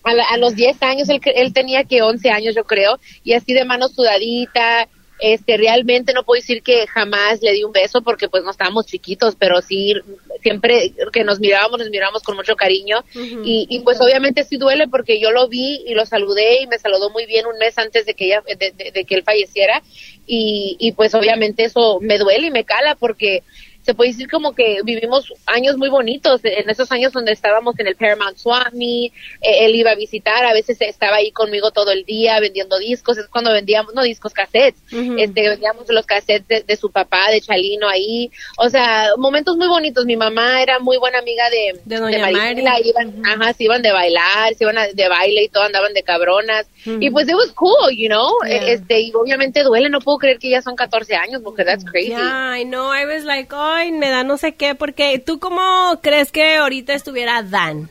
a, 0.03 0.33
a, 0.33 0.37
los 0.37 0.55
10 0.55 0.81
años, 0.83 1.09
él, 1.09 1.19
él 1.23 1.53
tenía 1.53 1.83
que 1.83 2.01
11 2.01 2.29
años, 2.29 2.55
yo 2.55 2.63
creo, 2.63 2.99
y 3.23 3.33
así 3.33 3.53
de 3.53 3.65
mano 3.65 3.87
sudadita, 3.87 4.87
este, 5.19 5.55
realmente 5.55 6.13
no 6.13 6.23
puedo 6.23 6.41
decir 6.41 6.61
que 6.61 6.87
jamás 6.87 7.41
le 7.41 7.53
di 7.53 7.63
un 7.63 7.71
beso 7.71 8.01
porque 8.01 8.27
pues 8.27 8.43
no 8.43 8.51
estábamos 8.51 8.85
chiquitos, 8.85 9.35
pero 9.35 9.61
sí, 9.61 9.93
siempre 10.41 10.93
que 11.13 11.23
nos 11.23 11.39
mirábamos, 11.39 11.79
nos 11.79 11.89
mirábamos 11.89 12.23
con 12.23 12.35
mucho 12.35 12.55
cariño. 12.55 13.03
Y, 13.13 13.65
y, 13.69 13.79
pues 13.79 14.01
obviamente 14.01 14.43
sí 14.43 14.57
duele 14.57 14.87
porque 14.87 15.19
yo 15.19 15.31
lo 15.31 15.47
vi 15.47 15.83
y 15.87 15.93
lo 15.93 16.05
saludé 16.05 16.61
y 16.61 16.67
me 16.67 16.79
saludó 16.79 17.09
muy 17.09 17.25
bien 17.25 17.45
un 17.45 17.57
mes 17.57 17.77
antes 17.77 18.05
de 18.05 18.13
que 18.13 18.25
ella, 18.25 18.43
de, 18.45 18.91
de, 18.91 19.05
que 19.05 19.15
él 19.15 19.23
falleciera. 19.23 19.81
Y, 20.27 20.75
y 20.79 20.91
pues 20.91 21.13
obviamente 21.15 21.63
eso 21.63 21.99
me 22.01 22.17
duele 22.17 22.47
y 22.47 22.51
me 22.51 22.65
cala 22.65 22.95
porque 22.95 23.43
se 23.85 23.93
puede 23.93 24.11
decir 24.11 24.29
como 24.29 24.53
que 24.53 24.79
vivimos 24.83 25.31
años 25.45 25.77
muy 25.77 25.89
bonitos, 25.89 26.41
en 26.43 26.67
esos 26.69 26.91
años 26.91 27.13
donde 27.13 27.31
estábamos 27.31 27.77
en 27.79 27.85
el 27.85 27.95
Paramount 27.95 28.35
Swami, 28.35 29.11
eh, 29.41 29.65
él 29.65 29.75
iba 29.75 29.91
a 29.91 29.95
visitar, 29.95 30.43
a 30.43 30.53
veces 30.53 30.77
estaba 30.81 31.17
ahí 31.17 31.31
conmigo 31.31 31.69
todo 31.69 31.91
el 31.91 32.03
día 32.03 32.39
vendiendo 32.39 32.79
discos, 32.79 33.19
es 33.19 33.27
cuando 33.27 33.51
vendíamos, 33.53 33.93
no 33.93 34.01
discos, 34.01 34.33
cassettes, 34.33 34.81
este, 34.91 35.49
vendíamos 35.49 35.85
los 35.89 36.05
cassettes 36.07 36.65
de, 36.65 36.75
su 36.77 36.89
papá, 36.89 37.29
de 37.29 37.41
Chalino 37.41 37.87
ahí, 37.87 38.31
o 38.57 38.69
sea, 38.69 39.09
momentos 39.17 39.55
muy 39.55 39.67
bonitos, 39.67 40.05
mi 40.05 40.17
mamá 40.17 40.63
era 40.63 40.79
muy 40.79 40.97
buena 40.97 41.19
amiga 41.19 41.47
de, 41.51 41.79
de, 41.85 41.97
Doña 41.97 42.31
Marila, 42.31 42.79
iban, 42.83 43.21
ajá, 43.23 43.53
se 43.53 43.65
iban 43.65 43.83
de 43.83 43.91
bailar, 43.91 44.55
se 44.55 44.63
iban 44.63 44.77
de 44.93 45.07
baile 45.09 45.43
y 45.43 45.49
todo, 45.49 45.63
andaban 45.63 45.93
de 45.93 46.01
cabronas, 46.01 46.67
y 46.85 47.11
pues 47.11 47.27
it 47.27 47.35
was 47.35 47.51
cool, 47.51 47.91
you 47.95 48.07
know, 48.07 48.31
este, 48.47 48.99
y 48.99 49.13
obviamente 49.13 49.61
duele, 49.61 49.89
no 49.89 49.99
puedo 49.99 50.17
creer 50.17 50.39
que 50.39 50.49
ya 50.49 50.63
son 50.63 50.75
14 50.75 51.15
años, 51.15 51.41
porque 51.43 51.63
that's 51.63 51.85
crazy. 51.85 52.09
Yeah, 52.09 52.59
I 52.59 52.63
know, 52.63 52.91
I 52.91 53.05
was 53.05 53.23
like, 53.25 53.53
ay, 53.75 53.91
me 53.91 54.09
da 54.09 54.23
no 54.23 54.37
sé 54.37 54.55
qué, 54.55 54.75
porque 54.75 55.19
tú 55.19 55.39
cómo 55.39 55.99
crees 56.01 56.31
que 56.31 56.55
ahorita 56.55 56.93
estuviera 56.93 57.43
Dan? 57.43 57.89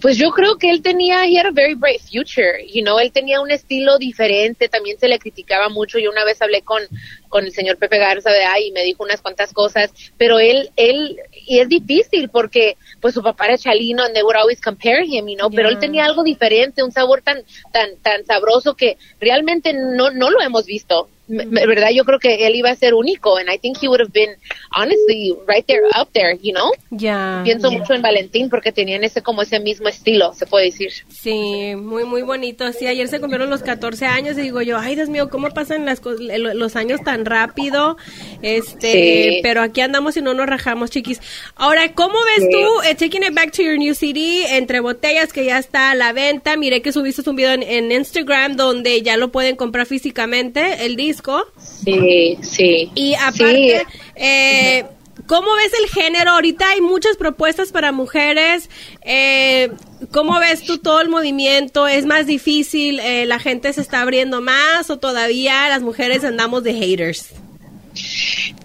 Pues 0.00 0.18
yo 0.18 0.30
creo 0.30 0.56
que 0.58 0.70
él 0.70 0.82
tenía, 0.82 1.24
he 1.24 1.38
had 1.38 1.46
a 1.46 1.50
very 1.50 1.74
bright 1.74 2.00
future, 2.00 2.62
you 2.72 2.82
know, 2.82 2.98
él 2.98 3.10
tenía 3.12 3.40
un 3.40 3.50
estilo 3.50 3.96
diferente, 3.96 4.68
también 4.68 4.98
se 4.98 5.08
le 5.08 5.18
criticaba 5.18 5.70
mucho, 5.70 5.98
yo 5.98 6.10
una 6.10 6.24
vez 6.24 6.40
hablé 6.42 6.60
con, 6.60 6.82
con 7.28 7.44
el 7.44 7.52
señor 7.52 7.78
Pepe 7.78 7.98
Garza 7.98 8.30
de 8.30 8.44
ahí 8.44 8.66
y 8.68 8.72
me 8.72 8.84
dijo 8.84 9.02
unas 9.02 9.22
cuantas 9.22 9.54
cosas, 9.54 9.90
pero 10.18 10.38
él, 10.38 10.70
él, 10.76 11.18
y 11.32 11.60
es 11.60 11.68
difícil 11.68 12.28
porque 12.28 12.76
pues 13.00 13.14
su 13.14 13.22
papá 13.22 13.46
era 13.46 13.58
chalino 13.58 14.04
and 14.04 14.12
they 14.12 14.22
would 14.22 14.36
always 14.36 14.60
compare 14.60 15.02
him, 15.02 15.28
you 15.28 15.36
know, 15.36 15.50
pero 15.50 15.70
él 15.70 15.78
tenía 15.78 16.04
algo 16.04 16.22
diferente, 16.22 16.82
un 16.82 16.92
sabor 16.92 17.22
tan, 17.22 17.42
tan, 17.72 17.96
tan 18.02 18.24
sabroso 18.26 18.74
que 18.76 18.98
realmente 19.18 19.72
no, 19.72 20.10
no 20.10 20.30
lo 20.30 20.42
hemos 20.42 20.66
visto 20.66 21.08
verdad 21.28 21.88
yo 21.92 22.04
creo 22.04 22.18
que 22.18 22.46
él 22.46 22.54
iba 22.54 22.70
a 22.70 22.76
ser 22.76 22.94
único 22.94 23.36
and 23.36 23.50
I 23.50 23.58
think 23.58 23.78
he 23.82 23.88
would 23.88 24.00
have 24.00 24.12
been 24.12 24.36
honestly 24.76 25.34
right 25.48 25.66
there 25.66 25.82
up 26.00 26.10
there 26.12 26.38
you 26.40 26.52
know 26.52 26.70
ya 26.90 27.42
pienso 27.44 27.70
mucho 27.70 27.94
en 27.94 28.02
Valentín 28.02 28.48
porque 28.48 28.70
tenían 28.72 29.02
ese 29.02 29.22
como 29.22 29.42
ese 29.42 29.58
mismo 29.58 29.88
estilo 29.88 30.32
se 30.34 30.46
puede 30.46 30.66
decir. 30.66 30.92
Sí 31.08 31.74
muy 31.76 32.04
muy 32.04 32.22
bonito. 32.22 32.70
Sí 32.72 32.86
ayer 32.86 33.08
se 33.08 33.20
cumplieron 33.20 33.50
los 33.50 33.62
14 33.62 34.06
años 34.06 34.38
y 34.38 34.42
digo 34.42 34.62
yo 34.62 34.78
ay 34.78 34.94
Dios 34.94 35.08
mío 35.08 35.28
cómo 35.28 35.48
pasan 35.50 35.84
las 35.84 36.00
los 36.04 36.76
años 36.76 37.00
tan 37.04 37.24
rápido 37.24 37.96
este 38.42 39.40
pero 39.42 39.62
aquí 39.62 39.80
andamos 39.80 40.16
y 40.16 40.22
no 40.22 40.34
nos 40.34 40.46
rajamos 40.46 40.90
chiquis. 40.90 41.20
Ahora 41.56 41.92
cómo 41.92 42.14
ves 42.36 42.48
tú 42.50 42.82
eh, 42.82 42.94
taking 42.94 43.24
it 43.24 43.34
back 43.34 43.50
to 43.52 43.62
your 43.62 43.78
new 43.78 43.94
CD 43.94 44.56
entre 44.56 44.80
botellas 44.80 45.32
que 45.32 45.44
ya 45.44 45.58
está 45.58 45.90
a 45.90 45.94
la 45.94 46.12
venta 46.12 46.56
miré 46.56 46.82
que 46.82 46.92
subiste 46.92 47.28
un 47.28 47.36
video 47.36 47.52
en, 47.52 47.62
en 47.62 47.90
Instagram 47.90 48.56
donde 48.56 49.02
ya 49.02 49.16
lo 49.16 49.32
pueden 49.32 49.56
comprar 49.56 49.86
físicamente. 49.86 50.84
El 50.84 50.96
disco 50.96 51.15
Sí, 51.58 52.38
sí. 52.42 52.90
Y 52.94 53.14
aparte, 53.14 53.86
eh, 54.14 54.84
¿cómo 55.26 55.54
ves 55.54 55.72
el 55.82 55.88
género? 55.90 56.32
Ahorita 56.32 56.68
hay 56.70 56.80
muchas 56.80 57.16
propuestas 57.16 57.72
para 57.72 57.92
mujeres. 57.92 58.70
Eh, 59.02 59.70
¿Cómo 60.10 60.38
ves 60.38 60.62
tú 60.62 60.78
todo 60.78 61.00
el 61.00 61.08
movimiento? 61.08 61.86
¿Es 61.88 62.06
más 62.06 62.26
difícil? 62.26 63.00
Eh, 63.00 63.26
¿La 63.26 63.38
gente 63.38 63.72
se 63.72 63.80
está 63.80 64.02
abriendo 64.02 64.40
más 64.40 64.90
o 64.90 64.98
todavía 64.98 65.68
las 65.68 65.82
mujeres 65.82 66.24
andamos 66.24 66.62
de 66.62 66.74
haters? 66.74 67.34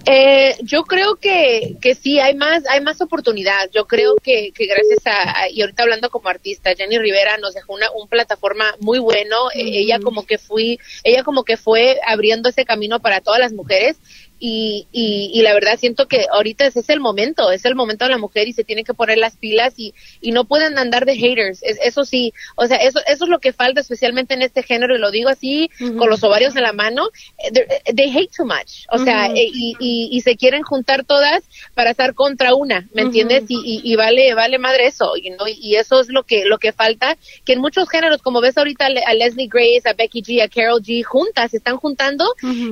Eh, 0.06 0.56
yo 0.64 0.84
creo 0.84 1.16
que, 1.16 1.78
que 1.82 1.96
sí, 1.96 2.20
hay 2.20 2.36
más, 2.36 2.64
hay 2.68 2.82
más 2.82 3.02
oportunidad. 3.02 3.70
Yo 3.74 3.86
creo 3.86 4.16
que, 4.16 4.52
que 4.54 4.66
gracias 4.66 5.00
a, 5.06 5.50
y 5.50 5.62
ahorita 5.62 5.84
hablando 5.84 6.10
como 6.10 6.30
artista, 6.30 6.74
Jenny 6.76 6.98
Rivera 6.98 7.38
nos 7.38 7.54
dejó 7.54 7.74
una, 7.74 7.92
un 7.92 8.08
plataforma 8.08 8.76
muy 8.80 9.00
bueno. 9.00 9.38
Ella 9.54 10.00
como 10.00 10.26
que 10.26 10.38
fui, 10.38 10.80
ella 11.04 11.24
como 11.24 11.44
que 11.44 11.58
fue 11.58 12.00
abriendo 12.06 12.50
ese 12.50 12.66
camino 12.66 13.00
para 13.00 13.22
todas 13.22 13.40
las 13.40 13.54
mujeres 13.54 13.98
y, 14.44 14.88
y, 14.92 15.40
la 15.44 15.54
verdad 15.54 15.78
siento 15.78 16.08
que 16.08 16.26
ahorita 16.32 16.66
ese 16.66 16.80
es 16.80 16.90
el 16.90 17.00
momento, 17.00 17.52
es 17.52 17.64
el 17.64 17.76
momento 17.76 18.06
de 18.06 18.12
la 18.12 18.18
mujer 18.18 18.48
y 18.48 18.54
se 18.54 18.64
tiene 18.64 18.84
que 18.84 18.96
poner 18.96 19.20
las 19.20 19.38
pilas 19.38 19.76
y, 19.78 19.94
y 20.20 20.32
no 20.32 20.46
pueden 20.46 20.80
andar 20.80 21.06
de 21.06 21.16
haters, 21.16 21.62
eso 21.62 22.06
sí, 22.06 22.34
o 22.56 22.66
sea, 22.66 22.78
eso, 22.78 23.00
eso 23.06 23.26
es 23.26 23.30
lo 23.30 23.38
que 23.38 23.54
falta 23.54 23.82
especialmente 23.82 24.34
en 24.34 24.42
este 24.42 24.64
género 24.64 24.96
y 24.96 25.00
lo 25.00 25.12
digo 25.12 25.30
así 25.30 25.70
con 25.98 26.10
los 26.10 26.24
ovarios 26.24 26.56
en 26.56 26.64
la 26.64 26.74
mano, 26.74 27.10
eh, 27.38 27.94
they, 27.96 28.10
hate 28.10 28.32
too 28.36 28.46
much, 28.46 28.88
o 28.90 28.98
sea, 28.98 29.28
eh, 29.28 29.48
y, 29.54 29.76
y, 29.80 30.22
se 30.22 30.36
quieren 30.36 30.64
juntar 30.64 31.06
todas 31.06 31.44
para 31.76 31.92
estar 31.92 32.16
contra 32.16 32.56
una, 32.56 32.90
¿me 32.94 33.04
entiendes? 33.04 33.44
Y, 33.48 33.82
y, 33.84 33.96
vale, 33.96 34.34
vale 34.34 34.58
madre 34.58 34.88
eso, 34.88 35.16
you 35.18 35.36
know? 35.36 35.48
y 35.48 35.76
eso 35.76 36.00
es 36.00 36.10
lo 36.10 36.24
que, 36.24 36.46
lo 36.46 36.58
que 36.58 36.74
falta, 36.74 37.16
que 37.46 37.54
en 37.54 37.60
muchos 37.62 37.88
géneros, 37.90 38.24
como 38.24 38.42
ves 38.42 38.58
ahorita 38.58 38.88
a 39.06 39.14
Leslie 39.14 39.48
Grace, 39.48 39.84
a 39.86 39.94
Becky 39.94 40.24
G, 40.24 40.42
a 40.42 40.48
Carol 40.48 40.82
G, 40.82 41.04
juntas, 41.04 41.52
se 41.52 41.58
están 41.58 41.78
juntando 41.78 42.26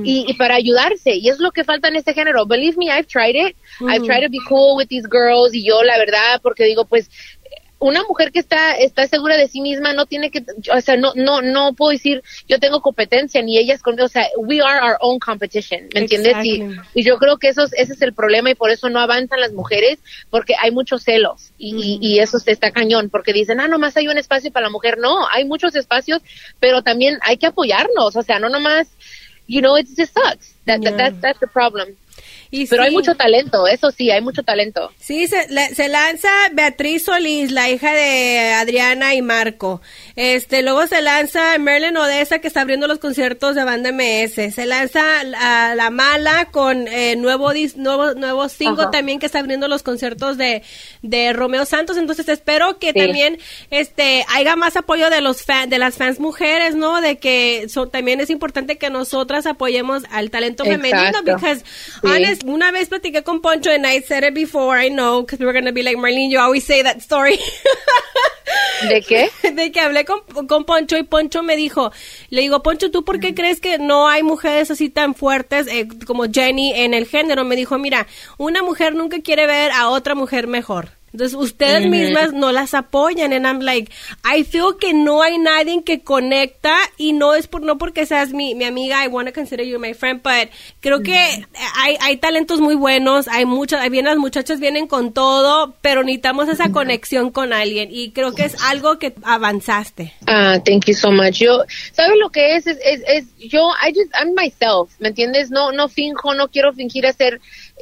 y, 0.04 0.26
y 0.28 0.34
para 0.34 0.56
ayudarse, 0.56 1.16
y 1.16 1.30
es 1.30 1.38
lo 1.38 1.52
que 1.52 1.59
falta 1.64 1.88
en 1.88 1.96
este 1.96 2.14
género. 2.14 2.46
Believe 2.46 2.78
me, 2.78 2.88
I've 2.88 3.08
tried 3.08 3.36
it. 3.36 3.56
I've 3.82 4.06
tried 4.06 4.24
to 4.24 4.30
be 4.30 4.40
cool 4.48 4.76
with 4.76 4.88
these 4.88 5.08
girls 5.10 5.54
y 5.54 5.64
yo 5.64 5.84
la 5.84 5.98
verdad 5.98 6.40
porque 6.42 6.66
digo 6.66 6.86
pues 6.86 7.10
una 7.80 8.04
mujer 8.04 8.32
que 8.32 8.40
está 8.40 8.76
está 8.76 9.08
segura 9.08 9.38
de 9.38 9.48
sí 9.48 9.62
misma 9.62 9.94
no 9.94 10.06
tiene 10.06 10.30
que 10.32 10.44
o 10.74 10.82
sea 10.82 10.98
no 10.98 11.14
no 11.16 11.42
no 11.42 11.74
puedo 11.74 11.92
decir 11.92 12.22
yo 12.48 12.60
tengo 12.60 12.82
competencia 12.82 13.42
ni 13.42 13.58
ellas 13.58 13.82
conmigo 13.82 14.06
o 14.06 14.10
sea 14.10 14.28
we 14.38 14.62
are 14.62 14.82
our 14.82 14.98
own 15.00 15.18
competition 15.18 15.88
me 15.94 16.02
entiendes 16.02 16.36
y, 16.44 16.62
y, 16.94 17.04
yo 17.04 17.18
creo 17.18 17.38
que 17.38 17.48
eso 17.48 17.64
ese 17.64 17.94
es 17.94 18.02
el 18.02 18.14
problema 18.14 18.50
y 18.52 18.56
por 18.56 18.70
eso 18.70 18.90
no 18.90 19.00
avanzan 19.00 19.40
las 19.40 19.54
mujeres 19.54 20.00
porque 20.30 20.56
hay 20.62 20.72
muchos 20.72 21.04
celos 21.04 21.52
y, 21.58 22.00
y, 22.02 22.20
eso 22.20 22.38
se 22.40 22.52
está 22.52 22.72
cañón 22.72 23.10
porque 23.10 23.32
dicen 23.32 23.62
ah 23.62 23.68
nomás 23.70 23.96
hay 23.96 24.10
un 24.10 24.18
espacio 24.18 24.52
para 24.52 24.66
la 24.66 24.72
mujer 24.72 24.98
no 24.98 25.28
hay 25.30 25.46
muchos 25.46 25.74
espacios 25.76 26.22
pero 26.60 26.84
también 26.84 27.18
hay 27.22 27.38
que 27.38 27.48
apoyarnos 27.48 28.16
o 28.16 28.24
sea 28.24 28.40
no 28.40 28.50
nomás 28.50 28.90
you 29.50 29.62
know, 29.62 29.76
it 29.76 29.88
just 29.98 30.14
sucks. 30.14 30.54
That, 30.70 30.82
yeah. 30.82 30.92
that 30.92 30.98
that's 30.98 31.22
that's 31.22 31.40
the 31.40 31.48
problem. 31.48 31.98
Pero 32.70 32.84
hay 32.84 32.92
mucho 32.92 33.16
talento, 33.16 33.68
eso 33.68 33.92
sí, 33.92 34.10
hay 34.10 34.22
mucho 34.22 34.42
talento. 34.42 34.92
Sí, 34.98 35.28
se, 35.28 35.48
se, 35.76 35.88
lanza 35.88 36.30
Beatriz 36.54 37.06
Solís, 37.06 37.52
la 37.52 37.70
hija 37.70 37.94
de 37.94 38.54
Adriana 38.54 39.14
y 39.14 39.22
Marco. 39.22 39.82
Este, 40.22 40.64
luego 40.64 40.86
se 40.86 41.02
lanza 41.02 41.58
Merlin 41.60 41.96
Odessa, 41.96 42.40
que 42.40 42.50
está 42.50 42.60
abriendo 42.60 42.88
los 42.88 43.00
conciertos 43.00 43.56
de 43.56 43.64
banda 43.64 43.94
MS. 43.94 44.54
Se 44.54 44.66
lanza 44.66 45.24
La, 45.24 45.76
la 45.76 45.90
Mala 45.92 46.50
con 46.52 46.90
eh, 46.90 47.16
nuevo, 47.16 47.54
nuevo, 47.78 48.14
nuevo 48.16 48.50
single 48.50 48.88
también, 48.92 49.20
que 49.20 49.28
está 49.28 49.40
abriendo 49.40 49.70
los 49.70 49.82
conciertos 49.82 50.38
de, 50.38 50.62
de 51.04 51.32
Romeo 51.32 51.64
Santos. 51.64 51.96
Entonces 51.96 52.28
espero 52.28 52.80
que 52.80 52.92
también 52.92 53.40
este, 53.70 54.26
haya 54.28 54.58
más 54.58 54.76
apoyo 54.76 55.10
de 55.10 55.22
los 55.22 55.44
fan, 55.44 55.70
de 55.70 55.80
las 55.80 55.96
fans 55.96 56.20
mujeres, 56.20 56.76
¿no? 56.76 57.00
De 57.00 57.18
que 57.18 57.68
también 57.90 58.20
es 58.20 58.30
importante 58.30 58.78
que 58.78 58.90
nosotras 58.90 59.46
apoyemos 59.46 60.04
al 60.12 60.32
talento 60.32 60.66
femenino, 60.66 61.20
porque 61.24 62.36
una 62.44 62.72
vez 62.72 62.90
platiqué 62.90 63.24
con 63.24 63.40
Poncho 63.40 63.72
and 63.72 63.86
I 63.86 64.02
said 64.02 64.26
it 64.26 64.34
before, 64.34 64.86
I 64.86 64.90
know, 64.90 65.22
because 65.22 65.40
we 65.40 65.46
were 65.46 65.54
going 65.54 65.64
to 65.64 65.72
be 65.72 65.82
like, 65.82 65.96
Marlene, 65.96 66.30
you 66.30 66.42
always 66.42 66.66
say 66.66 66.84
that 66.84 66.98
story. 66.98 67.40
¿De 68.88 69.02
qué? 69.02 69.30
De 69.54 69.72
que 69.72 69.80
hablé 69.80 70.06
con, 70.10 70.48
con 70.48 70.66
Poncho 70.66 70.98
y 70.98 71.04
Poncho 71.04 71.44
me 71.44 71.56
dijo, 71.56 71.92
le 72.30 72.42
digo, 72.42 72.64
Poncho, 72.64 72.90
¿tú 72.92 73.04
por 73.04 73.20
qué 73.20 73.36
crees 73.36 73.62
que 73.62 73.78
no 73.78 74.08
hay 74.08 74.24
mujeres 74.24 74.72
así 74.72 74.90
tan 74.90 75.14
fuertes 75.14 75.68
eh, 75.68 75.88
como 76.06 76.26
Jenny 76.26 76.74
en 76.74 76.94
el 76.94 77.06
género? 77.06 77.46
Me 77.46 77.56
dijo, 77.56 77.78
mira, 77.78 78.08
una 78.38 78.64
mujer 78.64 78.96
nunca 78.96 79.22
quiere 79.22 79.46
ver 79.46 79.72
a 79.72 79.90
otra 79.90 80.16
mujer 80.16 80.48
mejor. 80.48 80.99
Entonces 81.12 81.38
ustedes 81.38 81.88
mismas 81.88 82.34
no 82.34 82.52
las 82.52 82.74
apoyan 82.74 83.34
and 83.34 83.46
I'm 83.46 83.60
like, 83.60 83.92
I 84.24 84.44
feel 84.44 84.78
que 84.80 84.94
no 84.94 85.22
hay 85.22 85.38
nadie 85.38 85.84
que 85.84 86.02
conecta 86.02 86.76
y 86.98 87.14
no 87.14 87.36
es 87.36 87.48
por 87.48 87.62
no 87.62 87.78
porque 87.78 88.06
seas 88.06 88.32
mi, 88.32 88.56
mi 88.56 88.66
amiga, 88.66 89.04
I 89.04 89.08
want 89.08 89.28
to 89.28 89.34
consider 89.34 89.66
you 89.66 89.80
my 89.80 89.94
friend, 89.94 90.22
but 90.24 90.50
creo 90.80 91.02
que 91.02 91.46
hay, 91.76 91.98
hay 92.02 92.18
talentos 92.18 92.60
muy 92.60 92.76
buenos, 92.76 93.28
hay 93.28 93.46
muchas, 93.46 93.88
bien 93.90 94.06
las 94.06 94.18
muchachas 94.18 94.60
vienen 94.60 94.88
con 94.88 95.14
todo, 95.14 95.76
pero 95.82 96.04
necesitamos 96.04 96.50
esa 96.50 96.72
conexión 96.72 97.32
con 97.32 97.54
alguien 97.54 97.90
y 97.92 98.12
creo 98.12 98.34
que 98.34 98.46
es 98.46 98.62
algo 98.64 99.00
que 99.00 99.14
avanzaste. 99.24 100.14
Ah, 100.28 100.60
thank 100.64 100.86
you 100.86 100.94
so 100.94 101.12
much. 101.12 101.36
Yo, 101.36 101.64
¿sabes 101.92 102.18
lo 102.20 102.30
que 102.30 102.56
es? 102.56 102.68
Es, 102.68 102.78
es, 102.84 103.02
es 103.08 103.26
yo, 103.38 103.70
I 103.86 103.94
just, 103.94 104.14
I'm 104.14 104.34
myself, 104.36 104.92
¿me 105.00 105.10
entiendes? 105.10 105.52
No, 105.52 105.72
no 105.72 105.88
finjo, 105.88 106.34
no 106.34 106.48
quiero 106.50 106.74
fingir 106.74 107.06
hacer 107.06 107.40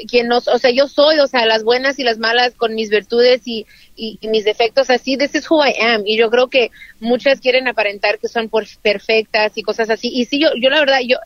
quien 0.08 0.28
nos, 0.28 0.48
o 0.48 0.58
sea, 0.58 0.72
yo 0.72 0.88
soy, 0.88 1.20
o 1.20 1.28
sea, 1.28 1.46
las 1.46 1.64
buenas 1.64 2.00
y 2.00 2.04
las 2.04 2.20
malas 2.20 2.54
con 2.56 2.76
mis 2.76 2.90
virtudes 2.90 3.48
y, 3.48 3.66
y, 3.98 4.20
mis 4.28 4.46
defectos 4.46 4.90
así, 4.90 5.18
this 5.18 5.36
is 5.36 5.50
who 5.50 5.66
I 5.66 5.74
am. 5.80 6.04
Y 6.06 6.18
yo 6.18 6.30
creo 6.30 6.48
que 6.48 6.72
muchas 7.00 7.40
quieren 7.42 7.68
aparentar 7.68 8.20
que 8.20 8.28
son 8.28 8.50
perfectas 8.82 9.58
y 9.58 9.64
cosas 9.64 9.90
así. 9.90 10.10
Y 10.14 10.26
sí, 10.26 10.40
yo, 10.40 10.50
yo 10.56 10.70
la 10.70 10.80
verdad, 10.80 11.00
yo, 11.06 11.18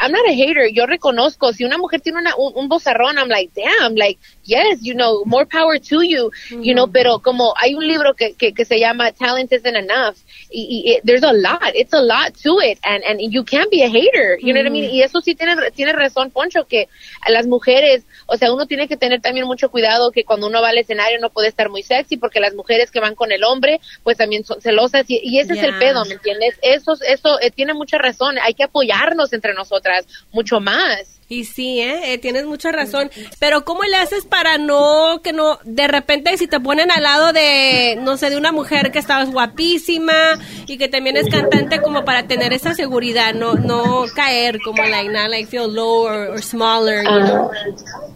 I'm 0.00 0.12
not 0.12 0.26
a 0.28 0.32
hater, 0.32 0.72
yo 0.72 0.86
reconozco, 0.86 1.52
si 1.52 1.64
una 1.64 1.78
mujer 1.78 2.00
tiene 2.00 2.18
una, 2.18 2.34
un, 2.36 2.52
un 2.54 2.68
bozarrón, 2.68 3.16
I'm 3.18 3.28
like, 3.28 3.52
damn, 3.54 3.94
like, 3.94 4.18
yes, 4.44 4.80
you 4.82 4.94
know, 4.94 5.24
more 5.24 5.46
power 5.46 5.78
to 5.78 6.02
you, 6.02 6.30
you 6.50 6.74
know, 6.74 6.86
pero 6.86 7.20
como 7.20 7.54
hay 7.56 7.74
un 7.74 7.86
libro 7.86 8.14
que, 8.14 8.34
que, 8.34 8.52
que 8.52 8.64
se 8.64 8.78
llama 8.78 9.12
Talent 9.12 9.52
Isn't 9.52 9.76
Enough, 9.76 10.16
y, 10.50 10.82
y, 10.84 11.00
there's 11.04 11.22
a 11.22 11.32
lot, 11.32 11.74
it's 11.74 11.92
a 11.92 12.02
lot 12.02 12.34
to 12.42 12.60
it, 12.60 12.78
and, 12.84 13.04
and 13.04 13.20
you 13.32 13.42
can't 13.44 13.70
be 13.70 13.82
a 13.82 13.88
hater, 13.88 14.38
you 14.40 14.52
know 14.52 14.60
what 14.60 14.66
I 14.66 14.70
mean? 14.70 14.90
Y 14.90 15.02
eso 15.02 15.20
sí 15.20 15.34
tiene, 15.34 15.54
tiene 15.74 15.92
razón, 15.92 16.30
Poncho, 16.30 16.64
que 16.64 16.88
a 17.22 17.30
las 17.30 17.46
mujeres, 17.46 18.04
o 18.26 18.36
sea, 18.36 18.52
uno 18.52 18.66
tiene 18.66 18.88
que 18.88 18.96
tener 18.96 19.20
también 19.20 19.46
mucho 19.46 19.70
cuidado 19.70 20.10
que 20.12 20.24
cuando 20.24 20.46
uno 20.46 20.60
va 20.60 20.68
al 20.68 20.78
escenario 20.78 21.18
no 21.20 21.30
puede 21.30 21.48
estar 21.48 21.70
muy 21.70 21.82
sexy, 21.82 22.05
porque 22.16 22.38
las 22.38 22.54
mujeres 22.54 22.90
que 22.92 23.00
van 23.00 23.14
con 23.16 23.32
el 23.32 23.42
hombre, 23.42 23.80
pues 24.04 24.16
también 24.16 24.44
son 24.44 24.60
celosas, 24.60 25.04
y, 25.08 25.20
y 25.22 25.40
ese 25.40 25.54
es 25.54 25.62
el 25.62 25.78
pedo, 25.78 26.04
¿me 26.04 26.14
entiendes? 26.14 26.56
Eso, 26.62 26.94
eso 27.08 27.40
eh, 27.40 27.50
tiene 27.50 27.74
mucha 27.74 27.98
razón, 27.98 28.36
hay 28.40 28.54
que 28.54 28.64
apoyarnos 28.64 29.32
entre 29.32 29.54
nosotras 29.54 30.06
mucho 30.32 30.60
más. 30.60 31.20
Y 31.28 31.44
sí, 31.44 31.80
¿eh? 31.80 32.12
¿eh? 32.12 32.18
tienes 32.18 32.46
mucha 32.46 32.70
razón. 32.70 33.10
Pero 33.40 33.64
¿cómo 33.64 33.82
le 33.82 33.96
haces 33.96 34.24
para 34.24 34.58
no, 34.58 35.20
que 35.24 35.32
no, 35.32 35.58
de 35.64 35.88
repente 35.88 36.36
si 36.36 36.46
te 36.46 36.60
ponen 36.60 36.92
al 36.92 37.02
lado 37.02 37.32
de, 37.32 37.98
no 38.00 38.16
sé, 38.16 38.30
de 38.30 38.36
una 38.36 38.52
mujer 38.52 38.92
que 38.92 39.00
estabas 39.00 39.32
guapísima 39.32 40.38
y 40.66 40.78
que 40.78 40.88
también 40.88 41.16
es 41.16 41.28
cantante 41.28 41.80
como 41.80 42.04
para 42.04 42.28
tener 42.28 42.52
esa 42.52 42.74
seguridad, 42.74 43.34
no, 43.34 43.54
no 43.54 44.04
caer 44.14 44.60
como 44.64 44.84
like, 44.84 45.10
not 45.10 45.28
like 45.28 45.48
feel 45.48 45.72
low 45.72 46.06
or, 46.06 46.42
smaller, 46.42 47.04
ah, 47.08 47.48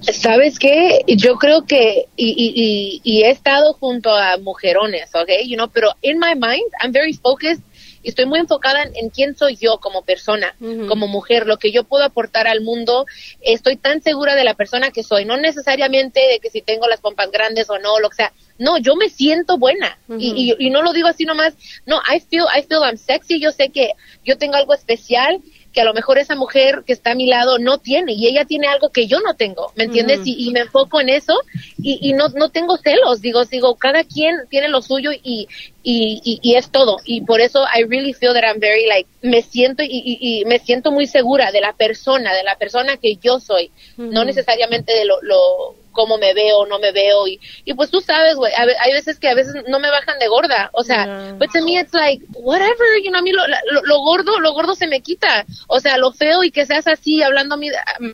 ¿Sabes 0.00 0.58
qué? 0.58 1.02
Yo 1.08 1.34
creo 1.36 1.66
que, 1.66 2.06
y, 2.16 2.30
y, 2.30 3.00
y, 3.02 3.22
he 3.22 3.30
estado 3.30 3.74
junto 3.74 4.10
a 4.10 4.38
mujerones, 4.38 5.10
¿ok? 5.14 5.28
You 5.46 5.56
know, 5.56 5.68
pero 5.68 5.90
in 6.02 6.18
my 6.18 6.34
mind, 6.34 6.64
I'm 6.82 6.92
very 6.92 7.12
focused 7.12 7.62
y 8.02 8.08
estoy 8.08 8.26
muy 8.26 8.38
enfocada 8.38 8.82
en, 8.82 9.10
quién 9.10 9.36
soy 9.36 9.56
yo 9.56 9.78
como 9.78 10.02
persona, 10.02 10.54
como 10.88 11.06
mujer, 11.06 11.46
lo 11.46 11.58
que 11.58 11.72
yo 11.72 11.84
puedo 11.84 12.04
aportar 12.04 12.46
al 12.46 12.60
mundo. 12.60 13.06
Estoy 13.40 13.76
tan 13.76 14.02
segura 14.02 14.34
de 14.34 14.44
la 14.44 14.54
persona 14.54 14.90
que 14.90 15.02
soy, 15.02 15.24
no 15.24 15.36
necesariamente 15.36 16.20
de 16.20 16.40
que 16.40 16.50
si 16.50 16.62
tengo 16.62 16.86
las 16.88 17.00
pompas 17.00 17.30
grandes 17.30 17.68
o 17.68 17.78
no, 17.78 17.98
lo 18.00 18.08
que 18.08 18.16
sea. 18.16 18.32
No, 18.58 18.76
yo 18.78 18.94
me 18.94 19.08
siento 19.08 19.56
buena 19.56 19.98
y, 20.18 20.54
y, 20.58 20.70
no 20.70 20.82
lo 20.82 20.92
digo 20.92 21.08
así 21.08 21.24
nomás. 21.24 21.54
No, 21.86 22.00
I 22.14 22.20
feel, 22.20 22.44
I 22.54 22.62
feel 22.62 22.80
I'm 22.82 22.98
sexy. 22.98 23.40
Yo 23.40 23.52
sé 23.52 23.70
que 23.70 23.92
yo 24.24 24.36
tengo 24.36 24.56
algo 24.56 24.74
especial 24.74 25.40
que 25.72 25.80
a 25.80 25.84
lo 25.84 25.94
mejor 25.94 26.18
esa 26.18 26.34
mujer 26.34 26.82
que 26.86 26.92
está 26.92 27.12
a 27.12 27.14
mi 27.14 27.26
lado 27.26 27.58
no 27.58 27.78
tiene 27.78 28.12
y 28.12 28.26
ella 28.26 28.44
tiene 28.44 28.66
algo 28.66 28.90
que 28.90 29.06
yo 29.06 29.20
no 29.20 29.34
tengo, 29.34 29.72
¿me 29.76 29.84
entiendes? 29.84 30.20
y, 30.24 30.50
me 30.50 30.60
enfoco 30.60 31.00
en 31.00 31.08
eso 31.08 31.34
y, 31.80 31.98
y, 32.08 32.12
no, 32.12 32.28
no 32.30 32.50
tengo 32.50 32.76
celos, 32.76 33.20
digo, 33.20 33.44
digo, 33.44 33.76
cada 33.76 34.02
quien 34.04 34.36
tiene 34.48 34.68
lo 34.68 34.82
suyo 34.82 35.10
y, 35.12 35.48
y, 35.82 36.40
y, 36.42 36.54
es 36.56 36.70
todo. 36.70 36.98
Y 37.04 37.22
por 37.22 37.40
eso 37.40 37.64
I 37.74 37.84
really 37.84 38.12
feel 38.12 38.34
that 38.34 38.42
I'm 38.42 38.60
very 38.60 38.86
like, 38.86 39.08
me 39.22 39.42
siento 39.42 39.82
y, 39.82 39.88
y, 39.90 40.44
me 40.44 40.58
siento 40.58 40.90
muy 40.90 41.06
segura 41.06 41.52
de 41.52 41.60
la 41.60 41.72
persona, 41.72 42.34
de 42.34 42.42
la 42.42 42.56
persona 42.56 42.96
que 42.96 43.16
yo 43.16 43.38
soy, 43.38 43.70
no 43.96 44.24
necesariamente 44.24 44.92
de 44.92 45.04
lo, 45.04 45.22
lo 45.22 45.76
cómo 45.92 46.18
me 46.18 46.34
veo, 46.34 46.66
no 46.66 46.78
me 46.78 46.92
veo 46.92 47.26
y, 47.26 47.40
y 47.64 47.74
pues 47.74 47.90
tú 47.90 48.00
sabes, 48.00 48.36
güey, 48.36 48.52
hay 48.54 48.92
veces 48.92 49.18
que 49.18 49.28
a 49.28 49.34
veces 49.34 49.54
no 49.68 49.78
me 49.78 49.90
bajan 49.90 50.18
de 50.18 50.28
gorda, 50.28 50.70
o 50.72 50.82
sea, 50.82 51.34
but 51.38 51.50
to 51.52 51.62
me 51.62 51.78
it's 51.78 51.92
like, 51.92 52.24
whatever, 52.34 52.86
you 53.02 53.10
know, 53.10 53.20
a 53.20 53.22
mí 53.22 53.32
lo, 53.32 53.42
lo, 53.82 54.00
gordo, 54.00 54.40
lo 54.40 54.52
gordo 54.52 54.74
se 54.74 54.86
me 54.86 55.00
quita, 55.00 55.44
o 55.68 55.80
sea, 55.80 55.98
lo 55.98 56.12
feo 56.12 56.44
y 56.44 56.50
que 56.50 56.66
seas 56.66 56.86
así, 56.86 57.22
hablando 57.22 57.58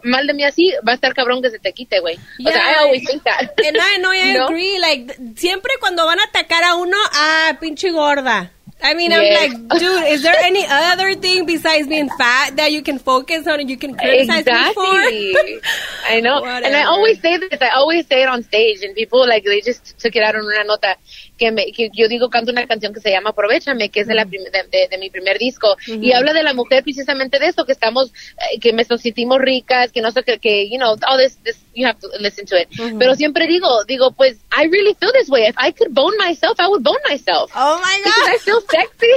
mal 0.02 0.26
de 0.26 0.34
mí 0.34 0.44
así, 0.44 0.72
va 0.86 0.92
a 0.92 0.94
estar 0.94 1.14
cabrón 1.14 1.42
que 1.42 1.50
se 1.50 1.58
te 1.58 1.72
quite, 1.72 2.00
güey. 2.00 2.18
O 2.44 2.50
sea, 2.50 2.72
I 2.72 2.84
always 2.84 3.04
think 3.04 3.22
that. 3.24 3.52
And 3.66 3.76
I 3.76 3.98
know, 3.98 4.12
I 4.12 4.36
agree, 4.38 4.78
like, 4.78 5.16
siempre 5.36 5.72
cuando 5.80 6.04
van 6.06 6.20
a 6.20 6.24
atacar 6.24 6.64
a 6.64 6.74
uno, 6.74 6.96
ah, 7.12 7.56
pinche 7.60 7.90
gorda. 7.90 8.52
I 8.82 8.94
mean, 8.94 9.12
I'm 9.12 9.50
like, 9.50 9.80
dude, 9.80 10.04
is 10.06 10.22
there 10.22 10.34
any 10.38 10.64
other 10.68 11.14
thing 11.14 11.46
besides 11.46 11.88
being 11.88 12.08
fat 12.10 12.56
that 12.56 12.72
you 12.72 12.82
can 12.82 12.98
focus 12.98 13.46
on 13.46 13.60
and 13.60 13.70
you 13.70 13.76
can 13.76 13.96
criticize 13.96 14.40
exactly. 14.40 15.34
I 16.08 16.20
know. 16.20 16.40
Whatever. 16.40 16.66
And 16.66 16.76
I 16.76 16.84
always 16.84 17.20
say 17.20 17.38
this, 17.38 17.60
I 17.60 17.70
always 17.70 18.06
say 18.06 18.22
it 18.22 18.28
on 18.28 18.42
stage, 18.42 18.82
and 18.82 18.94
people, 18.94 19.26
like, 19.26 19.44
they 19.44 19.60
just 19.60 19.98
took 19.98 20.14
it 20.14 20.22
out 20.22 20.36
on 20.36 20.42
una 20.44 20.64
nota. 20.64 20.96
Que, 21.38 21.52
me, 21.52 21.70
que 21.72 21.90
yo 21.92 22.08
digo, 22.08 22.30
canto 22.30 22.50
una 22.50 22.66
canción 22.66 22.94
que 22.94 23.00
se 23.00 23.10
llama 23.10 23.30
Aprovechame, 23.30 23.90
que 23.90 24.00
es 24.00 24.06
de, 24.06 24.14
la 24.14 24.24
de, 24.24 24.38
de, 24.70 24.88
de, 24.88 24.98
mi 24.98 25.10
primer 25.10 25.38
disco, 25.38 25.76
y 25.86 26.12
habla 26.12 26.32
de 26.32 26.42
la 26.42 26.54
mujer 26.54 26.82
precisamente 26.82 27.38
de 27.38 27.48
eso, 27.48 27.64
que 27.64 27.72
estamos, 27.72 28.12
eh, 28.52 28.58
que 28.58 28.72
nos 28.72 28.86
sentimos 29.00 29.38
ricas, 29.38 29.92
que 29.92 30.00
no 30.00 30.10
sé, 30.10 30.22
que, 30.22 30.38
que 30.38 30.68
you 30.70 30.78
know, 30.78 30.96
all 31.06 31.18
this, 31.18 31.36
this, 31.42 31.58
you 31.74 31.86
have 31.86 31.98
to 32.00 32.08
listen 32.18 32.46
to 32.46 32.56
it. 32.56 32.68
Pero 32.98 33.14
siempre 33.14 33.46
digo, 33.46 33.84
digo, 33.84 34.12
pues, 34.12 34.38
I 34.56 34.66
really 34.68 34.94
feel 34.94 35.12
this 35.12 35.28
way. 35.28 35.46
If 35.46 35.56
I 35.58 35.72
could 35.72 35.92
bone 35.92 36.16
myself, 36.18 36.58
I 36.58 36.68
would 36.68 36.82
bone 36.82 37.00
myself. 37.08 37.50
Oh 37.54 37.80
my 37.82 38.00
God. 38.04 38.14
Because 38.14 38.28
I 38.28 38.38
feel 38.38 38.60
sexy. 38.62 39.12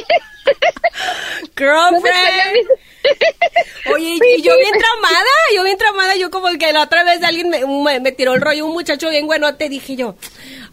Girlfriend. 1.55 2.67
Oye, 3.93 4.19
y 4.37 4.41
yo 4.41 4.55
bien 4.57 4.73
traumada, 4.77 5.29
yo 5.55 5.63
bien 5.63 5.77
traumada, 5.77 6.15
yo 6.15 6.29
como 6.29 6.49
que 6.57 6.71
la 6.73 6.83
otra 6.83 7.03
vez 7.03 7.23
alguien 7.23 7.49
me, 7.49 7.99
me, 7.99 8.11
tiró 8.11 8.33
el 8.33 8.41
rollo, 8.41 8.65
un 8.65 8.73
muchacho 8.73 9.09
bien 9.09 9.25
bueno, 9.25 9.55
te 9.55 9.69
dije 9.69 9.95
yo, 9.95 10.15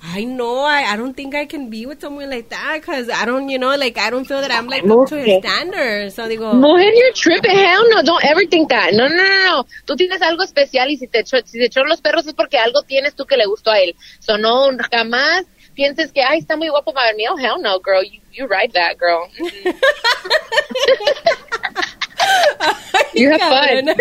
I 0.09 0.25
know, 0.25 0.61
I, 0.61 0.93
I 0.93 0.97
don't 0.97 1.15
think 1.15 1.35
I 1.35 1.47
can 1.47 1.69
be 1.69 1.85
with 1.85 2.01
someone 2.01 2.31
like 2.31 2.49
that, 2.51 2.81
because 2.81 3.11
I 3.11 3.25
don't, 3.25 3.49
you 3.49 3.59
know, 3.59 3.75
like, 3.77 3.99
I 3.99 4.09
don't 4.09 4.25
feel 4.25 4.41
that 4.41 4.53
I'm 4.53 4.69
like 4.69 4.85
up 4.85 5.09
to 5.09 5.17
his 5.17 5.43
standards, 5.43 6.15
so 6.15 6.29
digo. 6.29 6.55
Mujer, 6.55 6.93
you're 6.95 7.13
tripping, 7.13 7.57
hell 7.57 7.89
no, 7.91 8.03
don't 8.03 8.25
ever 8.25 8.47
think 8.47 8.69
that, 8.69 8.95
no, 8.95 9.09
no, 9.09 9.17
no, 9.17 9.45
no, 9.45 9.67
tú 9.85 9.97
tienes 9.97 10.23
algo 10.23 10.45
especial 10.45 10.89
y 10.91 10.97
si 10.97 11.09
te 11.09 11.21
echó, 11.21 11.39
si 11.45 11.59
te 11.59 11.67
echó 11.67 11.83
los 11.85 12.01
perros 12.01 12.25
es 12.27 12.35
porque 12.35 12.57
algo 12.57 12.83
tienes 12.83 13.17
tú 13.17 13.27
que 13.27 13.37
le 13.37 13.47
gustó 13.47 13.73
a 13.73 13.81
él, 13.81 13.97
so 14.21 14.39
no, 14.39 14.69
jamás 14.93 15.45
pienses 15.75 16.13
que, 16.13 16.23
ay, 16.23 16.39
está 16.39 16.57
muy 16.57 16.69
guapo 16.69 16.93
para 16.93 17.13
mí. 17.13 17.25
Oh, 17.29 17.37
hell 17.37 17.61
no, 17.61 17.79
girl. 17.79 18.03
You, 18.03 18.21
you 18.33 18.49
ride 18.49 18.73
that, 18.73 18.97
girl. 18.99 19.29
you 23.17 23.31
have 23.31 23.41
fun. 23.41 23.95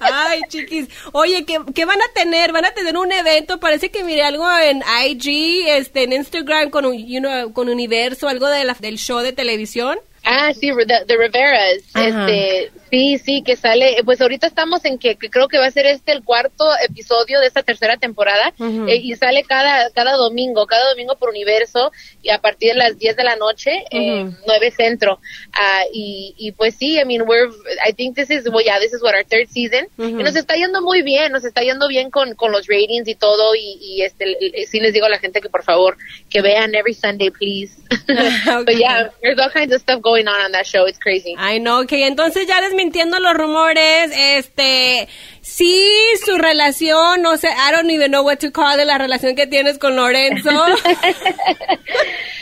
Ay, 0.00 0.40
chiquis. 0.48 0.88
Oye, 1.12 1.44
¿qué, 1.44 1.58
¿qué, 1.74 1.84
van 1.84 2.00
a 2.00 2.12
tener? 2.14 2.52
Van 2.52 2.64
a 2.64 2.72
tener 2.72 2.96
un 2.96 3.12
evento. 3.12 3.60
Parece 3.60 3.90
que 3.90 4.04
miré 4.04 4.22
algo 4.22 4.46
en 4.58 4.82
IG, 5.06 5.68
este, 5.68 6.04
en 6.04 6.12
Instagram 6.12 6.70
con, 6.70 6.92
you 6.92 7.20
know, 7.20 7.52
con 7.52 7.68
Universo, 7.68 8.28
algo 8.28 8.48
de 8.48 8.64
la, 8.64 8.74
del 8.74 8.98
show 8.98 9.20
de 9.20 9.32
televisión. 9.32 9.98
Ah, 10.24 10.52
sí, 10.52 10.70
The, 10.72 11.04
the 11.06 11.16
Riveras. 11.16 11.82
Este, 11.94 12.72
sí, 12.90 13.18
sí, 13.18 13.42
que 13.42 13.56
sale. 13.56 13.96
Pues 14.04 14.20
ahorita 14.20 14.46
estamos 14.46 14.84
en 14.84 14.98
que, 14.98 15.16
creo 15.16 15.48
que 15.48 15.58
va 15.58 15.66
a 15.66 15.70
ser 15.70 15.86
este 15.86 16.12
el 16.12 16.22
cuarto 16.22 16.64
episodio 16.88 17.40
de 17.40 17.46
esta 17.46 17.62
tercera 17.62 17.96
temporada 17.96 18.52
eh, 18.58 18.96
y 18.96 19.14
sale 19.16 19.42
cada 19.44 19.90
cada 19.90 20.12
domingo, 20.12 20.66
cada 20.66 20.90
domingo 20.90 21.16
por 21.16 21.30
Universo 21.30 21.92
y 22.22 22.30
a 22.30 22.38
partir 22.38 22.72
de 22.72 22.78
las 22.78 22.98
10 22.98 23.16
de 23.16 23.24
la 23.24 23.36
noche, 23.36 23.84
uh 23.92 24.30
9 24.46 24.70
centro. 24.70 25.20
Ah, 25.52 25.82
y, 25.92 26.34
y 26.36 26.52
pues 26.52 26.76
sí, 26.76 26.98
I 26.98 27.04
mean, 27.04 27.22
we're, 27.22 27.50
I 27.86 27.92
think 27.92 28.16
this 28.16 28.30
is, 28.30 28.48
well, 28.48 28.64
yeah, 28.64 28.78
this 28.78 28.92
is 28.92 29.02
what 29.02 29.14
our 29.14 29.24
third 29.24 29.48
season. 29.48 29.88
Y 29.98 30.22
nos 30.22 30.36
está 30.36 30.54
yendo 30.54 30.82
muy 30.82 31.02
bien, 31.02 31.32
nos 31.32 31.44
está 31.44 31.62
yendo 31.62 31.88
bien 31.88 32.10
con, 32.10 32.34
con 32.34 32.52
los 32.52 32.66
ratings 32.66 33.08
y 33.08 33.14
todo. 33.14 33.54
Y, 33.54 33.78
y 33.80 34.02
este, 34.02 34.36
sí 34.66 34.80
les 34.80 34.92
digo 34.92 35.06
a 35.06 35.10
la 35.10 35.18
gente 35.18 35.40
que 35.40 35.48
por 35.48 35.62
favor, 35.62 35.96
que 36.30 36.42
vean 36.42 36.74
every 36.74 36.94
Sunday, 36.94 37.30
please. 37.30 37.76
But 38.64 38.76
yeah, 38.76 39.08
there's 39.22 39.38
all 39.38 39.50
kinds 39.50 39.72
of 39.72 39.80
stuff 39.80 40.00
going 40.02 40.28
on 40.28 40.40
on 40.40 40.52
that 40.52 40.66
show. 40.66 40.84
It's 40.86 40.98
crazy. 40.98 41.34
I 41.38 41.58
know. 41.58 41.86
Que 41.86 42.06
entonces 42.06 42.46
ya 42.46 42.60
desmintiendo 42.76 43.18
los 43.20 43.34
rumores, 43.34 44.12
este, 44.14 45.08
sí, 45.40 45.88
su 46.24 46.36
relación, 46.36 47.22
no 47.22 47.38
sé, 47.38 47.48
I 47.48 47.72
don't 47.72 47.90
even 47.90 48.10
know 48.10 48.22
what 48.22 48.38
to 48.38 48.52
call 48.52 48.78
it, 48.78 48.86
la 48.86 48.98
relación 48.98 49.34
que 49.34 49.46
tienes 49.46 49.78
con 49.78 49.96
Lorenzo. 49.96 50.50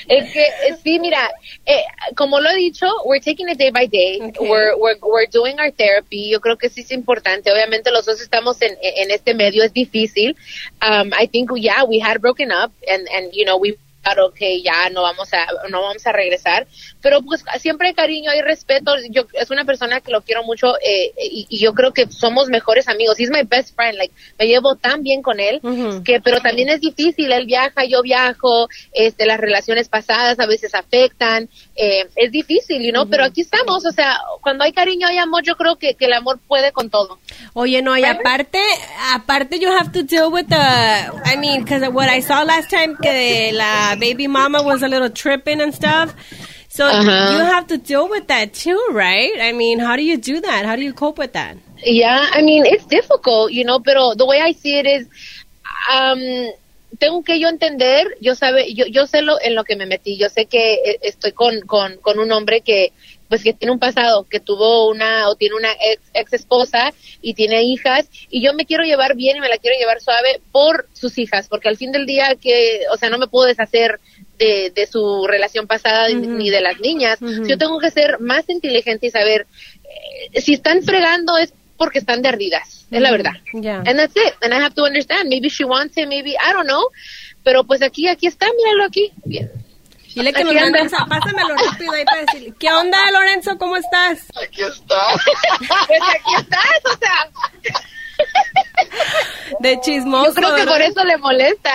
es 0.09 0.33
que, 0.33 0.47
sí, 0.83 0.99
mira, 0.99 1.31
eh, 1.67 1.85
como 2.17 2.41
lo 2.41 2.51
he 2.51 2.57
dicho, 2.57 2.87
we're 3.05 3.21
taking 3.21 3.49
it 3.49 3.59
day 3.59 3.71
by 3.71 3.87
day. 3.87 4.19
We're, 4.41 4.77
we're, 4.77 4.99
we're 5.03 5.29
doing 5.33 5.57
our 5.61 5.71
therapy. 5.71 6.31
Yo 6.31 6.41
creo 6.41 6.59
que 6.59 6.69
sí 6.69 6.81
es 6.81 6.91
importante. 6.91 7.53
Obviamente 7.53 7.93
los 7.93 8.05
dos 8.05 8.21
estamos 8.21 8.61
en, 8.61 8.77
en 8.83 9.13
este 9.13 9.35
medio, 9.35 9.63
es 9.63 9.73
difícil. 9.73 10.37
Um, 10.83 11.13
I 11.17 11.29
think, 11.29 11.51
yeah, 11.57 11.85
we 11.85 12.01
had 12.01 12.21
broken 12.21 12.51
up 12.51 12.73
and, 12.89 13.07
and, 13.09 13.33
you 13.33 13.45
know, 13.45 13.57
we 13.57 13.79
claro 14.05 14.33
que 14.33 14.63
ya 14.63 14.91
no 14.91 15.03
vamos 15.03 15.33
a 15.33 15.47
no 15.71 15.83
vamos 15.83 16.07
a 16.07 16.13
regresar. 16.13 16.67
Pero 17.01 17.23
pues 17.23 17.43
siempre 17.59 17.89
hay 17.89 17.95
cariño 17.95 18.31
hay 18.31 18.43
respeto. 18.43 18.93
Yo 19.11 19.27
es 19.33 19.51
una 19.51 19.65
persona 19.65 20.01
que 20.01 20.13
lo 20.13 20.23
quiero 20.23 20.45
mucho 20.45 20.77
eh, 20.77 21.13
y, 21.19 21.59
yo 21.59 21.73
creo 21.73 21.93
que 21.93 22.07
somos 22.11 22.49
mejores 22.49 22.89
amigos. 22.89 23.19
He's 23.19 23.31
my 23.31 23.43
best 23.43 23.75
friend 23.75 23.99
like 23.99 24.15
me 24.39 24.47
llevo 24.47 24.77
tan 24.77 25.03
bien 25.03 25.23
con 25.23 25.41
él 25.41 25.61
que 26.05 26.21
pero 26.21 26.41
también 26.41 26.69
es 26.69 26.81
difícil 26.81 27.33
él 27.33 27.47
viaja 27.47 27.85
yo 27.85 28.03
viajo 28.03 28.69
este 28.93 29.27
las 29.27 29.41
relaciones 29.41 29.89
pasadas 29.89 30.39
a 30.39 30.47
veces 30.47 30.75
afectan 30.75 31.49
eh, 31.77 32.09
es 32.17 32.31
difícil 32.31 32.83
you 32.83 32.93
know 32.93 33.09
pero 33.09 33.25
aquí 33.25 33.41
estamos 33.41 33.85
o 33.85 33.93
sea 33.93 34.19
cuando 34.41 34.65
hay 34.65 34.73
cariño 34.73 35.07
hay 35.09 35.19
amor 35.19 35.43
yo 35.43 35.57
creo 35.57 35.77
que, 35.77 35.95
que 35.95 36.07
el 36.07 36.13
amor 36.13 36.39
puede 36.47 36.73
con 36.73 36.91
todo 36.91 37.19
oye 37.55 37.83
no 37.83 37.97
y 37.97 38.05
aparte 38.05 38.61
aparte 39.13 39.59
you 39.59 39.71
have 39.71 39.91
to 39.91 40.03
deal 40.03 40.31
with 40.33 40.47
the 40.49 40.57
I 40.57 41.37
mean 41.37 41.65
because 41.65 41.83
what 41.91 42.09
I 42.09 42.21
saw 42.21 42.45
last 42.45 42.71
time 42.71 42.97
que 43.01 43.53
la 43.53 43.97
baby 43.97 44.29
mama 44.29 44.63
was 44.63 44.83
a 44.83 44.89
little 44.89 45.11
tripping 45.11 45.61
and 45.61 45.75
stuff. 45.75 46.15
So 46.69 46.87
uh-huh. 46.87 47.33
you 47.33 47.39
have 47.39 47.69
to 47.69 47.79
deal 47.79 48.09
with 48.09 48.27
that 48.29 48.53
too, 48.53 48.81
right? 48.91 49.33
I 49.41 49.53
mean, 49.53 49.79
how 49.79 49.95
do 49.97 50.03
you 50.03 50.17
do 50.17 50.41
that? 50.41 50.67
How 50.67 50.75
do 50.75 50.83
you 50.83 50.93
cope 50.93 51.19
with 51.19 51.33
that? 51.35 51.57
Yeah, 51.85 52.29
I 52.33 52.43
mean, 52.43 52.67
it's 52.67 52.85
difficult, 52.87 53.53
you 53.53 53.65
know, 53.65 53.79
pero 53.79 54.15
the 54.15 54.27
way 54.27 54.41
I 54.41 54.53
see 54.53 54.79
it 54.79 54.87
is, 54.87 55.07
um, 55.93 56.19
tengo 56.99 57.23
que 57.23 57.39
yo 57.41 57.49
entender, 57.49 58.17
yo 58.21 58.35
sabe, 58.35 58.73
yo, 58.75 58.87
yo 58.87 59.07
sé 59.07 59.23
lo, 59.23 59.41
en 59.41 59.55
lo 59.55 59.65
que 59.65 59.77
me 59.77 59.87
metí, 59.87 60.17
yo 60.17 60.29
sé 60.29 60.47
que 60.47 60.75
eh, 60.75 60.99
estoy 61.03 61.33
con, 61.33 61.61
con, 61.63 61.97
con 61.99 62.19
un 62.19 62.31
hombre 62.33 62.61
que, 62.61 62.93
pues 63.29 63.43
que 63.43 63.53
tiene 63.53 63.73
un 63.73 63.79
pasado, 63.79 64.25
que 64.25 64.41
tuvo 64.41 64.89
una 64.89 65.29
o 65.29 65.35
tiene 65.35 65.57
una 65.57 65.73
ex, 65.73 66.03
ex 66.13 66.33
esposa 66.33 66.93
y 67.23 67.35
tiene 67.35 67.63
hijas 67.63 68.09
y 68.31 68.43
yo 68.43 68.53
me 68.55 68.67
quiero 68.67 68.85
llevar 68.85 69.17
bien 69.17 69.37
y 69.37 69.41
me 69.41 69.49
la 69.49 69.59
quiero 69.59 69.79
llevar 69.79 70.01
suave 70.01 70.41
por 70.53 70.89
sus 70.93 71.19
hijas, 71.19 71.49
porque 71.49 71.69
al 71.69 71.77
fin 71.77 71.93
del 71.93 72.07
día 72.07 72.37
que, 72.41 72.83
o 72.93 72.97
sea, 72.97 73.11
no 73.11 73.19
me 73.19 73.29
puedo 73.29 73.47
deshacer 73.47 74.01
de, 74.39 74.71
de 74.75 74.87
su 74.87 75.27
relación 75.27 75.67
pasada 75.67 76.09
ni 76.09 76.51
de 76.51 76.61
las 76.61 76.81
niñas. 76.81 77.19
Yo 77.21 77.57
tengo 77.57 77.79
que 77.79 77.91
ser 77.91 78.21
más 78.21 78.49
inteligente 78.49 79.07
y 79.07 79.11
saber 79.11 79.47
eh, 79.85 80.41
si 80.41 80.55
están 80.55 80.83
fregando 80.83 81.37
es 81.37 81.53
porque 81.77 81.99
están 81.99 82.23
de 82.23 82.29
ardidas, 82.29 82.87
es 82.91 83.01
la 83.01 83.11
verdad. 83.11 83.33
And 83.53 83.97
that's 83.99 84.17
it. 84.17 84.35
And 84.43 84.53
I 84.53 84.59
have 84.59 84.75
to 84.75 84.85
understand. 84.85 85.29
Maybe 85.29 85.49
she 85.49 85.65
wants 85.65 85.97
it, 85.97 86.09
maybe 86.09 86.33
I 86.33 86.53
don't 86.53 86.67
know. 86.67 86.89
Pero 87.43 87.65
pues 87.65 87.83
aquí, 87.83 88.09
aquí 88.09 88.27
está, 88.27 88.47
míralo 88.57 88.85
aquí. 88.85 89.13
Bien. 89.25 89.51
Dile 90.15 90.33
que 90.33 90.45
nos 90.45 90.55
pásamelo 91.09 91.57
rápido 91.57 91.93
ahí 91.93 92.05
para 92.05 92.21
decirle. 92.21 92.55
¿Qué 92.59 92.73
onda, 92.73 92.99
Lorenzo? 93.11 93.59
¿Cómo 93.59 93.77
estás? 93.77 94.21
Aquí 94.41 94.63
está. 94.63 95.15
pues 95.89 96.01
aquí 96.15 96.35
estás, 96.39 96.81
o 96.85 96.99
sea. 96.99 97.31
de 99.59 99.81
chismoso. 99.81 100.29
Yo 100.29 100.35
creo 100.35 100.55
que 100.55 100.65
por 100.67 100.81
eso 100.81 101.05
le 101.05 101.17
molesta. 101.19 101.73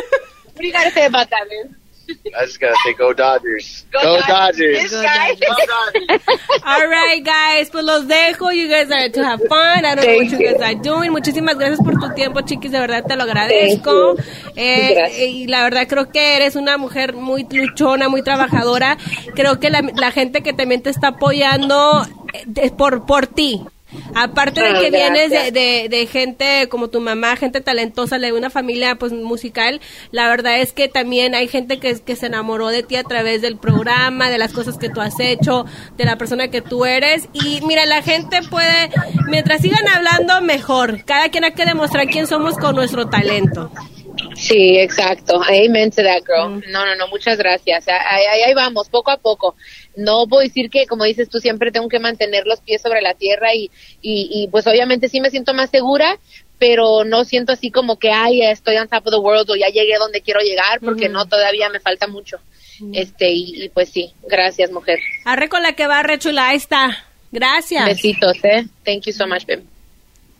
Fríjate 0.56 1.02
de 1.02 1.10
patanes. 1.10 1.66
I 2.08 2.44
just 2.46 2.60
gotta 2.60 2.76
say, 2.84 2.94
go 2.94 3.12
Dodgers. 3.12 3.84
Go 3.92 4.00
Go, 4.02 4.20
Dodgers. 4.26 4.90
Go 4.90 5.02
Dodgers. 5.02 6.22
All 6.64 6.88
right, 6.88 7.22
guys, 7.24 7.70
pues 7.70 7.84
los 7.84 8.06
dejo. 8.06 8.50
You 8.54 8.68
guys 8.68 8.90
are 8.90 9.10
to 9.10 9.24
have 9.24 9.40
fun. 9.48 9.84
I 9.84 9.94
don't 9.94 10.06
know 10.06 10.16
what 10.16 10.30
you 10.30 10.38
guys 10.38 10.60
are 10.60 10.74
doing. 10.74 11.12
Muchísimas 11.12 11.56
gracias 11.56 11.80
por 11.80 11.94
tu 12.00 12.14
tiempo, 12.14 12.40
chiquis. 12.42 12.72
De 12.72 12.78
verdad 12.78 13.04
te 13.06 13.16
lo 13.16 13.24
agradezco. 13.24 14.16
Eh, 14.56 15.28
y 15.28 15.46
la 15.46 15.62
verdad 15.62 15.86
creo 15.88 16.10
que 16.10 16.36
eres 16.36 16.56
una 16.56 16.78
mujer 16.78 17.14
muy 17.14 17.46
luchona, 17.50 18.08
muy 18.08 18.22
trabajadora. 18.22 18.96
Creo 19.34 19.60
que 19.60 19.70
la, 19.70 19.82
la 19.96 20.10
gente 20.10 20.42
que 20.42 20.52
también 20.52 20.82
te 20.82 20.90
está 20.90 21.08
apoyando 21.08 22.06
eh, 22.32 22.46
es 22.56 22.72
por, 22.72 23.04
por 23.06 23.26
ti. 23.26 23.64
Aparte 24.14 24.60
de 24.62 24.68
Ah, 24.68 24.80
que 24.80 24.90
vienes 24.90 25.30
de, 25.30 25.50
de, 25.52 25.88
de 25.88 26.06
gente 26.06 26.68
como 26.68 26.88
tu 26.88 27.00
mamá, 27.00 27.36
gente 27.36 27.60
talentosa, 27.60 28.18
de 28.18 28.32
una 28.32 28.50
familia 28.50 28.96
pues 28.96 29.12
musical, 29.12 29.80
la 30.10 30.28
verdad 30.28 30.60
es 30.60 30.72
que 30.72 30.88
también 30.88 31.34
hay 31.34 31.48
gente 31.48 31.78
que, 31.78 31.98
que 32.00 32.16
se 32.16 32.26
enamoró 32.26 32.68
de 32.68 32.82
ti 32.82 32.96
a 32.96 33.04
través 33.04 33.42
del 33.42 33.56
programa, 33.56 34.30
de 34.30 34.38
las 34.38 34.52
cosas 34.52 34.78
que 34.78 34.88
tú 34.88 35.00
has 35.00 35.18
hecho, 35.20 35.64
de 35.96 36.04
la 36.04 36.16
persona 36.16 36.48
que 36.48 36.62
tú 36.62 36.84
eres. 36.84 37.28
Y 37.32 37.60
mira, 37.62 37.86
la 37.86 38.02
gente 38.02 38.40
puede, 38.48 38.90
mientras 39.26 39.62
sigan 39.62 39.86
hablando, 39.88 40.40
mejor. 40.40 41.04
Cada 41.04 41.28
quien 41.28 41.44
hay 41.44 41.52
que 41.52 41.64
demostrar 41.64 42.06
quién 42.06 42.26
somos 42.26 42.56
con 42.56 42.74
nuestro 42.74 43.08
talento. 43.08 43.70
Sí, 44.34 44.78
exacto. 44.78 45.40
Amen 45.42 45.90
to 45.90 46.02
that 46.02 46.22
girl. 46.24 46.62
No, 46.70 46.84
no, 46.86 46.94
no, 46.96 47.08
muchas 47.08 47.38
gracias. 47.38 47.86
Ahí, 47.88 48.24
ahí, 48.24 48.42
ahí 48.42 48.54
vamos, 48.54 48.88
poco 48.88 49.10
a 49.10 49.16
poco. 49.16 49.56
No 49.96 50.26
puedo 50.28 50.42
decir 50.42 50.70
que, 50.70 50.86
como 50.86 51.04
dices 51.04 51.28
tú, 51.28 51.40
siempre 51.40 51.70
tengo 51.70 51.88
que 51.88 51.98
mantener 51.98 52.46
los 52.46 52.60
pies 52.60 52.82
sobre 52.82 53.00
la 53.02 53.14
tierra 53.14 53.54
y, 53.54 53.70
y, 54.02 54.28
y 54.30 54.48
pues 54.48 54.66
obviamente 54.66 55.08
sí 55.08 55.20
me 55.20 55.30
siento 55.30 55.54
más 55.54 55.70
segura, 55.70 56.18
pero 56.58 57.04
no 57.04 57.24
siento 57.24 57.52
así 57.52 57.70
como 57.70 57.98
que, 57.98 58.10
ay, 58.10 58.42
estoy 58.42 58.76
on 58.76 58.88
top 58.88 59.06
of 59.06 59.12
the 59.12 59.20
world 59.20 59.50
o 59.50 59.56
ya 59.56 59.68
llegué 59.68 59.96
donde 59.98 60.20
quiero 60.20 60.40
llegar, 60.40 60.80
porque 60.80 61.08
no, 61.08 61.26
todavía 61.26 61.68
me 61.68 61.80
falta 61.80 62.06
mucho. 62.06 62.38
Este, 62.92 63.30
y, 63.30 63.64
y 63.64 63.68
pues 63.70 63.90
sí, 63.90 64.12
gracias, 64.28 64.70
mujer. 64.70 64.98
Arre 65.24 65.48
con 65.48 65.62
la 65.62 65.72
que 65.72 65.86
va, 65.86 66.02
rechula, 66.02 66.48
ahí 66.48 66.56
está. 66.56 67.04
Gracias. 67.30 67.84
Besitos, 67.84 68.36
eh. 68.44 68.66
Thank 68.84 69.06
you 69.06 69.12
so 69.12 69.26
much, 69.26 69.44
babe. 69.46 69.64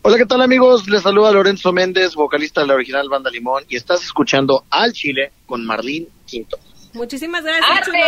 Hola, 0.09 0.17
¿qué 0.17 0.25
tal 0.25 0.41
amigos? 0.41 0.87
Les 0.89 1.03
saluda 1.03 1.31
Lorenzo 1.31 1.71
Méndez, 1.71 2.15
vocalista 2.15 2.61
de 2.61 2.67
la 2.67 2.73
original 2.73 3.07
Banda 3.09 3.29
Limón, 3.29 3.63
y 3.69 3.75
estás 3.75 4.03
escuchando 4.03 4.65
Al 4.71 4.91
Chile 4.91 5.33
con 5.45 5.63
Marlene 5.63 6.07
Quinto. 6.25 6.57
Muchísimas 6.93 7.43
gracias, 7.43 7.69
¡Arre! 7.69 7.85
chulos. 7.85 8.01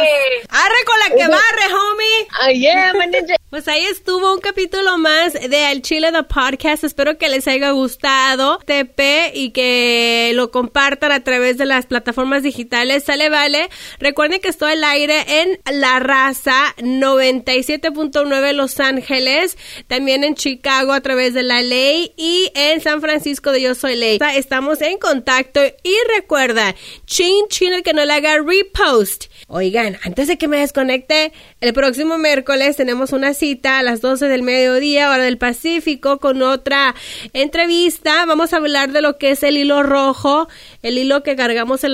Arre 0.50 0.84
con 0.84 1.00
la 1.00 1.16
que 1.16 1.30
barre, 1.30 1.74
homie. 1.76 2.28
Ay, 2.42 2.60
yeah. 2.60 3.41
Pues 3.52 3.68
ahí 3.68 3.84
estuvo 3.84 4.34
un 4.34 4.40
capítulo 4.40 4.98
más 4.98 5.34
de 5.34 5.74
El 5.74 5.82
Chile 5.82 6.14
The 6.14 6.24
Podcast. 6.24 6.86
Espero 6.86 7.18
que 7.18 7.28
les 7.28 7.50
haya 7.50 7.72
gustado 7.72 8.60
TP 8.60 9.34
y 9.34 9.50
que 9.52 10.32
lo 10.36 10.52
compartan 10.52 11.12
a 11.12 11.22
través 11.22 11.58
de 11.58 11.66
las 11.66 11.86
plataformas 11.86 12.44
digitales. 12.44 13.04
Sale, 13.04 13.28
vale. 13.28 13.70
Recuerden 14.00 14.40
que 14.40 14.48
estoy 14.48 14.72
al 14.72 14.84
aire 14.86 15.26
en 15.28 15.60
La 15.82 16.00
Raza 16.00 16.74
97.9 16.78 18.54
Los 18.54 18.80
Ángeles. 18.80 19.58
También 19.88 20.24
en 20.24 20.36
Chicago 20.36 20.94
a 20.94 21.02
través 21.02 21.34
de 21.34 21.44
La 21.44 21.62
Ley 21.62 22.14
y 22.16 22.54
en 22.56 22.80
San 22.80 23.02
Francisco 23.02 23.52
de 23.52 23.64
Yo 23.64 23.76
Soy 23.76 23.98
Ley. 23.98 24.18
Estamos 24.34 24.82
en 24.82 24.98
contacto 24.98 25.60
y 25.84 25.94
recuerda, 26.16 26.74
chin 27.06 27.48
chin 27.50 27.74
el 27.74 27.84
que 27.84 27.92
no 27.92 28.06
le 28.06 28.14
haga 28.14 28.38
repost. 28.38 29.26
Oigan, 29.50 30.00
antes 30.04 30.30
de 30.30 30.38
que 30.38 30.48
me 30.48 30.60
desconecte, 30.60 31.34
el 31.62 31.74
próximo 31.74 32.18
miércoles 32.18 32.76
tenemos 32.76 33.14
una 33.14 33.36
cita 33.36 33.78
a 33.78 33.84
las 33.84 34.02
12 34.02 34.28
del 34.28 34.42
mediodía, 34.42 35.12
hora 35.12 35.24
del 35.24 35.38
Pacífico, 35.38 36.18
con 36.18 36.42
otra 36.42 36.96
entrevista. 37.34 38.26
Vamos 38.26 38.52
a 38.52 38.58
hablar 38.58 38.92
de 38.92 39.04
lo 39.04 39.20
que 39.20 39.30
es 39.30 39.44
el 39.44 39.58
hilo 39.58 39.84
rojo, 39.84 40.48
el 40.82 40.98
hilo 40.98 41.22
que 41.22 41.36
cargamos 41.36 41.84
en 41.84 41.92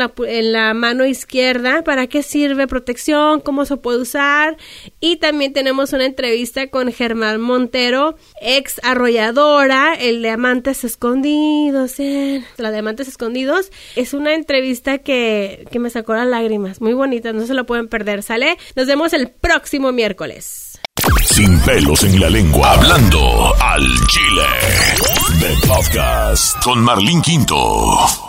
la, 0.54 0.74
mano 0.74 1.06
izquierda, 1.06 1.84
para 1.84 2.08
qué 2.08 2.24
sirve 2.24 2.66
protección, 2.66 3.42
cómo 3.42 3.66
se 3.66 3.76
puede 3.76 4.00
usar. 4.00 4.56
Y 5.02 5.18
también 5.18 5.52
tenemos 5.52 5.92
una 5.92 6.06
entrevista 6.06 6.68
con 6.68 6.94
Germán 6.94 7.42
Montero, 7.42 8.16
ex 8.42 8.80
arrolladora, 8.84 9.96
el 9.96 10.22
de 10.22 10.30
Amantes 10.30 10.86
Escondidos, 10.86 12.00
eh, 12.00 12.42
la 12.56 12.72
de 12.72 12.78
Amantes 12.78 13.10
Escondidos. 13.10 13.70
Es 13.98 14.14
una 14.14 14.34
entrevista 14.34 15.00
que, 15.00 15.68
que 15.70 15.80
me 15.80 15.90
sacó 15.90 16.14
las 16.14 16.28
lágrimas, 16.28 16.80
muy 16.80 16.94
bonita, 16.94 17.34
no 17.34 17.46
se 17.46 17.54
la 17.54 17.66
pueden 17.66 17.90
perder, 17.90 18.24
¿sale? 18.24 18.58
Nos 18.78 18.88
vemos 18.88 19.12
el 19.12 19.28
próximo 19.28 19.57
miércoles. 19.92 20.80
Sin 21.24 21.60
pelos 21.62 22.04
en 22.04 22.20
la 22.20 22.30
lengua. 22.30 22.72
Hablando 22.72 23.54
al 23.60 23.84
Chile. 24.08 24.48
The 25.40 25.68
Podcast 25.68 26.64
con 26.64 26.80
Marlene 26.84 27.22
Quinto. 27.22 28.28